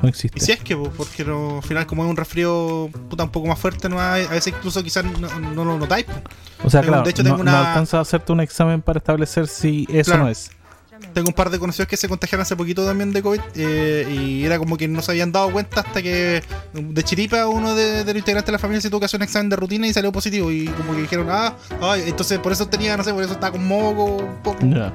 No 0.00 0.08
existe. 0.08 0.38
Y 0.38 0.40
si 0.40 0.52
es 0.52 0.60
que, 0.60 0.74
pues, 0.76 0.90
porque 0.96 1.24
no, 1.26 1.56
al 1.58 1.62
final, 1.62 1.86
como 1.86 2.02
es 2.04 2.10
un 2.10 2.16
resfrío 2.16 2.88
puta 3.10 3.24
un 3.24 3.30
poco 3.30 3.48
más 3.48 3.58
fuerte, 3.58 3.90
no 3.90 4.00
hay- 4.00 4.24
a 4.24 4.28
veces 4.30 4.54
incluso 4.56 4.82
quizás 4.82 5.04
no, 5.04 5.28
no 5.40 5.64
lo 5.64 5.78
notáis. 5.78 6.06
pues. 6.06 6.18
o 6.64 6.70
sea, 6.70 6.80
tengo- 6.80 6.92
claro, 6.92 7.04
de 7.04 7.10
hecho, 7.10 7.22
no, 7.22 7.30
tengo 7.32 7.44
no 7.44 7.50
una- 7.50 7.68
alcanza 7.70 7.98
a 7.98 8.00
hacerte 8.00 8.32
un 8.32 8.40
examen 8.40 8.80
para 8.80 8.98
establecer 8.98 9.46
si 9.46 9.86
eso 9.90 10.10
Claro. 10.12 10.24
no 10.24 10.30
es. 10.30 10.50
Tengo 11.14 11.28
un 11.28 11.34
par 11.34 11.50
de 11.50 11.58
conocidos 11.58 11.88
que 11.88 11.96
se 11.96 12.08
contagiaron 12.08 12.42
hace 12.42 12.56
poquito 12.56 12.84
también 12.86 13.12
de 13.12 13.22
COVID 13.22 13.40
eh, 13.54 14.06
y 14.10 14.44
era 14.44 14.58
como 14.58 14.76
que 14.76 14.88
no 14.88 15.02
se 15.02 15.10
habían 15.12 15.30
dado 15.32 15.50
cuenta 15.52 15.80
hasta 15.80 16.00
que 16.02 16.42
de 16.72 17.02
chiripa 17.02 17.46
uno 17.48 17.74
de, 17.74 18.04
de 18.04 18.12
los 18.12 18.16
integrantes 18.20 18.46
de 18.46 18.52
la 18.52 18.58
familia 18.58 18.80
se 18.80 18.88
tuvo 18.90 19.00
que 19.00 19.06
hacer 19.06 19.18
un 19.18 19.24
examen 19.24 19.48
de 19.50 19.56
rutina 19.56 19.86
y 19.86 19.92
salió 19.92 20.10
positivo 20.12 20.50
y 20.50 20.66
como 20.66 20.94
que 20.94 21.02
dijeron, 21.02 21.26
ah, 21.30 21.54
ay, 21.80 22.04
entonces 22.06 22.38
por 22.38 22.52
eso 22.52 22.66
tenía, 22.66 22.96
no 22.96 23.04
sé, 23.04 23.12
por 23.12 23.22
eso 23.22 23.32
estaba 23.34 23.52
con 23.52 23.66
moco 23.66 24.04
un 24.04 24.36
poco. 24.42 24.58
Ya. 24.62 24.92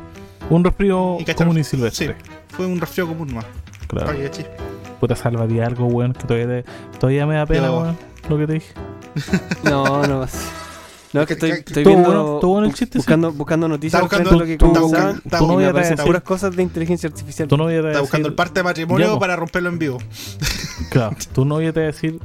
Un 0.50 0.64
resfrío 0.64 1.18
común 1.36 1.58
y 1.60 1.64
Sí, 1.64 1.72
silvestre. 1.72 2.16
fue 2.50 2.66
un 2.66 2.80
resfrío 2.80 3.08
común 3.08 3.34
más. 3.36 3.46
Claro. 3.88 4.12
Ay. 4.12 4.30
Puta 5.00 5.16
salvaría 5.16 5.66
algo, 5.68 5.86
weón, 5.88 6.14
que 6.14 6.24
todavía, 6.26 6.48
te- 6.64 6.66
todavía 7.00 7.26
me 7.28 7.36
da 7.36 7.46
pena, 7.46 7.72
weón, 7.72 7.98
lo 8.30 8.38
que 8.38 8.48
te 8.48 8.54
dije. 8.54 8.74
No, 9.64 10.06
no. 10.08 10.26
No, 11.18 11.22
es 11.24 11.28
que 11.28 11.34
estoy, 11.34 11.84
viendo. 11.84 12.40
bueno- 12.40 12.66
el 12.66 12.74
chiste, 12.74 12.94
sí. 12.94 12.98
buscando, 13.00 13.32
buscando 13.32 13.68
noticias 13.68 14.00
a 14.00 14.04
lo 14.04 14.10
buscando- 14.10 14.46
que 14.46 14.58
conversaban. 14.58 15.22
tú 15.22 15.48
no 15.48 15.60
a 15.60 16.06
puras 16.06 16.24
cosas 16.24 16.56
de 16.56 16.64
inteligencia 16.64 17.08
artificial. 17.10 17.48
Está 17.50 18.02
buscando 18.02 18.28
el 18.30 18.34
parte 18.36 18.60
de 18.60 18.64
matrimonio 18.64 19.20
para 19.20 19.36
romperlo 19.36 19.70
en 19.70 19.80
vivo. 19.80 19.98
Claro, 20.92 21.16
tu 21.34 21.44
novia 21.44 21.74
te 21.74 21.80
va 21.80 21.84
a 21.86 21.88
decir, 21.88 22.20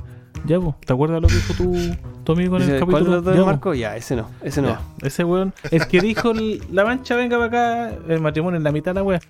ya, 0.45 0.61
po, 0.61 0.77
¿te 0.85 0.93
acuerdas 0.93 1.23
lo 1.23 1.29
que 1.29 1.35
dijo 1.35 1.55
tu, 1.55 1.97
tu 2.23 2.33
amigo 2.33 2.57
en 2.59 2.63
el 2.63 2.85
¿Cuál 2.85 3.05
de 3.05 3.07
capítulo? 3.23 3.47
Marco? 3.47 3.73
Ya, 3.75 3.97
ese 3.97 4.15
no. 4.15 4.29
Ese 4.43 4.61
no. 4.61 4.69
Ya, 4.69 4.81
Ese 5.01 5.25
weón, 5.25 5.55
el 5.71 5.87
que 5.87 6.01
dijo 6.01 6.33
el- 6.33 6.63
la 6.71 6.85
mancha 6.85 7.17
venga 7.17 7.39
para 7.39 7.47
acá, 7.89 7.97
el 8.09 8.21
matrimonio 8.21 8.59
en 8.59 8.65
la 8.65 8.71
mitad 8.71 8.91
de 8.93 8.97
la 8.97 9.03
wea, 9.05 9.21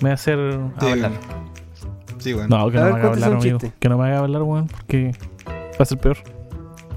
me 0.00 0.10
va 0.10 0.12
a 0.12 0.14
hacer 0.14 0.38
Sí, 0.80 0.86
hablar. 0.86 1.10
Sí, 2.18 2.32
bueno. 2.34 2.56
No, 2.56 2.70
que 2.70 2.78
A 2.78 2.80
no 2.80 2.86
ver, 2.86 2.94
me 2.94 3.00
haga 3.00 3.08
hablar, 3.12 3.32
amigo. 3.32 3.58
chiste. 3.58 3.76
Que 3.80 3.88
no 3.88 3.98
me 3.98 4.06
haga 4.06 4.18
hablar, 4.20 4.42
weón, 4.42 4.66
porque 4.68 5.12
va 5.46 5.76
a 5.80 5.84
ser 5.84 5.98
peor. 5.98 6.18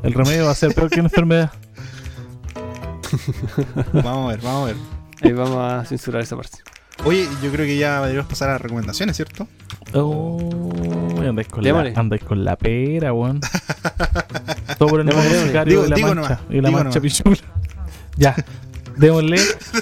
El 0.03 0.13
remedio 0.13 0.45
va 0.45 0.51
a 0.51 0.55
ser 0.55 0.74
peor 0.74 0.89
que 0.89 0.97
la 0.97 1.03
enfermedad. 1.03 1.51
Vamos 3.93 4.26
a 4.26 4.28
ver, 4.36 4.41
vamos 4.41 4.64
a 4.64 4.66
ver. 4.66 4.76
Ahí 5.24 5.32
vamos 5.34 5.57
a 5.57 5.86
censurar 5.86 6.22
esa 6.22 6.36
parte. 6.36 6.57
Oye, 7.05 7.28
yo 7.41 7.51
creo 7.51 7.66
que 7.66 7.78
ya 7.78 7.99
deberíamos 8.01 8.30
pasar 8.30 8.49
a 8.49 8.53
las 8.53 8.62
recomendaciones, 8.62 9.16
¿cierto? 9.16 9.47
Oh, 9.93 10.38
andáis 11.28 11.47
con, 11.47 11.64
la, 11.64 11.93
andáis 11.95 12.24
con 12.24 12.43
la 12.45 12.55
pera, 12.55 13.12
weón. 13.14 13.39
Todo 14.78 14.89
por 14.89 14.99
el 15.01 15.07
Digo- 15.07 15.22
de 15.84 15.89
la 15.89 15.95
digo 15.95 16.07
mancha. 16.14 16.30
nomás, 16.30 16.39
y 16.49 16.62
la 16.62 16.72
mancha 16.72 16.99
pichula. 17.01 17.38
Ya. 18.18 18.36
Démosle. 18.97 19.38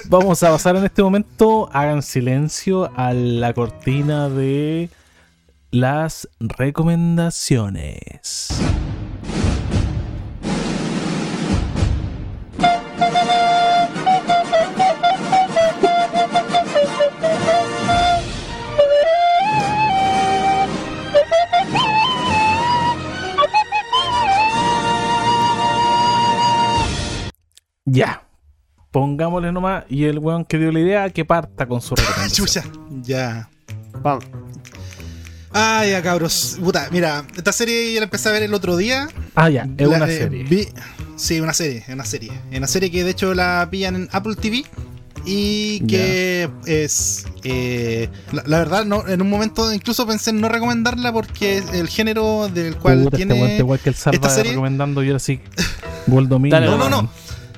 Vamos 0.08 0.42
a 0.42 0.50
pasar 0.50 0.76
en 0.76 0.84
este 0.84 1.02
momento. 1.02 1.68
Hagan 1.72 2.02
silencio 2.02 2.90
a 2.96 3.12
la 3.12 3.52
cortina 3.52 4.28
de 4.28 4.88
las 5.72 6.28
recomendaciones. 6.40 8.48
Ya. 27.84 28.22
Pongámosle 28.90 29.52
nomás. 29.52 29.84
Y 29.88 30.04
el 30.04 30.18
weón 30.18 30.44
que 30.44 30.58
dio 30.58 30.72
la 30.72 30.80
idea 30.80 31.10
que 31.10 31.24
parta 31.24 31.66
con 31.66 31.80
su 31.80 31.94
recomendación. 31.96 32.46
Chucha, 32.46 32.64
ya. 33.02 33.48
Vamos. 34.02 34.24
Ah, 35.52 35.84
ya, 35.88 36.00
cabros. 36.02 36.58
Puta, 36.62 36.88
mira, 36.92 37.24
esta 37.36 37.52
serie 37.52 37.92
ya 37.92 38.00
la 38.00 38.04
empecé 38.04 38.28
a 38.28 38.32
ver 38.32 38.42
el 38.44 38.54
otro 38.54 38.76
día. 38.76 39.08
Ah, 39.34 39.50
ya. 39.50 39.68
Es 39.76 39.88
La- 39.88 39.96
una 39.96 40.06
eh, 40.08 40.18
serie. 40.18 40.44
vi- 40.44 40.68
sí, 41.16 41.40
una 41.40 41.52
serie, 41.52 41.78
es 41.86 41.88
una 41.94 42.04
serie. 42.04 42.30
Es 42.50 42.58
una 42.58 42.66
serie 42.68 42.90
que 42.90 43.02
de 43.04 43.10
hecho 43.10 43.34
la 43.34 43.66
pillan 43.70 43.96
en 43.96 44.08
Apple 44.12 44.36
TV. 44.36 44.64
Y 45.26 45.80
que 45.86 46.48
es. 46.66 47.26
eh, 47.44 48.08
la, 48.32 48.42
la 48.46 48.58
verdad, 48.60 48.84
no, 48.86 49.06
en 49.06 49.20
un 49.20 49.28
momento 49.28 49.70
incluso 49.72 50.06
pensé 50.06 50.30
en 50.30 50.40
no 50.40 50.48
recomendarla 50.48 51.12
porque 51.12 51.62
el 51.74 51.88
género 51.88 52.48
del 52.48 52.76
cual 52.76 53.02
Puta, 53.04 53.16
este 53.18 53.26
tiene. 53.26 53.44
está 53.50 53.58
igual 53.58 53.78
que 53.80 53.88
el 53.90 53.94
Salva 53.96 54.14
esta 54.14 54.30
serie- 54.30 54.52
recomendando 54.52 55.02
y 55.02 55.08
ahora 55.08 55.18
sí. 55.18 55.40
Goldomino. 56.06 56.54
Dale, 56.56 56.66
No, 56.66 56.78
no, 56.78 56.88
no. 56.88 57.10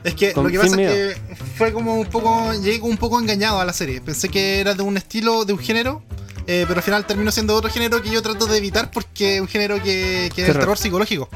Es 0.05 0.15
que 0.15 0.33
Con- 0.33 0.45
lo 0.45 0.51
que 0.51 0.59
pasa 0.59 0.77
miedo. 0.77 0.93
es 0.93 1.17
que 1.19 1.35
fue 1.57 1.73
como 1.73 1.95
un 1.95 2.07
poco. 2.07 2.53
Llegué 2.55 2.81
como 2.81 2.91
un 2.93 2.99
poco 2.99 3.21
engañado 3.21 3.61
a 3.61 3.65
la 3.65 3.73
serie. 3.73 4.01
Pensé 4.01 4.29
que 4.29 4.59
era 4.61 4.75
de 4.75 4.83
un 4.83 4.97
estilo, 4.97 5.45
de 5.45 5.53
un 5.53 5.59
género. 5.59 6.03
eh, 6.49 6.65
pero 6.67 6.79
al 6.79 6.83
final 6.83 7.07
terminó 7.07 7.31
siendo 7.31 7.55
otro 7.55 7.71
género 7.71 8.03
que 8.03 8.11
yo 8.11 8.21
trato 8.21 8.47
de 8.47 8.59
evitar 8.59 8.91
porque 8.91 9.37
es 9.37 9.41
un 9.41 9.47
género 9.47 9.77
que, 9.77 10.29
que 10.35 10.43
es 10.43 10.49
el 10.49 10.55
Terror. 10.57 10.77
psicológico. 10.77 11.29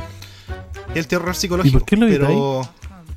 El 0.97 1.07
terror 1.07 1.35
psicológico. 1.37 1.77
¿Y 1.77 1.79
por 1.79 1.87
qué 1.87 1.97
lo 1.97 2.07
Pero 2.09 2.69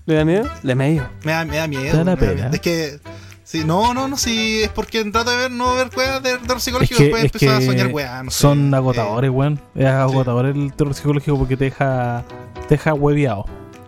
¿Le 0.06 0.16
da 0.16 0.26
miedo? 0.26 0.50
Le 0.64 0.76
medio. 0.76 1.10
me 1.24 1.32
da, 1.32 1.46
me 1.46 1.58
da 1.58 1.68
miedo. 1.68 1.84
Te 1.92 1.98
da 1.98 2.04
la 2.04 2.04
me 2.04 2.12
da 2.12 2.18
pena. 2.18 2.34
miedo. 2.34 2.50
Es 2.54 2.60
que. 2.62 3.00
Sí, 3.44 3.64
no, 3.66 3.96
no, 3.96 4.08
no, 4.08 4.16
sí, 4.18 4.62
es 4.62 4.70
porque 4.70 5.04
trato 5.06 5.32
de 5.32 5.38
ver, 5.38 5.50
no 5.52 5.74
ver 5.74 5.90
weas 5.98 6.22
de 6.22 6.38
terror 6.38 6.58
Es 6.58 6.64
psicológico 6.64 6.98
que, 7.00 7.04
después 7.06 7.24
es 7.24 7.34
empezó 7.34 7.56
a 7.56 7.60
que 7.60 7.66
soñar 7.66 7.88
weas. 7.88 8.24
no 8.26 8.30
sé. 8.30 8.38
son 8.38 8.72
Eh, 8.72 8.78
agotadores, 8.78 9.32
weón. 9.32 9.60
Es 9.74 9.88
agotador 9.88 10.46
el 10.46 10.72
terror 10.74 10.94
psicológico 10.94 11.40
porque 11.40 11.58
te 11.58 11.64
deja, 11.66 12.24
te 12.68 12.76
deja 12.76 12.94
hueviado. 12.94 13.46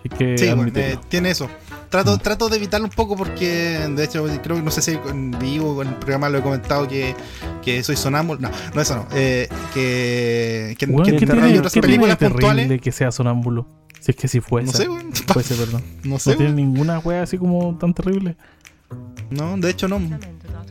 Que 0.09 0.37
Sí, 0.37 0.51
bueno, 0.53 0.71
eh, 0.75 0.97
tiene 1.09 1.29
eso. 1.31 1.49
Trato, 1.89 2.17
trato 2.17 2.47
de 2.49 2.57
evitarlo 2.57 2.85
un 2.87 2.91
poco 2.93 3.15
porque, 3.15 3.79
de 3.95 4.03
hecho, 4.03 4.25
creo 4.41 4.55
que 4.55 4.61
no 4.63 4.71
sé 4.71 4.81
si 4.81 4.97
en 5.09 5.31
vivo 5.31 5.73
o 5.75 5.81
en 5.81 5.89
el 5.89 5.95
programa 5.95 6.29
lo 6.29 6.37
he 6.37 6.41
comentado 6.41 6.87
que, 6.87 7.15
que 7.61 7.83
soy 7.83 7.97
sonámbulo. 7.97 8.39
No, 8.39 8.49
no, 8.73 8.81
eso 8.81 8.95
no. 8.95 9.07
Eh, 9.13 9.47
que 9.73 10.75
que, 10.79 10.85
Weón, 10.85 11.03
que 11.05 11.11
¿qué 11.17 11.25
en 11.25 11.31
tiene, 11.31 11.59
otras 11.59 11.73
qué 11.73 11.81
tiene 11.81 11.87
películas 11.87 12.17
de 12.19 12.25
terrible 12.25 12.47
puntuales. 12.47 12.81
que 12.81 12.91
sea 12.91 13.11
sonámbulo? 13.11 13.67
Si 13.99 14.11
es 14.11 14.17
que 14.17 14.27
si 14.27 14.39
fuese. 14.41 14.65
No 14.67 14.73
sé, 14.73 14.89
weón. 14.89 15.11
Fuese, 15.27 15.55
perdón. 15.55 15.83
No 16.03 16.11
No 16.11 16.19
sé, 16.19 16.31
tiene 16.35 16.45
weón. 16.53 16.55
ninguna 16.55 16.99
wea 16.99 17.23
así 17.23 17.37
como 17.37 17.77
tan 17.77 17.93
terrible. 17.93 18.35
No, 19.29 19.55
de 19.57 19.69
hecho, 19.69 19.87
no. 19.87 19.99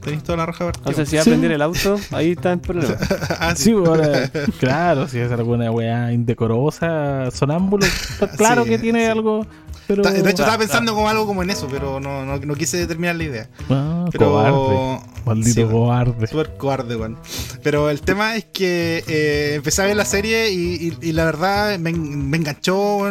Tenéis 0.03 0.23
toda 0.23 0.39
la 0.39 0.47
raja 0.47 0.65
verde. 0.65 0.81
O 0.85 0.93
sea, 0.93 1.05
si 1.05 1.17
va 1.17 1.23
a 1.23 1.25
Sí. 1.25 1.31
prender 1.31 1.53
el 1.53 1.63
auto, 1.63 1.99
ahí 2.13 2.33
está 2.33 2.53
el 2.53 2.61
problema. 2.61 2.97
ah, 3.39 3.55
Sí, 3.55 3.65
sí. 3.65 3.71
ahora, 3.73 4.31
claro, 4.59 5.07
si 5.09 5.19
es 5.19 5.31
alguna 5.31 5.71
weá 5.71 6.11
indecorosa, 6.13 7.31
sonámbulo, 7.31 7.87
claro 8.37 8.65
Sí, 8.65 8.71
que 8.71 8.79
tiene 8.79 9.05
sí. 9.05 9.11
algo, 9.11 9.47
pero... 9.87 10.03
De 10.03 10.19
hecho, 10.21 10.43
estaba 10.43 10.59
pensando 10.59 10.95
como 10.95 11.09
algo 11.09 11.27
como 11.27 11.43
en 11.43 11.51
eso, 11.51 11.69
pero 11.71 12.01
no, 12.01 12.25
no, 12.25 12.39
no 12.39 12.55
quise 12.55 12.87
terminar 12.87 13.17
la 13.17 13.25
idea. 13.25 13.49
Ah, 13.69 14.07
Pero. 14.11 14.27
cobarde, 14.31 15.01
maldito 15.27 15.71
cobarde. 15.71 16.27
Súper 16.27 16.57
cobarde, 16.57 16.97
weón. 16.97 17.19
Pero 17.63 17.91
el 17.91 18.01
tema 18.01 18.37
es 18.37 18.47
que 18.47 19.05
eh, 19.07 19.53
empecé 19.57 19.83
a 19.83 19.87
ver 19.87 19.97
la 19.97 20.05
serie 20.07 20.51
y, 20.51 20.95
y- 21.03 21.09
y 21.09 21.13
la 21.13 21.25
verdad 21.25 21.79
me, 21.79 21.91
en- 21.91 22.31
me 22.31 22.37
enganchó, 22.39 23.05
a 23.07 23.11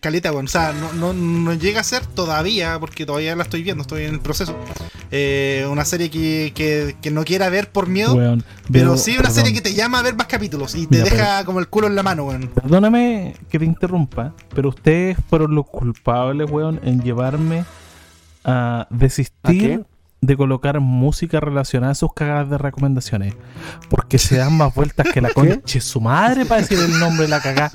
caleta, 0.00 0.30
weón. 0.32 0.44
O 0.46 0.48
sea, 0.48 0.72
no, 0.72 0.92
no, 0.92 1.12
no 1.14 1.54
llega 1.54 1.80
a 1.80 1.84
ser 1.84 2.04
todavía, 2.04 2.78
porque 2.78 3.06
todavía 3.06 3.34
la 3.34 3.44
estoy 3.44 3.62
viendo, 3.62 3.82
estoy 3.82 4.04
en 4.04 4.14
el 4.14 4.20
proceso. 4.20 4.56
eh, 5.10 5.66
una 5.70 5.86
serie 5.86 5.97
que, 6.10 6.52
que, 6.54 6.96
que 7.02 7.10
no 7.10 7.24
quiera 7.24 7.48
ver 7.50 7.70
por 7.72 7.88
miedo, 7.88 8.14
Weón, 8.14 8.44
pero 8.70 8.90
veo- 8.90 8.96
sí 8.96 9.12
una 9.12 9.22
perdón, 9.22 9.34
serie 9.34 9.52
que 9.52 9.60
te 9.60 9.74
llama 9.74 9.98
a 9.98 10.02
ver 10.02 10.14
más 10.16 10.26
capítulos 10.28 10.74
y 10.74 10.86
te 10.86 11.02
Mira, 11.02 11.04
deja 11.10 11.44
como 11.44 11.58
el 11.60 11.68
culo 11.68 11.86
en 11.88 11.96
la 11.96 12.02
mano, 12.02 12.24
weón. 12.24 12.48
Perdóname 12.54 13.34
que 13.50 13.58
te 13.58 13.64
interrumpa, 13.64 14.32
pero 14.54 14.68
ustedes 14.68 15.18
fueron 15.28 15.54
los 15.54 15.66
culpables, 15.66 16.48
weón, 16.50 16.80
en 16.84 17.02
llevarme 17.02 17.64
a 18.44 18.82
¿A 18.82 18.86
desistir 18.90 19.60
qué? 19.60 19.80
de 20.20 20.36
colocar 20.36 20.80
música 20.80 21.38
relacionada 21.40 21.92
a 21.92 21.94
sus 21.94 22.12
cagadas 22.12 22.50
de 22.50 22.58
recomendaciones. 22.58 23.34
Porque 23.88 24.18
se 24.18 24.36
dan 24.36 24.56
más 24.56 24.74
vueltas 24.74 25.06
que 25.12 25.20
la 25.20 25.30
concha 25.34 25.60
de 25.74 25.80
su 25.80 26.00
madre 26.00 26.44
para 26.44 26.60
decir 26.60 26.78
el 26.78 26.98
nombre 26.98 27.22
de 27.26 27.28
la 27.28 27.40
cagada. 27.40 27.72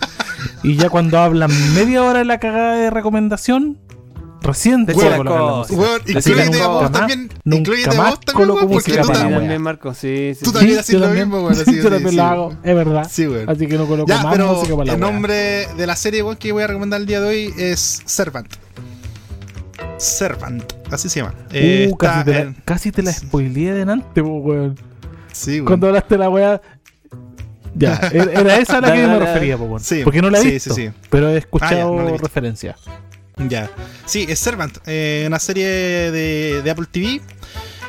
Y 0.62 0.76
ya 0.76 0.90
cuando 0.90 1.20
hablan 1.20 1.52
media 1.74 2.04
hora 2.04 2.20
de 2.20 2.26
la 2.26 2.40
cagada 2.40 2.76
de 2.76 2.90
recomendación, 2.90 3.78
recién 4.44 4.86
cosas. 4.86 5.18
música. 5.20 5.80
Weón, 5.82 6.02
Así 6.02 6.12
incluyete 6.32 6.62
a 6.62 6.68
vos 6.68 6.82
más- 6.84 6.92
también. 6.92 7.30
Incluyete 7.46 7.90
a 7.90 7.94
más 7.98 8.10
vos 8.12 8.20
también, 8.22 8.50
weón, 8.50 8.60
porque 8.62 8.74
música 8.76 9.02
tú 9.02 9.08
Sí, 9.08 9.14
también. 9.14 9.62
Marco. 9.62 9.94
Sí, 9.94 10.34
sí. 10.38 10.44
Tú 10.44 10.52
sí. 10.52 10.56
también 10.58 10.80
haces 10.80 10.96
lo 11.00 11.08
mismo, 11.10 11.38
weón, 11.42 11.54
yo 11.56 11.64
sí, 11.66 11.82
también 11.82 12.10
sí, 12.10 12.16
lo 12.16 12.24
hago, 12.24 12.50
es 12.64 12.76
verdad. 12.76 13.08
Sí, 13.10 13.28
weón. 13.28 13.50
Así 13.50 13.68
que 13.68 13.78
no 13.78 13.86
coloco 13.88 14.08
Ya, 14.10 14.22
más 14.24 14.34
pero 14.34 14.54
música 14.54 14.74
para 14.76 14.86
la 14.86 14.94
el 14.94 15.00
nombre 15.00 15.68
de 15.78 15.88
la 15.88 15.96
serie 15.96 16.22
weón, 16.24 16.38
que 16.38 16.52
voy 16.52 16.64
a 16.64 16.68
recomendar 16.68 17.00
el 17.02 17.08
día 17.08 17.20
de 17.22 17.28
hoy 17.28 17.54
es 17.58 18.02
Servant. 18.06 18.48
Servant, 19.98 20.64
así 20.92 21.10
se 21.10 21.20
llama. 21.22 21.34
Eh, 21.52 21.90
Uh, 21.92 21.98
casi 21.98 22.20
está 22.20 22.26
te, 22.26 22.32
la, 22.32 22.40
en- 22.42 22.54
casi 22.66 22.92
te 22.92 23.04
la 23.04 23.14
spoileé 23.14 23.74
delante, 23.74 24.22
weón. 24.22 24.76
Sí, 25.32 25.54
weón. 25.56 25.66
Cuando 25.66 25.88
hablaste 25.88 26.16
de 26.16 26.20
la 26.20 26.30
weá. 26.30 26.62
Ya, 27.76 27.96
era 28.14 28.58
esa 28.60 28.78
a 28.78 28.82
la 28.82 28.94
que 28.94 29.02
yo 29.02 29.08
me 29.08 29.20
refería, 29.20 29.58
weón. 29.58 29.80
Sí, 29.80 30.02
Porque 30.04 30.22
no 30.22 30.30
la 30.30 30.40
he 30.40 30.42
sí, 30.42 30.52
visto. 30.52 30.74
sí, 30.76 30.88
sí. 30.88 30.94
Pero 31.10 31.30
he 31.30 31.36
Ah, 31.36 31.38
escuchado 31.38 31.96
ya, 32.06 32.12
no 32.12 32.18
referencias. 32.18 32.76
Ya. 33.38 33.70
Sí, 34.06 34.26
es 34.30 34.40
Servant, 34.40 34.78
eh, 34.86 35.24
una 35.28 35.40
serie 35.40 35.68
de, 35.68 36.62
de 36.64 36.72
Apple 36.72 36.86
TV 36.92 37.22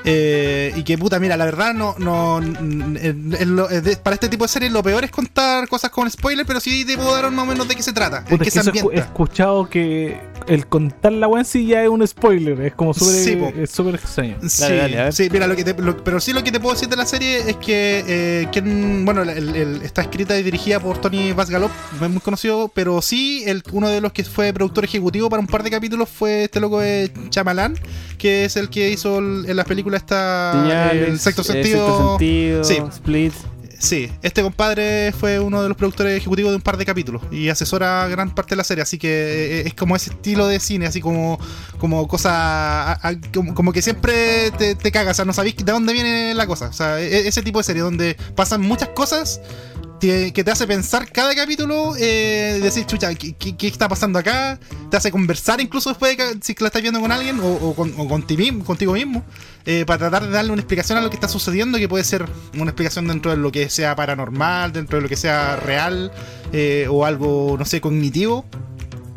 Eh, 0.06 0.72
y 0.76 0.82
que 0.82 0.98
puta, 0.98 1.18
mira, 1.18 1.36
la 1.36 1.46
verdad 1.46 1.72
no, 1.72 1.94
no 1.98 2.38
en- 2.38 2.98
en 3.38 3.56
lo- 3.56 3.68
de- 3.68 3.96
para 3.96 4.14
este 4.14 4.28
tipo 4.28 4.44
de 4.44 4.48
series 4.48 4.70
lo 4.70 4.82
peor 4.82 5.02
es 5.04 5.10
contar 5.10 5.66
cosas 5.68 5.90
con 5.90 6.10
spoiler, 6.10 6.44
pero 6.44 6.60
sí 6.60 6.84
te 6.84 6.96
puedo 6.96 7.14
dar 7.14 7.30
más 7.30 7.44
o 7.44 7.46
menos 7.46 7.66
de 7.66 7.74
qué 7.74 7.82
se 7.82 7.92
trata, 7.92 8.22
Puta, 8.24 8.42
qué 8.44 8.48
es 8.48 8.54
se 8.54 8.70
que 8.70 8.78
eso 8.80 8.92
he 8.92 8.98
escuchado 8.98 9.68
que 9.68 10.20
el 10.46 10.66
contar 10.66 11.12
la 11.12 11.26
weá 11.26 11.40
en 11.40 11.46
sí 11.46 11.66
ya 11.66 11.82
es 11.82 11.88
un 11.88 12.06
spoiler. 12.06 12.60
Es 12.60 12.74
como 12.74 12.92
súper 12.92 13.14
Sí, 13.14 13.38
es 13.62 13.70
súper 13.70 13.94
extraño. 13.94 14.36
Sí, 14.46 14.62
dale, 14.62 15.00
a 15.00 15.04
ver. 15.04 15.12
sí, 15.14 15.28
mira, 15.32 15.46
lo 15.46 15.56
que 15.56 15.64
te- 15.64 15.80
lo- 15.82 16.04
pero 16.04 16.20
sí 16.20 16.34
lo 16.34 16.44
que 16.44 16.52
te 16.52 16.60
puedo 16.60 16.74
decir 16.74 16.88
de 16.90 16.96
la 16.96 17.06
serie 17.06 17.38
es 17.48 17.56
que, 17.56 18.04
eh, 18.06 18.48
quien- 18.52 19.06
bueno, 19.06 19.22
el- 19.22 19.56
el- 19.56 19.82
está 19.82 20.02
escrita 20.02 20.38
y 20.38 20.42
dirigida 20.42 20.80
por 20.80 20.98
Tony 20.98 21.32
Vasgalop, 21.32 21.70
no 21.98 22.04
es 22.06 22.12
muy 22.12 22.20
conocido, 22.20 22.70
pero 22.74 23.00
sí, 23.00 23.42
el, 23.46 23.62
uno 23.72 23.88
de 23.88 24.02
los 24.02 24.12
que 24.12 24.22
fue 24.24 24.52
productor 24.52 24.84
ejecutivo 24.84 25.30
para 25.30 25.40
un 25.40 25.46
par 25.46 25.62
de 25.62 25.70
capítulos 25.70 26.10
fue 26.10 26.44
este 26.44 26.60
loco 26.60 26.80
de 26.80 27.10
Chamalan, 27.30 27.74
que 28.18 28.44
es 28.44 28.56
el 28.56 28.68
que 28.68 28.90
hizo 28.90 29.18
el- 29.20 29.46
en 29.48 29.56
las 29.56 29.64
películas 29.66 29.93
esta 29.96 30.52
Señales, 30.62 31.08
el 31.08 31.18
sexto 31.20 31.42
eh, 31.42 31.44
sentido. 31.44 31.86
Sexto 31.86 32.08
sentido, 32.18 32.64
Sí. 32.64 32.76
Split. 32.92 33.32
Sí, 33.76 34.10
este 34.22 34.40
compadre 34.42 35.12
fue 35.12 35.38
uno 35.40 35.62
de 35.62 35.68
los 35.68 35.76
productores 35.76 36.16
ejecutivos 36.16 36.52
de 36.52 36.56
un 36.56 36.62
par 36.62 36.78
de 36.78 36.86
capítulos 36.86 37.20
y 37.30 37.50
asesora 37.50 38.08
gran 38.08 38.34
parte 38.34 38.50
de 38.50 38.56
la 38.56 38.64
serie, 38.64 38.80
así 38.82 38.96
que 38.96 39.60
eh, 39.60 39.62
es 39.66 39.74
como 39.74 39.94
ese 39.94 40.10
estilo 40.10 40.46
de 40.46 40.58
cine, 40.58 40.86
así 40.86 41.02
como, 41.02 41.38
como 41.78 42.08
cosa, 42.08 42.98
como, 43.54 43.72
que 43.74 43.82
siempre 43.82 44.52
te, 44.52 44.74
te 44.74 44.90
cagas, 44.90 45.12
o 45.12 45.16
sea, 45.16 45.24
no 45.26 45.34
sabéis 45.34 45.56
de 45.56 45.70
dónde 45.70 45.92
viene 45.92 46.32
la 46.32 46.46
cosa, 46.46 46.68
o 46.68 46.72
sea, 46.72 46.98
e- 46.98 47.28
ese 47.28 47.42
tipo 47.42 47.58
de 47.58 47.64
serie 47.64 47.82
donde 47.82 48.16
pasan 48.34 48.62
muchas 48.62 48.88
cosas 48.90 49.42
que 50.32 50.44
te 50.44 50.50
hace 50.50 50.66
pensar 50.66 51.10
cada 51.10 51.34
capítulo, 51.34 51.94
eh, 51.98 52.58
decir, 52.62 52.84
chucha, 52.86 53.14
¿qué, 53.14 53.34
está 53.66 53.88
pasando 53.88 54.18
acá? 54.18 54.58
Te 54.90 54.96
hace 54.96 55.10
conversar 55.10 55.60
incluso 55.60 55.90
después 55.90 56.16
de 56.16 56.38
que, 56.40 56.54
la 56.60 56.66
estás 56.68 56.82
viendo 56.82 57.00
con 57.00 57.10
alguien 57.10 57.40
o, 57.40 57.74
con, 57.74 57.92
o 57.96 58.20
ti 58.26 58.36
mismo- 58.36 58.64
contigo 58.64 58.92
mismo, 58.92 59.24
eh, 59.64 59.84
para 59.86 59.98
tratar 59.98 60.24
de 60.24 60.30
darle 60.30 60.52
una 60.52 60.60
explicación 60.60 60.98
a 60.98 61.00
lo 61.00 61.10
que 61.10 61.16
está 61.16 61.28
sucediendo, 61.28 61.78
que 61.78 61.88
puede 61.88 62.04
ser 62.04 62.26
una 62.54 62.70
explicación 62.70 63.08
dentro 63.08 63.30
de 63.30 63.36
lo 63.38 63.50
que 63.50 63.70
sea 63.70 63.96
paranormal, 63.96 64.72
dentro 64.72 64.98
de 64.98 65.02
lo 65.02 65.08
que 65.08 65.16
sea 65.16 65.56
real, 65.56 66.12
eh, 66.52 66.86
o 66.90 67.04
algo, 67.04 67.56
no 67.58 67.64
sé, 67.64 67.80
cognitivo. 67.80 68.44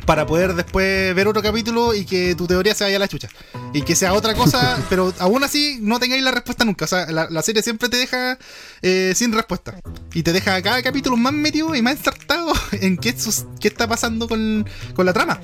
Para 0.08 0.24
poder 0.24 0.54
después 0.54 1.14
ver 1.14 1.28
otro 1.28 1.42
capítulo 1.42 1.92
y 1.92 2.06
que 2.06 2.34
tu 2.34 2.46
teoría 2.46 2.74
se 2.74 2.82
vaya 2.82 2.96
a 2.96 3.00
la 3.00 3.08
chucha. 3.08 3.28
Y 3.74 3.82
que 3.82 3.94
sea 3.94 4.14
otra 4.14 4.32
cosa, 4.32 4.82
pero 4.88 5.12
aún 5.18 5.44
así 5.44 5.80
no 5.82 6.00
tengáis 6.00 6.22
la 6.22 6.30
respuesta 6.30 6.64
nunca. 6.64 6.86
O 6.86 6.88
sea, 6.88 7.04
la, 7.10 7.28
la 7.28 7.42
serie 7.42 7.62
siempre 7.62 7.90
te 7.90 7.98
deja 7.98 8.38
eh, 8.80 9.12
sin 9.14 9.34
respuesta. 9.34 9.78
Y 10.14 10.22
te 10.22 10.32
deja 10.32 10.62
cada 10.62 10.82
capítulo 10.82 11.18
más 11.18 11.34
metido 11.34 11.74
y 11.74 11.82
más 11.82 11.98
ensartado 11.98 12.54
en 12.72 12.96
qué, 12.96 13.14
qué 13.60 13.68
está 13.68 13.86
pasando 13.86 14.28
con, 14.28 14.66
con 14.94 15.04
la 15.04 15.12
trama. 15.12 15.42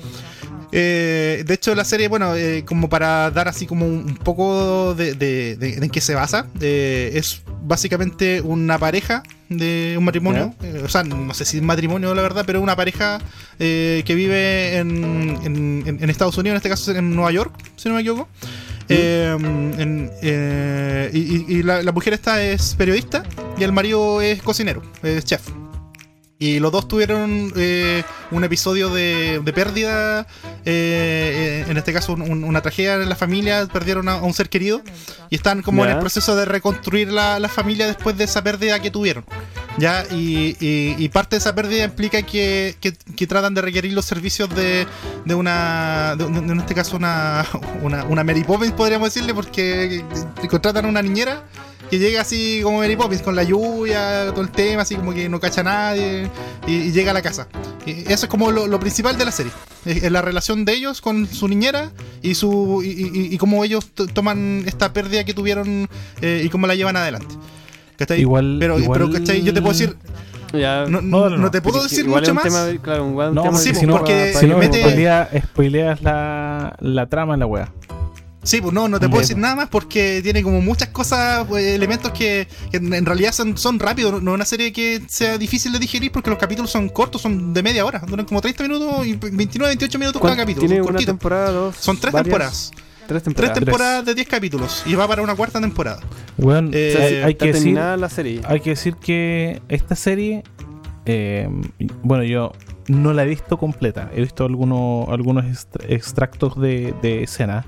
Eh, 0.77 1.43
de 1.47 1.53
hecho, 1.53 1.73
la 1.73 1.85
serie, 1.85 2.09
bueno, 2.09 2.35
eh, 2.35 2.65
como 2.65 2.89
para 2.89 3.31
dar 3.31 3.47
así 3.47 3.65
como 3.65 3.85
un, 3.87 4.15
poco 4.17 4.93
de, 4.93 5.13
de- 5.13 5.55
de- 5.55 5.75
de 5.77 5.85
en 5.85 5.89
qué 5.89 6.01
se 6.01 6.13
basa, 6.15 6.47
eh, 6.59 7.11
es 7.13 7.41
básicamente 7.63 8.41
una 8.41 8.77
pareja 8.77 9.23
de 9.47 9.95
un 9.97 10.03
matrimonio, 10.03 10.53
eh, 10.63 10.81
o 10.83 10.89
sea, 10.89 11.03
no 11.03 11.33
sé 11.33 11.45
si 11.45 11.57
es 11.57 11.63
matrimonio 11.63 12.13
la 12.13 12.21
verdad, 12.21 12.43
pero 12.45 12.61
una 12.61 12.75
pareja 12.75 13.19
eh, 13.57 14.03
que 14.05 14.15
vive 14.15 14.75
en, 14.77 15.39
en- 15.45 16.09
Estados 16.09 16.37
Unidos, 16.37 16.55
en 16.55 16.57
este 16.57 16.69
caso 16.69 16.91
en 16.93 17.15
Nueva 17.15 17.31
York, 17.31 17.53
si 17.77 17.87
no 17.87 17.95
me 17.95 18.01
equivoco. 18.01 18.27
En- 18.89 20.11
y 21.13 21.19
y- 21.19 21.45
y 21.59 21.63
la, 21.63 21.81
la 21.83 21.91
mujer 21.93 22.13
esta 22.13 22.43
es 22.43 22.75
periodista 22.75 23.23
y 23.57 23.63
el 23.63 23.71
marido 23.71 24.21
es 24.21 24.41
cocinero, 24.41 24.81
es 25.03 25.23
chef. 25.25 25.41
Y 26.37 26.59
los 26.59 26.69
dos 26.73 26.87
tuvieron 26.89 27.53
eh, 27.55 28.03
un 28.31 28.43
episodio 28.43 28.89
de, 28.89 29.39
de 29.43 29.53
pérdida, 29.53 30.27
eh, 30.65 31.63
eh, 31.65 31.65
en 31.69 31.77
este 31.77 31.93
caso 31.93 32.11
un- 32.11 32.21
un- 32.23 32.43
una 32.43 32.61
tragedia 32.61 32.95
en 32.95 33.07
la 33.07 33.15
familia, 33.15 33.65
perdieron 33.71 34.09
a, 34.09 34.15
a 34.15 34.21
un 34.23 34.33
ser 34.33 34.49
querido 34.49 34.81
y 35.29 35.35
están 35.35 35.61
como 35.61 35.83
en 35.85 35.91
el 35.91 35.99
proceso 36.01 36.35
de 36.35 36.43
reconstruir 36.43 37.09
la, 37.09 37.39
la 37.39 37.47
familia 37.47 37.87
después 37.87 38.17
de 38.17 38.25
esa 38.25 38.43
pérdida 38.43 38.81
que 38.81 38.91
tuvieron. 38.91 39.23
¿ya? 39.77 40.03
Y, 40.11 40.57
y- 40.59 40.95
y 40.97 41.09
parte 41.09 41.37
de 41.37 41.39
esa 41.39 41.55
pérdida 41.55 41.85
implica 41.85 42.21
que, 42.23 42.75
que- 42.81 42.91
que 42.93 43.27
tratan 43.27 43.53
de 43.53 43.61
requerir 43.61 43.93
los 43.93 44.03
servicios 44.05 44.49
de, 44.53 44.85
de 45.23 45.35
una, 45.35 46.15
de, 46.17 46.25
de- 46.25 46.37
en 46.51 46.59
este 46.59 46.75
caso 46.75 46.97
una, 46.97 47.45
una, 47.81 48.03
una 48.03 48.23
Mary 48.25 48.43
Poppins 48.43 48.73
podríamos 48.73 49.13
decirle, 49.13 49.33
porque 49.33 50.03
contratan 50.49 50.85
a 50.85 50.89
una 50.89 51.01
niñera 51.01 51.43
que 51.89 51.99
llega 51.99 52.21
así 52.21 52.61
como 52.63 52.79
Mary 52.79 52.95
Poppins, 52.95 53.21
con 53.21 53.35
la 53.35 53.43
lluvia, 53.43 54.25
todo 54.31 54.41
el 54.41 54.49
tema, 54.51 54.81
así 54.83 54.95
como 54.95 55.13
que 55.13 55.29
no 55.29 55.39
cacha 55.39 55.61
a 55.61 55.63
nadie, 55.65 56.29
y, 56.67 56.73
y 56.73 56.91
llega 56.91 57.11
a 57.11 57.13
la 57.13 57.21
casa. 57.21 57.47
Y 57.85 58.11
eso 58.11 58.25
es 58.25 58.27
como 58.27 58.51
lo, 58.51 58.67
lo 58.67 58.79
principal 58.79 59.17
de 59.17 59.25
la 59.25 59.31
serie. 59.31 59.51
Es, 59.85 60.09
la 60.11 60.21
relación 60.21 60.65
de 60.65 60.73
ellos 60.73 60.99
con 61.01 61.27
su 61.27 61.47
niñera 61.47 61.91
y 62.23 62.33
su 62.35 62.81
y, 62.83 62.89
y- 62.89 63.33
y 63.35 63.37
cómo 63.37 63.63
ellos 63.63 63.91
to- 63.93 64.07
toman 64.07 64.63
esta 64.65 64.91
pérdida 64.93 65.23
que 65.23 65.33
tuvieron 65.35 65.87
eh, 66.21 66.41
y 66.43 66.49
cómo 66.49 66.65
la 66.67 66.73
llevan 66.75 66.97
adelante. 66.97 67.35
¿Cachai? 67.97 68.19
Igual- 68.21 68.57
pero, 68.59 68.79
igual- 68.79 68.99
pero 68.99 69.11
¿cachai? 69.11 69.41
yo 69.43 69.53
te 69.53 69.61
puedo 69.61 69.73
decir, 69.73 69.95
Ya, 70.53 70.85
no, 70.87 71.01
No, 71.01 71.29
no, 71.29 71.29
no 71.31 71.37
no. 71.37 71.51
te 71.51 71.61
puedo 71.61 71.83
decir 71.83 72.07
mucho 72.07 72.33
más. 72.33 72.43
tema, 72.45 72.65
claro, 72.81 73.05
un 73.05 73.15
No, 73.35 73.41
tema 73.43 73.57
sí, 73.57 73.73
porque 73.87 74.33
Si 74.39 74.47
no, 74.47 74.57
spoileas 75.43 76.01
la, 76.01 76.75
la 76.79 77.05
trama 77.07 77.33
en 77.35 77.41
la 77.41 77.45
wea. 77.45 77.71
Sí, 78.45 78.61
pues 78.61 78.73
no, 78.73 78.87
no 78.87 78.99
te 78.99 79.09
puedo 79.09 79.21
decir 79.21 79.37
nada 79.37 79.55
más 79.55 79.69
porque 79.69 80.21
tiene 80.23 80.43
como 80.43 80.61
muchas 80.61 80.89
cosas, 80.89 81.45
pues, 81.47 81.65
elementos 81.65 82.11
que, 82.11 82.47
que 82.71 82.77
en 82.77 82.93
en 82.93 83.05
realidad 83.05 83.31
son, 83.33 83.57
son 83.57 83.79
rápidos, 83.79 84.21
no 84.21 84.31
es 84.31 84.35
una 84.35 84.45
serie 84.45 84.71
que 84.71 85.01
sea 85.07 85.37
difícil 85.37 85.71
de 85.73 85.79
digerir 85.79 86.11
porque 86.11 86.29
los 86.29 86.37
capítulos 86.39 86.69
son 86.71 86.87
cortos, 86.89 87.21
son 87.23 87.53
de 87.53 87.63
media 87.63 87.83
hora, 87.83 87.99
duran 88.07 88.25
como 88.25 88.39
30 88.41 88.63
minutos 88.63 89.05
y 89.07 89.15
29, 89.15 89.69
28 89.71 89.99
minutos 89.99 90.21
cada 90.21 90.35
¿Cuánto- 90.35 90.43
capítulo. 90.43 90.67
Tiene 90.67 90.83
son 90.83 90.95
una 90.95 91.05
temporada, 91.05 91.51
dos. 91.51 91.75
Son 91.77 91.97
tres 91.99 92.13
varias? 92.13 92.25
temporadas. 92.29 92.71
Tres 93.07 93.21
Tres 93.21 93.23
temporadas. 93.23 93.59
temporadas 93.65 94.05
de 94.05 94.15
10 94.15 94.27
capítulos 94.27 94.83
y 94.85 94.95
va 94.95 95.07
para 95.07 95.21
una 95.21 95.35
cuarta 95.35 95.59
temporada. 95.61 95.99
Eh, 96.01 96.41
O 96.41 96.97
sea, 96.97 97.25
hay, 97.25 97.35
que 97.35 97.51
decir, 97.53 97.73
la 97.75 98.09
serie. 98.09 98.41
hay 98.45 98.59
que 98.61 98.71
decir 98.71 98.95
que 98.95 99.61
esta 99.69 99.95
serie, 99.95 100.43
eh, 101.05 101.47
bueno, 102.03 102.23
yo 102.23 102.51
no 102.87 103.13
la 103.13 103.23
he 103.23 103.27
visto 103.27 103.57
completa. 103.57 104.09
He 104.15 104.21
visto 104.21 104.45
algunos, 104.45 105.07
algunos 105.09 105.45
extra- 105.45 105.85
extractos 105.87 106.59
de, 106.59 106.93
de 107.01 107.23
escena. 107.23 107.65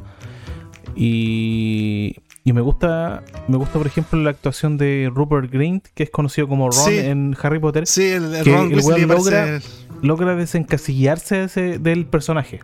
Y, 0.98 2.16
y 2.44 2.54
me 2.54 2.62
gusta, 2.62 3.24
me 3.48 3.58
gusta, 3.58 3.74
por 3.78 3.88
ejemplo, 3.88 4.20
la 4.20 4.32
actuación 4.32 4.78
de 4.78 5.10
Rupert 5.14 5.52
Grint, 5.52 5.86
que 5.94 6.04
es 6.04 6.10
conocido 6.10 6.48
como 6.48 6.70
Ron 6.70 6.86
Sí. 6.86 6.98
en 6.98 7.36
Harry 7.42 7.60
Potter. 7.60 7.86
Sí, 7.88 8.04
el, 8.08 8.34
el 8.36 8.44
Que 8.44 8.52
Ron 8.54 8.68
el 8.72 8.74
Weasley 8.76 9.06
weón 9.06 9.24
parece- 9.24 9.68
logra 10.02 10.36
desencasillarse 10.36 11.44
ese- 11.46 11.80
del 11.80 12.06
personaje. 12.06 12.60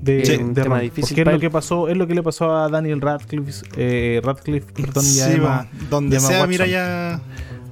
De, 0.00 0.24
Sí, 0.24 0.36
de 0.38 0.64
Ron. 0.64 0.80
difícil 0.80 1.16
Porque 1.16 1.22
es 1.30 1.34
lo 1.34 1.40
que 1.40 1.50
pasó, 1.50 1.88
es 1.88 1.96
lo 1.96 2.06
que 2.06 2.14
le 2.14 2.22
pasó 2.22 2.54
a 2.56 2.68
Daniel 2.68 3.00
Radcliffe, 3.00 3.64
eh, 3.76 4.20
Radcliffe 4.22 4.70
perdón, 4.74 5.04
y 5.06 5.20
a 5.20 5.26
Sí, 5.26 5.32
Emma- 5.34 5.66
donde 5.90 6.16
y 6.16 6.18
a 6.18 6.18
Emma 6.20 6.28
sea, 6.28 6.36
Watson. 6.40 6.50
mira 6.50 6.66
ya. 6.66 7.20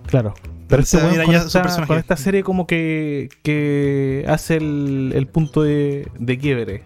Claro. 0.07 0.35
Pero 0.69 0.83
este 0.83 0.97
sea, 0.99 1.07
weón 1.11 1.27
con, 1.27 1.35
esta, 1.35 1.87
con 1.87 1.99
esta 1.99 2.17
serie 2.17 2.43
como 2.43 2.67
que, 2.67 3.29
que 3.43 4.25
hace 4.27 4.57
el, 4.57 5.13
el 5.15 5.27
punto 5.27 5.63
de, 5.63 6.09
de 6.19 6.39
quiebre. 6.39 6.85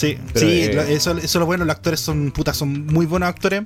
Sí, 0.00 0.18
Pero, 0.32 0.46
sí, 0.46 0.62
eh, 0.62 0.94
eso, 0.94 1.10
eso 1.12 1.18
es 1.20 1.34
lo 1.34 1.44
bueno, 1.44 1.64
los 1.66 1.76
actores 1.76 2.00
son 2.00 2.30
putas, 2.30 2.56
son 2.56 2.86
muy 2.86 3.04
buenos 3.04 3.28
actores. 3.28 3.62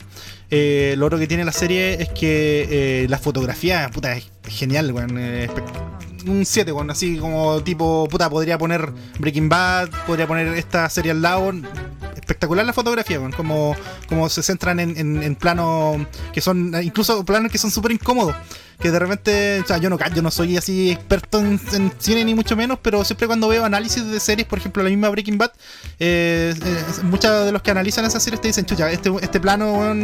Eh, 0.50 0.94
lo 0.98 1.06
otro 1.06 1.16
que 1.18 1.28
tiene 1.28 1.44
la 1.44 1.52
serie 1.52 2.02
es 2.02 2.08
que 2.08 3.02
eh, 3.04 3.06
la 3.08 3.18
fotografía, 3.18 3.88
puta, 3.92 4.16
es 4.16 4.30
genial, 4.48 4.90
weón. 4.90 5.16
eh, 5.16 5.48
un 6.26 6.44
7, 6.44 6.72
weón, 6.72 6.90
así 6.90 7.18
como 7.18 7.62
tipo, 7.62 8.08
puta, 8.10 8.28
podría 8.28 8.58
poner 8.58 8.90
Breaking 9.20 9.48
Bad, 9.48 9.90
podría 10.06 10.26
poner 10.26 10.48
esta 10.58 10.88
serie 10.90 11.12
al 11.12 11.22
lado. 11.22 11.52
Espectacular 12.16 12.64
la 12.66 12.72
fotografía, 12.72 13.20
weón, 13.20 13.32
como, 13.32 13.76
como 14.08 14.28
se 14.28 14.42
centran 14.42 14.80
en, 14.80 14.96
en, 14.96 15.22
en 15.22 15.36
planos 15.36 15.98
que 16.32 16.40
son, 16.40 16.74
incluso 16.82 17.24
planos 17.24 17.52
que 17.52 17.58
son 17.58 17.70
súper 17.70 17.92
incómodos. 17.92 18.34
Que 18.80 18.90
de 18.90 18.98
repente, 18.98 19.60
o 19.60 19.66
sea, 19.66 19.78
yo 19.78 19.88
no, 19.90 19.98
yo 20.14 20.22
no 20.22 20.30
soy 20.30 20.56
así 20.56 20.90
experto 20.90 21.38
en, 21.38 21.60
cine 21.98 22.24
ni 22.24 22.34
mucho 22.34 22.56
menos, 22.56 22.78
pero 22.82 23.04
siempre 23.04 23.26
cuando 23.26 23.48
veo 23.48 23.64
análisis 23.64 24.04
de 24.06 24.20
series, 24.20 24.46
por 24.46 24.58
ejemplo, 24.58 24.82
la 24.82 24.90
misma 24.90 25.08
Breaking 25.08 25.38
Bad, 25.38 25.52
eh, 25.98 26.54
eh, 26.64 26.84
muchos 27.02 27.44
de 27.46 27.52
los 27.52 27.62
que 27.62 27.70
analizan 27.70 28.04
esas 28.04 28.22
series 28.22 28.40
te 28.40 28.48
dicen, 28.48 28.66
chucha, 28.66 28.90
este, 28.90 29.12
este 29.22 29.40
plano, 29.40 29.94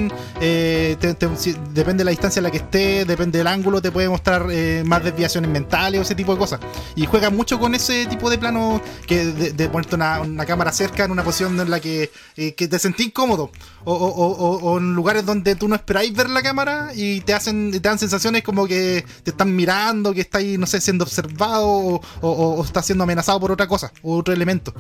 eh, 0.41 0.97
depende 1.01 1.99
de 1.99 2.05
la 2.05 2.11
distancia 2.11 2.41
en 2.41 2.45
la 2.45 2.51
que 2.51 2.59
esté, 2.59 3.05
depende 3.05 3.39
del 3.39 3.47
ángulo, 3.47 3.83
te 3.83 3.91
puede 3.91 4.09
mostrar 4.09 4.47
eh, 4.51 4.83
más 4.87 5.03
desviaciones 5.05 5.51
mentales 5.51 5.99
o 5.99 6.03
ese 6.03 6.15
tipo 6.15 6.33
de 6.33 6.39
cosas. 6.39 6.61
Y 6.97 7.07
juega 7.07 7.31
mucho 7.31 7.59
con 7.59 7.75
ese 7.75 8.07
tipo 8.07 8.31
de 8.31 8.39
plano 8.39 8.81
que 9.07 9.27
de, 9.27 9.53
de 9.53 9.69
ponerte 9.69 9.97
una, 9.97 10.47
cámara 10.47 10.73
cerca 10.73 11.05
en 11.05 11.11
una 11.11 11.23
posición 11.25 11.59
en 11.61 11.71
la 11.71 11.81
que, 11.81 12.11
te 12.35 12.79
sentís 12.79 13.07
incómodo. 13.09 13.51
O- 13.85 13.95
o 13.95 14.79
en 14.79 14.95
lugares 14.95 15.25
donde 15.25 15.55
tú 15.55 15.67
no 15.69 15.75
esperáis 15.75 16.13
ver 16.15 16.29
la 16.31 16.43
cámara 16.43 16.91
y 16.95 17.21
te 17.23 17.33
hacen 17.35 17.71
te 17.71 17.81
dan 17.81 17.99
sensaciones 17.99 18.43
como 18.43 18.60
que 18.66 19.05
te 19.23 19.31
están 19.31 19.55
mirando, 19.55 20.12
que 20.15 20.20
estáis, 20.23 20.59
no 20.59 20.66
sé, 20.66 20.81
siendo 20.81 21.05
observado 21.05 21.66
o, 21.66 22.01
o, 22.20 22.31
o 22.31 22.65
estás 22.65 22.87
siendo 22.87 23.05
amenazado 23.05 23.39
por 23.41 23.53
otra 23.53 23.66
cosa, 23.69 23.93
otro 24.03 24.32
elemento. 24.35 24.74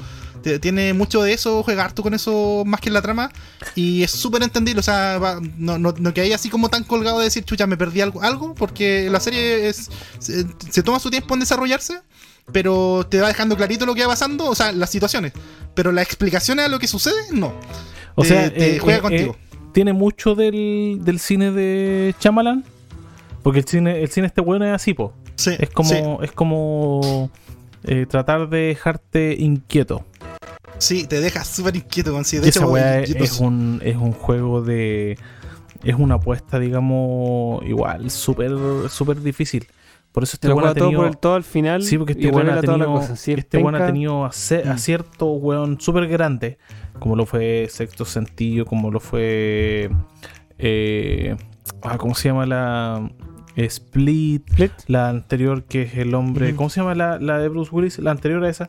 Tiene 0.62 0.94
mucho 0.94 1.22
de 1.22 1.32
eso, 1.34 1.62
juega 1.62 1.84
harto 1.84 2.02
con 2.02 2.14
eso 2.14 2.62
más 2.66 2.80
que 2.80 2.88
en 2.88 2.94
la 2.94 3.02
trama 3.02 3.30
y 3.74 4.02
es 4.02 4.10
súper 4.10 4.42
entendible, 4.42 4.80
o 4.80 4.82
sea, 4.82 5.18
va- 5.18 5.38
no, 5.58 5.78
no, 5.78 5.92
no 5.98 6.14
que 6.14 6.22
hay 6.22 6.32
así 6.32 6.48
como 6.48 6.70
tan 6.70 6.82
colgado 6.84 7.18
de 7.18 7.24
decir, 7.24 7.44
chucha, 7.44 7.66
me 7.66 7.76
perdí 7.76 8.00
algo, 8.00 8.22
algo 8.22 8.54
porque 8.54 9.08
la 9.10 9.20
serie 9.20 9.68
es 9.68 9.90
se, 10.18 10.46
se 10.70 10.82
toma 10.82 10.98
su 10.98 11.10
tiempo 11.10 11.34
en 11.34 11.40
desarrollarse, 11.40 12.00
pero 12.52 13.06
te 13.08 13.20
va 13.20 13.28
dejando 13.28 13.54
clarito 13.54 13.84
lo 13.84 13.94
que 13.94 14.00
va 14.02 14.08
pasando, 14.08 14.46
o 14.46 14.54
sea, 14.54 14.72
las 14.72 14.88
situaciones, 14.88 15.32
pero 15.74 15.92
las 15.92 16.04
explicaciones 16.06 16.64
a 16.64 16.68
lo 16.68 16.78
que 16.78 16.86
sucede, 16.88 17.20
no. 17.32 17.52
O 18.14 18.22
Te- 18.22 18.28
sea, 18.28 18.50
te 18.52 18.76
eh, 18.76 18.78
juega 18.78 18.98
eh, 18.98 19.02
contigo. 19.02 19.36
eh, 19.38 19.56
tiene 19.74 19.92
mucho 19.92 20.34
del, 20.34 21.00
del 21.02 21.20
cine 21.20 21.52
de 21.52 22.14
Chamalan. 22.18 22.64
Porque 23.42 23.60
el 23.60 23.64
cine, 23.66 24.02
el 24.02 24.08
cine 24.10 24.26
este 24.26 24.40
bueno 24.40 24.64
es 24.66 24.72
así, 24.72 24.94
po. 24.94 25.12
Sí, 25.36 25.52
Es 25.58 25.70
como, 25.70 25.88
sí, 25.88 25.96
es 26.22 26.32
como 26.32 27.30
eh, 27.84 28.06
tratar 28.08 28.48
de 28.48 28.58
dejarte 28.58 29.34
inquieto. 29.38 30.04
sí, 30.78 31.06
te 31.06 31.20
deja 31.20 31.44
súper 31.44 31.76
inquieto. 31.76 32.22
Sí, 32.24 32.38
de 32.38 32.48
hecho, 32.48 32.76
esa 32.76 33.00
es, 33.00 33.10
es 33.16 33.40
un, 33.40 33.80
es 33.84 33.96
un 33.96 34.12
juego 34.12 34.60
de. 34.62 35.18
Es 35.82 35.94
una 35.94 36.16
apuesta, 36.16 36.58
digamos, 36.58 37.64
igual, 37.64 38.10
súper 38.10 38.50
súper 38.90 39.22
difícil. 39.22 39.66
Por 40.12 40.24
eso 40.24 40.36
Te 40.36 40.48
este 40.48 40.52
weón 40.52 40.58
ha 40.58 40.62
juega 40.72 40.74
todo 40.74 40.88
tenido. 40.88 41.00
por 41.00 41.08
el 41.10 41.16
todo 41.16 41.34
al 41.36 41.44
final. 41.44 41.82
Sí, 41.82 41.96
porque 41.96 42.12
y 42.12 42.16
este 42.16 42.28
weón 42.36 42.50
ha 42.50 42.60
tenido. 42.60 43.16
Si 43.16 43.32
este 43.32 43.56
weón 43.58 43.74
ha 43.76 43.78
penca, 43.78 43.86
tenido 43.92 44.22
Mm. 44.24 44.70
acierto, 44.70 45.26
weón, 45.32 45.80
súper 45.80 46.06
grande. 46.08 46.58
Como 46.98 47.16
lo 47.16 47.24
fue 47.24 47.66
Sexto 47.70 48.04
Sentido, 48.04 48.66
como 48.66 48.90
lo 48.90 49.00
fue. 49.00 49.88
eh, 50.58 51.34
ah, 51.82 51.96
¿Cómo 51.96 52.14
se 52.14 52.28
llama 52.28 52.44
la. 52.44 53.10
Split? 53.66 54.48
Split. 54.50 54.72
La 54.86 55.08
anterior 55.08 55.64
que 55.64 55.82
es 55.82 55.94
el 55.96 56.14
hombre. 56.14 56.54
¿Cómo 56.54 56.70
se 56.70 56.80
llama 56.80 56.94
la, 56.94 57.18
la 57.18 57.38
de 57.38 57.48
Bruce 57.48 57.70
Willis? 57.72 57.98
La 57.98 58.10
anterior 58.10 58.42
a 58.44 58.48
esa. 58.48 58.68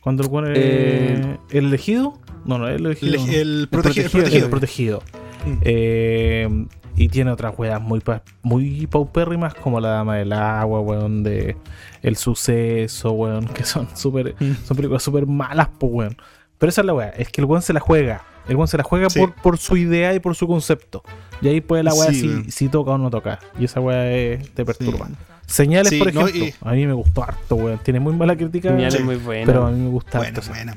Cuando 0.00 0.22
el 0.24 0.28
weón 0.30 0.50
es- 0.52 0.58
Eh, 0.58 1.36
¿El 1.50 1.66
elegido? 1.66 2.18
No, 2.44 2.58
no, 2.58 2.68
el 2.68 2.84
elegido. 2.86 3.14
El, 3.30 3.68
protegido. 3.70 4.04
El 4.06 4.10
protegido. 4.10 4.50
protegido. 4.50 5.02
Mm. 5.46 5.52
Eh, 5.62 6.66
y 6.96 7.08
tiene 7.08 7.30
otras 7.30 7.54
weas 7.58 7.80
muy, 7.80 8.00
pa- 8.00 8.22
muy 8.42 8.86
paupérrimas 8.86 9.54
como 9.54 9.80
la 9.80 9.88
Dama 9.90 10.16
del 10.16 10.32
Agua, 10.32 10.80
weón, 10.80 11.22
de 11.22 11.56
El 12.02 12.16
Suceso, 12.16 13.12
weón, 13.12 13.46
que 13.46 13.64
son 13.64 13.88
súper 13.96 14.34
Mm. 14.40 14.52
son 14.64 14.76
películas 14.76 15.02
súper 15.02 15.26
malas, 15.26 15.68
pues, 15.78 15.92
weón. 15.92 16.16
Pero 16.58 16.68
esa 16.70 16.82
es 16.82 16.86
la 16.86 16.94
wea, 16.94 17.08
es 17.10 17.28
que 17.28 17.40
el 17.40 17.46
weón 17.46 17.62
se 17.62 17.72
la 17.72 17.80
juega. 17.80 18.24
El 18.48 18.56
weón 18.56 18.68
se 18.68 18.76
la 18.76 18.82
juega 18.82 19.08
Sí. 19.10 19.18
por, 19.20 19.34
por 19.34 19.58
su 19.58 19.76
idea 19.76 20.14
y 20.14 20.20
por 20.20 20.34
su 20.34 20.46
concepto. 20.46 21.02
Y 21.40 21.48
ahí 21.48 21.60
puede 21.60 21.82
la 21.82 21.92
Sí, 21.92 22.42
si, 22.44 22.50
si 22.50 22.68
toca 22.68 22.92
o 22.92 22.98
no 22.98 23.10
toca. 23.10 23.38
Y 23.58 23.64
esa 23.64 23.80
es- 24.10 24.52
te 24.54 24.64
perturba. 24.64 25.06
Sí. 25.06 25.14
Señales, 25.46 25.90
Sí, 25.90 25.98
por 25.98 26.14
no, 26.14 26.26
ejemplo. 26.26 26.46
y- 26.46 26.54
A 26.62 26.72
mí 26.72 26.86
me 26.86 26.92
gustó 26.92 27.22
harto, 27.24 27.56
weón. 27.56 27.78
Tiene 27.82 28.00
muy 28.00 28.14
mala 28.14 28.36
crítica. 28.36 28.70
Señal 28.70 28.88
es 28.88 28.94
Sí. 28.94 29.02
muy 29.02 29.16
buena. 29.16 29.46
Pero 29.46 29.66
a 29.66 29.70
mí 29.70 29.80
me 29.80 29.90
gusta 29.90 30.18
Bueno, 30.18 30.38
harto. 30.38 30.50
buena. 30.50 30.76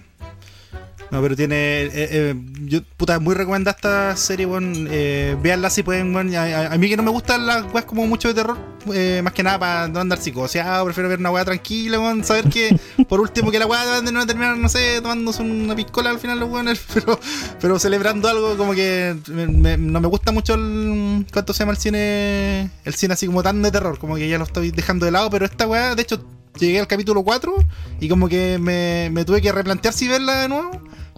No, 1.11 1.21
pero 1.21 1.35
tiene. 1.35 1.83
eh, 1.83 1.89
eh, 1.93 2.35
yo, 2.63 2.79
puta, 2.97 3.19
muy 3.19 3.35
recomendada 3.35 3.75
esta 3.75 4.15
serie, 4.17 4.45
weón. 4.45 4.87
Eh, 4.89 5.37
véanla 5.41 5.69
si 5.69 5.83
pueden, 5.83 6.13
weón. 6.15 6.33
A, 6.35 6.43
a- 6.43 6.73
a 6.73 6.77
mí 6.77 6.89
que 6.89 6.97
no 6.97 7.03
me 7.03 7.11
gustan 7.11 7.45
las 7.45 7.63
weas 7.71 7.85
como 7.85 8.05
mucho 8.07 8.27
de 8.27 8.33
terror, 8.33 8.57
eh, 8.93 9.21
más 9.23 9.31
que 9.33 9.43
nada 9.43 9.59
para 9.59 9.87
no 9.87 9.99
andar 9.99 10.19
psicoseado, 10.19 10.83
prefiero 10.85 11.07
ver 11.07 11.19
una 11.19 11.31
wea 11.31 11.45
tranquila, 11.45 11.99
weón. 11.99 12.23
Saber 12.23 12.49
que, 12.49 12.77
por 13.07 13.19
último, 13.21 13.51
que 13.51 13.59
la 13.59 13.67
wea 13.67 13.85
van 13.85 14.07
a 14.07 14.11
no 14.11 14.25
terminar, 14.25 14.57
no 14.57 14.67
sé, 14.67 14.99
tomándose 15.01 15.43
una 15.43 15.75
piscola 15.75 16.09
al 16.09 16.19
final, 16.19 16.39
los 16.39 16.49
weones, 16.49 16.81
pero, 16.93 17.19
pero 17.61 17.79
celebrando 17.79 18.27
algo 18.27 18.57
como 18.57 18.73
que 18.73 19.15
me- 19.27 19.47
me- 19.47 19.77
no 19.77 20.01
me 20.01 20.07
gusta 20.07 20.31
mucho 20.31 20.55
el. 20.55 21.25
¿Cuánto 21.31 21.53
se 21.53 21.59
llama 21.59 21.71
el 21.73 21.77
cine? 21.77 22.69
El 22.83 22.93
cine 22.95 23.13
así 23.13 23.27
como 23.27 23.43
tan 23.43 23.61
de 23.61 23.71
terror, 23.71 23.99
como 23.99 24.15
que 24.15 24.27
ya 24.27 24.37
lo 24.39 24.43
estoy 24.45 24.71
dejando 24.71 25.05
de 25.05 25.11
lado, 25.11 25.29
pero 25.29 25.45
esta 25.45 25.67
wea, 25.67 25.93
de 25.95 26.01
hecho. 26.01 26.25
Llegué 26.59 26.79
al 26.79 26.87
capítulo 26.87 27.23
4 27.23 27.53
y 27.99 28.07
como 28.09 28.27
que 28.29 28.57
me, 28.59 29.09
me 29.11 29.25
tuve 29.25 29.41
que 29.41 29.51
replantear 29.51 29.93
si 29.93 30.07
verla 30.07 30.41
de 30.41 30.49
nuevo. 30.49 30.71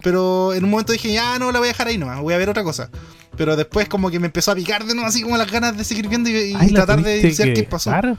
Pero 0.03 0.53
en 0.53 0.63
un 0.63 0.69
momento 0.69 0.93
dije, 0.93 1.11
ya 1.11 1.39
no 1.39 1.51
la 1.51 1.59
voy 1.59 1.67
a 1.69 1.71
dejar 1.71 1.87
ahí 1.87 1.97
nomás, 1.97 2.19
voy 2.21 2.33
a 2.33 2.37
ver 2.37 2.49
otra 2.49 2.63
cosa. 2.63 2.89
Pero 3.35 3.55
después 3.55 3.87
como 3.89 4.09
que 4.09 4.19
me 4.19 4.27
empezó 4.27 4.51
a 4.51 4.55
picar 4.55 4.85
de 4.85 4.93
nuevo 4.93 5.07
así 5.07 5.21
como 5.21 5.37
las 5.37 5.51
ganas 5.51 5.77
de 5.77 5.83
seguir 5.83 6.07
viendo 6.07 6.29
y, 6.29 6.33
y 6.33 6.55
Ay, 6.55 6.69
la 6.69 6.85
tratar 6.85 7.03
de 7.03 7.21
que 7.21 7.53
qué 7.53 7.63
pasó. 7.63 7.89
dejar. 7.89 8.17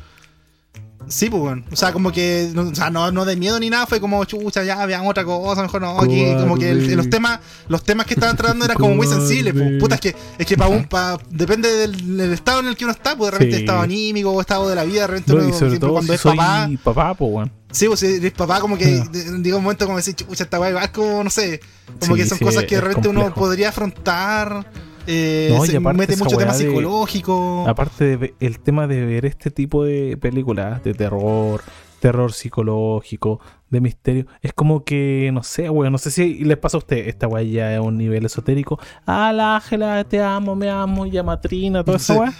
Sí, 1.09 1.31
pues 1.31 1.41
bueno. 1.43 1.63
O 1.73 1.77
sea, 1.77 1.93
como 1.93 2.13
que, 2.13 2.51
no, 2.55 2.63
o 2.69 2.75
sea, 2.75 2.91
no, 2.91 3.11
no 3.13 3.25
de 3.25 3.37
miedo 3.37 3.59
ni 3.59 3.71
nada, 3.71 3.87
fue 3.87 4.01
como 4.01 4.25
chucha, 4.25 4.63
ya 4.65 4.85
veamos 4.87 5.11
otra 5.11 5.25
cosa, 5.25 5.63
mejor 5.63 5.81
no. 5.81 5.99
Aquí, 6.01 6.23
como 6.39 6.57
que 6.57 6.71
el- 6.71 6.97
los 6.97 7.09
temas, 7.11 7.41
los 7.69 7.83
temas 7.83 8.07
que 8.07 8.15
estaban 8.15 8.37
tratando 8.37 8.65
eran 8.65 8.77
como 8.77 8.95
muy 8.95 9.07
sensibles, 9.09 9.55
pues. 9.55 9.81
Puta, 9.81 9.95
es 9.97 10.01
que, 10.01 10.15
es 10.39 10.47
que 10.47 10.57
para 10.57 10.71
un, 10.71 10.85
pa, 10.85 11.19
depende 11.31 11.69
del, 11.73 12.17
del 12.17 12.33
estado 12.33 12.61
en 12.61 12.67
el 12.69 12.77
que 12.77 12.85
uno 12.85 12.93
está, 12.93 13.17
pues 13.17 13.31
de 13.33 13.39
repente 13.39 13.57
Sí. 13.57 13.63
estado 13.63 13.81
anímico 13.81 14.31
o 14.31 14.41
estado 14.41 14.69
de 14.69 14.75
la 14.75 14.85
vida, 14.85 15.01
de 15.03 15.07
repente 15.07 15.35
No, 15.35 15.45
uno, 15.45 15.59
sobre 15.59 15.79
todo 15.79 15.93
cuando 15.93 16.13
si 16.13 16.17
es 16.17 16.21
soy 16.21 16.37
papá. 16.37 16.69
papá, 16.85 17.15
pues, 17.15 17.31
weón. 17.33 17.53
Sí, 17.71 17.87
pues 17.87 18.01
si 18.01 18.07
eres 18.07 18.33
papá, 18.33 18.61
como 18.61 18.77
que 18.79 19.03
Ah. 19.03 19.11
llega 19.43 19.57
un 19.57 19.63
momento 19.63 19.85
como 19.87 19.97
decir, 19.99 20.15
chucha, 20.15 20.45
esta 20.45 20.59
weá 20.61 20.71
igual 20.71 20.91
como, 20.93 21.23
no 21.25 21.31
sé, 21.31 21.61
como 22.01 22.17
Sí, 22.17 22.23
que 22.23 22.29
son 22.29 22.39
sí, 22.39 22.45
cosas 22.45 22.65
que 22.65 22.75
de 22.77 22.81
repente 22.81 23.09
uno 23.09 23.33
podría 23.35 23.69
afrontar. 23.71 24.71
Eh, 25.11 25.49
No, 25.57 25.65
y 25.65 25.69
se 25.69 25.77
aparte 25.79 25.99
mete 25.99 26.17
mucho 26.17 26.37
tema 26.37 26.53
de- 26.53 26.59
psicológico. 26.59 27.65
Aparte 27.67 28.05
de 28.05 28.17
ve- 28.17 28.35
el 28.41 28.61
tema 28.61 28.87
de 28.87 29.05
ver 29.07 29.25
este 29.25 29.51
tipo 29.51 29.83
de 29.85 30.17
películas 30.19 30.85
de 30.85 30.93
terror, 30.95 31.63
terror 32.01 32.33
psicológico, 32.33 33.41
de 33.71 33.81
misterio, 33.81 34.27
es 34.43 34.53
como 34.53 34.85
que, 34.85 35.31
no 35.33 35.43
sé, 35.43 35.69
weón, 35.71 35.93
no 35.93 35.99
sé 35.99 36.11
si 36.11 36.45
les 36.45 36.57
pasa 36.59 36.77
a 36.77 36.81
usted, 36.81 37.09
esta 37.09 37.27
weá 37.27 37.43
ya 37.43 37.75
es 37.75 37.81
un 37.81 37.97
nivel 37.99 38.25
esotérico. 38.27 38.79
Ah, 39.07 39.33
la 39.33 39.57
Ángela, 39.57 40.05
te 40.05 40.23
amo, 40.23 40.55
me 40.55 40.69
amo, 40.71 41.07
llama 41.07 41.41
Trina, 41.41 41.83
toda 41.85 41.97
esa 41.97 42.15
weá. 42.19 42.33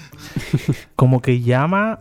Como 0.97 1.21
que 1.21 1.41
llama 1.41 2.01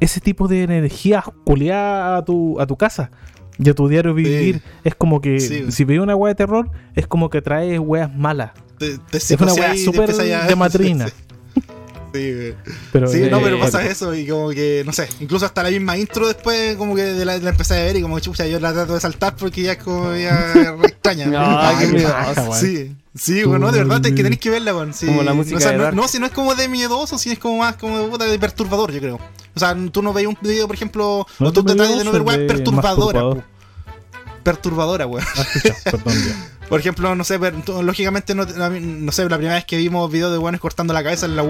ese 0.00 0.20
tipo 0.20 0.48
de 0.48 0.62
energía 0.64 1.22
culiada 1.44 2.16
a 2.18 2.24
tu, 2.24 2.60
a 2.60 2.66
tu 2.66 2.76
casa. 2.76 3.10
Y 3.58 3.68
a 3.70 3.74
tu 3.74 3.86
diario 3.88 4.14
vivir. 4.14 4.62
Es 4.82 4.94
como 4.96 5.20
que 5.20 5.38
Sí. 5.38 5.70
si 5.70 5.84
veis 5.84 6.00
una 6.00 6.16
weá 6.16 6.30
de 6.30 6.34
terror, 6.34 6.70
es 6.94 7.06
como 7.06 7.30
que 7.30 7.40
trae 7.40 7.78
weas 7.78 8.12
malas. 8.14 8.50
Te, 8.78 8.98
te 8.98 9.18
Es 9.18 9.30
una 9.32 9.54
weá 9.54 9.76
súper 9.76 10.14
de 10.14 10.56
matrina. 10.56 11.06
Sí, 12.14 12.32
güey. 12.32 12.54
Pero 12.92 13.08
Sí, 13.08 13.24
eh, 13.24 13.28
no, 13.28 13.40
pero 13.40 13.56
eh, 13.56 13.60
pasa 13.60 13.84
eso 13.84 14.14
y 14.14 14.24
como 14.28 14.50
que, 14.50 14.84
no 14.86 14.92
sé, 14.92 15.08
incluso 15.18 15.46
hasta 15.46 15.64
la 15.64 15.70
misma 15.70 15.98
intro 15.98 16.28
después 16.28 16.76
como 16.76 16.94
que 16.94 17.02
de 17.02 17.24
la, 17.24 17.36
la 17.38 17.50
empecé 17.50 17.74
a 17.74 17.82
ver 17.82 17.96
y 17.96 18.02
como 18.02 18.20
chucha, 18.20 18.46
yo 18.46 18.60
la 18.60 18.72
trato 18.72 18.94
de 18.94 19.00
saltar 19.00 19.34
porque 19.34 19.62
ya 19.62 19.72
es 19.72 19.78
como 19.82 20.14
ya 20.14 20.52
re 20.54 20.86
extraña. 20.86 21.26
No, 21.26 21.78
qué 21.80 21.86
weón. 21.86 22.54
Sí, 22.54 22.94
sí, 23.16 23.42
bueno, 23.42 23.72
de 23.72 23.78
verdad 23.82 24.06
es 24.06 24.12
que 24.12 24.22
tenéis 24.22 24.38
que 24.40 24.48
verla, 24.50 24.76
weón. 24.76 24.94
Sí, 24.94 25.06
Como 25.06 25.24
la 25.24 25.34
música 25.34 25.56
o 25.56 25.60
sea, 25.60 25.72
de 25.72 25.78
no, 25.78 25.82
Dark. 25.82 25.96
no, 25.96 26.06
si 26.06 26.20
no 26.20 26.26
es 26.26 26.32
como 26.32 26.54
de 26.54 26.68
miedoso, 26.68 27.18
si 27.18 27.32
es 27.32 27.38
como 27.40 27.58
más 27.58 27.74
como 27.74 27.98
de, 27.98 28.06
puta, 28.06 28.26
de 28.26 28.38
perturbador, 28.38 28.92
yo 28.92 29.00
creo. 29.00 29.18
O 29.56 29.58
sea, 29.58 29.76
tú 29.90 30.00
no 30.00 30.12
veis 30.12 30.28
un 30.28 30.38
video, 30.40 30.68
por 30.68 30.76
ejemplo, 30.76 31.26
No 31.40 31.48
o 31.48 31.52
tú 31.52 31.64
te 31.64 31.74
tratas 31.74 31.98
de 31.98 32.04
no 32.04 32.12
ver 32.12 32.22
de 32.22 32.46
perturbadora. 32.46 33.44
Perturbadora, 34.44 35.06
weón. 35.06 35.26
Ah, 35.36 35.44
perdón, 35.82 36.14
ya. 36.14 36.50
Por 36.68 36.80
ejemplo, 36.80 37.14
no 37.14 37.24
sé, 37.24 37.38
per- 37.38 37.62
tú- 37.62 37.82
lógicamente, 37.82 38.34
no, 38.34 38.44
no 38.46 39.12
sé, 39.12 39.22
la 39.28 39.36
primera 39.36 39.54
vez 39.54 39.64
que 39.64 39.76
vimos 39.76 40.10
videos 40.10 40.32
de 40.32 40.38
weones 40.38 40.60
cortando 40.60 40.92
la 40.94 41.02
cabeza 41.04 41.26
en 41.26 41.36
la 41.36 41.42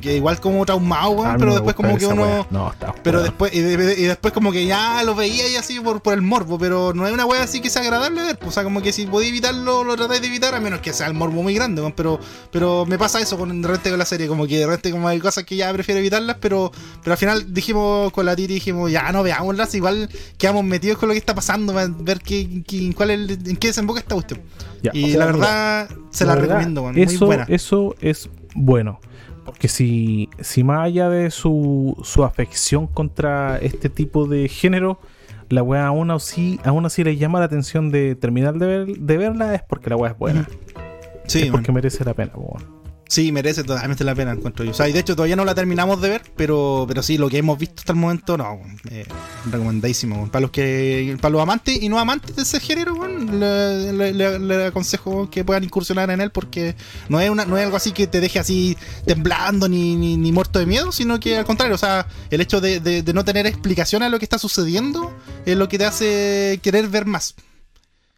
que 0.00 0.16
igual 0.16 0.40
como 0.40 0.66
traumado, 0.66 1.24
mí 1.32 1.38
pero 1.38 1.52
después 1.54 1.76
como 1.76 1.96
que 1.96 2.06
uno... 2.06 2.46
No, 2.50 2.70
está 2.72 2.94
Pero 3.02 3.22
después, 3.22 3.54
y, 3.54 3.60
de- 3.60 3.94
y 3.98 4.02
después 4.04 4.34
como 4.34 4.50
que 4.52 4.66
ya 4.66 5.02
lo 5.04 5.14
veía 5.14 5.48
y 5.48 5.56
así 5.56 5.78
por, 5.80 6.02
por 6.02 6.14
el 6.14 6.22
morbo, 6.22 6.58
pero 6.58 6.92
no 6.94 7.06
es 7.06 7.12
una 7.12 7.26
wea 7.26 7.42
así 7.44 7.60
que 7.60 7.70
sea 7.70 7.82
agradable 7.82 8.22
ver, 8.22 8.38
o 8.44 8.50
sea, 8.50 8.64
como 8.64 8.82
que 8.82 8.92
si 8.92 9.06
podéis 9.06 9.30
evitarlo, 9.30 9.84
lo 9.84 9.96
tratáis 9.96 10.20
de 10.20 10.26
evitar, 10.26 10.54
a 10.54 10.60
menos 10.60 10.80
que 10.80 10.92
sea 10.92 11.06
el 11.06 11.14
morbo 11.14 11.42
muy 11.42 11.54
grande, 11.54 11.80
pero, 11.96 12.18
pero 12.50 12.84
me 12.86 12.98
pasa 12.98 13.20
eso 13.20 13.38
con, 13.38 13.62
de 13.62 13.68
repente 13.68 13.90
con 13.90 13.98
la 14.00 14.04
serie, 14.04 14.26
como 14.26 14.46
que 14.46 14.58
de 14.58 14.66
repente 14.66 14.90
como 14.90 15.06
hay 15.08 15.20
cosas 15.20 15.44
que 15.44 15.56
ya 15.56 15.72
prefiero 15.72 16.00
evitarlas, 16.00 16.36
pero, 16.40 16.72
pero 17.02 17.12
al 17.12 17.18
final 17.18 17.54
dijimos 17.54 18.12
con 18.12 18.26
la 18.26 18.34
Titi, 18.36 18.54
dijimos, 18.54 18.90
ya 18.90 19.10
no 19.12 19.22
veámoslas, 19.22 19.74
igual 19.74 20.10
quedamos 20.38 20.64
metidos 20.64 20.98
con 20.98 21.08
lo 21.08 21.12
que 21.14 21.18
está 21.18 21.34
pasando, 21.34 21.72
ver 21.72 22.20
qué, 22.20 22.62
qué- 22.66 22.92
cuál 22.94 23.10
es 23.12 23.20
el- 23.20 23.48
en 23.50 23.56
qué 23.56 23.68
desemboca 23.68 24.00
esta 24.00 24.14
cuestión. 24.14 24.39
Ya, 24.82 24.90
Y 24.94 25.04
o 25.04 25.08
sea, 25.08 25.18
la 25.18 25.26
mira, 25.26 25.38
verdad, 25.38 25.90
se 26.10 26.24
la, 26.24 26.34
verdad, 26.34 26.48
recomiendo, 26.48 26.82
muy 26.84 27.02
eso, 27.02 27.26
buena. 27.26 27.46
Eso 27.48 27.94
es 28.00 28.30
bueno. 28.54 29.00
Porque 29.44 29.68
si, 29.68 30.28
si 30.40 30.64
más 30.64 30.86
allá 30.86 31.08
de 31.08 31.30
su, 31.30 31.96
su 32.02 32.24
afección 32.24 32.86
contra 32.86 33.58
este 33.58 33.88
tipo 33.88 34.26
de 34.26 34.48
género, 34.48 35.00
la 35.48 35.62
weá 35.62 35.86
aún 35.86 36.10
así, 36.10 36.60
aún 36.64 36.86
así 36.86 37.02
le 37.02 37.16
llama 37.16 37.40
la 37.40 37.46
atención 37.46 37.90
de 37.90 38.14
terminar 38.14 38.58
de, 38.58 38.66
ver, 38.66 38.86
de 38.86 39.16
verla, 39.16 39.54
es 39.54 39.62
porque 39.62 39.90
la 39.90 39.96
weá 39.96 40.12
es 40.12 40.18
buena. 40.18 40.48
Sí, 41.26 41.42
es 41.42 41.50
porque 41.50 41.72
merece 41.72 42.04
la 42.04 42.14
pena, 42.14 42.32
weón. 42.36 42.79
Sí, 43.10 43.32
merece 43.32 43.64
totalmente 43.64 44.04
la 44.04 44.14
pena, 44.14 44.30
encuentro 44.30 44.64
yo. 44.64 44.70
O 44.70 44.74
sea, 44.74 44.88
y 44.88 44.92
de 44.92 45.00
hecho 45.00 45.16
todavía 45.16 45.34
no 45.34 45.44
la 45.44 45.52
terminamos 45.52 46.00
de 46.00 46.10
ver, 46.10 46.22
pero, 46.36 46.84
pero 46.86 47.02
sí, 47.02 47.18
lo 47.18 47.28
que 47.28 47.38
hemos 47.38 47.58
visto 47.58 47.74
hasta 47.80 47.90
el 47.90 47.98
momento, 47.98 48.36
no, 48.38 48.60
eh, 48.88 49.04
recomendadísimo. 49.50 50.30
Para 50.30 50.42
los 50.42 50.52
que, 50.52 51.16
para 51.20 51.32
los 51.32 51.42
amantes 51.42 51.82
y 51.82 51.88
no 51.88 51.98
amantes 51.98 52.36
de 52.36 52.42
ese 52.42 52.60
género, 52.60 52.94
le, 53.08 53.92
le- 53.92 54.12
le- 54.14 54.38
le 54.38 54.66
aconsejo 54.66 55.28
que 55.28 55.44
puedan 55.44 55.64
incursionar 55.64 56.08
en 56.12 56.20
él 56.20 56.30
porque 56.30 56.76
no 57.08 57.18
es 57.20 57.28
una, 57.30 57.44
no 57.46 57.58
es 57.58 57.64
algo 57.64 57.76
así 57.76 57.90
que 57.90 58.06
te 58.06 58.20
deje 58.20 58.38
así 58.38 58.76
temblando 59.04 59.68
ni, 59.68 59.96
ni, 59.96 60.16
ni 60.16 60.30
muerto 60.30 60.60
de 60.60 60.66
miedo, 60.66 60.92
sino 60.92 61.18
que 61.18 61.36
al 61.36 61.44
contrario, 61.44 61.74
o 61.74 61.78
sea, 61.78 62.06
el 62.30 62.40
hecho 62.40 62.60
de, 62.60 62.78
de- 62.78 63.02
de 63.02 63.12
no 63.12 63.24
tener 63.24 63.44
explicación 63.44 64.04
a 64.04 64.08
lo 64.08 64.20
que 64.20 64.24
está 64.24 64.38
sucediendo 64.38 65.12
es 65.46 65.56
lo 65.56 65.68
que 65.68 65.78
te 65.78 65.84
hace 65.84 66.60
querer 66.62 66.86
ver 66.86 67.06
más. 67.06 67.34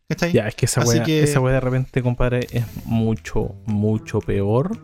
¿Cachai? 0.09 0.33
Ya, 0.33 0.49
es 0.49 0.55
que 0.55 0.67
esa 0.67 0.85
weá, 0.85 1.03
que- 1.03 1.23
esa 1.23 1.41
weá 1.41 1.55
de 1.55 1.61
repente, 1.61 2.03
compadre, 2.03 2.47
es 2.53 2.65
mucho, 2.85 3.55
mucho 3.67 4.19
peor 4.21 4.79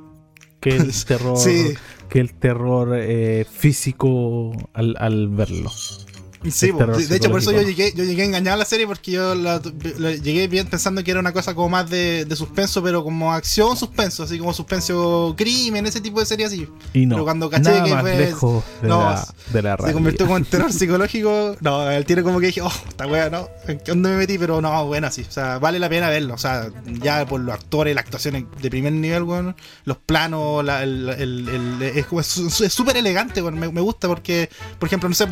que 0.60 0.70
el 0.70 0.92
terror, 1.06 1.36
Sí. 1.38 1.74
que 2.08 2.20
el 2.20 2.34
terror 2.34 2.96
eh, 2.98 3.44
físico 3.50 4.52
al, 4.72 4.96
al 4.98 5.28
verlo. 5.28 5.70
Sí, 6.51 6.69
El 6.69 7.09
de 7.09 7.16
hecho 7.16 7.31
por 7.31 7.40
eso 7.40 7.52
yo 7.52 7.62
llegué, 7.62 7.93
yo 7.97 8.05
llegué 8.05 8.24
engañado 8.24 8.55
a 8.55 8.59
la 8.59 8.65
serie 8.65 8.86
porque 8.86 9.10
yo 9.12 9.35
la, 9.35 9.60
la- 9.98 10.12
llegué 10.12 10.47
bien 10.47 10.69
pensando 10.69 11.02
que 11.02 11.10
era 11.10 11.19
una 11.20 11.32
cosa 11.32 11.55
como 11.55 11.69
más 11.69 11.90
de, 11.90 12.24
de 12.24 12.36
suspenso, 12.36 12.82
pero 12.82 13.02
como 13.02 13.32
acción 13.32 13.77
suspenso, 13.77 14.23
así 14.23 14.39
como 14.39 14.52
suspenso 14.55 15.35
crimen, 15.36 15.86
ese 15.86 16.01
tipo 16.01 16.20
de 16.20 16.27
serie 16.27 16.47
así. 16.47 16.69
Y 16.94 17.06
no, 17.06 17.16
Pero 17.16 17.24
cuando 17.24 17.51
caché 17.51 17.62
nada 17.70 17.85
que 17.85 17.90
más 17.93 18.02
fue- 18.02 18.16
lejos 18.19 18.65
de, 18.82 18.89
no, 18.89 19.01
la, 19.01 19.28
de 19.52 19.62
la 19.62 19.77
Se 19.78 19.93
convirtió 19.93 20.27
como 20.27 20.36
en 20.39 20.44
terror 20.44 20.73
psicológico. 20.98 21.56
No, 21.60 21.81
al 21.81 22.05
tiro 22.05 22.23
como 22.23 22.39
que 22.39 22.47
dije, 22.47 22.60
oh, 22.62 22.73
esta 22.89 23.06
wea, 23.06 23.31
no, 23.31 23.48
¿en 23.66 23.78
qué 23.78 23.90
dónde 23.90 24.10
me 24.10 24.16
metí? 24.19 24.39
Pero 24.39 24.60
no, 24.60 24.86
bueno, 24.86 25.10
sí, 25.10 25.24
o 25.28 25.32
sea, 25.32 25.59
vale 25.59 25.78
la 25.81 25.89
pena 25.89 26.09
verlo. 26.09 26.35
O 26.35 26.39
sea, 26.39 26.69
ya 27.02 27.27
por 27.27 27.40
los 27.40 27.52
actores, 27.55 27.94
la 27.94 28.01
actuación 28.02 28.48
de 28.62 28.70
primer 28.70 28.93
nivel, 28.93 29.24
weón, 29.24 29.56
los 29.85 29.97
planos, 29.98 30.65
la- 30.65 30.82
el, 30.85 31.09
el- 31.09 31.48
el- 31.48 31.82
es 31.82 32.73
súper 32.73 32.97
elegante, 32.97 33.43
weón, 33.43 33.59
me, 33.59 33.69
me 33.73 33.81
gusta 33.81 34.06
porque, 34.06 34.48
por 34.78 34.86
ejemplo, 34.86 35.09
no 35.09 35.15
sé, 35.16 35.27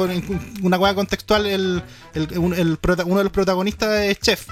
una 0.62 0.78
wea 0.78 0.95
contextual, 0.96 1.46
el, 1.46 1.82
uno 2.36 2.56
de 2.56 3.24
los 3.24 3.32
protagonistas 3.32 4.00
es 4.00 4.18
chef. 4.18 4.48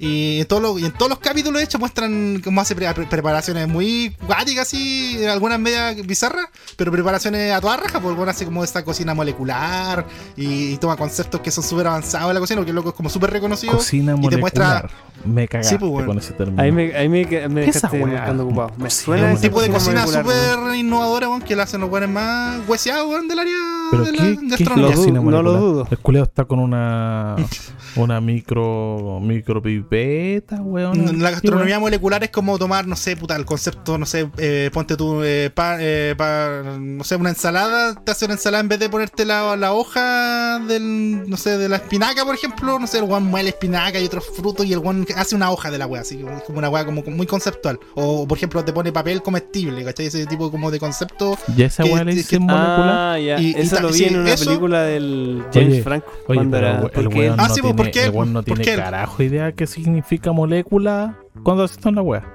Y 0.00 0.38
en, 0.38 0.46
todos 0.46 0.62
los, 0.62 0.80
y 0.80 0.84
en 0.84 0.92
todos 0.92 1.08
los 1.10 1.18
capítulos, 1.18 1.58
de 1.58 1.64
hecho, 1.64 1.76
muestran 1.80 2.40
cómo 2.44 2.60
hace 2.60 2.76
pre- 2.76 2.94
pre- 2.94 3.06
preparaciones 3.06 3.66
muy 3.66 4.14
guáticas, 4.28 4.68
así, 4.68 5.26
algunas 5.26 5.58
medias 5.58 5.96
bizarras, 6.06 6.46
pero 6.76 6.92
preparaciones 6.92 7.52
a 7.52 7.60
toda 7.60 7.78
raja, 7.78 7.98
porque 8.00 8.16
bueno, 8.16 8.30
hace 8.30 8.44
como 8.44 8.62
esta 8.62 8.84
cocina 8.84 9.12
molecular 9.12 10.06
y, 10.36 10.74
y 10.74 10.76
toma 10.76 10.96
conceptos 10.96 11.40
que 11.40 11.50
son 11.50 11.64
súper 11.64 11.88
avanzados 11.88 12.28
en 12.30 12.34
la 12.34 12.38
cocina, 12.40 12.58
porque 12.60 12.70
el 12.70 12.76
loco 12.76 12.90
es 12.90 12.94
como 12.94 13.10
súper 13.10 13.30
reconocido. 13.32 13.72
Cocina 13.72 14.14
y 14.16 14.28
te 14.28 14.36
muestra- 14.36 14.68
molecular. 14.68 14.90
Me 15.24 15.48
cagaste 15.48 15.74
Sí, 15.74 15.78
pues, 15.78 15.90
bueno. 15.90 16.06
con 16.08 16.18
ese 16.18 16.32
término. 16.32 16.62
Ahí 16.62 16.70
me, 16.72 16.94
ahí 16.96 17.08
me, 17.08 17.24
me 17.24 17.26
¿Qué 17.64 17.70
es 17.70 17.76
esa 17.76 17.88
dejaste 17.88 18.02
weá? 18.04 18.16
buscando 18.20 18.44
ocupado. 18.44 18.70
Me 18.78 18.90
suena 18.90 19.32
un 19.32 19.40
tipo 19.40 19.60
de 19.60 19.68
cocina 19.70 20.06
weón. 20.06 20.22
súper 20.24 20.74
innovadora, 20.76 21.28
weón, 21.28 21.42
que 21.42 21.56
la 21.56 21.64
hacen 21.64 21.80
los 21.80 21.90
buenos 21.90 22.10
más 22.10 22.60
hueseados, 22.68 23.08
weón, 23.08 23.28
del 23.28 23.38
área 23.40 23.54
Pero 23.90 24.04
de 24.04 24.12
qué, 24.12 24.18
la 24.48 24.56
qué. 24.56 24.64
Lo 24.64 24.90
dudo, 24.92 25.12
no 25.30 25.42
lo 25.42 25.52
dudo. 25.52 25.88
El 25.90 25.98
culeo 25.98 26.22
está 26.24 26.44
con 26.44 26.58
una 26.60 27.36
una 27.96 28.20
micro 28.20 29.18
micropipeta, 29.22 30.56
weón. 30.62 31.20
La 31.20 31.30
gastronomía 31.30 31.78
molecular 31.78 32.22
es 32.24 32.30
como 32.30 32.58
tomar, 32.58 32.86
no 32.86 32.96
sé, 32.96 33.16
puta, 33.16 33.36
el 33.36 33.44
concepto, 33.44 33.98
no 33.98 34.06
sé, 34.06 34.28
eh, 34.38 34.70
ponte 34.72 34.96
tú, 34.96 35.22
eh, 35.22 35.50
pa- 35.54 35.76
eh, 35.80 36.14
pa- 36.16 36.76
no 36.78 37.04
sé, 37.04 37.16
una 37.16 37.30
ensalada, 37.30 37.94
te 37.94 38.12
hace 38.12 38.24
una 38.24 38.34
ensalada 38.34 38.60
en 38.60 38.68
vez 38.68 38.78
de 38.78 38.88
ponerte 38.88 39.24
la, 39.24 39.56
la 39.56 39.72
hoja 39.72 40.58
del, 40.60 41.28
no 41.28 41.36
sé, 41.36 41.58
de 41.58 41.68
la 41.68 41.76
espinaca, 41.76 42.24
por 42.24 42.34
ejemplo, 42.34 42.78
no 42.78 42.86
sé, 42.86 42.98
el 42.98 43.04
guan 43.04 43.24
muele 43.24 43.50
espinaca 43.50 43.98
y 43.98 44.06
otros 44.06 44.24
frutos 44.36 44.64
y 44.66 44.72
el 44.72 44.78
guan 44.80 45.04
hace 45.14 45.34
una 45.36 45.50
hoja 45.50 45.70
de 45.70 45.78
la 45.78 45.86
wea, 45.86 46.02
así 46.02 46.16
como- 46.18 46.36
es 46.36 46.42
como 46.44 46.58
una 46.58 46.68
wea 46.68 46.84
como 46.84 47.02
muy 47.02 47.26
conceptual. 47.26 47.78
O, 47.94 48.26
por 48.26 48.36
ejemplo, 48.38 48.64
te 48.64 48.72
pone 48.72 48.92
papel 48.92 49.22
comestible, 49.22 49.84
¿cachai? 49.84 50.06
Ese 50.06 50.26
tipo 50.26 50.50
como 50.50 50.70
de 50.70 50.78
concepto. 50.78 51.36
Ya 51.56 51.66
esa 51.66 51.84
weá 51.84 52.04
le 52.04 52.14
dicen 52.14 52.42
molecular. 52.42 53.14
Ah, 53.14 53.18
ya. 53.18 53.40
Y- 53.40 53.52
y 53.52 53.54
eso 53.60 53.80
lo 53.80 53.88
vi 53.88 53.94
sí, 53.94 54.04
en 54.04 54.18
una 54.18 54.32
eso- 54.32 54.44
película 54.46 54.82
del 54.82 55.42
James 55.52 55.68
Oye, 55.74 55.82
Franco. 55.82 56.12
Oye, 56.26 56.40
pero 56.50 56.68
el, 56.68 57.34
Ah, 57.38 57.48
sí, 57.48 57.60
pues, 57.60 57.74
¿por 57.74 57.86
tiene, 57.86 57.90
qué? 57.92 58.04
el 58.04 58.10
weón 58.10 58.32
no 58.32 58.42
¿Por 58.42 58.58
tiene 58.58 58.64
qué? 58.64 58.76
carajo 58.76 59.22
idea 59.22 59.52
qué 59.52 59.66
significa 59.66 60.32
molécula 60.32 61.18
cuando 61.42 61.64
hace 61.64 61.74
esto 61.74 61.88
en 61.88 61.94
la 61.96 62.02
weá. 62.02 62.34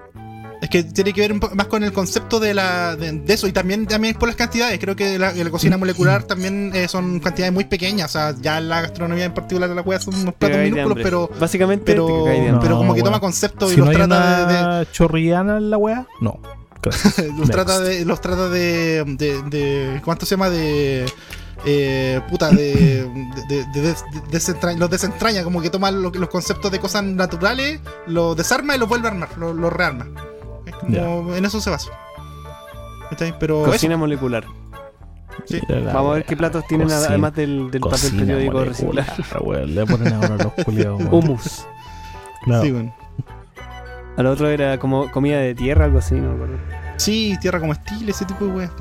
Es 0.63 0.69
que 0.69 0.81
tiene 0.81 1.11
que 1.11 1.19
ver 1.27 1.33
más 1.55 1.67
con 1.67 1.83
el 1.83 1.91
concepto 1.91 2.39
de 2.39 2.53
la 2.53 2.95
de, 2.95 3.11
de 3.11 3.33
eso 3.33 3.47
y 3.47 3.51
también 3.51 3.85
también 3.85 4.13
es 4.13 4.17
por 4.17 4.29
las 4.29 4.37
cantidades. 4.37 4.79
Creo 4.79 4.95
que 4.95 5.19
la, 5.19 5.33
la 5.33 5.49
cocina 5.49 5.77
molecular 5.77 6.23
también 6.23 6.71
eh, 6.73 6.87
son 6.87 7.19
cantidades 7.19 7.53
muy 7.53 7.65
pequeñas. 7.65 8.11
O 8.11 8.13
sea, 8.13 8.33
ya 8.41 8.61
la 8.61 8.79
gastronomía 8.81 9.25
en 9.25 9.33
particular 9.33 9.67
de 9.67 9.75
la 9.75 9.81
wea 9.81 9.99
son 9.99 10.15
unos 10.15 10.33
platos 10.35 10.57
de 10.57 10.63
minúsculos, 10.71 10.99
pero 11.03 11.29
Básicamente 11.37 11.83
pero, 11.91 12.23
de 12.25 12.51
No, 12.53 12.77
como 12.77 12.95
que 12.95 13.03
toma 13.03 13.19
conceptos 13.19 13.71
y 13.71 13.75
Si 13.75 13.79
no 13.81 13.87
los 13.87 13.95
hay 13.95 13.97
trata 14.07 14.45
de, 14.45 14.53
una 14.63 14.91
chorrillana 14.91 15.57
en 15.57 15.69
la 15.69 15.77
weá, 15.77 16.07
no. 16.21 16.39
De- 16.81 17.31
los 17.37 17.49
trata 17.49 17.81
de 17.81 18.05
los 18.05 18.21
trata 18.21 18.47
de, 18.47 19.03
de, 19.05 19.41
de- 19.49 20.01
¿cuánto 20.05 20.25
se 20.25 20.31
llama? 20.35 20.49
de 20.49 21.05
eh, 21.65 22.21
puta 22.29 22.49
de, 22.51 23.05
de, 23.49 23.65
de- 23.73 23.81
de- 23.81 23.95
desentra- 24.31 24.77
los 24.77 24.89
desentraña 24.89 25.43
como 25.43 25.61
que 25.61 25.69
toma 25.69 25.91
lo- 25.91 26.09
los 26.09 26.29
conceptos 26.29 26.71
de 26.71 26.79
cosas 26.79 27.03
naturales 27.03 27.79
los 28.07 28.35
desarma 28.37 28.75
y 28.75 28.79
los 28.79 28.87
vuelve 28.87 29.07
a 29.09 29.11
armar 29.11 29.29
los 29.37 29.55
los 29.55 29.71
rearma 29.71 30.07
es 30.89 30.99
como 31.03 31.35
en 31.35 31.45
eso 31.45 31.61
se 31.61 31.69
basa 31.69 31.91
¿Cachai? 33.09 33.37
pero 33.39 33.63
eso, 33.63 33.71
Cocina 33.71 33.97
molecular. 33.97 34.45
sí. 35.45 35.59
Vamos 35.93 36.11
a 36.11 36.13
ver 36.15 36.25
qué 36.25 36.35
platos 36.37 36.65
tienen 36.67 36.87
Cocina- 36.87 37.07
además 37.07 37.35
del, 37.35 37.69
del 37.71 37.81
papel 37.81 38.11
periódico 38.17 38.57
weón. 39.41 39.75
Le 39.75 39.85
ponen 39.85 40.13
ahora 40.13 40.35
los 40.37 40.65
culiados. 40.65 41.01
Humus. 41.11 41.65
Claro. 42.45 42.63
Sí, 42.63 42.71
bueno. 42.71 42.95
Al 44.17 44.25
otro 44.27 44.47
era 44.49 44.77
como 44.79 45.09
comida 45.11 45.39
de 45.39 45.55
tierra, 45.55 45.85
algo 45.85 45.99
así, 45.99 46.15
no 46.15 46.29
me 46.29 46.35
acuerdo. 46.35 46.57
Sí, 46.97 47.35
tierra 47.41 47.59
comestible, 47.59 48.11
ese 48.11 48.25
tipo 48.25 48.45
de 48.45 48.51
weas. 48.51 48.71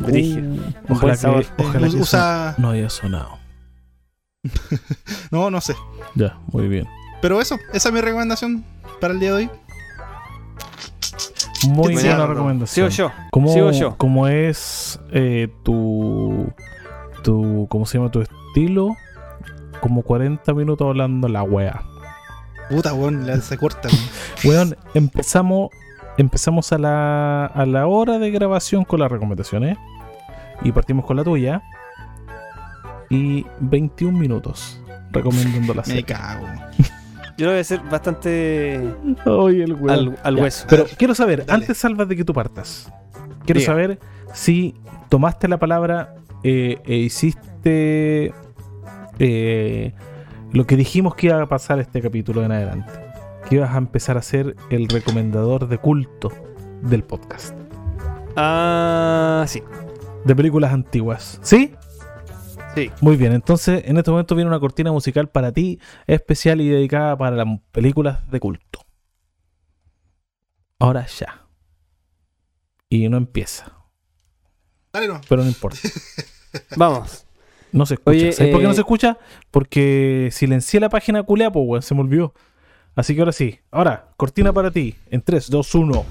Uh, 0.00 0.58
ojalá 0.88 1.16
que, 1.16 1.26
ojalá 1.62 1.88
que 1.88 1.96
Usa- 1.96 2.50
eso 2.50 2.60
no 2.62 2.70
haya 2.70 2.90
sonado. 2.90 3.38
No, 5.30 5.50
no 5.50 5.60
sé. 5.60 5.74
Ya, 6.14 6.36
muy 6.52 6.68
bien. 6.68 6.86
Pero 7.22 7.40
eso, 7.40 7.58
esa 7.72 7.88
es 7.88 7.94
mi 7.94 8.00
recomendación 8.00 8.64
para 9.00 9.14
el 9.14 9.20
día 9.20 9.30
de 9.30 9.36
hoy. 9.36 9.50
Muy 11.68 11.94
¿Qué 11.96 12.02
buena 12.08 12.26
recomendación. 12.26 12.90
¿Sigo 12.90 13.08
yo? 13.08 13.14
¿Cómo, 13.30 13.52
¿Sigo 13.52 13.70
yo? 13.70 13.96
cómo 13.96 14.28
es 14.28 15.00
eh, 15.12 15.48
tu, 15.62 16.52
tu. 17.22 17.66
¿Cómo 17.68 17.86
se 17.86 17.98
llama 17.98 18.10
tu 18.10 18.20
estilo? 18.22 18.90
Como 19.80 20.02
40 20.02 20.52
minutos 20.54 20.86
hablando 20.86 21.28
la 21.28 21.42
wea. 21.42 21.82
Puta, 22.70 22.94
weón, 22.94 23.26
la 23.26 23.36
se 23.40 23.58
corta. 23.58 23.88
Weón, 24.44 24.76
empezamos, 24.94 25.68
empezamos 26.16 26.72
a 26.72 26.78
la, 26.78 27.44
a 27.46 27.66
la 27.66 27.86
hora 27.86 28.18
de 28.18 28.30
grabación 28.30 28.84
con 28.84 29.00
las 29.00 29.10
recomendaciones. 29.12 29.76
Y 30.62 30.72
partimos 30.72 31.04
con 31.04 31.16
la 31.16 31.24
tuya. 31.24 31.62
Y 33.10 33.44
21 33.60 34.16
minutos 34.18 34.80
recomendando 35.12 35.74
la 35.74 35.82
Me 35.86 35.86
serie. 35.86 36.04
cago. 36.04 36.46
Yo 37.36 37.46
lo 37.46 37.52
voy 37.52 37.58
a 37.58 37.60
hacer 37.62 37.80
bastante 37.90 38.80
Ay, 39.26 39.62
el 39.62 39.72
weón. 39.74 40.16
al, 40.22 40.36
hueso. 40.36 40.66
Pero 40.68 40.86
quiero 40.96 41.14
saber, 41.14 41.44
Dale. 41.44 41.62
antes 41.62 41.78
salvas 41.78 42.08
de 42.08 42.16
que 42.16 42.24
tú 42.24 42.32
partas, 42.32 42.92
quiero 43.44 43.60
Diga. 43.60 43.72
saber 43.72 43.98
si 44.32 44.74
tomaste 45.08 45.48
la 45.48 45.58
palabra 45.58 46.14
eh, 46.44 46.78
e 46.84 46.96
hiciste 46.96 48.32
eh, 49.18 49.92
lo 50.52 50.66
que 50.66 50.76
dijimos 50.76 51.14
que 51.16 51.26
iba 51.28 51.42
a 51.42 51.46
pasar 51.46 51.80
este 51.80 52.00
capítulo 52.00 52.44
en 52.44 52.52
adelante. 52.52 52.92
Que 53.48 53.56
ibas 53.56 53.74
a 53.74 53.78
empezar 53.78 54.16
a 54.16 54.22
ser 54.22 54.56
el 54.70 54.88
recomendador 54.88 55.68
de 55.68 55.78
culto 55.78 56.32
del 56.82 57.02
podcast. 57.02 57.54
Ah, 58.36 59.44
sí. 59.46 59.62
De 60.24 60.34
películas 60.34 60.72
antiguas. 60.72 61.38
¿Sí? 61.42 61.74
Sí. 62.74 62.90
Muy 63.00 63.16
bien, 63.16 63.32
entonces 63.32 63.82
en 63.86 63.96
este 63.98 64.10
momento 64.10 64.34
viene 64.34 64.48
una 64.48 64.58
cortina 64.58 64.90
musical 64.90 65.28
para 65.28 65.52
ti, 65.52 65.78
especial 66.06 66.60
y 66.60 66.68
dedicada 66.68 67.16
para 67.16 67.36
las 67.36 67.46
películas 67.70 68.28
de 68.30 68.40
culto. 68.40 68.80
Ahora 70.78 71.06
ya. 71.06 71.46
Y 72.88 73.08
no 73.08 73.16
empieza, 73.16 73.72
Dale, 74.92 75.08
no. 75.08 75.20
pero 75.28 75.42
no 75.42 75.48
importa. 75.48 75.78
Vamos. 76.76 77.26
No 77.72 77.86
se 77.86 77.94
escucha. 77.94 78.10
Oye, 78.10 78.32
¿Sabes 78.32 78.52
por 78.52 78.60
qué 78.60 78.66
no 78.66 78.72
eh, 78.72 78.74
se 78.74 78.80
escucha? 78.82 79.18
Porque 79.50 80.28
silencié 80.30 80.78
la 80.78 80.88
página 80.88 81.24
culea, 81.24 81.50
pues, 81.50 81.64
weón, 81.66 81.82
se 81.82 81.94
me 81.94 82.02
olvidó. 82.02 82.34
Así 82.94 83.14
que 83.14 83.20
ahora 83.20 83.32
sí. 83.32 83.58
Ahora, 83.72 84.12
cortina 84.16 84.52
para 84.52 84.70
ti. 84.70 84.94
En 85.10 85.22
3, 85.22 85.50
2, 85.50 85.74
1. 85.74 86.06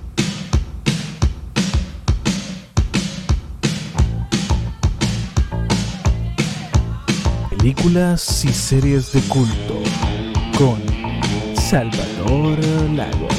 Películas 7.64 8.44
y 8.44 8.50
series 8.50 9.14
de 9.14 9.22
culto 9.22 9.82
con 10.58 10.84
Salvador 11.56 12.60
Lagos. 12.94 13.34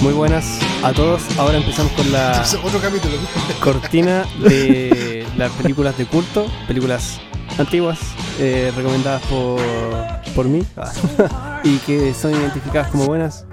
Muy 0.00 0.14
buenas 0.14 0.58
a 0.82 0.94
todos. 0.94 1.20
Ahora 1.38 1.58
empezamos 1.58 1.92
con 1.92 2.10
la 2.10 2.42
Otro 2.64 2.80
capítulo. 2.80 3.14
cortina 3.62 4.24
de 4.38 5.26
las 5.36 5.52
películas 5.52 5.98
de 5.98 6.06
culto, 6.06 6.46
películas 6.66 7.20
antiguas, 7.58 7.98
eh, 8.38 8.72
recomendadas 8.74 9.20
por, 9.26 9.60
por 10.34 10.46
mí 10.46 10.64
ah, 10.78 11.60
y 11.62 11.76
que 11.80 12.14
son 12.14 12.32
identificadas 12.32 12.90
como 12.90 13.04
buenas. 13.04 13.44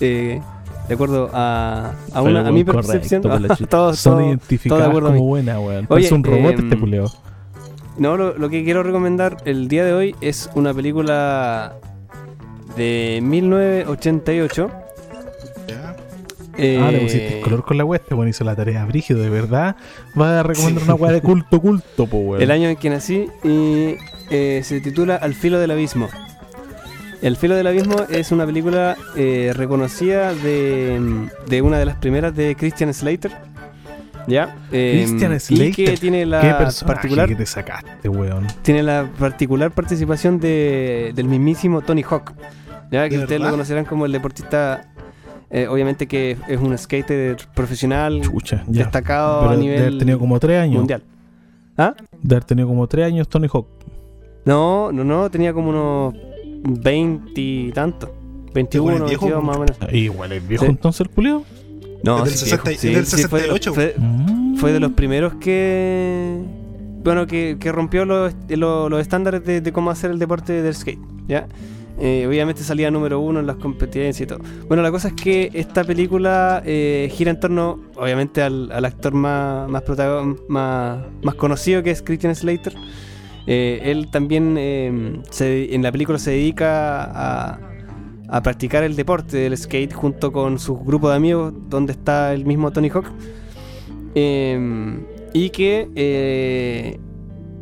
eh, 0.00 0.42
de 0.90 0.94
acuerdo 0.94 1.30
a, 1.32 1.92
a, 2.12 2.20
una, 2.22 2.46
a 2.46 2.50
mi 2.52 2.64
percepción. 2.64 3.22
Correcto, 3.22 3.42
Pelachi. 3.42 3.64
Todo- 3.68 3.94
Son 3.94 4.14
todo- 4.18 4.26
identificadas 4.26 4.78
todo 4.78 4.84
de 4.84 4.90
acuerdo 4.90 5.08
a 5.08 5.12
como 5.12 5.22
mí. 5.24 5.28
buenas, 5.28 5.56
weón. 5.58 5.76
Oye, 5.76 5.86
Parece 5.86 6.14
un 6.14 6.24
robot 6.24 6.52
em, 6.58 6.64
este 6.64 6.78
culeo. 6.78 7.04
No, 7.96 8.16
lo, 8.16 8.36
lo 8.36 8.48
que 8.50 8.64
quiero 8.64 8.82
recomendar 8.82 9.36
el 9.44 9.68
día 9.68 9.84
de 9.84 9.92
hoy 9.92 10.14
es 10.20 10.50
una 10.54 10.74
película 10.74 11.74
de 12.76 13.20
1988. 13.22 14.70
Ya. 15.68 15.96
eh, 16.58 16.80
Ah, 16.82 16.90
le 16.90 17.00
pusiste 17.00 17.36
el 17.38 17.44
color 17.44 17.64
con 17.64 17.78
la 17.78 17.84
wea, 17.84 18.00
este 18.00 18.14
weón 18.14 18.28
hizo 18.28 18.42
la 18.44 18.56
tarea 18.56 18.84
brígido, 18.84 19.20
de 19.22 19.30
verdad. 19.30 19.76
Va 20.20 20.40
a 20.40 20.42
recomendar 20.42 20.84
una 20.84 20.94
weá 20.94 21.12
de 21.12 21.20
culto, 21.22 21.60
culto, 21.60 22.06
po 22.06 22.16
weón. 22.18 22.42
El 22.42 22.50
año 22.50 22.68
en 22.68 22.76
que 22.76 22.90
nací 22.90 23.26
y 23.44 23.94
eh, 24.30 24.60
se 24.64 24.80
titula 24.80 25.16
Al 25.16 25.34
filo 25.34 25.58
del 25.60 25.70
abismo. 25.70 26.08
El 27.22 27.36
filo 27.36 27.54
del 27.54 27.66
abismo 27.66 27.96
es 28.08 28.32
una 28.32 28.46
película 28.46 28.96
eh, 29.14 29.52
reconocida 29.54 30.32
de, 30.34 31.28
de 31.48 31.62
una 31.62 31.78
de 31.78 31.84
las 31.84 31.96
primeras 31.96 32.34
de 32.34 32.56
Christian 32.56 32.92
Slater. 32.94 33.30
¿Ya? 34.26 34.56
Eh, 34.72 35.04
Christian 35.06 35.34
y 35.34 35.40
Slater. 35.40 35.74
que 35.74 35.96
tiene 35.98 36.18
¿Qué 36.20 36.26
la 36.26 36.70
particular 36.86 37.28
que 37.28 37.34
te 37.36 37.46
sacaste, 37.46 38.08
weón? 38.08 38.46
tiene 38.62 38.82
la 38.82 39.08
particular 39.18 39.70
participación 39.70 40.38
de, 40.40 41.12
del 41.14 41.26
mismísimo 41.26 41.82
Tony 41.82 42.02
Hawk. 42.02 42.32
Ya 42.90 43.08
que 43.08 43.16
¿De 43.18 43.22
ustedes 43.24 43.40
lo 43.40 43.50
conocerán 43.50 43.84
como 43.84 44.04
el 44.06 44.12
deportista, 44.12 44.88
eh, 45.50 45.66
obviamente 45.68 46.06
que 46.06 46.36
es 46.48 46.58
un 46.60 46.76
skater 46.76 47.36
profesional 47.54 48.20
Chucha, 48.22 48.64
ya. 48.66 48.84
destacado 48.84 49.40
Pero 49.40 49.50
a 49.52 49.56
de 49.56 49.60
nivel 49.62 49.78
haber 49.82 49.98
tenido 49.98 50.18
como 50.18 50.40
tres 50.40 50.58
años. 50.60 50.76
mundial. 50.78 51.02
¿Ah? 51.76 51.94
De 52.22 52.34
haber 52.34 52.44
tenido 52.44 52.66
como 52.68 52.86
tres 52.88 53.06
años 53.06 53.28
Tony 53.28 53.46
Hawk. 53.52 53.66
No, 54.44 54.90
no, 54.92 55.04
no, 55.04 55.30
tenía 55.30 55.52
como 55.52 55.70
unos 55.70 56.14
20 56.62 57.32
y 57.40 57.72
tantos. 57.72 58.10
21, 58.54 58.90
Igual 58.96 59.02
es 59.04 59.08
viejo, 59.10 59.26
22 59.26 59.44
más 59.44 59.56
o 59.56 59.60
menos. 59.60 59.76
Ah, 59.80 59.88
Igual 59.92 60.32
es 60.32 60.48
viejo 60.48 60.64
Sí. 60.64 60.70
entonces 60.70 61.00
el 61.02 61.10
culio. 61.10 61.44
No, 62.02 62.18
Es 62.18 62.24
del 62.24 62.32
sí, 62.32 62.38
60 62.46 62.70
viejo, 62.70 62.86
es 62.86 62.94
del 62.94 63.06
sí, 63.06 63.16
sí, 63.22 63.28
fue 63.28 63.40
de 63.42 63.46
los- 63.48 63.56
68. 63.60 63.74
fue- 63.74 63.94
Mm. 63.98 64.56
fue 64.56 64.72
de 64.72 64.80
los 64.80 64.92
primeros 64.92 65.34
que 65.34 66.38
bueno 67.04 67.26
que, 67.26 67.56
que 67.60 67.72
rompió 67.72 68.04
los, 68.04 68.34
lo- 68.48 68.88
los 68.88 69.00
estándares 69.00 69.44
de, 69.44 69.60
de 69.60 69.72
cómo 69.72 69.90
hacer 69.90 70.10
el 70.10 70.18
deporte 70.18 70.62
del 70.62 70.74
skate 70.74 70.98
ya 71.28 71.46
Eh, 72.02 72.24
obviamente 72.26 72.62
salía 72.62 72.90
número 72.90 73.20
uno 73.20 73.40
en 73.40 73.46
las 73.46 73.56
competencias 73.56 74.18
y 74.22 74.26
todo 74.26 74.38
bueno 74.68 74.82
la 74.82 74.90
cosa 74.90 75.08
es 75.08 75.14
que 75.14 75.50
esta 75.52 75.84
película 75.84 76.62
eh, 76.64 77.10
gira 77.12 77.30
en 77.30 77.38
torno 77.40 77.78
obviamente 77.96 78.40
al, 78.42 78.72
al 78.72 78.84
actor 78.86 79.12
más 79.12 79.68
más, 79.68 79.82
protagon- 79.84 80.38
más 80.48 80.98
más 81.22 81.34
conocido 81.34 81.82
que 81.82 81.90
es 81.90 82.00
Christian 82.00 82.34
Slater 82.34 82.74
Eh, 83.46 83.80
él 83.84 84.10
también 84.10 84.56
eh, 84.58 85.22
en 85.40 85.82
la 85.82 85.90
película 85.90 86.18
se 86.18 86.32
dedica 86.32 87.04
a, 87.04 87.58
a 88.28 88.42
practicar 88.42 88.82
el 88.84 88.96
deporte 88.96 89.38
del 89.38 89.56
skate 89.56 89.92
junto 89.92 90.30
con 90.30 90.58
su 90.58 90.76
grupo 90.78 91.08
de 91.08 91.16
amigos 91.16 91.52
donde 91.68 91.92
está 91.92 92.32
el 92.34 92.44
mismo 92.44 92.70
Tony 92.70 92.90
Hawk 92.90 93.06
eh, 94.14 95.00
y 95.32 95.50
que 95.50 96.98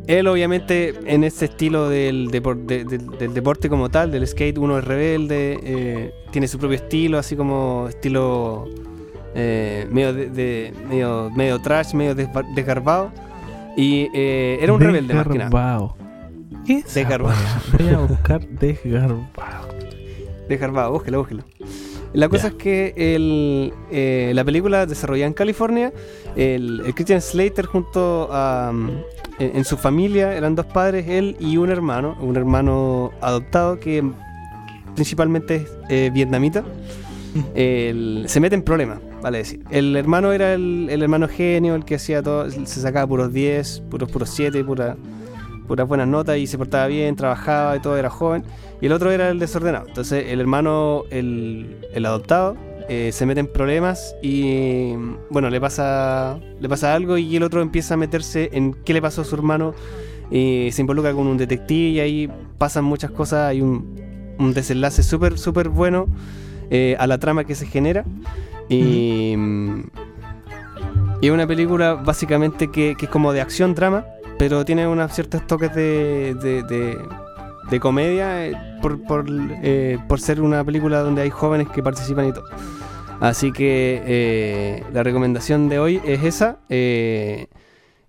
él 0.07 0.27
obviamente 0.27 0.93
en 1.05 1.23
ese 1.23 1.45
estilo 1.45 1.87
del, 1.89 2.29
del- 2.29 3.33
deporte 3.33 3.69
como 3.69 3.89
tal, 3.89 4.11
del 4.11 4.27
skate, 4.27 4.57
uno 4.57 4.79
es 4.79 4.83
rebelde, 4.83 6.11
tiene 6.31 6.47
su 6.47 6.57
propio 6.57 6.77
estilo, 6.77 7.19
así 7.19 7.35
como 7.35 7.85
estilo 7.87 8.65
medio, 9.35 10.13
medio, 10.89 11.29
medio 11.35 11.59
trash, 11.61 11.93
medio 11.93 12.15
desgarbado. 12.55 13.11
Y 13.77 14.07
eh, 14.13 14.59
era 14.61 14.73
un 14.73 14.79
rebelde 14.87 15.13
más 15.13 15.27
que 15.27 15.37
nada. 15.39 15.49
Desgarbado. 16.93 17.35
Voy 17.77 17.89
a 17.89 17.97
buscar 17.99 18.47
desgarbado. 18.47 19.27
Desgarbado, 20.47 20.91
búsquelo, 20.91 21.19
búsquelo. 21.19 21.43
La 22.11 22.27
cosa 22.27 22.47
es 22.47 22.53
que 22.55 22.93
el, 22.97 23.71
eh, 23.91 24.31
la 24.33 24.43
película 24.43 24.87
desarrollada 24.87 25.27
en 25.27 25.33
California, 25.33 25.93
el, 26.35 26.81
el 26.85 26.93
Christian 26.95 27.21
Slater 27.21 27.65
junto 27.67 28.29
a... 28.31 28.71
mm, 28.73 28.89
en, 29.39 29.57
en 29.57 29.63
su 29.65 29.77
familia 29.77 30.33
eran 30.35 30.55
dos 30.55 30.65
padres, 30.65 31.07
él 31.07 31.37
y 31.39 31.57
un 31.57 31.69
hermano, 31.69 32.17
un 32.19 32.35
hermano 32.35 33.11
adoptado 33.21 33.79
que 33.79 34.03
principalmente 34.95 35.57
es 35.57 35.71
eh, 35.89 36.09
vietnamita. 36.11 36.63
El- 37.53 38.25
se 38.27 38.39
mete 38.39 38.55
en 38.55 38.63
problemas, 38.63 38.99
vale 39.21 39.39
decir. 39.39 39.63
El 39.69 39.95
hermano 39.95 40.31
era 40.31 40.53
el, 40.53 40.87
el 40.89 41.01
hermano 41.01 41.27
genio, 41.27 41.75
el 41.75 41.85
que 41.85 41.95
hacía 41.95 42.21
todo, 42.23 42.49
se 42.49 42.65
sacaba 42.65 43.07
puros 43.07 43.33
10, 43.33 43.83
puros 43.89 44.09
puros 44.11 44.29
7, 44.29 44.63
pura, 44.63 44.97
puras 45.67 45.87
buenas 45.87 46.07
notas 46.07 46.37
y 46.37 46.47
se 46.47 46.57
portaba 46.57 46.87
bien, 46.87 47.15
trabajaba 47.15 47.77
y 47.77 47.79
todo, 47.79 47.97
era 47.97 48.09
joven. 48.09 48.43
Y 48.81 48.85
el 48.85 48.91
otro 48.91 49.11
era 49.11 49.29
el 49.29 49.39
desordenado. 49.39 49.85
Entonces 49.87 50.25
el 50.27 50.39
hermano, 50.39 51.03
el, 51.09 51.77
el 51.93 52.05
adoptado, 52.05 52.55
eh, 52.87 53.11
se 53.11 53.25
mete 53.27 53.39
en 53.39 53.47
problemas 53.47 54.15
y 54.21 54.93
bueno, 55.29 55.51
le 55.51 55.61
pasa, 55.61 56.39
le 56.59 56.67
pasa 56.67 56.95
algo 56.95 57.19
y 57.19 57.35
el 57.35 57.43
otro 57.43 57.61
empieza 57.61 57.93
a 57.93 57.97
meterse 57.97 58.49
en 58.53 58.73
qué 58.73 58.93
le 58.93 59.01
pasó 59.01 59.21
a 59.21 59.25
su 59.25 59.35
hermano 59.35 59.75
y 60.31 60.69
se 60.71 60.81
involucra 60.81 61.13
con 61.13 61.27
un 61.27 61.37
detective 61.37 61.89
y 61.89 61.99
ahí 61.99 62.31
pasan 62.57 62.85
muchas 62.85 63.11
cosas, 63.11 63.49
hay 63.49 63.61
un, 63.61 64.35
un 64.39 64.53
desenlace 64.55 65.03
súper, 65.03 65.37
súper 65.37 65.69
bueno 65.69 66.07
eh, 66.71 66.95
a 66.97 67.05
la 67.05 67.19
trama 67.19 67.43
que 67.43 67.53
se 67.53 67.67
genera. 67.67 68.05
Y, 68.69 69.35
y 71.21 71.27
es 71.27 71.31
una 71.31 71.47
película 71.47 71.95
básicamente 71.95 72.69
que, 72.69 72.95
que 72.95 73.05
es 73.05 73.11
como 73.11 73.33
de 73.33 73.41
acción-drama, 73.41 74.05
pero 74.37 74.63
tiene 74.63 74.87
unos 74.87 75.11
ciertos 75.13 75.45
toques 75.47 75.73
de, 75.75 76.35
de, 76.35 76.63
de- 76.63 76.97
de 77.69 77.79
comedia 77.79 78.47
eh, 78.47 78.53
por, 78.81 78.99
por, 79.03 79.25
eh, 79.29 79.99
por 80.07 80.19
ser 80.19 80.41
una 80.41 80.63
película 80.63 81.01
donde 81.01 81.21
hay 81.21 81.29
jóvenes 81.29 81.67
que 81.69 81.83
participan 81.83 82.29
y 82.29 82.33
todo. 82.33 82.45
Así 83.19 83.51
que 83.51 84.01
eh, 84.05 84.83
la 84.91 85.03
recomendación 85.03 85.69
de 85.69 85.77
hoy 85.77 86.01
es 86.05 86.23
esa. 86.23 86.57
eh, 86.69 87.47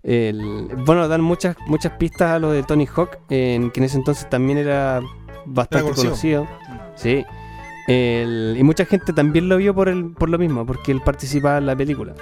el- 0.03 0.67
bueno, 0.85 1.07
dan 1.07 1.21
muchas, 1.21 1.55
muchas 1.67 1.91
pistas 1.93 2.31
a 2.31 2.39
lo 2.39 2.51
de 2.51 2.63
Tony 2.63 2.87
Hawk, 2.87 3.19
en, 3.29 3.69
que 3.69 3.81
en 3.81 3.83
ese 3.83 3.97
entonces 3.97 4.27
también 4.31 4.57
era 4.57 4.99
bastante 5.45 5.85
Era 5.85 5.95
conocido. 5.95 6.45
conocido. 6.45 6.47
Sí. 6.95 7.23
El- 7.87 8.55
y 8.57 8.63
mucha 8.63 8.85
gente 8.85 9.11
también 9.13 9.49
lo 9.49 9.57
vio 9.57 9.73
por, 9.73 9.89
el, 9.89 10.11
por 10.11 10.29
lo 10.29 10.37
mismo, 10.37 10.65
porque 10.65 10.91
él 10.91 11.01
participaba 11.03 11.57
en 11.57 11.65
la 11.65 11.75
película. 11.75 12.13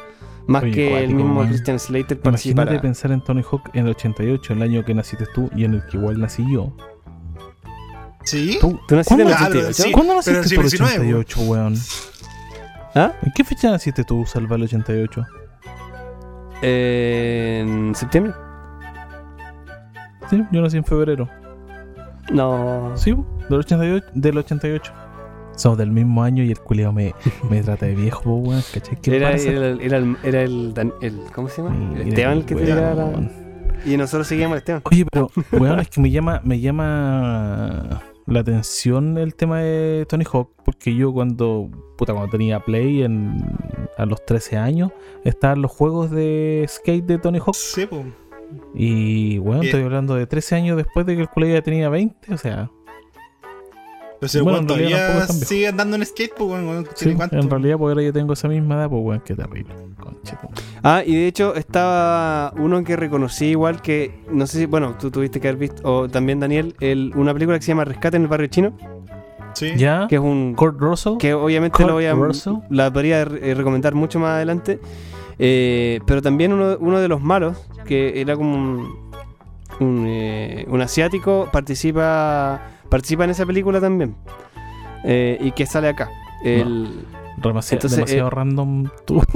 Más 0.47 0.63
Oye, 0.63 0.71
que 0.71 1.03
el 1.03 1.13
mismo 1.13 1.35
man. 1.35 1.47
Christian 1.49 1.77
Slater 1.79 2.17
Imagínate 2.23 2.23
participara. 2.23 2.81
pensar 2.81 3.11
en 3.11 3.21
Tony 3.21 3.43
Hawk 3.43 3.69
en 3.73 3.85
el 3.85 3.91
88, 3.91 4.53
el 4.53 4.61
año 4.63 4.83
que 4.83 4.93
naciste 4.95 5.25
tú 5.33 5.49
y 5.55 5.63
en 5.65 5.75
el 5.75 5.85
que 5.85 5.97
igual 5.97 6.19
nací 6.19 6.43
yo. 6.51 6.75
¿Sí? 8.23 8.57
¿Tú, 8.59 8.79
¿Tú 8.87 8.95
naciste 8.95 9.21
en 9.21 9.27
el 9.27 9.33
Ah, 9.33 9.47
pero 9.49 9.59
88? 9.59 9.83
sí. 9.83 9.91
¿Cuándo 9.91 10.15
naciste 10.15 10.39
en 10.39 10.55
por 10.55 10.65
el 10.65 10.71
19, 10.71 10.95
88, 11.15 11.41
weón? 11.41 11.75
¿Ah? 12.95 13.13
¿En 13.21 13.31
qué 13.35 13.43
fecha 13.43 13.69
naciste 13.69 14.03
tú, 14.03 14.25
Salva, 14.25 14.55
el 14.55 14.63
88? 14.63 15.25
En 16.61 17.93
septiembre. 17.95 18.33
Sí, 20.29 20.43
yo 20.51 20.61
nací 20.61 20.77
en 20.77 20.83
febrero. 20.83 21.29
No. 22.31 22.91
Sí, 22.95 23.15
del 23.49 23.59
88. 23.59 24.07
Del 24.13 24.37
88. 24.37 24.93
Somos 25.59 25.77
del 25.77 25.91
mismo 25.91 26.23
año 26.23 26.43
y 26.43 26.51
el 26.51 26.59
culiao 26.59 26.93
me, 26.93 27.13
me 27.49 27.61
trata 27.63 27.85
de 27.85 27.95
viejo, 27.95 28.33
weón. 28.35 28.61
¿Cachai? 28.73 28.97
¿Qué 29.01 29.15
Era, 29.17 29.31
pasa? 29.31 29.49
era, 29.49 29.67
el- 29.67 29.81
era 29.81 29.97
el, 29.97 30.17
era 30.23 30.41
el, 30.43 30.73
Dan- 30.73 30.93
el- 31.01 31.19
¿Cómo 31.35 31.49
se 31.49 31.61
llama? 31.61 31.75
El 31.99 32.07
Esteban 32.07 32.37
el 32.37 32.45
que 32.45 32.55
te 32.55 32.65
tiraba 32.65 33.11
Y 33.85 33.97
nosotros 33.97 34.27
seguíamos 34.27 34.53
al 34.53 34.59
Esteban. 34.59 34.81
Oye, 34.85 35.05
pero, 35.11 35.29
weón, 35.51 35.79
es 35.79 35.89
que 35.89 35.99
me 36.01 36.09
llama, 36.11 36.41
me 36.43 36.59
llama 36.59 38.01
la 38.25 38.39
atención 38.41 39.17
el 39.17 39.35
tema 39.35 39.59
de 39.59 40.05
Tony 40.07 40.23
Hawk, 40.31 40.49
porque 40.63 40.95
yo 40.95 41.11
cuando, 41.11 41.69
puta, 41.97 42.13
cuando 42.13 42.31
tenía 42.31 42.59
Play 42.61 43.03
en, 43.03 43.35
a 43.97 44.05
los 44.05 44.23
13 44.25 44.57
años, 44.57 44.91
estaban 45.25 45.61
los 45.61 45.71
juegos 45.71 46.11
de 46.11 46.65
skate 46.69 47.05
de 47.05 47.17
Tony 47.17 47.39
Hawk. 47.39 47.55
Sí, 47.55 47.85
pues. 47.85 48.05
Y, 48.73 49.37
weón, 49.39 49.59
Bien. 49.61 49.65
estoy 49.75 49.83
hablando 49.85 50.15
de 50.15 50.25
13 50.25 50.55
años 50.55 50.77
después 50.77 51.05
de 51.05 51.15
que 51.15 51.21
el 51.23 51.29
colega 51.29 51.55
ya 51.55 51.61
tenía 51.61 51.89
20, 51.89 52.33
o 52.33 52.37
sea, 52.37 52.69
Pero 54.19 54.29
si 54.29 54.39
Bueno, 54.41 54.59
en 54.59 54.67
realidad 54.67 55.29
sigue 55.29 55.67
andando 55.67 55.95
en 55.95 56.05
skate, 56.05 56.33
pues, 56.35 56.49
weón, 56.49 56.67
weón, 56.67 56.85
sí, 56.93 57.05
¿tiene 57.05 57.15
cuánto? 57.15 57.37
en 57.37 57.49
realidad, 57.49 57.77
porque 57.77 57.91
ahora 57.91 58.03
yo 58.03 58.11
tengo 58.13 58.33
esa 58.33 58.47
misma 58.49 58.75
edad, 58.75 58.89
pues, 58.89 59.01
weón, 59.03 59.21
qué 59.25 59.35
terrible. 59.35 59.73
Conchito. 59.97 60.49
Ah, 60.83 61.03
y 61.05 61.15
de 61.15 61.27
hecho 61.27 61.55
estaba 61.55 62.53
uno 62.57 62.83
que 62.83 62.95
reconocí 62.95 63.45
igual 63.45 63.81
que, 63.81 64.19
no 64.31 64.45
sé 64.45 64.59
si, 64.59 64.65
bueno, 64.65 64.95
tú 64.99 65.09
tuviste 65.09 65.39
que 65.39 65.47
haber 65.47 65.59
visto, 65.59 65.81
o 65.83 66.09
también 66.09 66.39
Daniel, 66.39 66.75
el, 66.81 67.13
una 67.15 67.33
película 67.33 67.57
que 67.57 67.63
se 67.63 67.69
llama 67.69 67.85
Rescate 67.85 68.17
en 68.17 68.23
el 68.23 68.27
Barrio 68.27 68.47
Chino, 68.47 68.73
Sí. 69.53 69.73
¿Ya? 69.75 70.07
que 70.07 70.15
es 70.15 70.21
un... 70.21 70.53
Kurt 70.55 70.79
Russell. 70.79 71.17
que 71.17 71.33
obviamente 71.33 71.75
Kurt 71.75 71.89
lo 71.89 71.95
voy 71.95 72.05
a, 72.05 72.13
Russell. 72.13 72.53
la 72.69 72.93
podría 72.93 73.21
eh, 73.23 73.53
recomendar 73.55 73.93
mucho 73.95 74.19
más 74.19 74.31
adelante, 74.35 74.79
eh, 75.37 75.99
pero 76.05 76.21
también 76.21 76.53
uno, 76.53 76.77
uno 76.79 76.99
de 76.99 77.07
los 77.07 77.21
malos, 77.21 77.57
que 77.85 78.21
era 78.21 78.35
como 78.35 78.53
un, 78.55 79.11
un, 79.79 80.05
eh, 80.07 80.65
un 80.69 80.81
asiático, 80.81 81.49
participa, 81.51 82.61
participa 82.89 83.23
en 83.23 83.29
esa 83.31 83.45
película 83.45 83.79
también, 83.79 84.15
eh, 85.03 85.37
y 85.41 85.51
que 85.51 85.65
sale 85.65 85.89
acá. 85.89 86.09
El, 86.43 87.05
Demasi- 87.37 87.73
Entonces, 87.73 87.91
demasiado 87.97 88.27
eh, 88.27 88.31
random 88.31 88.87
tú. 89.05 89.21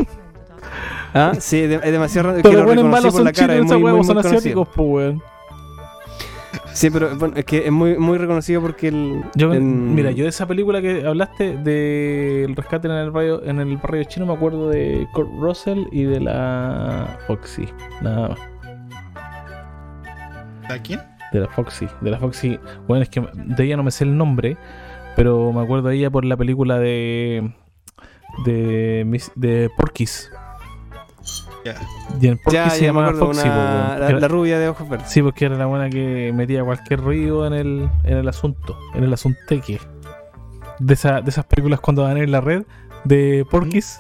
Ah, 1.16 1.34
sí, 1.38 1.62
de- 1.68 1.76
es 1.76 1.92
demasiado 1.92 2.30
raro. 2.30 2.42
Todos 2.42 2.56
que 2.56 2.58
los 2.76 2.76
lo 2.76 2.92
por 2.92 3.12
son 3.12 3.24
la 3.26 3.32
cara, 3.34 3.54
chinos, 3.54 3.66
es 3.66 3.66
esos 3.66 3.72
muy, 3.74 3.82
muy, 3.82 3.92
huevos 3.92 3.98
muy 3.98 4.06
son 4.08 4.16
conocido. 4.16 4.38
asiáticos, 4.40 4.70
pues, 4.76 4.90
weón. 4.90 5.22
Sí, 6.74 6.90
pero 6.90 7.16
bueno, 7.18 7.36
es 7.38 7.46
que 7.46 7.66
es 7.68 7.72
muy, 7.72 7.98
muy 8.00 8.18
reconocido 8.18 8.62
porque 8.62 8.88
el. 8.88 9.24
Yo, 9.36 9.54
en- 9.54 9.94
Mira, 9.94 10.10
yo 10.10 10.24
de 10.24 10.30
esa 10.30 10.48
película 10.48 10.82
que 10.82 11.06
hablaste 11.06 11.56
del 11.58 12.56
rescate 12.56 12.88
en 12.88 12.96
el 12.96 13.12
barrio, 13.12 13.44
en 13.44 13.60
el 13.60 13.78
barrio 13.78 14.04
chino 14.06 14.26
me 14.26 14.34
acuerdo 14.34 14.70
de 14.70 15.08
Kurt 15.14 15.30
Russell 15.40 15.84
y 15.92 16.02
de 16.04 16.20
la 16.22 17.20
Foxy. 17.28 17.68
Nada 18.02 18.30
más. 18.30 18.40
¿A 20.70 20.80
quién? 20.82 21.00
De 21.34 21.40
la 21.42 21.48
Foxy. 21.50 21.88
De 22.02 22.12
la 22.12 22.18
Foxy. 22.20 22.58
Bueno, 22.88 23.04
es 23.04 23.10
que 23.10 23.20
de 23.34 23.64
ella 23.66 23.76
no 23.76 23.84
me 23.84 23.92
sé 23.92 24.04
el 24.06 24.16
nombre, 24.18 24.56
pero 25.16 25.52
me 25.52 25.62
acuerdo 25.62 25.90
de 25.90 25.96
ella 25.98 26.10
por 26.10 26.24
la 26.26 26.38
película 26.38 26.78
de. 26.80 27.52
de. 28.46 29.22
De 29.36 29.70
Porky's. 29.78 30.32
Ya. 31.66 31.76
Y 32.22 32.28
en 32.28 32.38
Porky's 32.38 32.54
Ya, 32.54 32.70
se 32.70 32.82
ya 32.82 32.88
llamaba 32.88 33.14
Foxy, 33.14 33.42
una- 33.48 33.54
po, 33.54 33.60
weón. 33.60 34.00
la, 34.02 34.10
Era- 34.10 34.20
la 34.20 34.28
rubia 34.28 34.60
de 34.60 34.68
ojos 34.70 34.88
verdes. 34.90 35.10
Sí, 35.10 35.22
porque 35.22 35.46
era 35.46 35.56
la 35.58 35.66
buena 35.66 35.90
que 35.90 36.32
metía 36.36 36.64
cualquier 36.64 37.00
ruido 37.02 37.48
en 37.48 37.54
el, 37.54 37.90
en 38.04 38.18
el 38.18 38.28
asunto, 38.28 38.78
en 38.94 39.04
el 39.04 39.14
asunteque. 39.14 39.80
De, 40.80 40.94
esa, 40.94 41.22
de 41.22 41.30
esas 41.30 41.46
películas 41.46 41.80
cuando 41.80 42.04
dan 42.04 42.18
en 42.18 42.32
la 42.32 42.42
red 42.42 42.64
de 43.06 43.46
Porky's. 43.50 44.00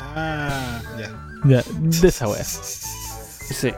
Ah, 0.00 0.80
ya. 0.98 1.10
Ya, 1.44 1.62
de 1.78 2.08
esa 2.08 2.26
wea. 2.28 2.42
Sí. 2.44 3.72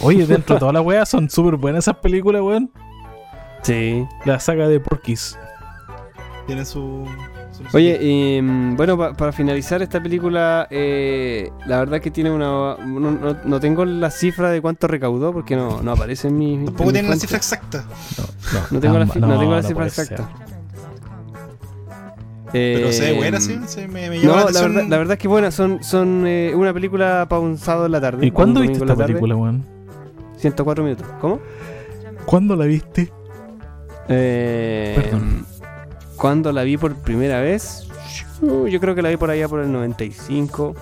Oye, 0.00 0.26
dentro 0.26 0.54
de 0.56 0.60
todas 0.60 0.74
las 0.74 0.84
weas 0.84 1.08
son 1.08 1.28
súper 1.30 1.56
buenas 1.56 1.84
esas 1.84 1.96
películas, 1.98 2.42
weón. 2.42 2.70
Sí. 3.62 4.04
La 4.24 4.38
saga 4.40 4.68
de 4.68 4.80
Porky's. 4.80 5.38
Tienen 6.46 6.64
su. 6.64 7.06
su- 7.52 7.76
Oye, 7.76 7.98
y, 8.00 8.40
mm, 8.40 8.76
bueno, 8.76 8.96
pa- 8.96 9.12
para 9.14 9.32
finalizar 9.32 9.82
esta 9.82 10.02
película, 10.02 10.66
eh, 10.70 11.50
la 11.66 11.78
verdad 11.80 12.00
que 12.00 12.10
tiene 12.10 12.30
una... 12.30 12.76
No, 12.78 13.10
no- 13.10 13.36
no 13.44 13.60
tengo 13.60 13.84
la 13.84 14.10
cifra 14.10 14.50
de 14.50 14.62
cuánto 14.62 14.86
recaudó 14.86 15.32
porque 15.32 15.56
no, 15.56 15.82
no 15.82 15.92
aparece 15.92 16.28
en 16.28 16.38
mi... 16.38 16.54
en 16.54 16.64
Tampoco 16.66 16.86
mi 16.86 16.92
tienen 16.92 17.10
la 17.10 17.16
cifra 17.16 17.36
exacta. 17.36 17.84
No, 18.52 18.60
No 18.70 18.80
tengo 18.80 18.98
la, 18.98 19.04
no 19.04 19.12
tengo 19.12 19.50
la 19.54 19.62
no 19.62 19.68
cifra 19.68 19.90
ser. 19.90 20.20
Pero 22.52 22.92
se 22.92 23.00
ve 23.02 23.10
Eh, 23.10 23.16
buena, 23.16 23.40
sí. 23.40 23.58
sí, 23.66 23.80
me, 23.88 24.08
me 24.08 24.20
llama 24.20 24.44
No, 24.44 24.50
la 24.50 24.60
verdad, 24.62 24.84
la 24.88 24.98
verdad 24.98 25.12
es 25.14 25.18
que 25.18 25.28
buena, 25.28 25.50
son, 25.50 25.82
son 25.82 26.24
eh, 26.26 26.52
una 26.54 26.72
película 26.72 27.26
para 27.28 27.40
un 27.40 27.58
sábado 27.58 27.86
en 27.86 27.92
la 27.92 28.00
tarde. 28.00 28.26
¿Y 28.26 28.30
cuándo 28.30 28.60
viste 28.60 28.78
esta 28.78 28.96
película, 28.96 29.36
weón? 29.36 29.64
104 30.38 30.84
minutos. 30.84 31.06
¿Cómo? 31.20 31.40
¿Cuándo 32.24 32.56
la 32.56 32.64
viste? 32.66 33.10
Eh, 34.08 34.94
Perdón. 34.96 35.44
¿Cuándo 36.16 36.52
la 36.52 36.62
vi 36.62 36.76
por 36.76 36.94
primera 36.96 37.40
vez? 37.40 37.86
Uh, 38.40 38.66
Yo 38.68 38.80
creo 38.80 38.94
que 38.94 39.02
la 39.02 39.08
vi 39.10 39.16
por 39.16 39.30
allá 39.30 39.48
por 39.48 39.60
el 39.60 39.70
95. 39.72 40.74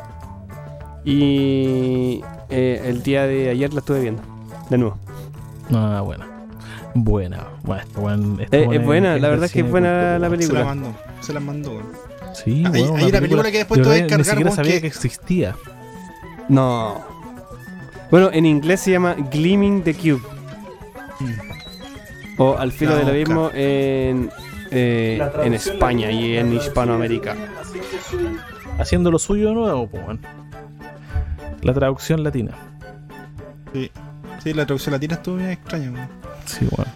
Y 1.04 2.20
eh, 2.50 2.82
el 2.84 3.02
día 3.02 3.26
de 3.26 3.50
ayer 3.50 3.72
la 3.72 3.80
estuve 3.80 4.00
viendo. 4.00 4.22
De 4.70 4.78
nuevo. 4.78 4.98
Ah, 5.72 6.02
buena. 6.04 6.26
Buena. 7.04 7.46
Bueno, 7.62 8.40
este 8.40 8.44
este 8.44 8.58
Eh, 8.74 8.78
es 8.78 8.84
buena, 8.84 9.18
la 9.18 9.28
verdad 9.28 9.44
es 9.46 9.52
que 9.52 9.60
es 9.60 9.70
buena 9.70 10.18
la 10.18 10.28
weón. 10.28 10.30
Se 10.42 10.48
película. 10.48 10.60
la 10.60 10.66
mandó. 10.66 10.94
Se 11.20 11.32
la 11.32 11.40
mandó. 11.40 11.82
Sí, 12.34 12.64
Hay- 12.66 12.82
weón, 12.82 12.96
hay 12.96 13.04
una 13.10 13.20
película 13.20 13.50
que 13.50 13.58
después 13.58 13.82
tuve 13.82 13.96
que 13.96 14.02
Ni 14.02 14.08
cargar, 14.08 14.24
siquiera 14.26 14.50
weón, 14.50 14.56
sabía 14.56 14.72
que- 14.74 14.80
que 14.82 14.86
existía. 14.86 15.54
No. 16.48 17.04
Bueno, 18.10 18.30
en 18.32 18.46
inglés 18.46 18.80
se 18.80 18.92
llama 18.92 19.14
Gleaming 19.30 19.82
the 19.82 19.94
Cube. 19.94 20.22
O 22.38 22.56
Al 22.56 22.70
filo 22.72 22.94
del 22.96 23.08
abismo 23.08 23.50
en, 23.54 24.30
eh, 24.70 25.20
en 25.42 25.54
España 25.54 26.10
y 26.10 26.36
en 26.36 26.52
Hispanoamérica. 26.52 27.34
Haciendo 28.78 29.10
lo 29.10 29.18
suyo 29.18 29.48
de 29.48 29.54
nuevo, 29.54 29.86
pues, 29.88 30.02
weón. 30.04 30.20
La 31.62 31.72
traducción 31.74 32.22
latina. 32.22 32.52
Sí. 33.72 33.90
Sí, 34.44 34.52
la 34.52 34.66
traducción 34.66 34.92
latina 34.92 35.14
estuvo 35.14 35.36
bien 35.36 35.50
extraña, 35.50 35.90
weón. 35.90 36.08
Sí, 36.46 36.66
weón. 36.70 36.88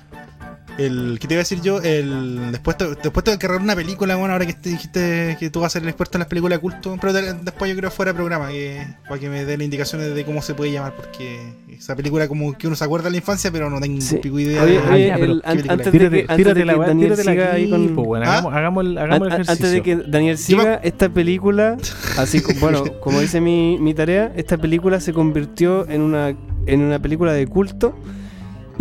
El, 0.78 1.18
¿Qué 1.20 1.28
te 1.28 1.34
iba 1.34 1.40
a 1.40 1.44
decir 1.44 1.60
yo? 1.60 1.82
El, 1.82 2.52
después, 2.52 2.78
te, 2.78 2.86
después 2.88 3.22
tengo 3.22 3.36
que 3.36 3.46
cargar 3.46 3.60
una 3.60 3.76
película, 3.76 4.16
bueno, 4.16 4.32
ahora 4.32 4.46
que 4.46 4.54
te 4.54 4.70
dijiste 4.70 5.36
que 5.38 5.50
tú 5.50 5.60
vas 5.60 5.66
a 5.66 5.70
ser 5.74 5.82
el 5.82 5.88
experto 5.90 6.16
en 6.16 6.20
las 6.20 6.28
películas 6.28 6.56
de 6.56 6.60
culto, 6.62 6.96
pero 6.98 7.12
te- 7.12 7.34
después 7.34 7.70
yo 7.70 7.76
creo 7.76 7.90
fuera 7.90 8.12
de 8.12 8.16
programa, 8.16 8.48
que, 8.48 8.86
para 9.06 9.20
que 9.20 9.28
me 9.28 9.44
dé 9.44 9.58
las 9.58 9.64
indicaciones 9.66 10.14
de 10.14 10.24
cómo 10.24 10.40
se 10.40 10.54
puede 10.54 10.72
llamar, 10.72 10.94
porque 10.96 11.52
esa 11.68 11.94
película 11.96 12.28
como 12.28 12.56
que 12.56 12.66
uno 12.66 12.76
se 12.76 12.84
acuerda 12.84 13.06
de 13.06 13.10
la 13.10 13.16
infancia, 13.18 13.50
pero 13.52 13.68
no 13.68 13.78
tengo 13.78 14.00
Sí. 14.00 14.16
pico 14.18 14.38
idea 14.38 14.62
Oye, 14.62 14.72
de 14.72 14.78
oye, 14.88 15.06
ya, 15.08 15.14
pero 15.18 15.32
el- 15.32 15.42
¿qué 15.42 15.48
an- 15.48 15.56
película 15.56 15.72
antes 15.74 15.86
es? 15.86 15.92
de 15.92 16.10
que, 16.10 16.32
antes 16.32 16.54
de 16.54 16.64
Daniel 16.64 17.16
siga 17.16 17.52
ahí 17.52 17.68
con... 17.70 18.22
¿Ah? 18.22 18.30
Hagamos, 18.38 18.54
hagamos 18.54 18.84
el, 18.86 18.98
hagamos 18.98 19.20
An- 19.28 19.32
ejercicio. 19.34 19.52
Antes 19.52 19.72
de 19.72 19.82
que 19.82 19.96
Daniel 20.10 20.38
siga, 20.38 20.74
esta 20.76 21.08
película, 21.10 21.76
así 22.16 22.40
co- 22.40 22.54
bueno, 22.58 22.84
como 23.00 23.20
dice 23.20 23.42
mi, 23.42 23.76
mi 23.78 23.92
tarea, 23.92 24.32
esta 24.34 24.56
película 24.56 24.98
se 24.98 25.12
convirtió 25.12 25.86
en 25.90 26.00
una, 26.00 26.34
en 26.64 26.80
una 26.80 26.98
película 27.02 27.34
de 27.34 27.46
culto 27.46 27.94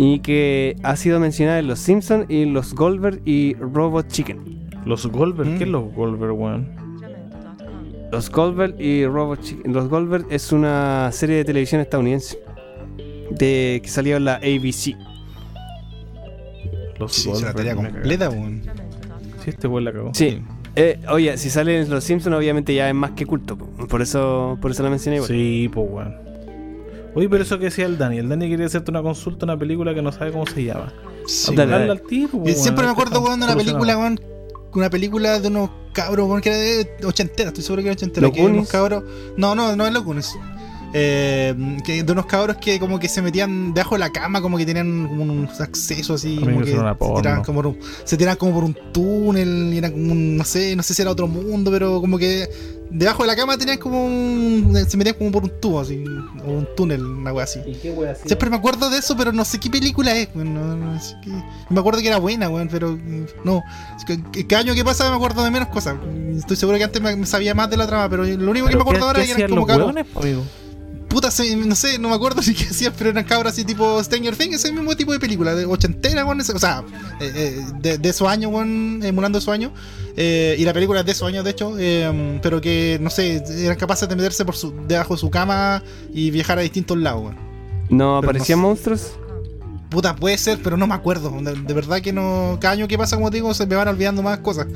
y 0.02 0.20
que 0.20 0.76
ha 0.82 0.96
sido 0.96 1.20
mencionada 1.20 1.58
en 1.58 1.66
Los 1.68 1.78
Simpsons 1.80 2.24
y 2.30 2.46
Los 2.46 2.74
Goldberg 2.74 3.20
y 3.26 3.52
Robot 3.54 4.08
Chicken. 4.08 4.70
Los 4.86 5.06
Goldberg, 5.06 5.50
Mm. 5.50 5.58
¿qué 5.58 5.64
es 5.64 5.70
los 5.70 5.92
Goldberg, 5.92 6.32
weón? 6.32 6.68
Los 8.10 8.30
Goldberg 8.30 8.80
y 8.80 9.04
Robot 9.04 9.40
Chicken. 9.42 9.72
Los 9.74 9.88
Goldberg 9.90 10.24
es 10.30 10.52
una 10.52 11.10
serie 11.12 11.36
de 11.36 11.44
televisión 11.44 11.82
estadounidense 11.82 12.38
de 13.30 13.80
que 13.82 13.88
salió 13.90 14.16
en 14.16 14.24
la 14.24 14.36
ABC. 14.36 14.96
Los 16.98 17.12
Sí, 17.12 17.30
se 17.34 17.44
la 17.44 17.74
completa, 17.74 18.30
weón. 18.30 18.62
Sí, 19.44 19.50
este 19.50 19.68
weón 19.68 19.84
la 19.84 19.92
cagó. 19.92 20.10
Sí. 20.14 20.40
Eh, 20.76 20.98
oye, 21.10 21.36
si 21.36 21.50
sale 21.50 21.80
en 21.80 21.90
Los 21.90 22.04
Simpsons, 22.04 22.34
obviamente 22.36 22.74
ya 22.74 22.88
es 22.88 22.94
más 22.94 23.10
que 23.12 23.26
culto. 23.26 23.56
po. 23.58 23.66
Por 23.86 24.02
eso, 24.02 24.56
por 24.62 24.70
eso 24.70 24.82
la 24.82 24.90
mencioné 24.90 25.16
igual. 25.16 25.28
Sí, 25.28 25.68
pues 25.72 25.86
weón. 25.90 26.29
Oye, 27.14 27.28
pero 27.28 27.42
eso 27.42 27.58
que 27.58 27.66
decía 27.66 27.86
el 27.86 27.98
Dani. 27.98 28.18
El 28.18 28.28
Dani 28.28 28.48
quería 28.48 28.66
hacerte 28.66 28.90
una 28.90 29.02
consulta, 29.02 29.44
una 29.44 29.58
película 29.58 29.94
que 29.94 30.02
no 30.02 30.12
sabe 30.12 30.32
cómo 30.32 30.46
se 30.46 30.64
llama. 30.64 30.92
Sí, 31.26 31.54
Dale, 31.54 31.72
weón. 31.72 31.82
Hablarle 31.82 32.02
al 32.02 32.08
tipo, 32.08 32.42
Y 32.48 32.52
siempre 32.52 32.84
me 32.84 32.90
acuerdo, 32.90 33.20
weón, 33.20 33.40
de 33.40 33.46
una 33.46 33.56
película, 33.56 33.98
weón. 33.98 34.20
Una 34.72 34.88
película 34.88 35.40
de 35.40 35.48
unos 35.48 35.70
cabros, 35.92 36.28
weón, 36.28 36.40
que 36.40 36.48
era 36.50 36.58
de 36.58 37.06
ochentera, 37.06 37.48
estoy 37.48 37.64
seguro 37.64 37.82
que 37.82 37.88
era 37.88 37.94
ochentera. 37.94 38.26
¿Los 38.26 38.36
que 38.36 38.42
unos 38.42 38.68
cabros. 38.68 39.02
No, 39.36 39.54
no, 39.54 39.74
no 39.74 39.86
es 39.86 39.92
los 39.92 40.04
Goonies. 40.04 40.36
Eh, 40.92 41.54
que 41.84 42.02
de 42.02 42.12
unos 42.12 42.26
cabros 42.26 42.56
que 42.56 42.80
como 42.80 42.98
que 42.98 43.08
se 43.08 43.22
metían 43.22 43.72
debajo 43.72 43.94
de 43.94 44.00
la 44.00 44.10
cama, 44.10 44.40
como 44.42 44.58
que 44.58 44.66
tenían 44.66 45.06
como 45.08 45.22
unos 45.22 45.60
accesos 45.60 46.20
así, 46.20 46.36
como 46.36 46.64
que 46.64 46.70
se 47.16 47.22
tiraban, 47.22 47.44
como 47.44 47.58
por 47.62 47.66
un, 47.68 47.78
se 48.04 48.16
tiraban 48.16 48.36
como 48.38 48.52
por 48.54 48.64
un 48.64 48.76
túnel, 48.92 49.70
y 49.72 49.78
era 49.78 49.90
como 49.90 50.12
un, 50.12 50.36
no 50.36 50.44
sé, 50.44 50.74
no 50.74 50.82
sé 50.82 50.94
si 50.94 51.02
era 51.02 51.10
otro 51.12 51.28
mundo, 51.28 51.70
pero 51.70 52.00
como 52.00 52.18
que 52.18 52.48
debajo 52.90 53.22
de 53.22 53.28
la 53.28 53.36
cama 53.36 53.56
tenían 53.56 53.78
como 53.78 54.04
un, 54.04 54.76
se 54.88 54.96
metían 54.96 55.14
como 55.16 55.30
por 55.30 55.44
un 55.44 55.52
tubo, 55.60 55.78
así, 55.78 56.02
o 56.44 56.50
un 56.50 56.66
túnel, 56.76 57.04
una 57.04 57.32
wea 57.32 57.44
así. 57.44 57.60
¿Y 57.64 57.74
qué? 57.74 57.94
Siempre 58.26 58.50
me 58.50 58.56
acuerdo 58.56 58.90
de 58.90 58.98
eso, 58.98 59.16
pero 59.16 59.30
no 59.32 59.44
sé 59.44 59.60
qué 59.60 59.70
película 59.70 60.12
es. 60.16 60.34
No, 60.34 60.74
no 60.76 61.00
sé 61.00 61.14
qué- 61.22 61.30
Me 61.68 61.78
acuerdo 61.78 62.00
que 62.00 62.08
era 62.08 62.18
buena, 62.18 62.48
weón, 62.48 62.66
pero 62.68 62.90
mm, 62.90 63.26
no. 63.44 63.62
Cada 64.48 64.62
año 64.62 64.74
que 64.74 64.84
pasa 64.84 65.08
me 65.08 65.14
acuerdo 65.14 65.44
de 65.44 65.52
menos 65.52 65.68
cosas. 65.68 65.94
Estoy 66.36 66.56
seguro 66.56 66.78
que 66.78 66.84
antes 66.84 67.00
me 67.00 67.14
me 67.14 67.26
sabía 67.26 67.54
más 67.54 67.70
de 67.70 67.76
la 67.76 67.86
trama, 67.86 68.08
pero 68.08 68.24
lo 68.24 68.50
único 68.50 68.66
que 68.66 68.74
me 68.74 68.80
acuerdo 68.82 69.06
ahora 69.06 69.20
es 69.22 69.28
que 69.36 69.42
eran 69.44 69.50
como 69.54 69.66
cabros. 69.68 69.86
Puta, 71.10 71.30
se- 71.32 71.56
no 71.56 71.74
sé, 71.74 71.98
no 71.98 72.08
me 72.08 72.14
acuerdo 72.14 72.40
ni 72.46 72.54
qué 72.54 72.64
hacían, 72.64 72.94
pero 72.96 73.10
eran 73.10 73.24
cabros 73.24 73.52
así 73.52 73.64
tipo 73.64 74.02
Stranger 74.02 74.36
Things, 74.36 74.54
ese 74.56 74.72
mismo 74.72 74.96
tipo 74.96 75.12
de 75.12 75.18
película, 75.18 75.54
de 75.54 75.66
ochentera, 75.66 76.24
ese- 76.38 76.52
O 76.52 76.58
sea, 76.58 76.84
eh, 77.20 77.32
eh, 77.34 77.64
de, 77.80 77.98
de 77.98 78.08
esos 78.08 78.28
años, 78.28 78.52
weón, 78.52 79.00
emulando 79.02 79.38
esos 79.38 79.52
años. 79.52 79.72
Eh, 80.16 80.56
y 80.58 80.64
la 80.64 80.72
película 80.72 81.00
es 81.00 81.06
de 81.06 81.12
esos 81.12 81.28
años, 81.28 81.44
de 81.44 81.50
hecho, 81.50 81.74
eh, 81.78 82.38
pero 82.42 82.60
que, 82.60 82.98
no 83.00 83.10
sé, 83.10 83.42
eran 83.64 83.76
capaces 83.76 84.08
de 84.08 84.16
meterse 84.16 84.44
por 84.44 84.56
su, 84.56 84.72
debajo 84.86 85.14
de 85.14 85.20
su 85.20 85.30
cama 85.30 85.82
y 86.14 86.30
viajar 86.30 86.58
a 86.58 86.62
distintos 86.62 86.96
lados. 86.96 87.34
¿No 87.88 88.16
aparecían 88.18 88.60
no 88.60 88.64
sé. 88.64 88.68
monstruos? 88.68 89.12
Puta, 89.88 90.14
puede 90.14 90.38
ser, 90.38 90.60
pero 90.62 90.76
no 90.76 90.86
me 90.86 90.94
acuerdo. 90.94 91.30
De, 91.42 91.52
de 91.54 91.74
verdad 91.74 92.00
que 92.00 92.12
no. 92.12 92.58
Cada 92.60 92.74
año 92.74 92.86
que 92.86 92.96
pasa, 92.96 93.16
como 93.16 93.28
te 93.30 93.38
digo, 93.38 93.52
se 93.54 93.66
me 93.66 93.74
van 93.74 93.88
olvidando 93.88 94.22
más 94.22 94.38
cosas. 94.38 94.68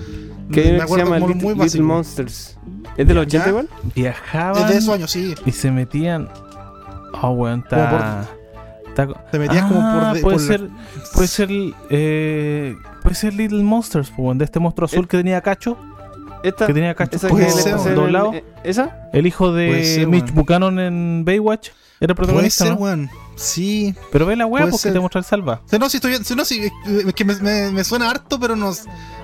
Que 0.53 0.61
hay 0.61 0.67
me 0.73 0.77
una 0.77 0.85
que 0.87 0.93
se 0.93 0.99
llama 0.99 1.21
como 1.21 1.29
Little, 1.29 1.49
Little 1.49 1.65
básico. 1.65 1.85
Monsters. 1.85 2.59
¿Es 2.97 3.09
de 3.09 3.15
los 3.15 3.23
80 3.27 3.45
¿Ya? 3.45 3.51
igual? 3.51 3.69
Viajaban 3.95 4.63
Es 4.63 4.69
de 4.71 4.77
esos 4.79 4.95
años, 4.95 5.11
sí. 5.11 5.35
y 5.47 5.53
se 5.53 5.71
metían. 5.71 6.29
Oh, 7.23 7.31
weón, 7.31 7.61
está. 7.61 8.29
Te 9.33 9.39
metías 9.39 9.65
como 9.67 9.81
Ah, 9.83 10.07
por. 10.09 10.15
de- 10.15 10.21
puede 10.23 10.37
por 10.37 10.43
la- 10.43 10.47
ser. 10.49 10.69
Puede 11.15 11.29
ser. 11.29 11.49
Eh, 11.91 12.77
puede 13.03 13.15
ser 13.17 13.35
Little 13.35 13.63
Monsters, 13.63 14.11
po, 14.11 14.23
weón, 14.23 14.39
de 14.39 14.45
este 14.45 14.61
monstruo 14.61 14.87
azul 14.87 15.05
Eh, 15.05 15.09
que 15.09 15.17
tenía 15.17 15.41
cacho. 15.41 15.77
Esta, 16.45 16.67
Que 16.67 16.75
tenía 16.75 16.95
cacho 16.95 17.17
esa 17.17 17.29
que 17.29 17.51
ser, 17.51 17.75
el- 17.89 17.95
doblado. 17.95 18.35
eh, 18.35 18.45
¿Esa? 18.65 19.09
El 19.13 19.27
hijo 19.27 19.53
de 19.53 19.83
ser, 19.85 20.07
Mitch. 20.07 20.31
Buchanan 20.33 20.79
en 20.79 21.25
Baywatch. 21.25 21.69
Era 21.69 21.75
el 22.01 22.07
Puede 22.09 22.15
protagonista. 22.17 22.65
ser, 22.67 22.79
¿no? 22.79 23.09
Sí. 23.37 23.95
Pero 24.13 24.27
ve 24.27 24.37
la 24.37 24.47
weá 24.47 24.65
porque 24.65 24.79
ser. 24.79 24.93
te 24.93 25.01
muestra 25.01 25.19
el 25.19 25.25
salva. 25.25 25.61
O 25.65 25.69
sea, 25.69 25.79
no, 25.79 25.89
si 25.89 25.97
estoy. 25.99 26.17
si 26.23 26.35
no, 26.37 26.45
si, 26.45 26.61
es 26.65 27.15
que 27.15 27.25
me, 27.25 27.35
me- 27.37 27.71
me 27.71 27.85
suena 27.85 28.11
harto, 28.11 28.39
pero 28.39 28.55
no. 28.57 28.73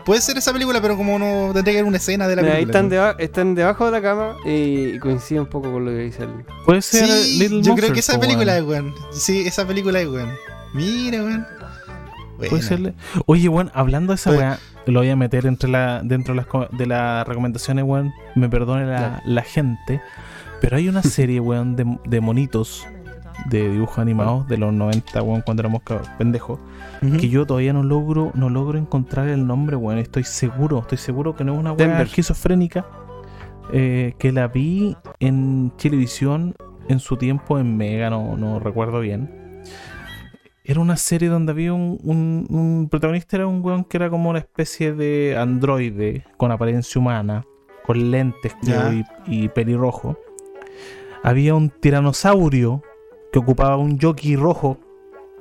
Puede 0.04 0.20
ser 0.20 0.36
esa 0.38 0.52
película, 0.52 0.80
pero 0.80 0.96
como 0.96 1.18
no 1.18 1.50
tendría 1.52 1.74
que 1.74 1.78
haber 1.78 1.84
una 1.84 1.98
escena 1.98 2.26
de 2.26 2.36
la 2.36 2.42
Mira, 2.42 2.54
película. 2.54 2.78
ahí 2.78 2.84
están, 2.84 2.90
deba- 2.90 3.16
están 3.18 3.54
debajo 3.54 3.86
de 3.86 3.92
la 3.92 4.02
cama 4.02 4.36
y 4.44 4.98
coincide 4.98 5.40
un 5.40 5.46
poco 5.46 5.70
con 5.70 5.84
lo 5.84 5.90
que 5.90 5.98
dice 5.98 6.24
el. 6.24 6.30
Puede 6.64 6.82
ser 6.82 7.06
Sí, 7.06 7.38
Little 7.38 7.62
yo 7.62 7.74
creo 7.74 7.92
que 7.92 8.00
esa 8.00 8.18
película 8.18 8.56
es, 8.56 8.64
weón. 8.64 8.94
Sí, 9.12 9.42
esa 9.46 9.66
película 9.66 10.00
es, 10.00 10.08
weón. 10.08 10.30
Mira, 10.74 11.22
weón. 11.22 11.46
Puede 12.38 12.50
Buena. 12.50 12.66
ser. 12.66 12.94
Oye, 13.26 13.48
weón, 13.48 13.70
hablando 13.74 14.12
de 14.12 14.16
esa 14.16 14.30
weá, 14.30 14.58
lo 14.86 15.00
voy 15.00 15.10
a 15.10 15.16
meter 15.16 15.44
entre 15.46 15.68
la, 15.68 16.00
dentro 16.02 16.34
de 16.34 16.40
las, 16.42 16.70
de 16.78 16.86
las 16.86 17.28
recomendaciones, 17.28 17.84
weón. 17.84 18.12
Me 18.34 18.48
perdone 18.48 18.86
la 19.24 19.42
gente. 19.42 20.00
Pero 20.62 20.76
hay 20.78 20.88
una 20.88 21.02
serie, 21.04 21.38
weón, 21.40 21.76
de, 21.76 21.84
de 22.06 22.20
monitos 22.20 22.86
de 23.48 23.70
dibujos 23.70 23.98
animados 23.98 24.46
de 24.48 24.58
los 24.58 24.72
90, 24.72 25.22
weón, 25.22 25.42
cuando 25.42 25.62
éramos 25.62 25.82
pendejos. 26.18 26.58
Que 27.18 27.28
yo 27.30 27.46
todavía 27.46 27.72
no 27.72 27.82
logro, 27.82 28.30
no 28.34 28.50
logro 28.50 28.78
encontrar 28.78 29.28
el 29.28 29.46
nombre, 29.46 29.74
weón. 29.76 29.98
Estoy 29.98 30.24
seguro, 30.24 30.80
estoy 30.80 30.98
seguro 30.98 31.34
que 31.34 31.44
no 31.44 31.54
es 31.54 31.58
una 31.58 31.72
weá 31.72 31.86
Denver. 31.88 32.06
esquizofrénica. 32.06 32.86
eh, 33.72 34.14
que 34.18 34.32
la 34.32 34.48
vi 34.48 34.96
en 35.20 35.70
Televisión 35.78 36.54
en 36.88 36.98
su 36.98 37.16
tiempo 37.16 37.58
en 37.58 37.76
Mega, 37.76 38.10
no, 38.10 38.36
no 38.36 38.58
recuerdo 38.58 38.98
bien. 39.00 39.62
Era 40.64 40.80
una 40.80 40.96
serie 40.96 41.28
donde 41.28 41.52
había 41.52 41.72
un, 41.72 41.98
un- 42.02 42.46
un 42.50 42.88
protagonista, 42.90 43.36
era 43.36 43.46
un 43.46 43.64
weón 43.64 43.84
que 43.84 43.96
era 43.96 44.10
como 44.10 44.28
una 44.30 44.40
especie 44.40 44.92
de 44.92 45.36
androide 45.38 46.24
con 46.36 46.50
apariencia 46.52 47.00
humana, 47.00 47.44
con 47.86 48.10
lentes 48.10 48.54
creo, 48.62 48.92
y, 48.92 49.04
y 49.26 49.48
pelirrojo. 49.48 50.18
Había 51.22 51.54
un 51.54 51.70
tiranosaurio 51.70 52.82
que 53.32 53.39
ocupaba 53.39 53.77
un 53.77 53.98
jockey 54.01 54.36
rojo 54.36 54.78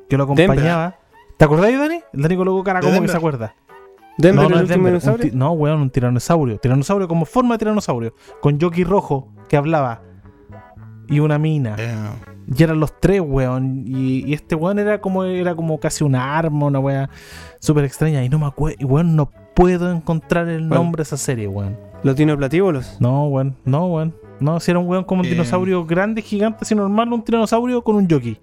que 0.10 0.18
lo 0.18 0.26
Denver. 0.26 0.46
acompañaba. 0.46 0.96
¿Te 1.38 1.46
acordáis, 1.46 1.78
Dani? 1.78 2.02
El 2.14 2.22
Dani 2.22 2.36
colocó 2.38 2.64
cara 2.64 2.80
como 2.82 3.02
que 3.02 3.08
se 3.08 3.18
acuerda. 3.18 3.56
Denver, 4.18 4.44
no, 4.44 4.50
no 4.50 4.56
el 4.60 4.66
es 4.66 4.70
último 4.70 4.86
Denver, 4.88 4.94
un 4.94 5.00
dinosaurio. 5.00 5.32
no, 5.36 5.52
weón, 5.54 5.82
un 5.82 5.90
tiranosaurio. 5.90 6.58
Tiranosaurio 6.60 7.08
como 7.08 7.26
forma 7.26 7.56
de 7.56 7.60
tiranosaurio. 7.60 8.14
Con 8.42 8.60
jockey 8.60 8.84
rojo 8.84 9.30
que 9.48 9.56
hablaba. 9.56 10.02
y 11.08 11.20
una 11.22 11.40
mina. 11.40 11.76
Eh, 11.80 11.96
Y 12.56 12.64
eran 12.64 12.80
los 12.80 13.00
tres, 13.00 13.22
weón. 13.26 13.84
Y, 13.88 14.26
y 14.28 14.34
este 14.34 14.56
weón 14.56 14.78
era 14.80 15.00
como, 15.00 15.24
era 15.24 15.56
como 15.56 15.80
casi 15.80 16.04
un 16.04 16.16
arma, 16.16 16.66
una 16.66 16.80
weá 16.80 17.10
súper 17.60 17.86
extraña. 17.86 18.24
Y 18.24 18.30
no 18.30 18.40
me 18.40 18.46
acuerdo, 18.48 18.76
y 18.80 18.84
weón, 18.86 19.16
no 19.16 19.30
puedo 19.56 19.90
encontrar 19.92 20.50
el 20.50 20.68
nombre 20.68 21.00
de 21.00 21.04
esa 21.04 21.18
serie, 21.18 21.48
weón. 21.48 21.78
Los 22.04 22.16
dinoplatívolos. 22.18 22.98
No, 23.00 23.28
weón, 23.28 23.56
no, 23.66 23.86
weón. 23.88 24.16
No, 24.40 24.60
si 24.60 24.72
era 24.72 24.80
un 24.80 24.88
weón 24.88 25.04
como 25.04 25.22
un 25.22 25.28
Eh. 25.28 25.32
dinosaurio 25.32 25.86
grande, 25.86 26.22
gigante, 26.22 26.60
así 26.62 26.76
normal, 26.76 27.12
un 27.12 27.24
tiranosaurio 27.24 27.82
con 27.84 27.96
un 27.96 28.08
jockey. 28.10 28.38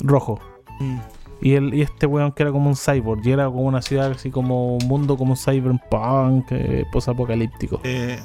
Rojo. 0.00 0.38
mm. 0.80 0.98
Y, 1.40 1.54
el, 1.54 1.74
y 1.74 1.82
este 1.82 2.06
weón 2.06 2.32
que 2.32 2.42
era 2.42 2.52
como 2.52 2.70
un 2.70 2.76
cyborg. 2.76 3.20
Y 3.26 3.32
era 3.32 3.46
como 3.46 3.62
una 3.62 3.82
ciudad 3.82 4.10
así 4.12 4.30
como 4.30 4.76
un 4.76 4.86
mundo 4.88 5.16
como 5.18 5.32
un 5.32 5.36
cyberpunk, 5.36 6.46
eh, 6.50 6.84
posapocalíptico. 6.90 7.80
Eh, 7.84 8.18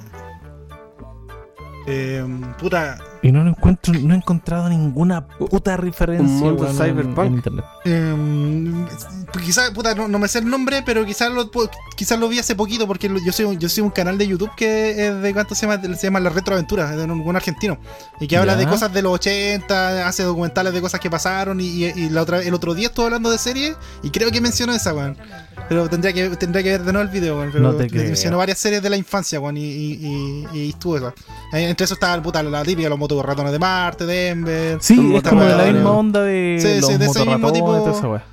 eh, 1.88 2.26
puta, 2.60 2.98
Y 3.22 3.32
no 3.34 3.44
lo 3.44 3.50
encuentro, 3.50 3.94
no 3.94 4.14
he 4.14 4.18
encontrado 4.18 4.70
ninguna 4.70 5.28
puta 5.28 5.76
referencia 5.76 6.26
un 6.26 6.40
mundo 6.40 6.68
en- 6.68 6.74
cyberpunk. 6.74 7.26
en 7.28 7.34
internet. 7.34 7.66
Eh, 7.84 8.86
quizás, 9.44 9.72
puta, 9.72 9.94
no, 9.94 10.08
no 10.08 10.20
me 10.20 10.28
sé 10.28 10.40
el 10.40 10.50
nombre, 10.50 10.84
pero 10.86 11.06
quizás 11.06 11.32
lo, 11.32 11.52
quizás 11.98 12.18
lo 12.20 12.30
vi 12.30 12.40
hace 12.40 12.56
poquito 12.56 12.88
porque 12.88 13.10
lo- 13.10 13.20
yo 13.20 13.32
soy, 13.32 13.46
un- 13.46 13.60
yo 13.60 13.68
soy 13.68 13.84
un 13.84 13.90
canal 13.90 14.18
de 14.18 14.28
YouTube 14.28 14.52
que 14.56 15.08
es 15.08 15.22
de 15.22 15.34
cuánto 15.34 15.54
se 15.56 15.68
llama, 15.68 15.82
se 15.96 16.08
llama 16.08 16.20
La 16.22 16.30
Retroaventura, 16.30 16.96
de 16.96 17.04
un, 17.04 17.12
un 17.12 17.36
argentino, 17.36 17.78
y 18.22 18.28
que 18.28 18.38
habla 18.38 18.54
Ya. 18.54 18.60
de 18.60 18.68
cosas 18.68 18.94
de 18.94 19.02
los 19.02 19.12
80, 19.14 20.08
hace 20.08 20.24
documentales 20.24 20.74
de 20.74 20.82
cosas 20.82 21.00
que 21.02 21.10
pasaron, 21.10 21.60
y, 21.60 21.66
y- 21.66 21.94
y 21.96 22.10
la 22.10 22.22
otra, 22.22 22.42
el 22.42 22.54
otro 22.54 22.74
día 22.74 22.88
estuvo 22.88 23.06
hablando 23.06 23.30
de 23.32 23.38
series, 23.38 23.76
y 24.02 24.12
creo 24.12 24.32
que 24.32 24.40
mencionó 24.42 24.72
esa, 24.74 24.94
weón. 24.94 25.18
Pero 25.68 25.88
tendría 25.90 26.14
que, 26.14 26.30
tendría 26.38 26.64
que 26.64 26.70
ver 26.72 26.84
de 26.84 26.94
nuevo 26.94 27.08
el 27.08 27.14
video, 27.14 27.38
weón. 27.38 27.52
Pero 27.52 27.72
No 27.74 27.78
mencionó 27.78 28.38
varias 28.38 28.58
series 28.58 28.82
de 28.82 28.90
la 28.90 28.98
infancia, 28.98 29.40
weón, 29.40 29.58
y, 29.58 29.62
y, 29.66 30.48
y, 30.54 30.58
y 30.58 30.70
estuvo 30.70 30.98
eso. 30.98 31.14
Eh, 31.54 31.70
Entre 31.70 31.84
eso 31.86 31.94
estaba 31.94 32.20
puta, 32.24 32.42
la 32.42 32.64
típica, 32.64 32.90
los 32.90 32.98
motos 33.16 33.26
ratones 33.26 33.52
de 33.52 33.60
Marte, 33.60 34.06
Denver. 34.06 34.78
Sí, 34.82 35.16
es 35.16 35.24
como 35.24 35.44
de 35.44 35.56
la 35.56 35.64
misma 35.72 35.92
onda 35.92 36.22
de 36.22 36.58
Sí, 36.62 36.80
los 36.82 36.90
sí, 36.92 36.98
de 36.98 37.06
ese 37.06 37.20
mismo 37.20 37.36
motorratones, 37.36 37.54
tipo- 37.54 37.78
toda 37.78 37.92
esa 37.98 38.08
weá. 38.08 38.24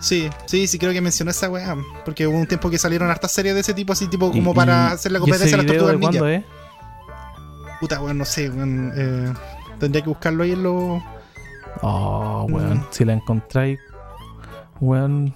Sí, 0.00 0.30
sí, 0.46 0.66
sí, 0.66 0.78
creo 0.78 0.92
que 0.92 1.00
mencionó 1.00 1.30
esa 1.30 1.50
weá. 1.50 1.76
Porque 2.04 2.26
hubo 2.26 2.36
un 2.38 2.46
tiempo 2.46 2.70
que 2.70 2.78
salieron 2.78 3.10
hartas 3.10 3.32
series 3.32 3.54
de 3.54 3.60
ese 3.60 3.74
tipo, 3.74 3.92
así 3.92 4.06
tipo 4.08 4.30
como 4.30 4.52
Y- 4.52 4.54
para 4.54 4.88
y- 4.90 4.92
hacer 4.94 5.12
la 5.12 5.18
¿y 5.18 5.20
competencia 5.20 5.56
a 5.56 5.60
ese 5.60 5.66
las 5.68 5.76
tortugas 5.76 5.96
cuándo 6.00 6.26
ninja. 6.26 6.38
es? 6.38 7.80
Puta, 7.80 8.00
weón, 8.00 8.18
no 8.18 8.24
sé, 8.24 8.48
weón. 8.50 8.92
eh, 8.96 9.32
tendría 9.78 10.02
que 10.02 10.08
buscarlo 10.08 10.42
ahí 10.44 10.52
en 10.52 10.62
los. 10.62 11.02
Oh, 11.82 12.46
weón. 12.50 12.78
Mm. 12.78 12.86
Si 12.90 13.04
la 13.04 13.12
encontráis, 13.14 13.78
weón. 14.80 15.34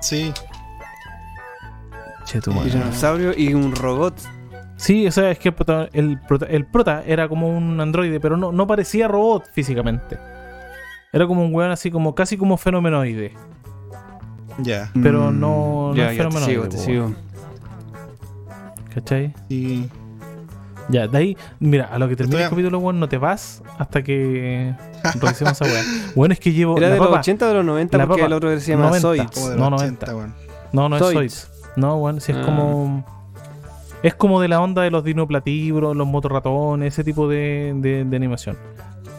Sí. 0.00 0.32
Che, 2.24 2.40
tu 2.40 2.50
Un 2.50 2.56
madre. 2.58 2.70
dinosaurio 2.70 3.32
y 3.36 3.52
un 3.54 3.74
robot. 3.74 4.14
Sí, 4.80 5.06
o 5.06 5.12
sea, 5.12 5.30
es 5.30 5.38
que 5.38 5.48
el 5.50 5.54
prota, 5.54 5.88
el 5.92 6.18
prota, 6.20 6.46
el 6.46 6.64
prota 6.66 7.02
era 7.06 7.28
como 7.28 7.48
un 7.54 7.78
androide, 7.80 8.18
pero 8.18 8.36
no, 8.38 8.50
no 8.50 8.66
parecía 8.66 9.08
robot 9.08 9.44
físicamente. 9.52 10.16
Era 11.12 11.26
como 11.26 11.44
un 11.44 11.54
weón 11.54 11.70
así 11.70 11.90
como 11.90 12.14
casi 12.14 12.36
como 12.38 12.56
fenomenoide. 12.56 13.34
Ya. 14.58 14.90
Pero 15.02 15.30
no- 15.30 15.90
no 15.90 15.94
Ya, 15.94 16.10
es 16.12 16.16
ya 16.16 16.24
te 16.24 16.30
fenómeno 16.30 16.46
sigo, 16.46 16.68
te 16.68 16.78
sigo. 16.78 17.14
¿Cachai? 18.94 19.34
Y. 19.48 19.84
Ya, 20.88 21.06
de 21.06 21.18
ahí, 21.18 21.36
mira, 21.60 21.84
a 21.92 21.98
lo 21.98 22.08
que 22.08 22.16
termine 22.16 22.42
el 22.42 22.50
capítulo, 22.50 22.78
weón, 22.78 22.98
no 22.98 23.08
te 23.08 23.16
vas 23.18 23.62
hasta 23.78 24.02
que 24.02 24.74
revisemos 25.20 25.52
esa 25.60 25.64
weá. 25.64 25.82
Weón, 26.16 26.32
es 26.32 26.40
que 26.40 26.52
llevo. 26.52 26.76
¿Era 26.78 26.88
la 26.88 26.94
de 26.94 26.98
los 26.98 27.08
papa- 27.08 27.20
80 27.20 27.44
o 27.44 27.48
de 27.48 27.54
los 27.54 27.64
90? 27.64 27.98
la 27.98 28.06
porque 28.06 28.20
papa, 28.22 28.26
el 28.26 28.32
otro 28.32 28.58
se 28.60 28.70
llama 28.72 28.86
90. 28.86 29.00
Zoids. 29.00 29.30
como 29.30 29.48
de 29.50 29.56
No, 29.56 29.70
los 29.70 29.80
90. 29.82 30.06
80, 30.06 30.16
weón. 30.16 30.34
No, 30.72 30.88
no 30.88 30.96
es 30.96 31.02
Zoids. 31.02 31.14
Zoids. 31.14 31.50
No, 31.76 31.96
weón, 31.98 32.20
si 32.20 32.32
es 32.32 32.38
Ah. 32.38 32.42
como. 32.44 33.19
Es 34.02 34.14
como 34.14 34.40
de 34.40 34.48
la 34.48 34.60
onda 34.60 34.82
de 34.82 34.90
los 34.90 35.04
dinoplatíbulos, 35.04 35.94
los 35.96 36.06
motorratones, 36.06 36.94
ese 36.94 37.04
tipo 37.04 37.28
de, 37.28 37.72
de- 37.76 38.04
de 38.04 38.16
animación. 38.16 38.56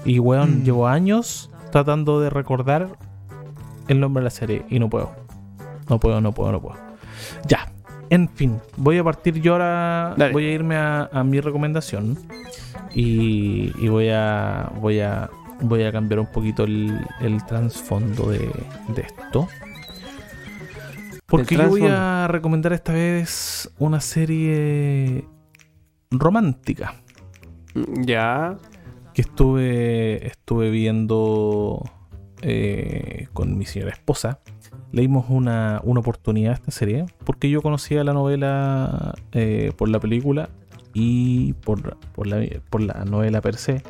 Y 0.06 0.20
weón, 0.20 0.62
Mm. 0.62 0.64
llevo 0.64 0.88
años 0.88 1.52
tratando 1.72 2.20
de 2.20 2.30
recordar 2.30 2.90
el 3.88 4.00
nombre 4.00 4.22
de 4.22 4.26
la 4.26 4.30
serie 4.32 4.66
y 4.70 4.80
no 4.80 4.90
puedo. 4.90 5.12
No 5.90 6.00
puedo, 6.00 6.20
no 6.22 6.32
puedo, 6.32 6.52
no 6.52 6.62
puedo. 6.62 6.76
Ya, 7.48 7.72
en 8.10 8.28
fin, 8.30 8.60
voy 8.78 8.98
a 8.98 9.04
partir 9.04 9.40
yo 9.42 9.54
ahora. 9.54 10.16
Dale. 10.18 10.34
Voy 10.34 10.46
a 10.46 10.52
irme 10.54 10.76
a, 10.78 11.10
a 11.14 11.24
mi 11.24 11.40
recomendación. 11.42 12.18
Y, 12.94 13.72
y 13.80 13.88
voy 13.88 14.10
a. 14.10 14.72
Voy 14.82 15.00
a. 15.00 15.30
Voy 15.62 15.84
a 15.84 15.92
cambiar 15.92 16.20
un 16.20 16.26
poquito 16.26 16.64
el, 16.64 17.00
el 17.22 17.46
trasfondo 17.46 18.32
de, 18.32 18.40
de 18.96 19.02
esto. 19.04 19.48
Porque 21.32 21.56
yo 21.56 21.68
voy 21.70 21.84
a 21.88 22.28
recomendar 22.28 22.74
esta 22.74 22.94
vez 22.94 23.72
una 23.80 24.00
serie 24.02 25.26
romántica 26.12 26.96
Mm, 27.74 28.04
Ya. 28.04 28.58
que 29.14 29.22
estuve 29.22 30.28
estuve 30.28 30.70
viendo 30.70 31.82
eh, 32.42 33.28
con 33.34 33.58
mi 33.58 33.66
señora 33.66 33.92
esposa. 33.92 34.40
Le 34.92 35.02
dimos 35.04 35.26
una, 35.30 35.80
una 35.86 36.02
oportunidad 36.02 36.52
a 36.52 36.56
esta 36.56 36.72
serie 36.72 37.06
porque 37.24 37.50
yo 37.50 37.62
conocía 37.62 38.04
la 38.04 38.12
novela 38.14 39.14
eh, 39.32 39.72
por 39.78 39.88
la 39.88 40.00
película 40.02 40.50
y 40.94 41.54
por, 41.54 41.98
por, 42.14 42.28
la, 42.28 42.46
por 42.70 42.82
la 42.82 43.06
novela 43.06 43.40
per 43.42 43.56
se. 43.56 43.84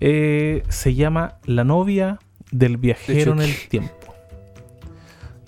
Eh, 0.00 0.62
se 0.70 0.94
llama 0.94 1.36
La 1.44 1.64
novia 1.64 2.18
del 2.50 2.78
viajero 2.78 3.32
en 3.34 3.40
el 3.42 3.54
tiempo. 3.68 3.92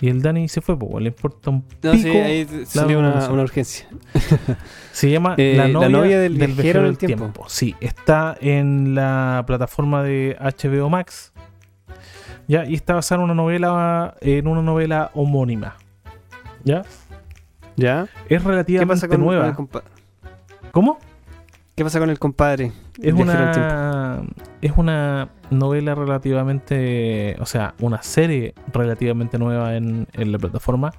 Y 0.03 0.09
el 0.09 0.21
Dani 0.21 0.49
se 0.49 0.59
fue, 0.59 0.77
pues 0.77 1.01
le 1.01 1.07
importa 1.07 1.49
un 1.49 1.61
pico. 1.61 1.79
No, 1.87 1.93
sí, 1.93 2.09
ahí 2.09 2.45
salió 2.65 2.99
una, 2.99 3.29
una 3.29 3.41
urgencia. 3.43 3.87
Se 4.91 5.09
llama 5.09 5.35
Eh, 5.37 5.53
la, 5.55 5.69
La 5.69 5.87
novia 5.87 6.19
del, 6.19 6.37
del 6.37 6.51
viajero 6.51 6.81
en 6.81 6.87
el 6.87 6.97
tiempo. 6.97 7.23
tiempo. 7.23 7.45
Sí, 7.47 7.73
está 7.79 8.35
en 8.41 8.95
la 8.95 9.45
plataforma 9.47 10.03
de 10.03 10.35
HBO 10.41 10.89
Max. 10.89 11.31
Ya, 12.49 12.65
y 12.65 12.73
está 12.73 12.95
basada 12.95 13.19
en 13.21 13.23
una 13.23 13.33
novela 13.33 14.15
en 14.19 14.45
una 14.45 14.61
novela 14.61 15.09
homónima. 15.13 15.77
¿Ya? 16.65 16.81
¿Ya? 17.77 18.01
Es 18.27 18.41
¿Qué 18.41 18.49
relativamente 18.49 18.93
pasa 18.93 19.07
con, 19.07 19.19
con 19.19 19.25
nueva. 19.25 19.55
¿Cómo? 20.73 20.97
¿Qué 21.75 21.83
pasa 21.85 21.99
con 21.99 22.09
el 22.09 22.19
compadre? 22.19 22.73
Es 22.97 23.03
del 23.03 23.15
una 23.15 24.21
es 24.61 24.71
una 24.75 25.29
novela 25.53 25.95
relativamente, 25.95 27.35
o 27.39 27.45
sea, 27.45 27.75
una 27.79 28.01
serie 28.03 28.53
relativamente 28.71 29.37
nueva 29.37 29.75
en, 29.75 30.07
la 30.13 30.37
plataforma 30.37 30.91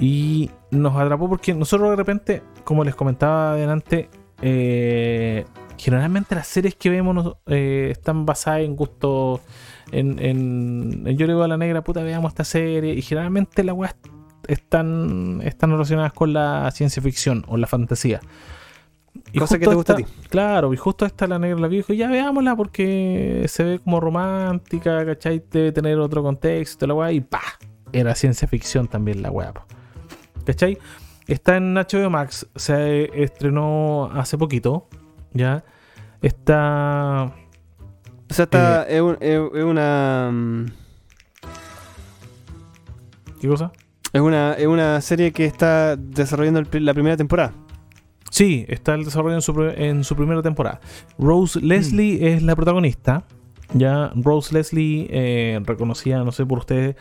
y 0.00 0.50
nos 0.70 0.96
atrapó 0.96 1.28
porque 1.28 1.54
nosotros 1.54 1.90
de 1.90 1.96
repente, 1.96 2.42
como 2.64 2.84
les 2.84 2.94
comentaba 2.94 3.52
adelante, 3.52 4.08
eh, 4.40 5.44
generalmente 5.78 6.34
las 6.34 6.46
series 6.46 6.74
que 6.74 6.90
vemos 6.90 7.36
eh, 7.46 7.88
están 7.92 8.26
basadas 8.26 8.62
en 8.62 8.76
gustos, 8.76 9.40
en, 9.90 10.18
en, 10.18 11.06
en 11.06 11.16
yo 11.16 11.26
le 11.26 11.32
digo 11.34 11.44
a 11.44 11.48
la 11.48 11.56
negra, 11.56 11.82
puta, 11.82 12.02
veamos 12.02 12.30
esta 12.30 12.44
serie 12.44 12.94
y 12.94 13.02
generalmente 13.02 13.62
las 13.64 13.76
weas 13.76 13.94
están, 14.48 15.40
están 15.44 15.70
relacionadas 15.70 16.12
con 16.12 16.32
la 16.32 16.70
ciencia 16.72 17.02
ficción 17.02 17.44
o 17.48 17.56
la 17.56 17.66
fantasía. 17.66 18.20
Y 19.32 19.38
Cosa 19.38 19.58
que 19.58 19.66
te 19.66 19.74
gusta 19.74 19.94
a 19.94 19.96
ti. 19.96 20.04
Claro, 20.28 20.74
y 20.74 20.76
justo 20.76 21.06
esta 21.06 21.26
la 21.26 21.38
negra 21.38 21.58
la 21.58 21.68
vio 21.68 21.78
y 21.78 21.80
dijo, 21.82 21.92
ya 21.94 22.08
veámosla 22.08 22.54
porque 22.54 23.44
se 23.48 23.64
ve 23.64 23.78
como 23.78 23.98
romántica, 23.98 25.04
¿cachai? 25.06 25.42
Debe 25.50 25.72
tener 25.72 25.98
otro 25.98 26.22
contexto, 26.22 26.86
la 26.86 26.92
weá, 26.94 27.12
y 27.12 27.20
pa, 27.22 27.40
era 27.92 28.14
ciencia 28.14 28.46
ficción 28.46 28.86
también 28.88 29.22
la 29.22 29.30
weá. 29.30 29.52
¿cachai? 30.44 30.76
Está 31.26 31.56
en 31.56 31.74
HBO 31.74 32.10
Max, 32.10 32.46
se 32.56 33.10
estrenó 33.22 34.10
hace 34.12 34.36
poquito, 34.36 34.88
¿ya? 35.32 35.64
Está... 36.20 37.32
O 38.30 38.34
sea, 38.34 38.44
está, 38.44 38.84
es, 38.88 39.00
un- 39.00 39.16
es- 39.20 39.40
es 39.54 39.64
una. 39.64 40.30
mm, 40.32 40.66
¿Qué 43.40 43.48
cosa? 43.48 43.72
Es 44.12 44.20
una, 44.20 44.54
es 44.54 44.66
una 44.66 45.00
serie 45.00 45.32
que 45.32 45.44
está 45.46 45.96
desarrollando 45.96 46.62
la 46.72 46.94
primera 46.94 47.16
temporada. 47.16 47.52
Sí, 48.32 48.64
está 48.68 48.94
el 48.94 49.04
desarrollo 49.04 49.34
en 49.34 49.42
su, 49.42 49.62
en 49.76 50.04
su 50.04 50.16
primera 50.16 50.40
temporada. 50.40 50.80
Rose 51.18 51.60
Leslie 51.60 52.32
es 52.34 52.42
la 52.42 52.56
protagonista. 52.56 53.24
Ya, 53.74 54.10
Rose 54.14 54.54
Leslie, 54.54 55.06
eh, 55.10 55.60
reconocida, 55.66 56.24
no 56.24 56.32
sé 56.32 56.46
por 56.46 56.60
ustedes, 56.60 56.96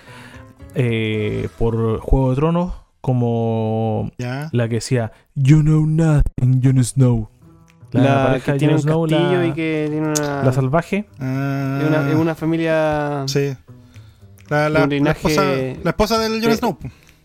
eh, 0.76 1.48
por 1.58 2.00
Juego 2.00 2.32
de 2.32 2.36
Tronos, 2.36 2.74
como 3.00 4.12
Ya. 4.18 4.50
la 4.52 4.68
que 4.68 4.76
decía 4.76 5.14
You 5.36 5.62
know 5.62 5.86
nothing, 5.86 6.62
Jon 6.62 6.84
Snow. 6.84 7.30
La, 7.94 8.02
La, 8.04 8.26
pareja 8.28 8.46
que 8.46 8.52
de 8.54 8.58
tiene 8.60 8.74
Jon 8.74 8.80
un 8.80 8.82
Snow, 8.84 9.08
castillo 9.08 9.40
la, 9.42 9.48
y 9.48 9.52
que 9.54 9.88
tiene 9.90 10.08
una. 10.10 10.44
la 10.44 10.52
salvaje. 10.54 11.06
Ah, 11.20 11.80
es, 11.82 11.88
una, 11.88 12.10
es 12.10 12.16
una 12.16 12.36
familia. 12.36 13.24
Sí. 13.28 13.54
La, 14.50 14.70
la, 14.70 14.84
un 14.84 14.90
la 14.90 14.96
linaje- 14.98 15.12
esposa, 15.30 15.44
la 15.84 15.90
esposa 15.92 16.20
del 16.20 16.44
Jon 16.44 16.58
Snow. 16.58 16.78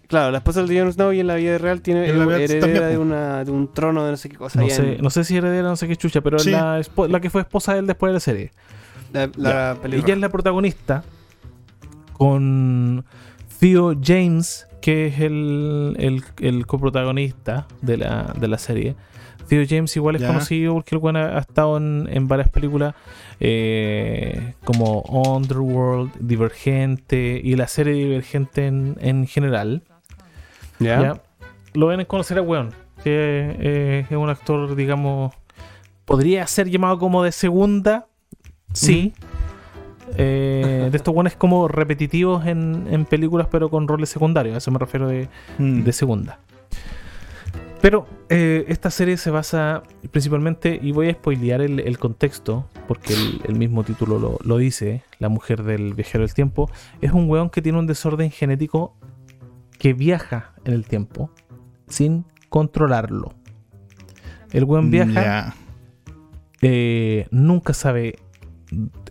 Claro, 0.09 0.31
la 0.31 0.39
esposa 0.39 0.63
de 0.63 0.79
Jon 0.81 0.93
Snow 0.93 1.13
y 1.13 1.21
en 1.21 1.27
la 1.27 1.35
vida 1.35 1.59
real 1.59 1.81
tiene 1.83 2.03
vida 2.13 2.25
heredera 2.37 2.61
también, 2.61 2.89
de, 2.91 2.99
una, 2.99 3.45
de 3.45 3.51
un 3.51 3.73
trono 3.73 4.05
de 4.05 4.13
no 4.13 4.17
sé 4.17 4.29
qué 4.29 4.37
cosa. 4.37 4.61
No 4.61 4.69
sé, 4.71 4.97
en 4.97 5.03
no 5.03 5.11
sé 5.11 5.25
si 5.25 5.37
heredera, 5.37 5.69
no 5.69 5.77
sé 5.77 5.89
qué 5.89 5.97
chucha, 5.97 6.21
pero 6.21 6.37
es 6.37 6.45
Sí. 6.45 6.51
la, 6.53 6.81
la 7.09 7.21
que 7.21 7.29
fue 7.31 7.41
esposa 7.41 7.73
de 7.75 7.81
él 7.81 7.87
después 7.87 8.11
de 8.11 8.15
la 8.15 8.21
serie. 8.21 8.51
la, 9.13 9.31
la 9.37 9.51
Ya. 9.75 9.81
película. 9.83 10.05
Ella 10.07 10.15
es 10.15 10.21
la 10.21 10.29
protagonista 10.29 11.03
con 12.13 13.05
Theo 13.59 13.95
James, 14.03 14.67
que 14.81 15.07
es 15.07 15.21
el, 15.21 15.97
el, 15.99 16.23
el 16.41 16.67
coprotagonista 16.67 17.67
de 17.83 17.97
la, 17.99 18.35
de 18.39 18.49
la 18.49 18.59
serie. 18.59 18.95
Theo 19.49 19.65
James 19.69 19.95
igual 19.97 20.17
es 20.17 20.23
Ya. 20.23 20.29
conocido 20.29 20.75
porque 20.75 20.95
el 20.97 21.01
weón 21.01 21.17
ha, 21.17 21.37
ha 21.37 21.41
estado 21.41 21.77
en, 21.77 22.09
en 22.11 22.27
varias 22.27 22.49
películas 22.49 22.95
eh, 23.39 24.55
como 24.65 25.03
Underworld, 25.03 26.11
Divergente 26.19 27.41
y 27.43 27.55
la 27.55 27.69
serie 27.69 27.95
Divergente 27.95 28.67
en, 28.67 28.97
en 29.01 29.27
general. 29.27 29.83
Lo 31.75 31.87
ven 31.89 32.05
conocer 32.07 32.39
a 32.39 32.43
weón, 32.43 32.71
que 33.05 33.57
eh, 33.59 34.07
es 34.09 34.17
un 34.17 34.31
actor, 34.31 34.75
digamos, 34.75 35.35
podría 36.05 36.47
ser 36.47 36.69
llamado 36.71 36.99
como 36.99 37.23
de 37.23 37.33
segunda, 37.33 38.07
sí. 38.73 39.13
Eh, 40.17 40.89
de 40.91 40.97
estos 40.97 41.13
weones 41.15 41.35
como 41.35 41.67
repetitivos 41.69 42.47
en, 42.47 42.87
en 42.91 43.05
películas, 43.05 43.49
pero 43.51 43.69
con 43.69 43.89
roles 43.89 44.09
secundarios. 44.09 44.55
A 44.55 44.59
eso 44.59 44.71
me 44.71 44.79
refiero 44.79 45.09
de, 45.09 45.29
Mm. 45.59 45.83
de 45.83 45.93
segunda. 45.93 46.39
Pero 47.83 48.07
eh, 48.31 48.65
esta 48.69 48.91
serie 48.91 49.17
se 49.17 49.31
basa 49.31 49.83
principalmente, 50.11 50.79
y 50.83 50.93
voy 50.93 51.09
a 51.09 51.13
spoilear 51.13 51.61
el, 51.61 51.81
el 51.81 51.99
contexto, 51.99 52.67
porque 52.89 53.13
el, 53.13 53.43
el 53.49 53.55
mismo 53.57 53.85
título 53.85 54.19
lo, 54.19 54.39
lo 54.43 54.57
dice, 54.57 55.03
La 55.19 55.29
mujer 55.29 55.63
del 55.63 55.95
viajero 55.95 56.23
del 56.25 56.33
tiempo, 56.35 56.71
es 57.01 57.13
un 57.13 57.29
weón 57.29 57.51
que 57.51 57.61
tiene 57.61 57.79
un 57.79 57.87
desorden 57.87 58.31
genético 58.31 58.95
que 59.79 59.93
viaja 59.93 60.53
en 60.65 60.73
el 60.75 60.87
tiempo 60.87 61.31
sin 61.89 62.25
controlarlo. 62.49 63.33
El 64.53 64.65
weón 64.65 64.91
viaja, 64.91 65.55
eh, 66.63 67.27
nunca 67.31 67.75
sabe 67.75 68.19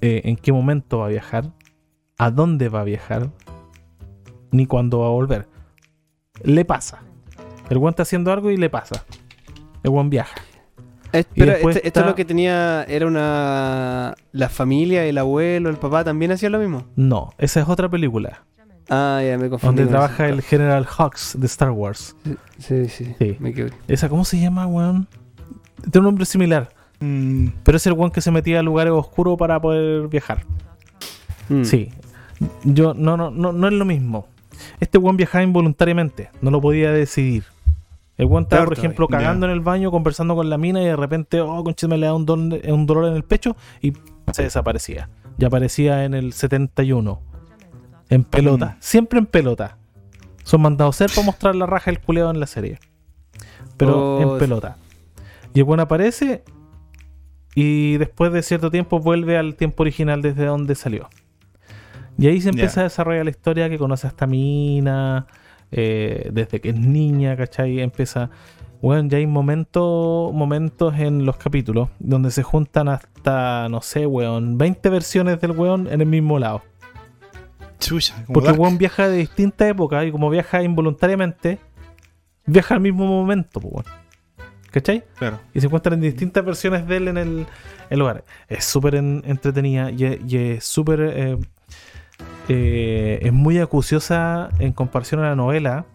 eh, 0.02 0.22
en 0.26 0.36
qué 0.38 0.52
momento 0.52 1.00
va 1.00 1.06
a 1.06 1.10
viajar, 1.10 1.52
a 2.18 2.32
dónde 2.32 2.70
va 2.70 2.82
a 2.82 2.84
viajar, 2.84 3.30
ni 4.52 4.66
cuándo 4.66 5.00
va 5.00 5.08
a 5.08 5.12
volver. 5.12 5.48
Le 6.44 6.66
pasa. 6.66 7.02
El 7.70 7.78
weón 7.78 7.92
está 7.92 8.04
haciendo 8.04 8.32
algo 8.32 8.50
y 8.52 8.58
le 8.58 8.70
pasa. 8.70 9.06
El 9.84 9.92
weón 9.92 10.10
viaja. 10.10 10.36
Espera, 11.12 11.54
después 11.54 11.76
este- 11.78 11.88
esto 11.88 12.00
es 12.02 12.06
lo 12.06 12.16
que 12.16 12.26
tenía. 12.26 12.84
Era 12.84 13.08
una. 13.08 14.16
La 14.32 14.50
familia, 14.50 15.06
el 15.06 15.18
abuelo, 15.18 15.70
el 15.70 15.78
papá 15.78 16.04
también 16.04 16.32
hacían 16.32 16.52
lo 16.52 16.60
mismo. 16.60 16.86
No, 16.96 17.34
esa 17.38 17.62
es 17.62 17.70
otra 17.70 17.88
película. 17.90 18.44
Ah, 18.90 19.22
ya 19.26 19.38
me 19.38 19.50
confundí. 19.50 19.78
Donde 19.78 19.92
trabaja 19.92 20.26
eso. 20.28 20.34
el 20.36 20.42
General 20.42 20.86
Hux 21.00 21.36
de 21.40 21.46
Star 21.48 21.72
Wars. 21.72 22.16
Sí, 22.60 22.88
sí. 22.90 23.16
Sí. 23.20 23.38
Me. 23.40 23.54
Esa, 23.88 24.10
¿cómo 24.10 24.26
se 24.26 24.40
llama, 24.40 24.68
weón? 24.68 25.08
Tiene 25.82 26.00
un 26.00 26.06
nombre 26.06 26.26
similar. 26.26 26.70
Mm, 27.00 27.48
Pero 27.64 27.78
es 27.78 27.86
el 27.88 27.94
weón 27.94 28.12
que 28.12 28.22
se 28.22 28.32
metía 28.32 28.60
a 28.60 28.64
lugares 28.64 28.94
oscuros 28.94 29.38
para 29.38 29.60
poder 29.60 30.08
viajar. 30.08 30.46
Mm. 31.50 31.64
Sí. 31.64 31.90
Yo, 32.64 32.94
no, 32.94 33.18
no, 33.18 33.32
no, 33.32 33.52
no 33.52 33.68
es 33.68 33.74
lo 33.74 33.86
mismo. 33.86 34.28
Este 34.80 34.98
weón 34.98 35.18
viajaba 35.18 35.44
involuntariamente, 35.44 36.30
no 36.42 36.52
lo 36.52 36.62
podía 36.62 36.92
decidir. 36.92 37.44
El 38.18 38.28
weón 38.28 38.44
estaba, 38.44 38.64
por 38.66 38.78
ejemplo, 38.78 39.08
cagando 39.10 39.46
en 39.46 39.52
el 39.52 39.60
baño, 39.60 39.92
conversando 39.92 40.36
con 40.36 40.50
la 40.50 40.58
mina 40.58 40.82
y 40.82 40.86
de 40.86 40.96
repente, 40.96 41.42
oh, 41.42 41.64
conchita, 41.64 41.88
me 41.90 41.98
le 41.98 42.06
da 42.06 42.14
un, 42.14 42.26
don- 42.26 42.54
un 42.66 42.86
dolor 42.86 43.06
en 43.10 43.16
el 43.16 43.24
pecho 43.24 43.58
y 43.82 43.92
se 44.32 44.44
desaparecía. 44.44 45.10
Y 45.38 45.44
aparecía 45.44 46.06
en 46.06 46.14
el 46.14 46.32
71. 46.32 47.20
En 48.10 48.24
pelota. 48.24 48.66
Mm. 48.66 48.78
Siempre 48.80 49.20
en 49.20 49.26
pelota. 49.26 49.78
Son 50.44 50.62
mandados 50.62 50.96
ser 50.96 51.10
para 51.10 51.26
mostrar 51.26 51.56
la 51.56 51.66
raja 51.66 51.92
del 51.92 52.00
culeado 52.00 52.32
en 52.32 52.40
la 52.40 52.48
serie. 52.48 52.80
Pero 53.78 54.18
Oh, 54.18 54.34
en 54.34 54.40
pelota. 54.40 54.78
Y 55.54 55.60
el 55.60 55.66
weón 55.66 55.80
aparece 55.80 56.44
y 57.56 57.98
después 57.98 58.32
de 58.34 58.44
cierto 58.44 58.70
tiempo 58.70 59.00
vuelve 59.00 59.38
al 59.38 59.56
tiempo 59.56 59.84
original 59.84 60.22
desde 60.22 60.46
donde 60.46 60.76
salió. 60.76 61.10
Y 62.18 62.28
ahí 62.28 62.42
se 62.42 62.50
empieza 62.50 62.82
a 62.82 62.84
desarrollar 62.84 63.26
la 63.26 63.32
historia 63.32 63.70
que 63.70 63.78
conoce 63.78 64.08
a 64.08 64.10
esta 64.10 64.28
mina, 64.28 65.26
eh, 65.72 66.30
desde 66.32 66.62
que 66.62 66.70
es 66.70 66.80
niña, 66.80 67.36
¿cachai? 67.36 67.80
Empieza... 67.80 68.30
Bueno, 68.82 69.10
ya 69.10 69.18
hay 69.18 69.26
momentos, 69.26 70.32
momentos 70.34 70.94
en 70.96 71.26
los 71.26 71.38
capítulos 71.38 71.90
donde 71.98 72.30
se 72.30 72.44
juntan 72.44 72.88
hasta, 72.88 73.68
no 73.70 73.82
sé, 73.82 74.06
weón, 74.06 74.58
20 74.58 74.90
versiones 74.90 75.42
del 75.42 75.52
weón 75.52 75.88
en 75.88 76.02
el 76.02 76.08
mismo 76.08 76.38
lado. 76.38 76.62
Chucha. 77.80 78.16
Porque 78.34 78.50
Dark. 78.50 78.60
weón 78.60 78.78
viaja 78.78 79.08
de 79.10 79.18
distintas 79.18 79.70
épocas 79.70 80.06
y 80.06 80.12
como 80.12 80.30
viaja 80.30 80.62
involuntariamente, 80.64 81.60
viaja 82.46 82.76
al 82.76 82.82
mismo 82.82 83.06
momento, 83.06 83.60
pues, 83.60 83.74
weón. 83.74 83.86
¿Cachai? 84.72 85.06
Claro. 85.18 85.40
y 85.54 85.62
se 85.62 85.68
encuentran 85.68 86.02
distintas 86.02 86.44
versiones 86.44 86.86
de 86.86 86.98
él 86.98 87.08
en 87.08 87.18
el, 87.18 87.46
el 87.90 88.00
lugar. 88.00 88.26
Es 88.50 88.66
súper 88.66 88.96
en- 88.96 89.24
entretenida 89.26 89.90
y, 89.92 90.04
es- 90.04 90.20
y 90.28 90.38
es 90.38 90.66
súper. 90.66 91.00
eh, 91.02 91.38
eh, 92.50 93.20
es 93.22 93.32
muy 93.34 93.60
acuciosa 93.60 94.50
en 94.60 94.74
comparación 94.74 95.22
a 95.22 95.30
la 95.30 95.36
novela. 95.36 95.86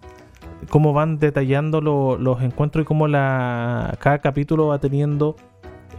Cómo 0.71 0.93
van 0.93 1.19
detallando 1.19 1.81
lo- 1.81 2.17
los 2.19 2.43
encuentros 2.43 2.83
y 2.83 2.87
cómo 2.87 3.07
la, 3.09 3.97
cada 4.01 4.19
capítulo 4.21 4.69
va 4.69 4.79
teniendo 4.79 5.37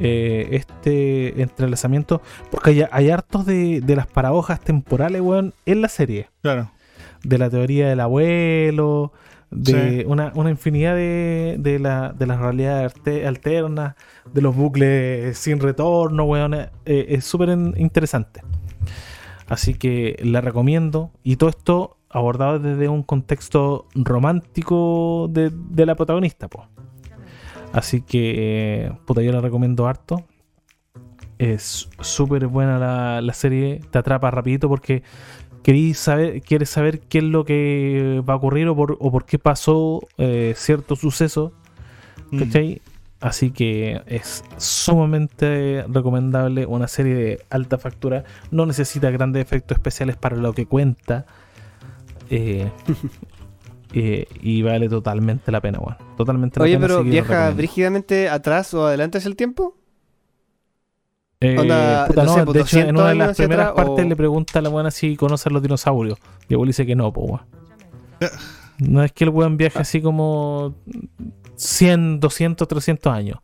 eh, 0.02 0.48
este 0.52 1.42
entrelazamiento. 1.42 2.22
Porque 2.50 2.72
hay, 2.72 2.84
hay 2.92 3.10
hartos 3.10 3.46
de, 3.46 3.82
de 3.82 3.96
las 3.96 4.08
paradojas 4.08 4.60
temporales, 4.60 5.22
weón, 5.22 5.54
en 5.66 5.82
la 5.82 5.88
serie 5.90 6.30
Claro. 6.42 6.72
de 7.24 7.38
la 7.38 7.50
teoría 7.50 7.90
del 7.90 8.00
abuelo, 8.00 9.12
de 9.52 10.00
Sí. 10.02 10.06
una, 10.08 10.32
una 10.36 10.50
infinidad 10.50 10.96
de, 10.96 11.58
de, 11.60 11.78
la, 11.80 12.14
de 12.18 12.26
las 12.26 12.40
realidades 12.40 12.94
alternas, 13.26 13.96
de 14.34 14.42
los 14.42 14.56
bucles 14.56 15.38
sin 15.38 15.60
retorno, 15.60 16.24
weón. 16.24 16.54
eh, 16.54 16.70
es 16.86 17.26
súper 17.26 17.50
interesante. 17.76 18.42
Así 19.48 19.74
que 19.74 20.18
la 20.24 20.40
recomiendo. 20.40 21.12
Y 21.24 21.36
todo 21.36 21.50
esto 21.50 21.98
abordado 22.10 22.60
desde 22.60 22.88
un 22.88 23.04
contexto 23.04 23.88
romántico 23.96 25.28
de, 25.30 25.52
de 25.54 25.86
la 25.86 25.96
protagonista, 25.96 26.48
po. 26.48 26.68
Así 27.74 28.02
que, 28.02 28.86
eh, 28.86 28.92
puta, 29.06 29.22
yo 29.22 29.32
la 29.32 29.42
recomiendo 29.42 29.88
harto. 29.88 30.26
Es 31.38 31.90
súper 32.00 32.48
buena 32.48 32.78
la, 32.78 33.22
la 33.22 33.34
serie. 33.34 33.80
Te 33.92 33.98
atrapa 33.98 34.30
rapidito 34.30 34.68
porque 34.70 35.04
querís 35.64 36.00
saber, 36.00 36.42
quieres 36.42 36.70
saber 36.70 37.00
qué 37.02 37.20
es 37.20 37.24
lo 37.24 37.46
que 37.46 38.22
va 38.28 38.34
a 38.34 38.38
ocurrir 38.38 38.68
o 38.68 38.76
por, 38.76 38.98
o 39.00 39.12
por 39.12 39.26
qué 39.26 39.40
pasó 39.40 40.02
eh, 40.18 40.54
cierto 40.56 40.96
suceso. 40.96 41.54
Mm. 42.32 42.40
¿Cachai? 42.40 42.82
Así 43.20 43.52
que 43.52 44.02
es 44.08 44.44
sumamente 44.58 45.86
recomendable 45.88 46.66
una 46.66 46.88
serie 46.88 47.14
de 47.14 47.46
alta 47.52 47.78
factura. 47.78 48.24
No 48.50 48.66
necesita 48.66 49.12
grandes 49.12 49.44
efectos 49.44 49.78
especiales 49.78 50.18
para 50.18 50.38
lo 50.38 50.54
que 50.54 50.66
cuenta. 50.66 51.26
Eh, 52.32 52.70
eh, 53.94 54.26
y 54.42 54.62
vale 54.62 54.88
totalmente 54.90 55.52
la 55.52 55.62
pena, 55.62 55.80
weón. 55.80 55.98
Totalmente 56.18 56.60
la 56.60 56.64
Oye, 56.64 56.74
pena. 56.76 56.88
pero 56.88 56.98
que 57.00 57.04
lo 57.06 57.12
¿viaja 57.12 57.50
brígidamente 57.52 58.30
atrás 58.30 58.74
o 58.74 58.86
adelante 58.88 59.18
hacia 59.18 59.30
el 59.30 59.36
tiempo? 59.36 59.78
Eh, 61.40 61.58
Onda, 61.58 62.06
puta, 62.08 62.24
no 62.24 62.30
no, 62.30 62.36
sé, 62.38 62.44
pues, 62.46 62.54
de 62.54 62.62
hecho, 62.62 62.78
en 62.78 62.84
200 62.96 63.02
una 63.02 63.10
de 63.10 63.16
las 63.16 63.38
primeras 63.38 63.68
atrás, 63.70 63.86
partes 63.86 64.06
o- 64.06 64.10
le 64.10 64.16
pregunta 64.16 64.60
a 64.60 64.62
la 64.62 64.70
buena 64.70 64.92
si 64.92 65.16
conoce 65.16 65.50
a 65.50 65.52
los 65.52 65.62
dinosaurios. 65.64 66.20
Y 66.48 66.54
el 66.54 66.68
dice 66.68 66.86
que 66.86 66.96
no, 66.96 67.12
po, 67.12 67.22
weón. 67.22 67.42
No 68.78 69.04
es 69.04 69.12
que 69.12 69.24
el 69.24 69.32
weón 69.32 69.58
viaje 69.58 69.80
así 69.80 70.02
como 70.02 70.76
100, 71.56 72.20
200, 72.20 72.68
300 72.68 73.12
años. 73.14 73.40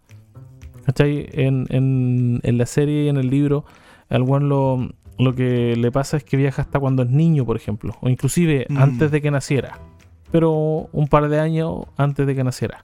¿Cachai? 0.85 1.27
En, 1.33 1.65
en, 1.69 2.39
en 2.43 2.57
la 2.57 2.65
serie 2.65 3.03
y 3.05 3.09
en 3.09 3.17
el 3.17 3.29
libro, 3.29 3.65
al 4.09 4.21
weón 4.21 4.47
lo, 4.47 4.89
lo 5.17 5.35
que 5.35 5.75
le 5.75 5.91
pasa 5.91 6.17
es 6.17 6.23
que 6.23 6.37
viaja 6.37 6.61
hasta 6.61 6.79
cuando 6.79 7.03
es 7.03 7.09
niño, 7.09 7.45
por 7.45 7.55
ejemplo. 7.57 7.95
O 8.01 8.09
inclusive 8.09 8.67
Mm. 8.69 8.77
antes 8.77 9.11
de 9.11 9.21
que 9.21 9.31
naciera. 9.31 9.79
Pero 10.31 10.89
un 10.91 11.07
par 11.07 11.29
de 11.29 11.39
años 11.39 11.85
antes 11.97 12.25
de 12.27 12.35
que 12.35 12.43
naciera. 12.43 12.83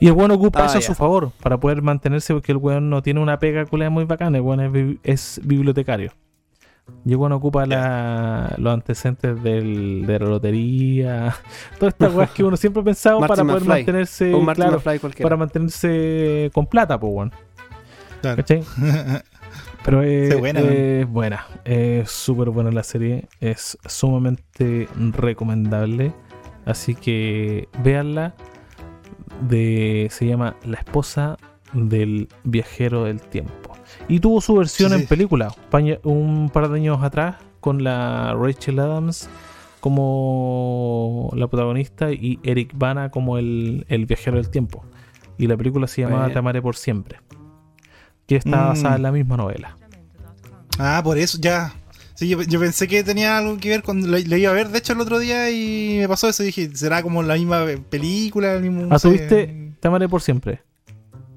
Y 0.00 0.06
el 0.08 0.12
weón 0.14 0.32
ocupa 0.32 0.62
Ah, 0.64 0.66
eso 0.66 0.78
a 0.78 0.80
su 0.80 0.94
favor, 0.94 1.30
para 1.42 1.58
poder 1.60 1.80
mantenerse, 1.80 2.32
porque 2.34 2.50
el 2.52 2.58
weón 2.58 2.90
no 2.90 3.02
tiene 3.02 3.20
una 3.20 3.38
pega 3.38 3.64
culea 3.66 3.88
muy 3.88 4.04
bacana, 4.04 4.38
el 4.38 4.42
weón 4.42 4.60
es, 4.60 4.72
bi- 4.72 4.98
es 5.04 5.40
bibliotecario. 5.44 6.10
Y 7.04 7.12
el 7.12 7.16
weón 7.18 7.30
ocupa 7.32 7.66
la- 7.66 8.52
los 8.58 8.74
antecedentes 8.74 9.40
del, 9.44 10.04
de 10.04 10.18
la 10.18 10.26
lotería, 10.26 11.34
todas 11.78 11.94
estas 11.94 12.12
weas 12.14 12.30
que 12.32 12.42
uno 12.42 12.56
siempre 12.56 12.80
ha 12.80 12.84
pensado 12.84 13.20
para 13.20 13.36
poder 13.36 13.46
McFly. 13.62 13.68
mantenerse, 13.68 14.32
claro, 14.54 14.80
para 15.22 15.36
mantenerse 15.36 16.50
con 16.52 16.66
plata, 16.66 16.98
pues 16.98 17.12
weón. 17.14 17.32
Claro. 18.22 18.42
Pero 19.84 20.02
es 20.02 20.38
buena, 20.38 20.60
es 20.60 21.08
buena, 21.08 21.46
es 21.64 22.10
súper 22.10 22.50
buena 22.50 22.70
la 22.70 22.82
serie, 22.82 23.28
es 23.40 23.76
sumamente 23.86 24.88
recomendable. 24.96 26.12
Así 26.64 26.94
que 26.94 27.68
véanla. 27.82 28.34
De, 29.48 30.06
se 30.10 30.26
llama 30.26 30.56
La 30.64 30.78
esposa 30.78 31.36
del 31.72 32.28
viajero 32.44 33.04
del 33.04 33.20
tiempo. 33.20 33.72
Y 34.08 34.20
tuvo 34.20 34.40
su 34.40 34.54
versión 34.54 34.90
Sí, 34.90 34.94
en 34.94 35.00
sí. 35.02 35.06
película 35.06 35.52
un 36.04 36.50
par 36.52 36.68
de 36.68 36.76
años 36.76 37.02
atrás 37.02 37.36
con 37.60 37.82
la 37.82 38.34
Rachel 38.38 38.78
Adams 38.78 39.28
como 39.80 41.30
la 41.34 41.48
protagonista 41.48 42.12
y 42.12 42.38
Eric 42.44 42.72
Bana 42.76 43.10
como 43.10 43.38
el, 43.38 43.84
el 43.88 44.06
viajero 44.06 44.36
del 44.36 44.48
tiempo. 44.48 44.84
Y 45.38 45.48
la 45.48 45.56
película 45.56 45.88
se 45.88 46.02
llamaba 46.02 46.30
amaré 46.32 46.62
por 46.62 46.76
siempre. 46.76 47.18
Que 48.32 48.38
está 48.48 48.64
Mm. 48.64 48.68
basada 48.68 48.96
en 48.96 49.02
la 49.02 49.12
misma 49.12 49.36
novela. 49.36 49.76
Ah, 50.78 51.00
por 51.04 51.18
eso 51.18 51.38
ya. 51.40 51.72
Sí, 52.14 52.28
yo, 52.28 52.40
yo 52.42 52.60
pensé 52.60 52.86
que 52.88 53.02
tenía 53.02 53.38
algo 53.38 53.56
que 53.58 53.68
ver 53.70 53.82
cuando 53.82 54.06
lo, 54.06 54.18
lo 54.18 54.36
iba 54.36 54.50
a 54.50 54.54
ver, 54.54 54.68
de 54.68 54.78
hecho, 54.78 54.92
el 54.92 55.00
otro 55.00 55.18
día 55.18 55.50
y 55.50 55.98
me 55.98 56.08
pasó 56.08 56.28
eso. 56.28 56.42
Dije, 56.42 56.70
¿será 56.74 57.02
como 57.02 57.22
la 57.22 57.34
misma 57.34 57.64
película? 57.90 58.52
El 58.54 58.62
mismo, 58.62 58.82
no 58.86 58.94
¿Ah, 58.94 58.98
sé. 58.98 59.08
tuviste 59.08 59.72
Te 59.80 59.88
amaré 59.88 60.08
por 60.08 60.20
siempre? 60.22 60.62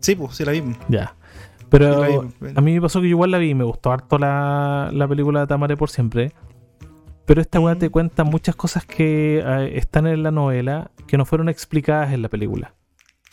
Sí, 0.01 0.15
pues, 0.15 0.35
sí, 0.35 0.45
la 0.45 0.51
vi. 0.51 0.61
Ya. 0.89 1.15
Pero 1.69 2.23
vi. 2.39 2.47
a 2.55 2.61
mí 2.61 2.73
me 2.73 2.81
pasó 2.81 2.99
que 3.01 3.07
yo 3.07 3.11
igual 3.15 3.31
la 3.31 3.37
vi 3.39 3.49
y 3.49 3.55
me 3.55 3.63
gustó 3.63 3.91
harto 3.91 4.17
la, 4.19 4.89
la 4.93 5.07
película 5.07 5.41
de 5.41 5.47
Tamaré 5.47 5.75
por 5.75 5.89
siempre. 5.89 6.31
Pero 7.25 7.41
esta 7.41 7.59
weá 7.59 7.73
Mm. 7.75 7.79
te 7.79 7.89
cuenta 7.89 8.23
muchas 8.23 8.55
cosas 8.55 8.85
que 8.85 9.39
eh, 9.43 9.71
están 9.77 10.05
en 10.05 10.21
la 10.21 10.29
novela 10.29 10.91
que 11.07 11.17
no 11.17 11.25
fueron 11.25 11.49
explicadas 11.49 12.13
en 12.13 12.21
la 12.21 12.29
película. 12.29 12.75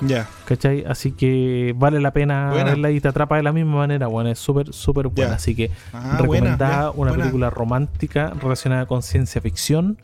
Ya. 0.05 0.29
¿Cachai? 0.47 0.85
Así 0.85 1.12
que 1.12 1.74
vale 1.77 2.01
la 2.01 2.12
pena 2.12 2.49
Buena. 2.51 2.65
verla 2.65 2.91
y 2.91 3.01
te 3.01 3.09
atrapa 3.09 3.37
de 3.37 3.43
la 3.45 3.53
misma 3.53 3.77
manera. 3.77 4.07
Bueno, 4.09 4.31
es 4.31 4.39
súper, 4.39 4.73
súper 4.73 5.09
buena. 5.09 5.31
Ya. 5.33 5.37
Así 5.37 5.55
que 5.55 5.70
Ah, 5.93 6.16
recomendada 6.20 6.89
buena, 6.89 6.91
una 6.91 7.11
buena. 7.11 7.23
película 7.24 7.51
romántica 7.51 8.33
relacionada 8.41 8.87
con 8.87 9.03
ciencia 9.03 9.41
ficción. 9.41 9.99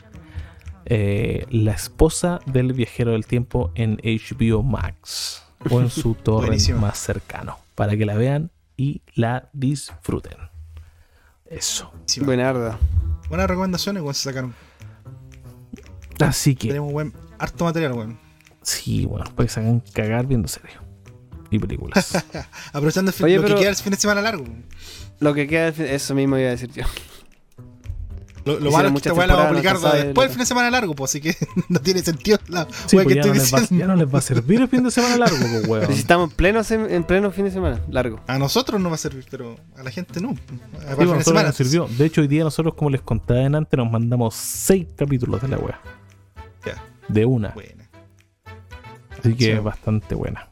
eh, 0.91 1.45
la 1.51 1.73
esposa 1.73 2.39
del 2.47 2.73
viajero 2.73 3.13
del 3.13 3.27
tiempo 3.27 3.73
en 3.75 3.99
HBO 4.03 4.63
Max 4.63 5.43
o 5.71 5.81
en 5.83 5.91
su 5.91 6.15
torre 6.23 6.57
más 6.81 6.97
cercano 6.99 7.59
para 7.75 7.95
que 7.95 8.07
la 8.07 8.15
vean 8.15 8.51
y 8.79 9.03
la 9.15 9.51
disfruten. 9.53 10.39
Eso. 11.45 11.91
Buenísima. 11.93 12.27
Buenarda. 12.27 12.79
Buenas 13.29 13.49
recomendaciones, 13.49 14.03
weón, 14.03 14.15
se 14.15 14.23
sacaron. 14.31 14.55
Así 16.21 16.55
que, 16.57 16.69
Tenemos 16.69 16.91
buen, 16.93 17.13
harto 17.39 17.65
material, 17.65 17.93
weón. 17.93 18.19
Sí, 18.69 19.07
bueno, 19.07 19.25
pues 19.35 19.53
se 19.53 19.61
hagan 19.61 19.81
cagar 19.93 20.27
viendo 20.27 20.49
series 20.49 20.77
y 21.51 21.59
películas. 21.59 22.15
Aprovechando 22.73 23.11
el 23.11 23.15
fin- 23.15 23.27
Oye, 23.27 23.37
lo 23.37 23.43
pero- 23.43 23.55
que 23.55 23.61
queda 23.63 23.71
el 23.71 23.77
fin 23.77 23.91
de 23.93 23.99
semana 23.99 24.21
largo. 24.23 24.45
Lo 25.21 25.35
que 25.35 25.47
queda, 25.49 25.69
eso 25.69 26.15
mismo 26.15 26.37
iba 26.39 26.49
a 26.49 26.51
decir 26.53 26.71
yo. 26.73 26.85
Lo, 28.45 28.59
lo 28.61 28.71
malo 28.71 28.89
es 28.89 28.93
que 28.95 28.99
esta 29.11 29.13
weá 29.13 29.27
la 29.27 29.35
vamos 29.35 29.47
a 29.47 29.51
publicar 29.51 29.75
no 29.75 29.81
después 29.93 30.05
del 30.05 30.15
que- 30.15 30.29
fin 30.31 30.39
de 30.39 30.47
semana 30.47 30.71
largo, 30.71 30.95
pues 30.95 31.11
así 31.11 31.21
que 31.21 31.37
no 31.69 31.81
tiene 31.81 32.01
sentido 32.01 32.39
la 32.49 32.67
Sí, 32.87 32.97
pues 32.97 33.07
que 33.07 33.15
ya 33.17 33.23
no, 33.23 33.33
estoy 33.33 33.39
les 33.41 33.55
va, 33.55 33.61
diciendo. 33.61 33.83
ya 33.85 33.89
no 33.89 33.97
les 33.97 34.15
va 34.15 34.19
a 34.19 34.23
servir 34.23 34.61
el 34.63 34.69
fin 34.69 34.85
de 34.85 34.91
semana 34.91 35.17
largo, 35.19 35.37
pues, 35.39 35.67
weón. 35.69 35.81
Pero 35.83 35.93
si 35.93 36.01
estamos 36.01 36.31
en 36.31 36.37
pleno, 36.37 36.61
en 36.71 37.05
pleno 37.05 37.31
fin 37.31 37.45
de 37.45 37.51
semana, 37.51 37.81
largo. 37.91 38.21
A 38.27 38.39
nosotros 38.39 38.81
no 38.81 38.89
va 38.89 38.95
a 38.95 38.99
servir, 38.99 39.27
pero 39.31 39.57
a 39.77 39.83
la 39.83 39.91
gente 39.91 40.21
no. 40.23 40.35
Para 40.35 40.47
Sí, 40.47 40.89
el 40.89 40.97
bueno, 40.97 41.11
fin 41.13 41.19
de 41.19 41.25
semana. 41.25 41.49
nos 41.49 41.57
sirvió. 41.57 41.89
De 41.99 42.07
hecho, 42.07 42.21
hoy 42.23 42.29
día 42.29 42.45
nosotros, 42.45 42.75
como 42.75 42.89
les 42.91 43.03
conté 43.03 43.45
antes, 43.45 43.77
nos 43.77 43.91
mandamos 43.91 44.35
seis 44.35 44.87
capítulos 44.97 45.43
de 45.43 45.49
la 45.49 45.59
wea. 45.59 45.81
Ya. 46.65 46.83
De 47.09 47.25
una. 47.27 47.51
Buena. 47.51 47.78
Así 49.21 49.35
que 49.35 49.45
Sí. 49.45 49.51
es 49.51 49.63
bastante 49.63 50.15
buena. 50.15 50.49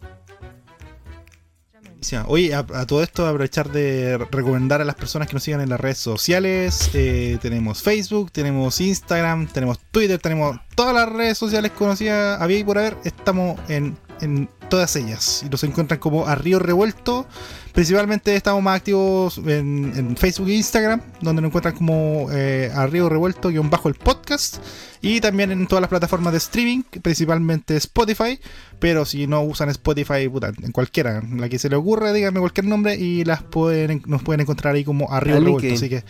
Sí, 2.00 2.14
Oye, 2.26 2.54
a, 2.54 2.58
a 2.58 2.86
todo 2.86 3.02
esto 3.02 3.26
aprovechar 3.26 3.70
de 3.72 4.16
recomendar 4.30 4.80
a 4.80 4.84
las 4.84 4.94
personas 4.94 5.26
que 5.26 5.34
nos 5.34 5.42
sigan 5.42 5.60
en 5.60 5.70
las 5.70 5.80
redes 5.80 5.98
sociales. 5.98 6.90
Eh, 6.94 7.38
tenemos 7.42 7.82
Facebook, 7.82 8.30
tenemos 8.30 8.80
Instagram, 8.80 9.48
tenemos 9.48 9.80
Twitter, 9.90 10.18
tenemos 10.20 10.56
todas 10.76 10.94
las 10.94 11.08
redes 11.08 11.36
sociales 11.38 11.72
conocidas, 11.72 12.40
había 12.40 12.58
y 12.58 12.64
por 12.64 12.78
haber. 12.78 12.96
Estamos 13.04 13.58
en, 13.68 13.96
en 14.20 14.48
todas 14.68 14.94
ellas. 14.96 15.42
Y 15.46 15.48
nos 15.48 15.62
encuentran 15.64 16.00
como 16.00 16.26
a 16.26 16.34
Río 16.34 16.58
Revuelto. 16.58 17.26
Principalmente 17.72 18.34
estamos 18.34 18.62
más 18.62 18.76
activos 18.78 19.38
en, 19.38 19.92
en 19.94 20.16
Facebook 20.16 20.48
e 20.48 20.54
Instagram, 20.54 21.00
donde 21.20 21.42
nos 21.42 21.50
encuentran 21.50 21.74
como 21.74 22.28
eh, 22.32 22.70
a 22.74 22.86
Río 22.86 23.08
Revuelto 23.10 23.50
guion 23.50 23.68
bajo 23.68 23.88
el 23.88 23.94
podcast. 23.94 24.56
Y 25.02 25.20
también 25.20 25.52
en 25.52 25.66
todas 25.66 25.82
las 25.82 25.90
plataformas 25.90 26.32
de 26.32 26.38
streaming, 26.38 26.82
principalmente 27.02 27.76
Spotify. 27.76 28.40
Pero 28.78 29.04
si 29.04 29.26
no 29.26 29.42
usan 29.42 29.68
Spotify, 29.68 30.26
puta, 30.28 30.52
en 30.62 30.72
cualquiera, 30.72 31.18
en 31.18 31.40
la 31.40 31.48
que 31.50 31.58
se 31.58 31.68
le 31.68 31.76
ocurra, 31.76 32.12
díganme 32.12 32.40
cualquier 32.40 32.66
nombre 32.66 32.96
y 32.96 33.24
las 33.24 33.42
pueden, 33.42 34.02
nos 34.06 34.22
pueden 34.22 34.40
encontrar 34.40 34.74
ahí 34.74 34.82
como 34.84 35.12
arriba 35.12 35.36
Al 35.36 35.44
revuelto. 35.44 35.68
LinkedIn. 35.68 35.76
Así 35.76 35.88
que, 35.90 36.04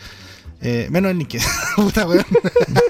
eh, 0.61 0.87
menos 0.89 1.11
el. 1.11 1.27
Puta, 1.75 2.07
weón. 2.07 2.25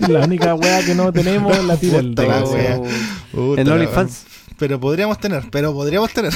La 0.07 0.23
única 0.26 0.53
wea 0.56 0.85
que 0.85 0.94
no 0.95 1.11
tenemos 1.11 1.57
es 1.57 1.64
la 1.65 1.77
tira 1.77 1.98
el 1.98 2.10
Puta 2.10 2.23
la 2.26 2.39
desgraciado. 2.41 2.81
wea. 2.84 2.91
O- 3.34 3.35
Puta 3.35 3.61
En 3.61 3.68
la 3.68 3.73
OnlyFans. 3.73 4.23
Pero 4.57 4.79
podríamos 4.79 5.19
tener, 5.19 5.43
pero 5.51 5.73
podríamos 5.73 6.11
tener. 6.11 6.34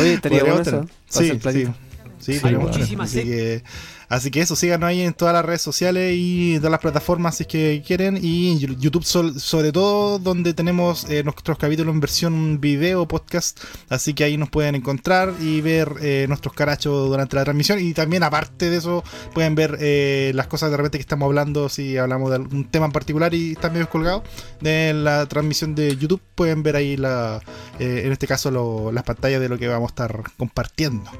Oye, 0.00 0.14
estaría 0.14 0.42
bueno 0.42 0.62
Podríamos 0.62 0.66
eso. 0.66 0.70
tener. 0.70 1.38
para 1.40 1.52
Sí, 1.52 1.64
sí. 1.66 1.89
Sí, 2.20 2.38
tener. 2.68 2.82
Así 3.02 3.24
que, 3.24 3.62
así 4.08 4.30
que 4.30 4.40
eso, 4.42 4.54
síganos 4.56 4.88
ahí 4.88 5.00
en 5.00 5.14
todas 5.14 5.32
las 5.34 5.44
redes 5.44 5.62
sociales 5.62 6.14
y 6.16 6.56
todas 6.58 6.70
las 6.70 6.80
plataformas 6.80 7.36
si 7.36 7.44
es 7.44 7.46
que 7.48 7.82
quieren. 7.86 8.18
Y 8.22 8.52
en 8.52 8.58
YouTube 8.78 9.04
sol- 9.04 9.40
sobre 9.40 9.72
todo, 9.72 10.18
donde 10.18 10.52
tenemos 10.54 11.08
eh, 11.10 11.22
nuestros 11.24 11.58
capítulos 11.58 11.94
en 11.94 12.00
versión 12.00 12.60
video 12.60 13.08
podcast. 13.08 13.58
Así 13.88 14.14
que 14.14 14.24
ahí 14.24 14.36
nos 14.36 14.50
pueden 14.50 14.74
encontrar 14.74 15.32
y 15.40 15.60
ver 15.60 15.94
eh, 16.02 16.26
nuestros 16.28 16.54
carachos 16.54 17.08
durante 17.08 17.36
la 17.36 17.44
transmisión. 17.44 17.78
Y 17.80 17.94
también, 17.94 18.22
aparte 18.22 18.68
de 18.70 18.76
eso, 18.76 19.02
pueden 19.34 19.54
ver 19.54 19.78
eh, 19.80 20.32
las 20.34 20.46
cosas 20.46 20.70
de 20.70 20.76
repente 20.76 20.98
que 20.98 21.02
estamos 21.02 21.26
hablando. 21.26 21.68
Si 21.68 21.96
hablamos 21.96 22.30
de 22.30 22.36
algún 22.36 22.64
tema 22.70 22.86
en 22.86 22.92
particular 22.92 23.32
y 23.34 23.52
están 23.52 23.72
medio 23.72 23.88
colgados 23.88 24.22
de 24.60 24.92
la 24.94 25.26
transmisión 25.26 25.74
de 25.74 25.96
YouTube, 25.96 26.20
pueden 26.34 26.62
ver 26.62 26.76
ahí 26.76 26.96
la, 26.96 27.40
eh, 27.78 28.02
en 28.04 28.12
este 28.12 28.26
caso 28.26 28.50
lo- 28.50 28.92
las 28.92 29.04
pantallas 29.04 29.40
de 29.40 29.48
lo 29.48 29.58
que 29.58 29.68
vamos 29.68 29.88
a 29.88 29.92
estar 29.92 30.22
compartiendo. 30.36 31.10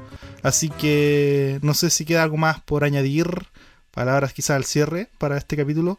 Así 0.42 0.68
que 0.70 1.58
no 1.62 1.74
sé 1.74 1.90
si 1.90 2.04
queda 2.04 2.22
algo 2.22 2.36
más 2.36 2.60
por 2.60 2.84
añadir, 2.84 3.26
palabras 3.90 4.32
quizás 4.32 4.56
al 4.56 4.64
cierre 4.64 5.08
para 5.18 5.36
este 5.36 5.56
capítulo. 5.56 5.98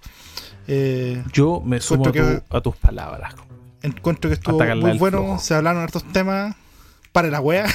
Eh, 0.67 1.23
Yo 1.33 1.61
me 1.65 1.79
sumo 1.81 2.07
a, 2.07 2.11
tu- 2.11 2.43
a 2.49 2.61
tus 2.61 2.75
palabras. 2.77 3.33
encuentro 3.83 4.29
que 4.29 4.35
estuvo 4.35 4.55
Atacarla 4.57 4.87
muy 4.89 4.97
bueno, 4.97 5.17
flojo. 5.19 5.39
se 5.39 5.53
hablaron 5.55 5.81
hartos 5.83 6.03
temas. 6.11 6.55
Para 7.11 7.27
la 7.29 7.41
wea. 7.41 7.65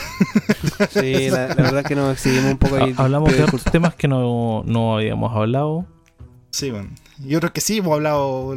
Sí, 0.90 1.28
la, 1.28 1.48
la 1.48 1.54
verdad 1.56 1.80
es 1.80 1.86
que 1.86 1.94
nos 1.94 2.12
exhibimos 2.14 2.52
un 2.52 2.56
poco 2.58 2.76
ahí. 2.76 2.94
Ha- 2.96 3.02
Hablamos 3.02 3.36
de 3.36 3.44
otros 3.44 3.64
temas 3.64 3.94
que 3.94 4.08
no, 4.08 4.62
no 4.64 4.96
habíamos 4.96 5.36
hablado. 5.36 5.84
Sí, 6.50 6.70
bueno. 6.70 6.88
Yo 7.18 7.38
creo 7.40 7.52
que 7.52 7.60
sí, 7.60 7.78
hemos 7.78 7.92
hablado 7.92 8.56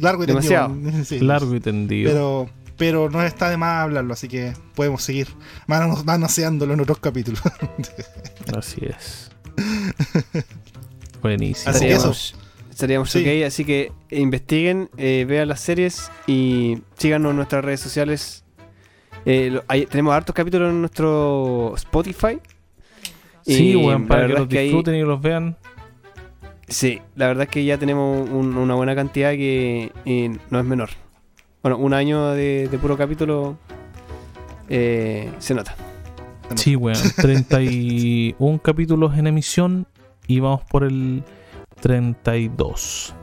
largo 0.00 0.24
y 0.24 0.26
tendido, 0.26 0.40
Demasiado. 0.40 0.68
bueno. 0.70 1.04
Sí. 1.04 1.20
Largo 1.20 1.54
y 1.54 1.60
tendido. 1.60 2.10
Pero, 2.10 2.50
pero 2.80 3.10
no 3.10 3.22
está 3.22 3.50
de 3.50 3.58
más 3.58 3.82
hablarlo, 3.82 4.14
así 4.14 4.26
que 4.26 4.54
podemos 4.74 5.02
seguir 5.02 5.28
manos- 5.66 6.02
manoseándolo 6.06 6.72
en 6.72 6.80
otros 6.80 6.98
capítulos. 6.98 7.42
Así 8.56 8.80
es. 8.86 9.30
Buenísimo. 11.22 11.70
Así 11.70 11.84
que 11.86 11.92
eso. 11.92 12.10
Estaríamos, 12.10 12.34
estaríamos 12.70 13.10
Sí. 13.10 13.20
ok, 13.42 13.46
así 13.46 13.64
que 13.66 13.92
investiguen, 14.10 14.88
eh, 14.96 15.26
vean 15.28 15.48
las 15.48 15.60
series 15.60 16.10
y 16.26 16.78
síganos 16.96 17.30
en 17.30 17.36
nuestras 17.36 17.62
redes 17.64 17.80
sociales. 17.80 18.44
Eh, 19.26 19.50
lo- 19.52 19.64
hay- 19.68 19.84
tenemos 19.86 20.14
hartos 20.14 20.34
capítulos 20.34 20.70
en 20.70 20.80
nuestro 20.80 21.74
Spotify. 21.76 22.40
Sí, 23.44 23.72
Y 23.78 23.86
la 23.86 23.98
para 24.06 24.26
que 24.26 24.32
los 24.32 24.48
que 24.48 24.60
disfruten 24.62 24.94
y 24.94 25.02
los 25.02 25.20
vean. 25.20 25.56
Sí, 26.68 27.00
la 27.16 27.26
verdad 27.26 27.42
es 27.44 27.50
que 27.50 27.64
ya 27.64 27.76
tenemos 27.76 28.28
un- 28.30 28.56
una 28.56 28.74
buena 28.74 28.94
cantidad 28.94 29.32
que 29.32 29.92
eh, 30.06 30.38
no 30.50 30.58
es 30.58 30.64
menor. 30.64 30.88
Bueno, 31.62 31.78
un 31.78 31.92
año 31.92 32.30
de, 32.30 32.68
de 32.68 32.78
puro 32.78 32.96
capítulo 32.96 33.56
eh, 34.68 35.30
se 35.38 35.54
nota. 35.54 35.74
Sí, 36.54 36.76
weón. 36.76 36.96
31 37.16 38.60
capítulos 38.62 39.18
en 39.18 39.26
emisión 39.26 39.86
y 40.26 40.40
vamos 40.40 40.62
por 40.64 40.84
el 40.84 41.22
32. 41.80 43.14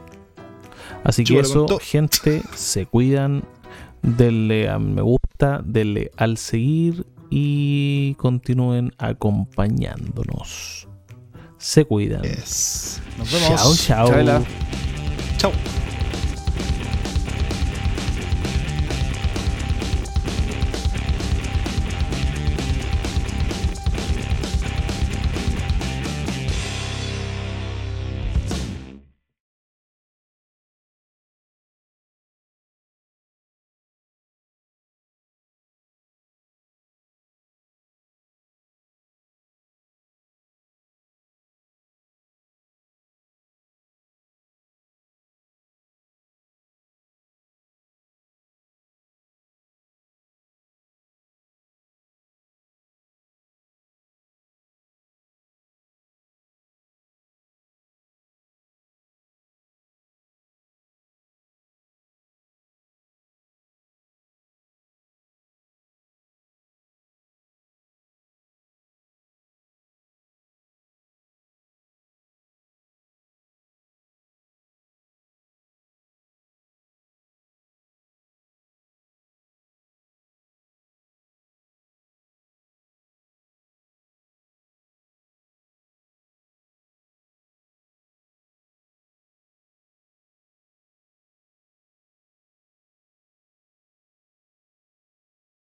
Así 1.04 1.24
que 1.24 1.40
eso, 1.40 1.66
gente, 1.80 2.42
se 2.54 2.86
cuidan. 2.86 3.44
Denle 4.04 4.70
a 4.70 4.78
me 4.78 5.02
gusta, 5.02 5.62
denle 5.66 6.12
al 6.18 6.38
seguir 6.38 7.08
y 7.30 8.14
continúen 8.16 8.94
acompañándonos. 8.98 10.88
Se 11.58 11.86
cuidan. 11.86 12.22
Yes. 12.22 13.02
Nos 13.18 13.32
vemos. 13.32 13.86
Chao, 13.86 14.10
chao. 14.12 14.44
Chao. 15.38 15.52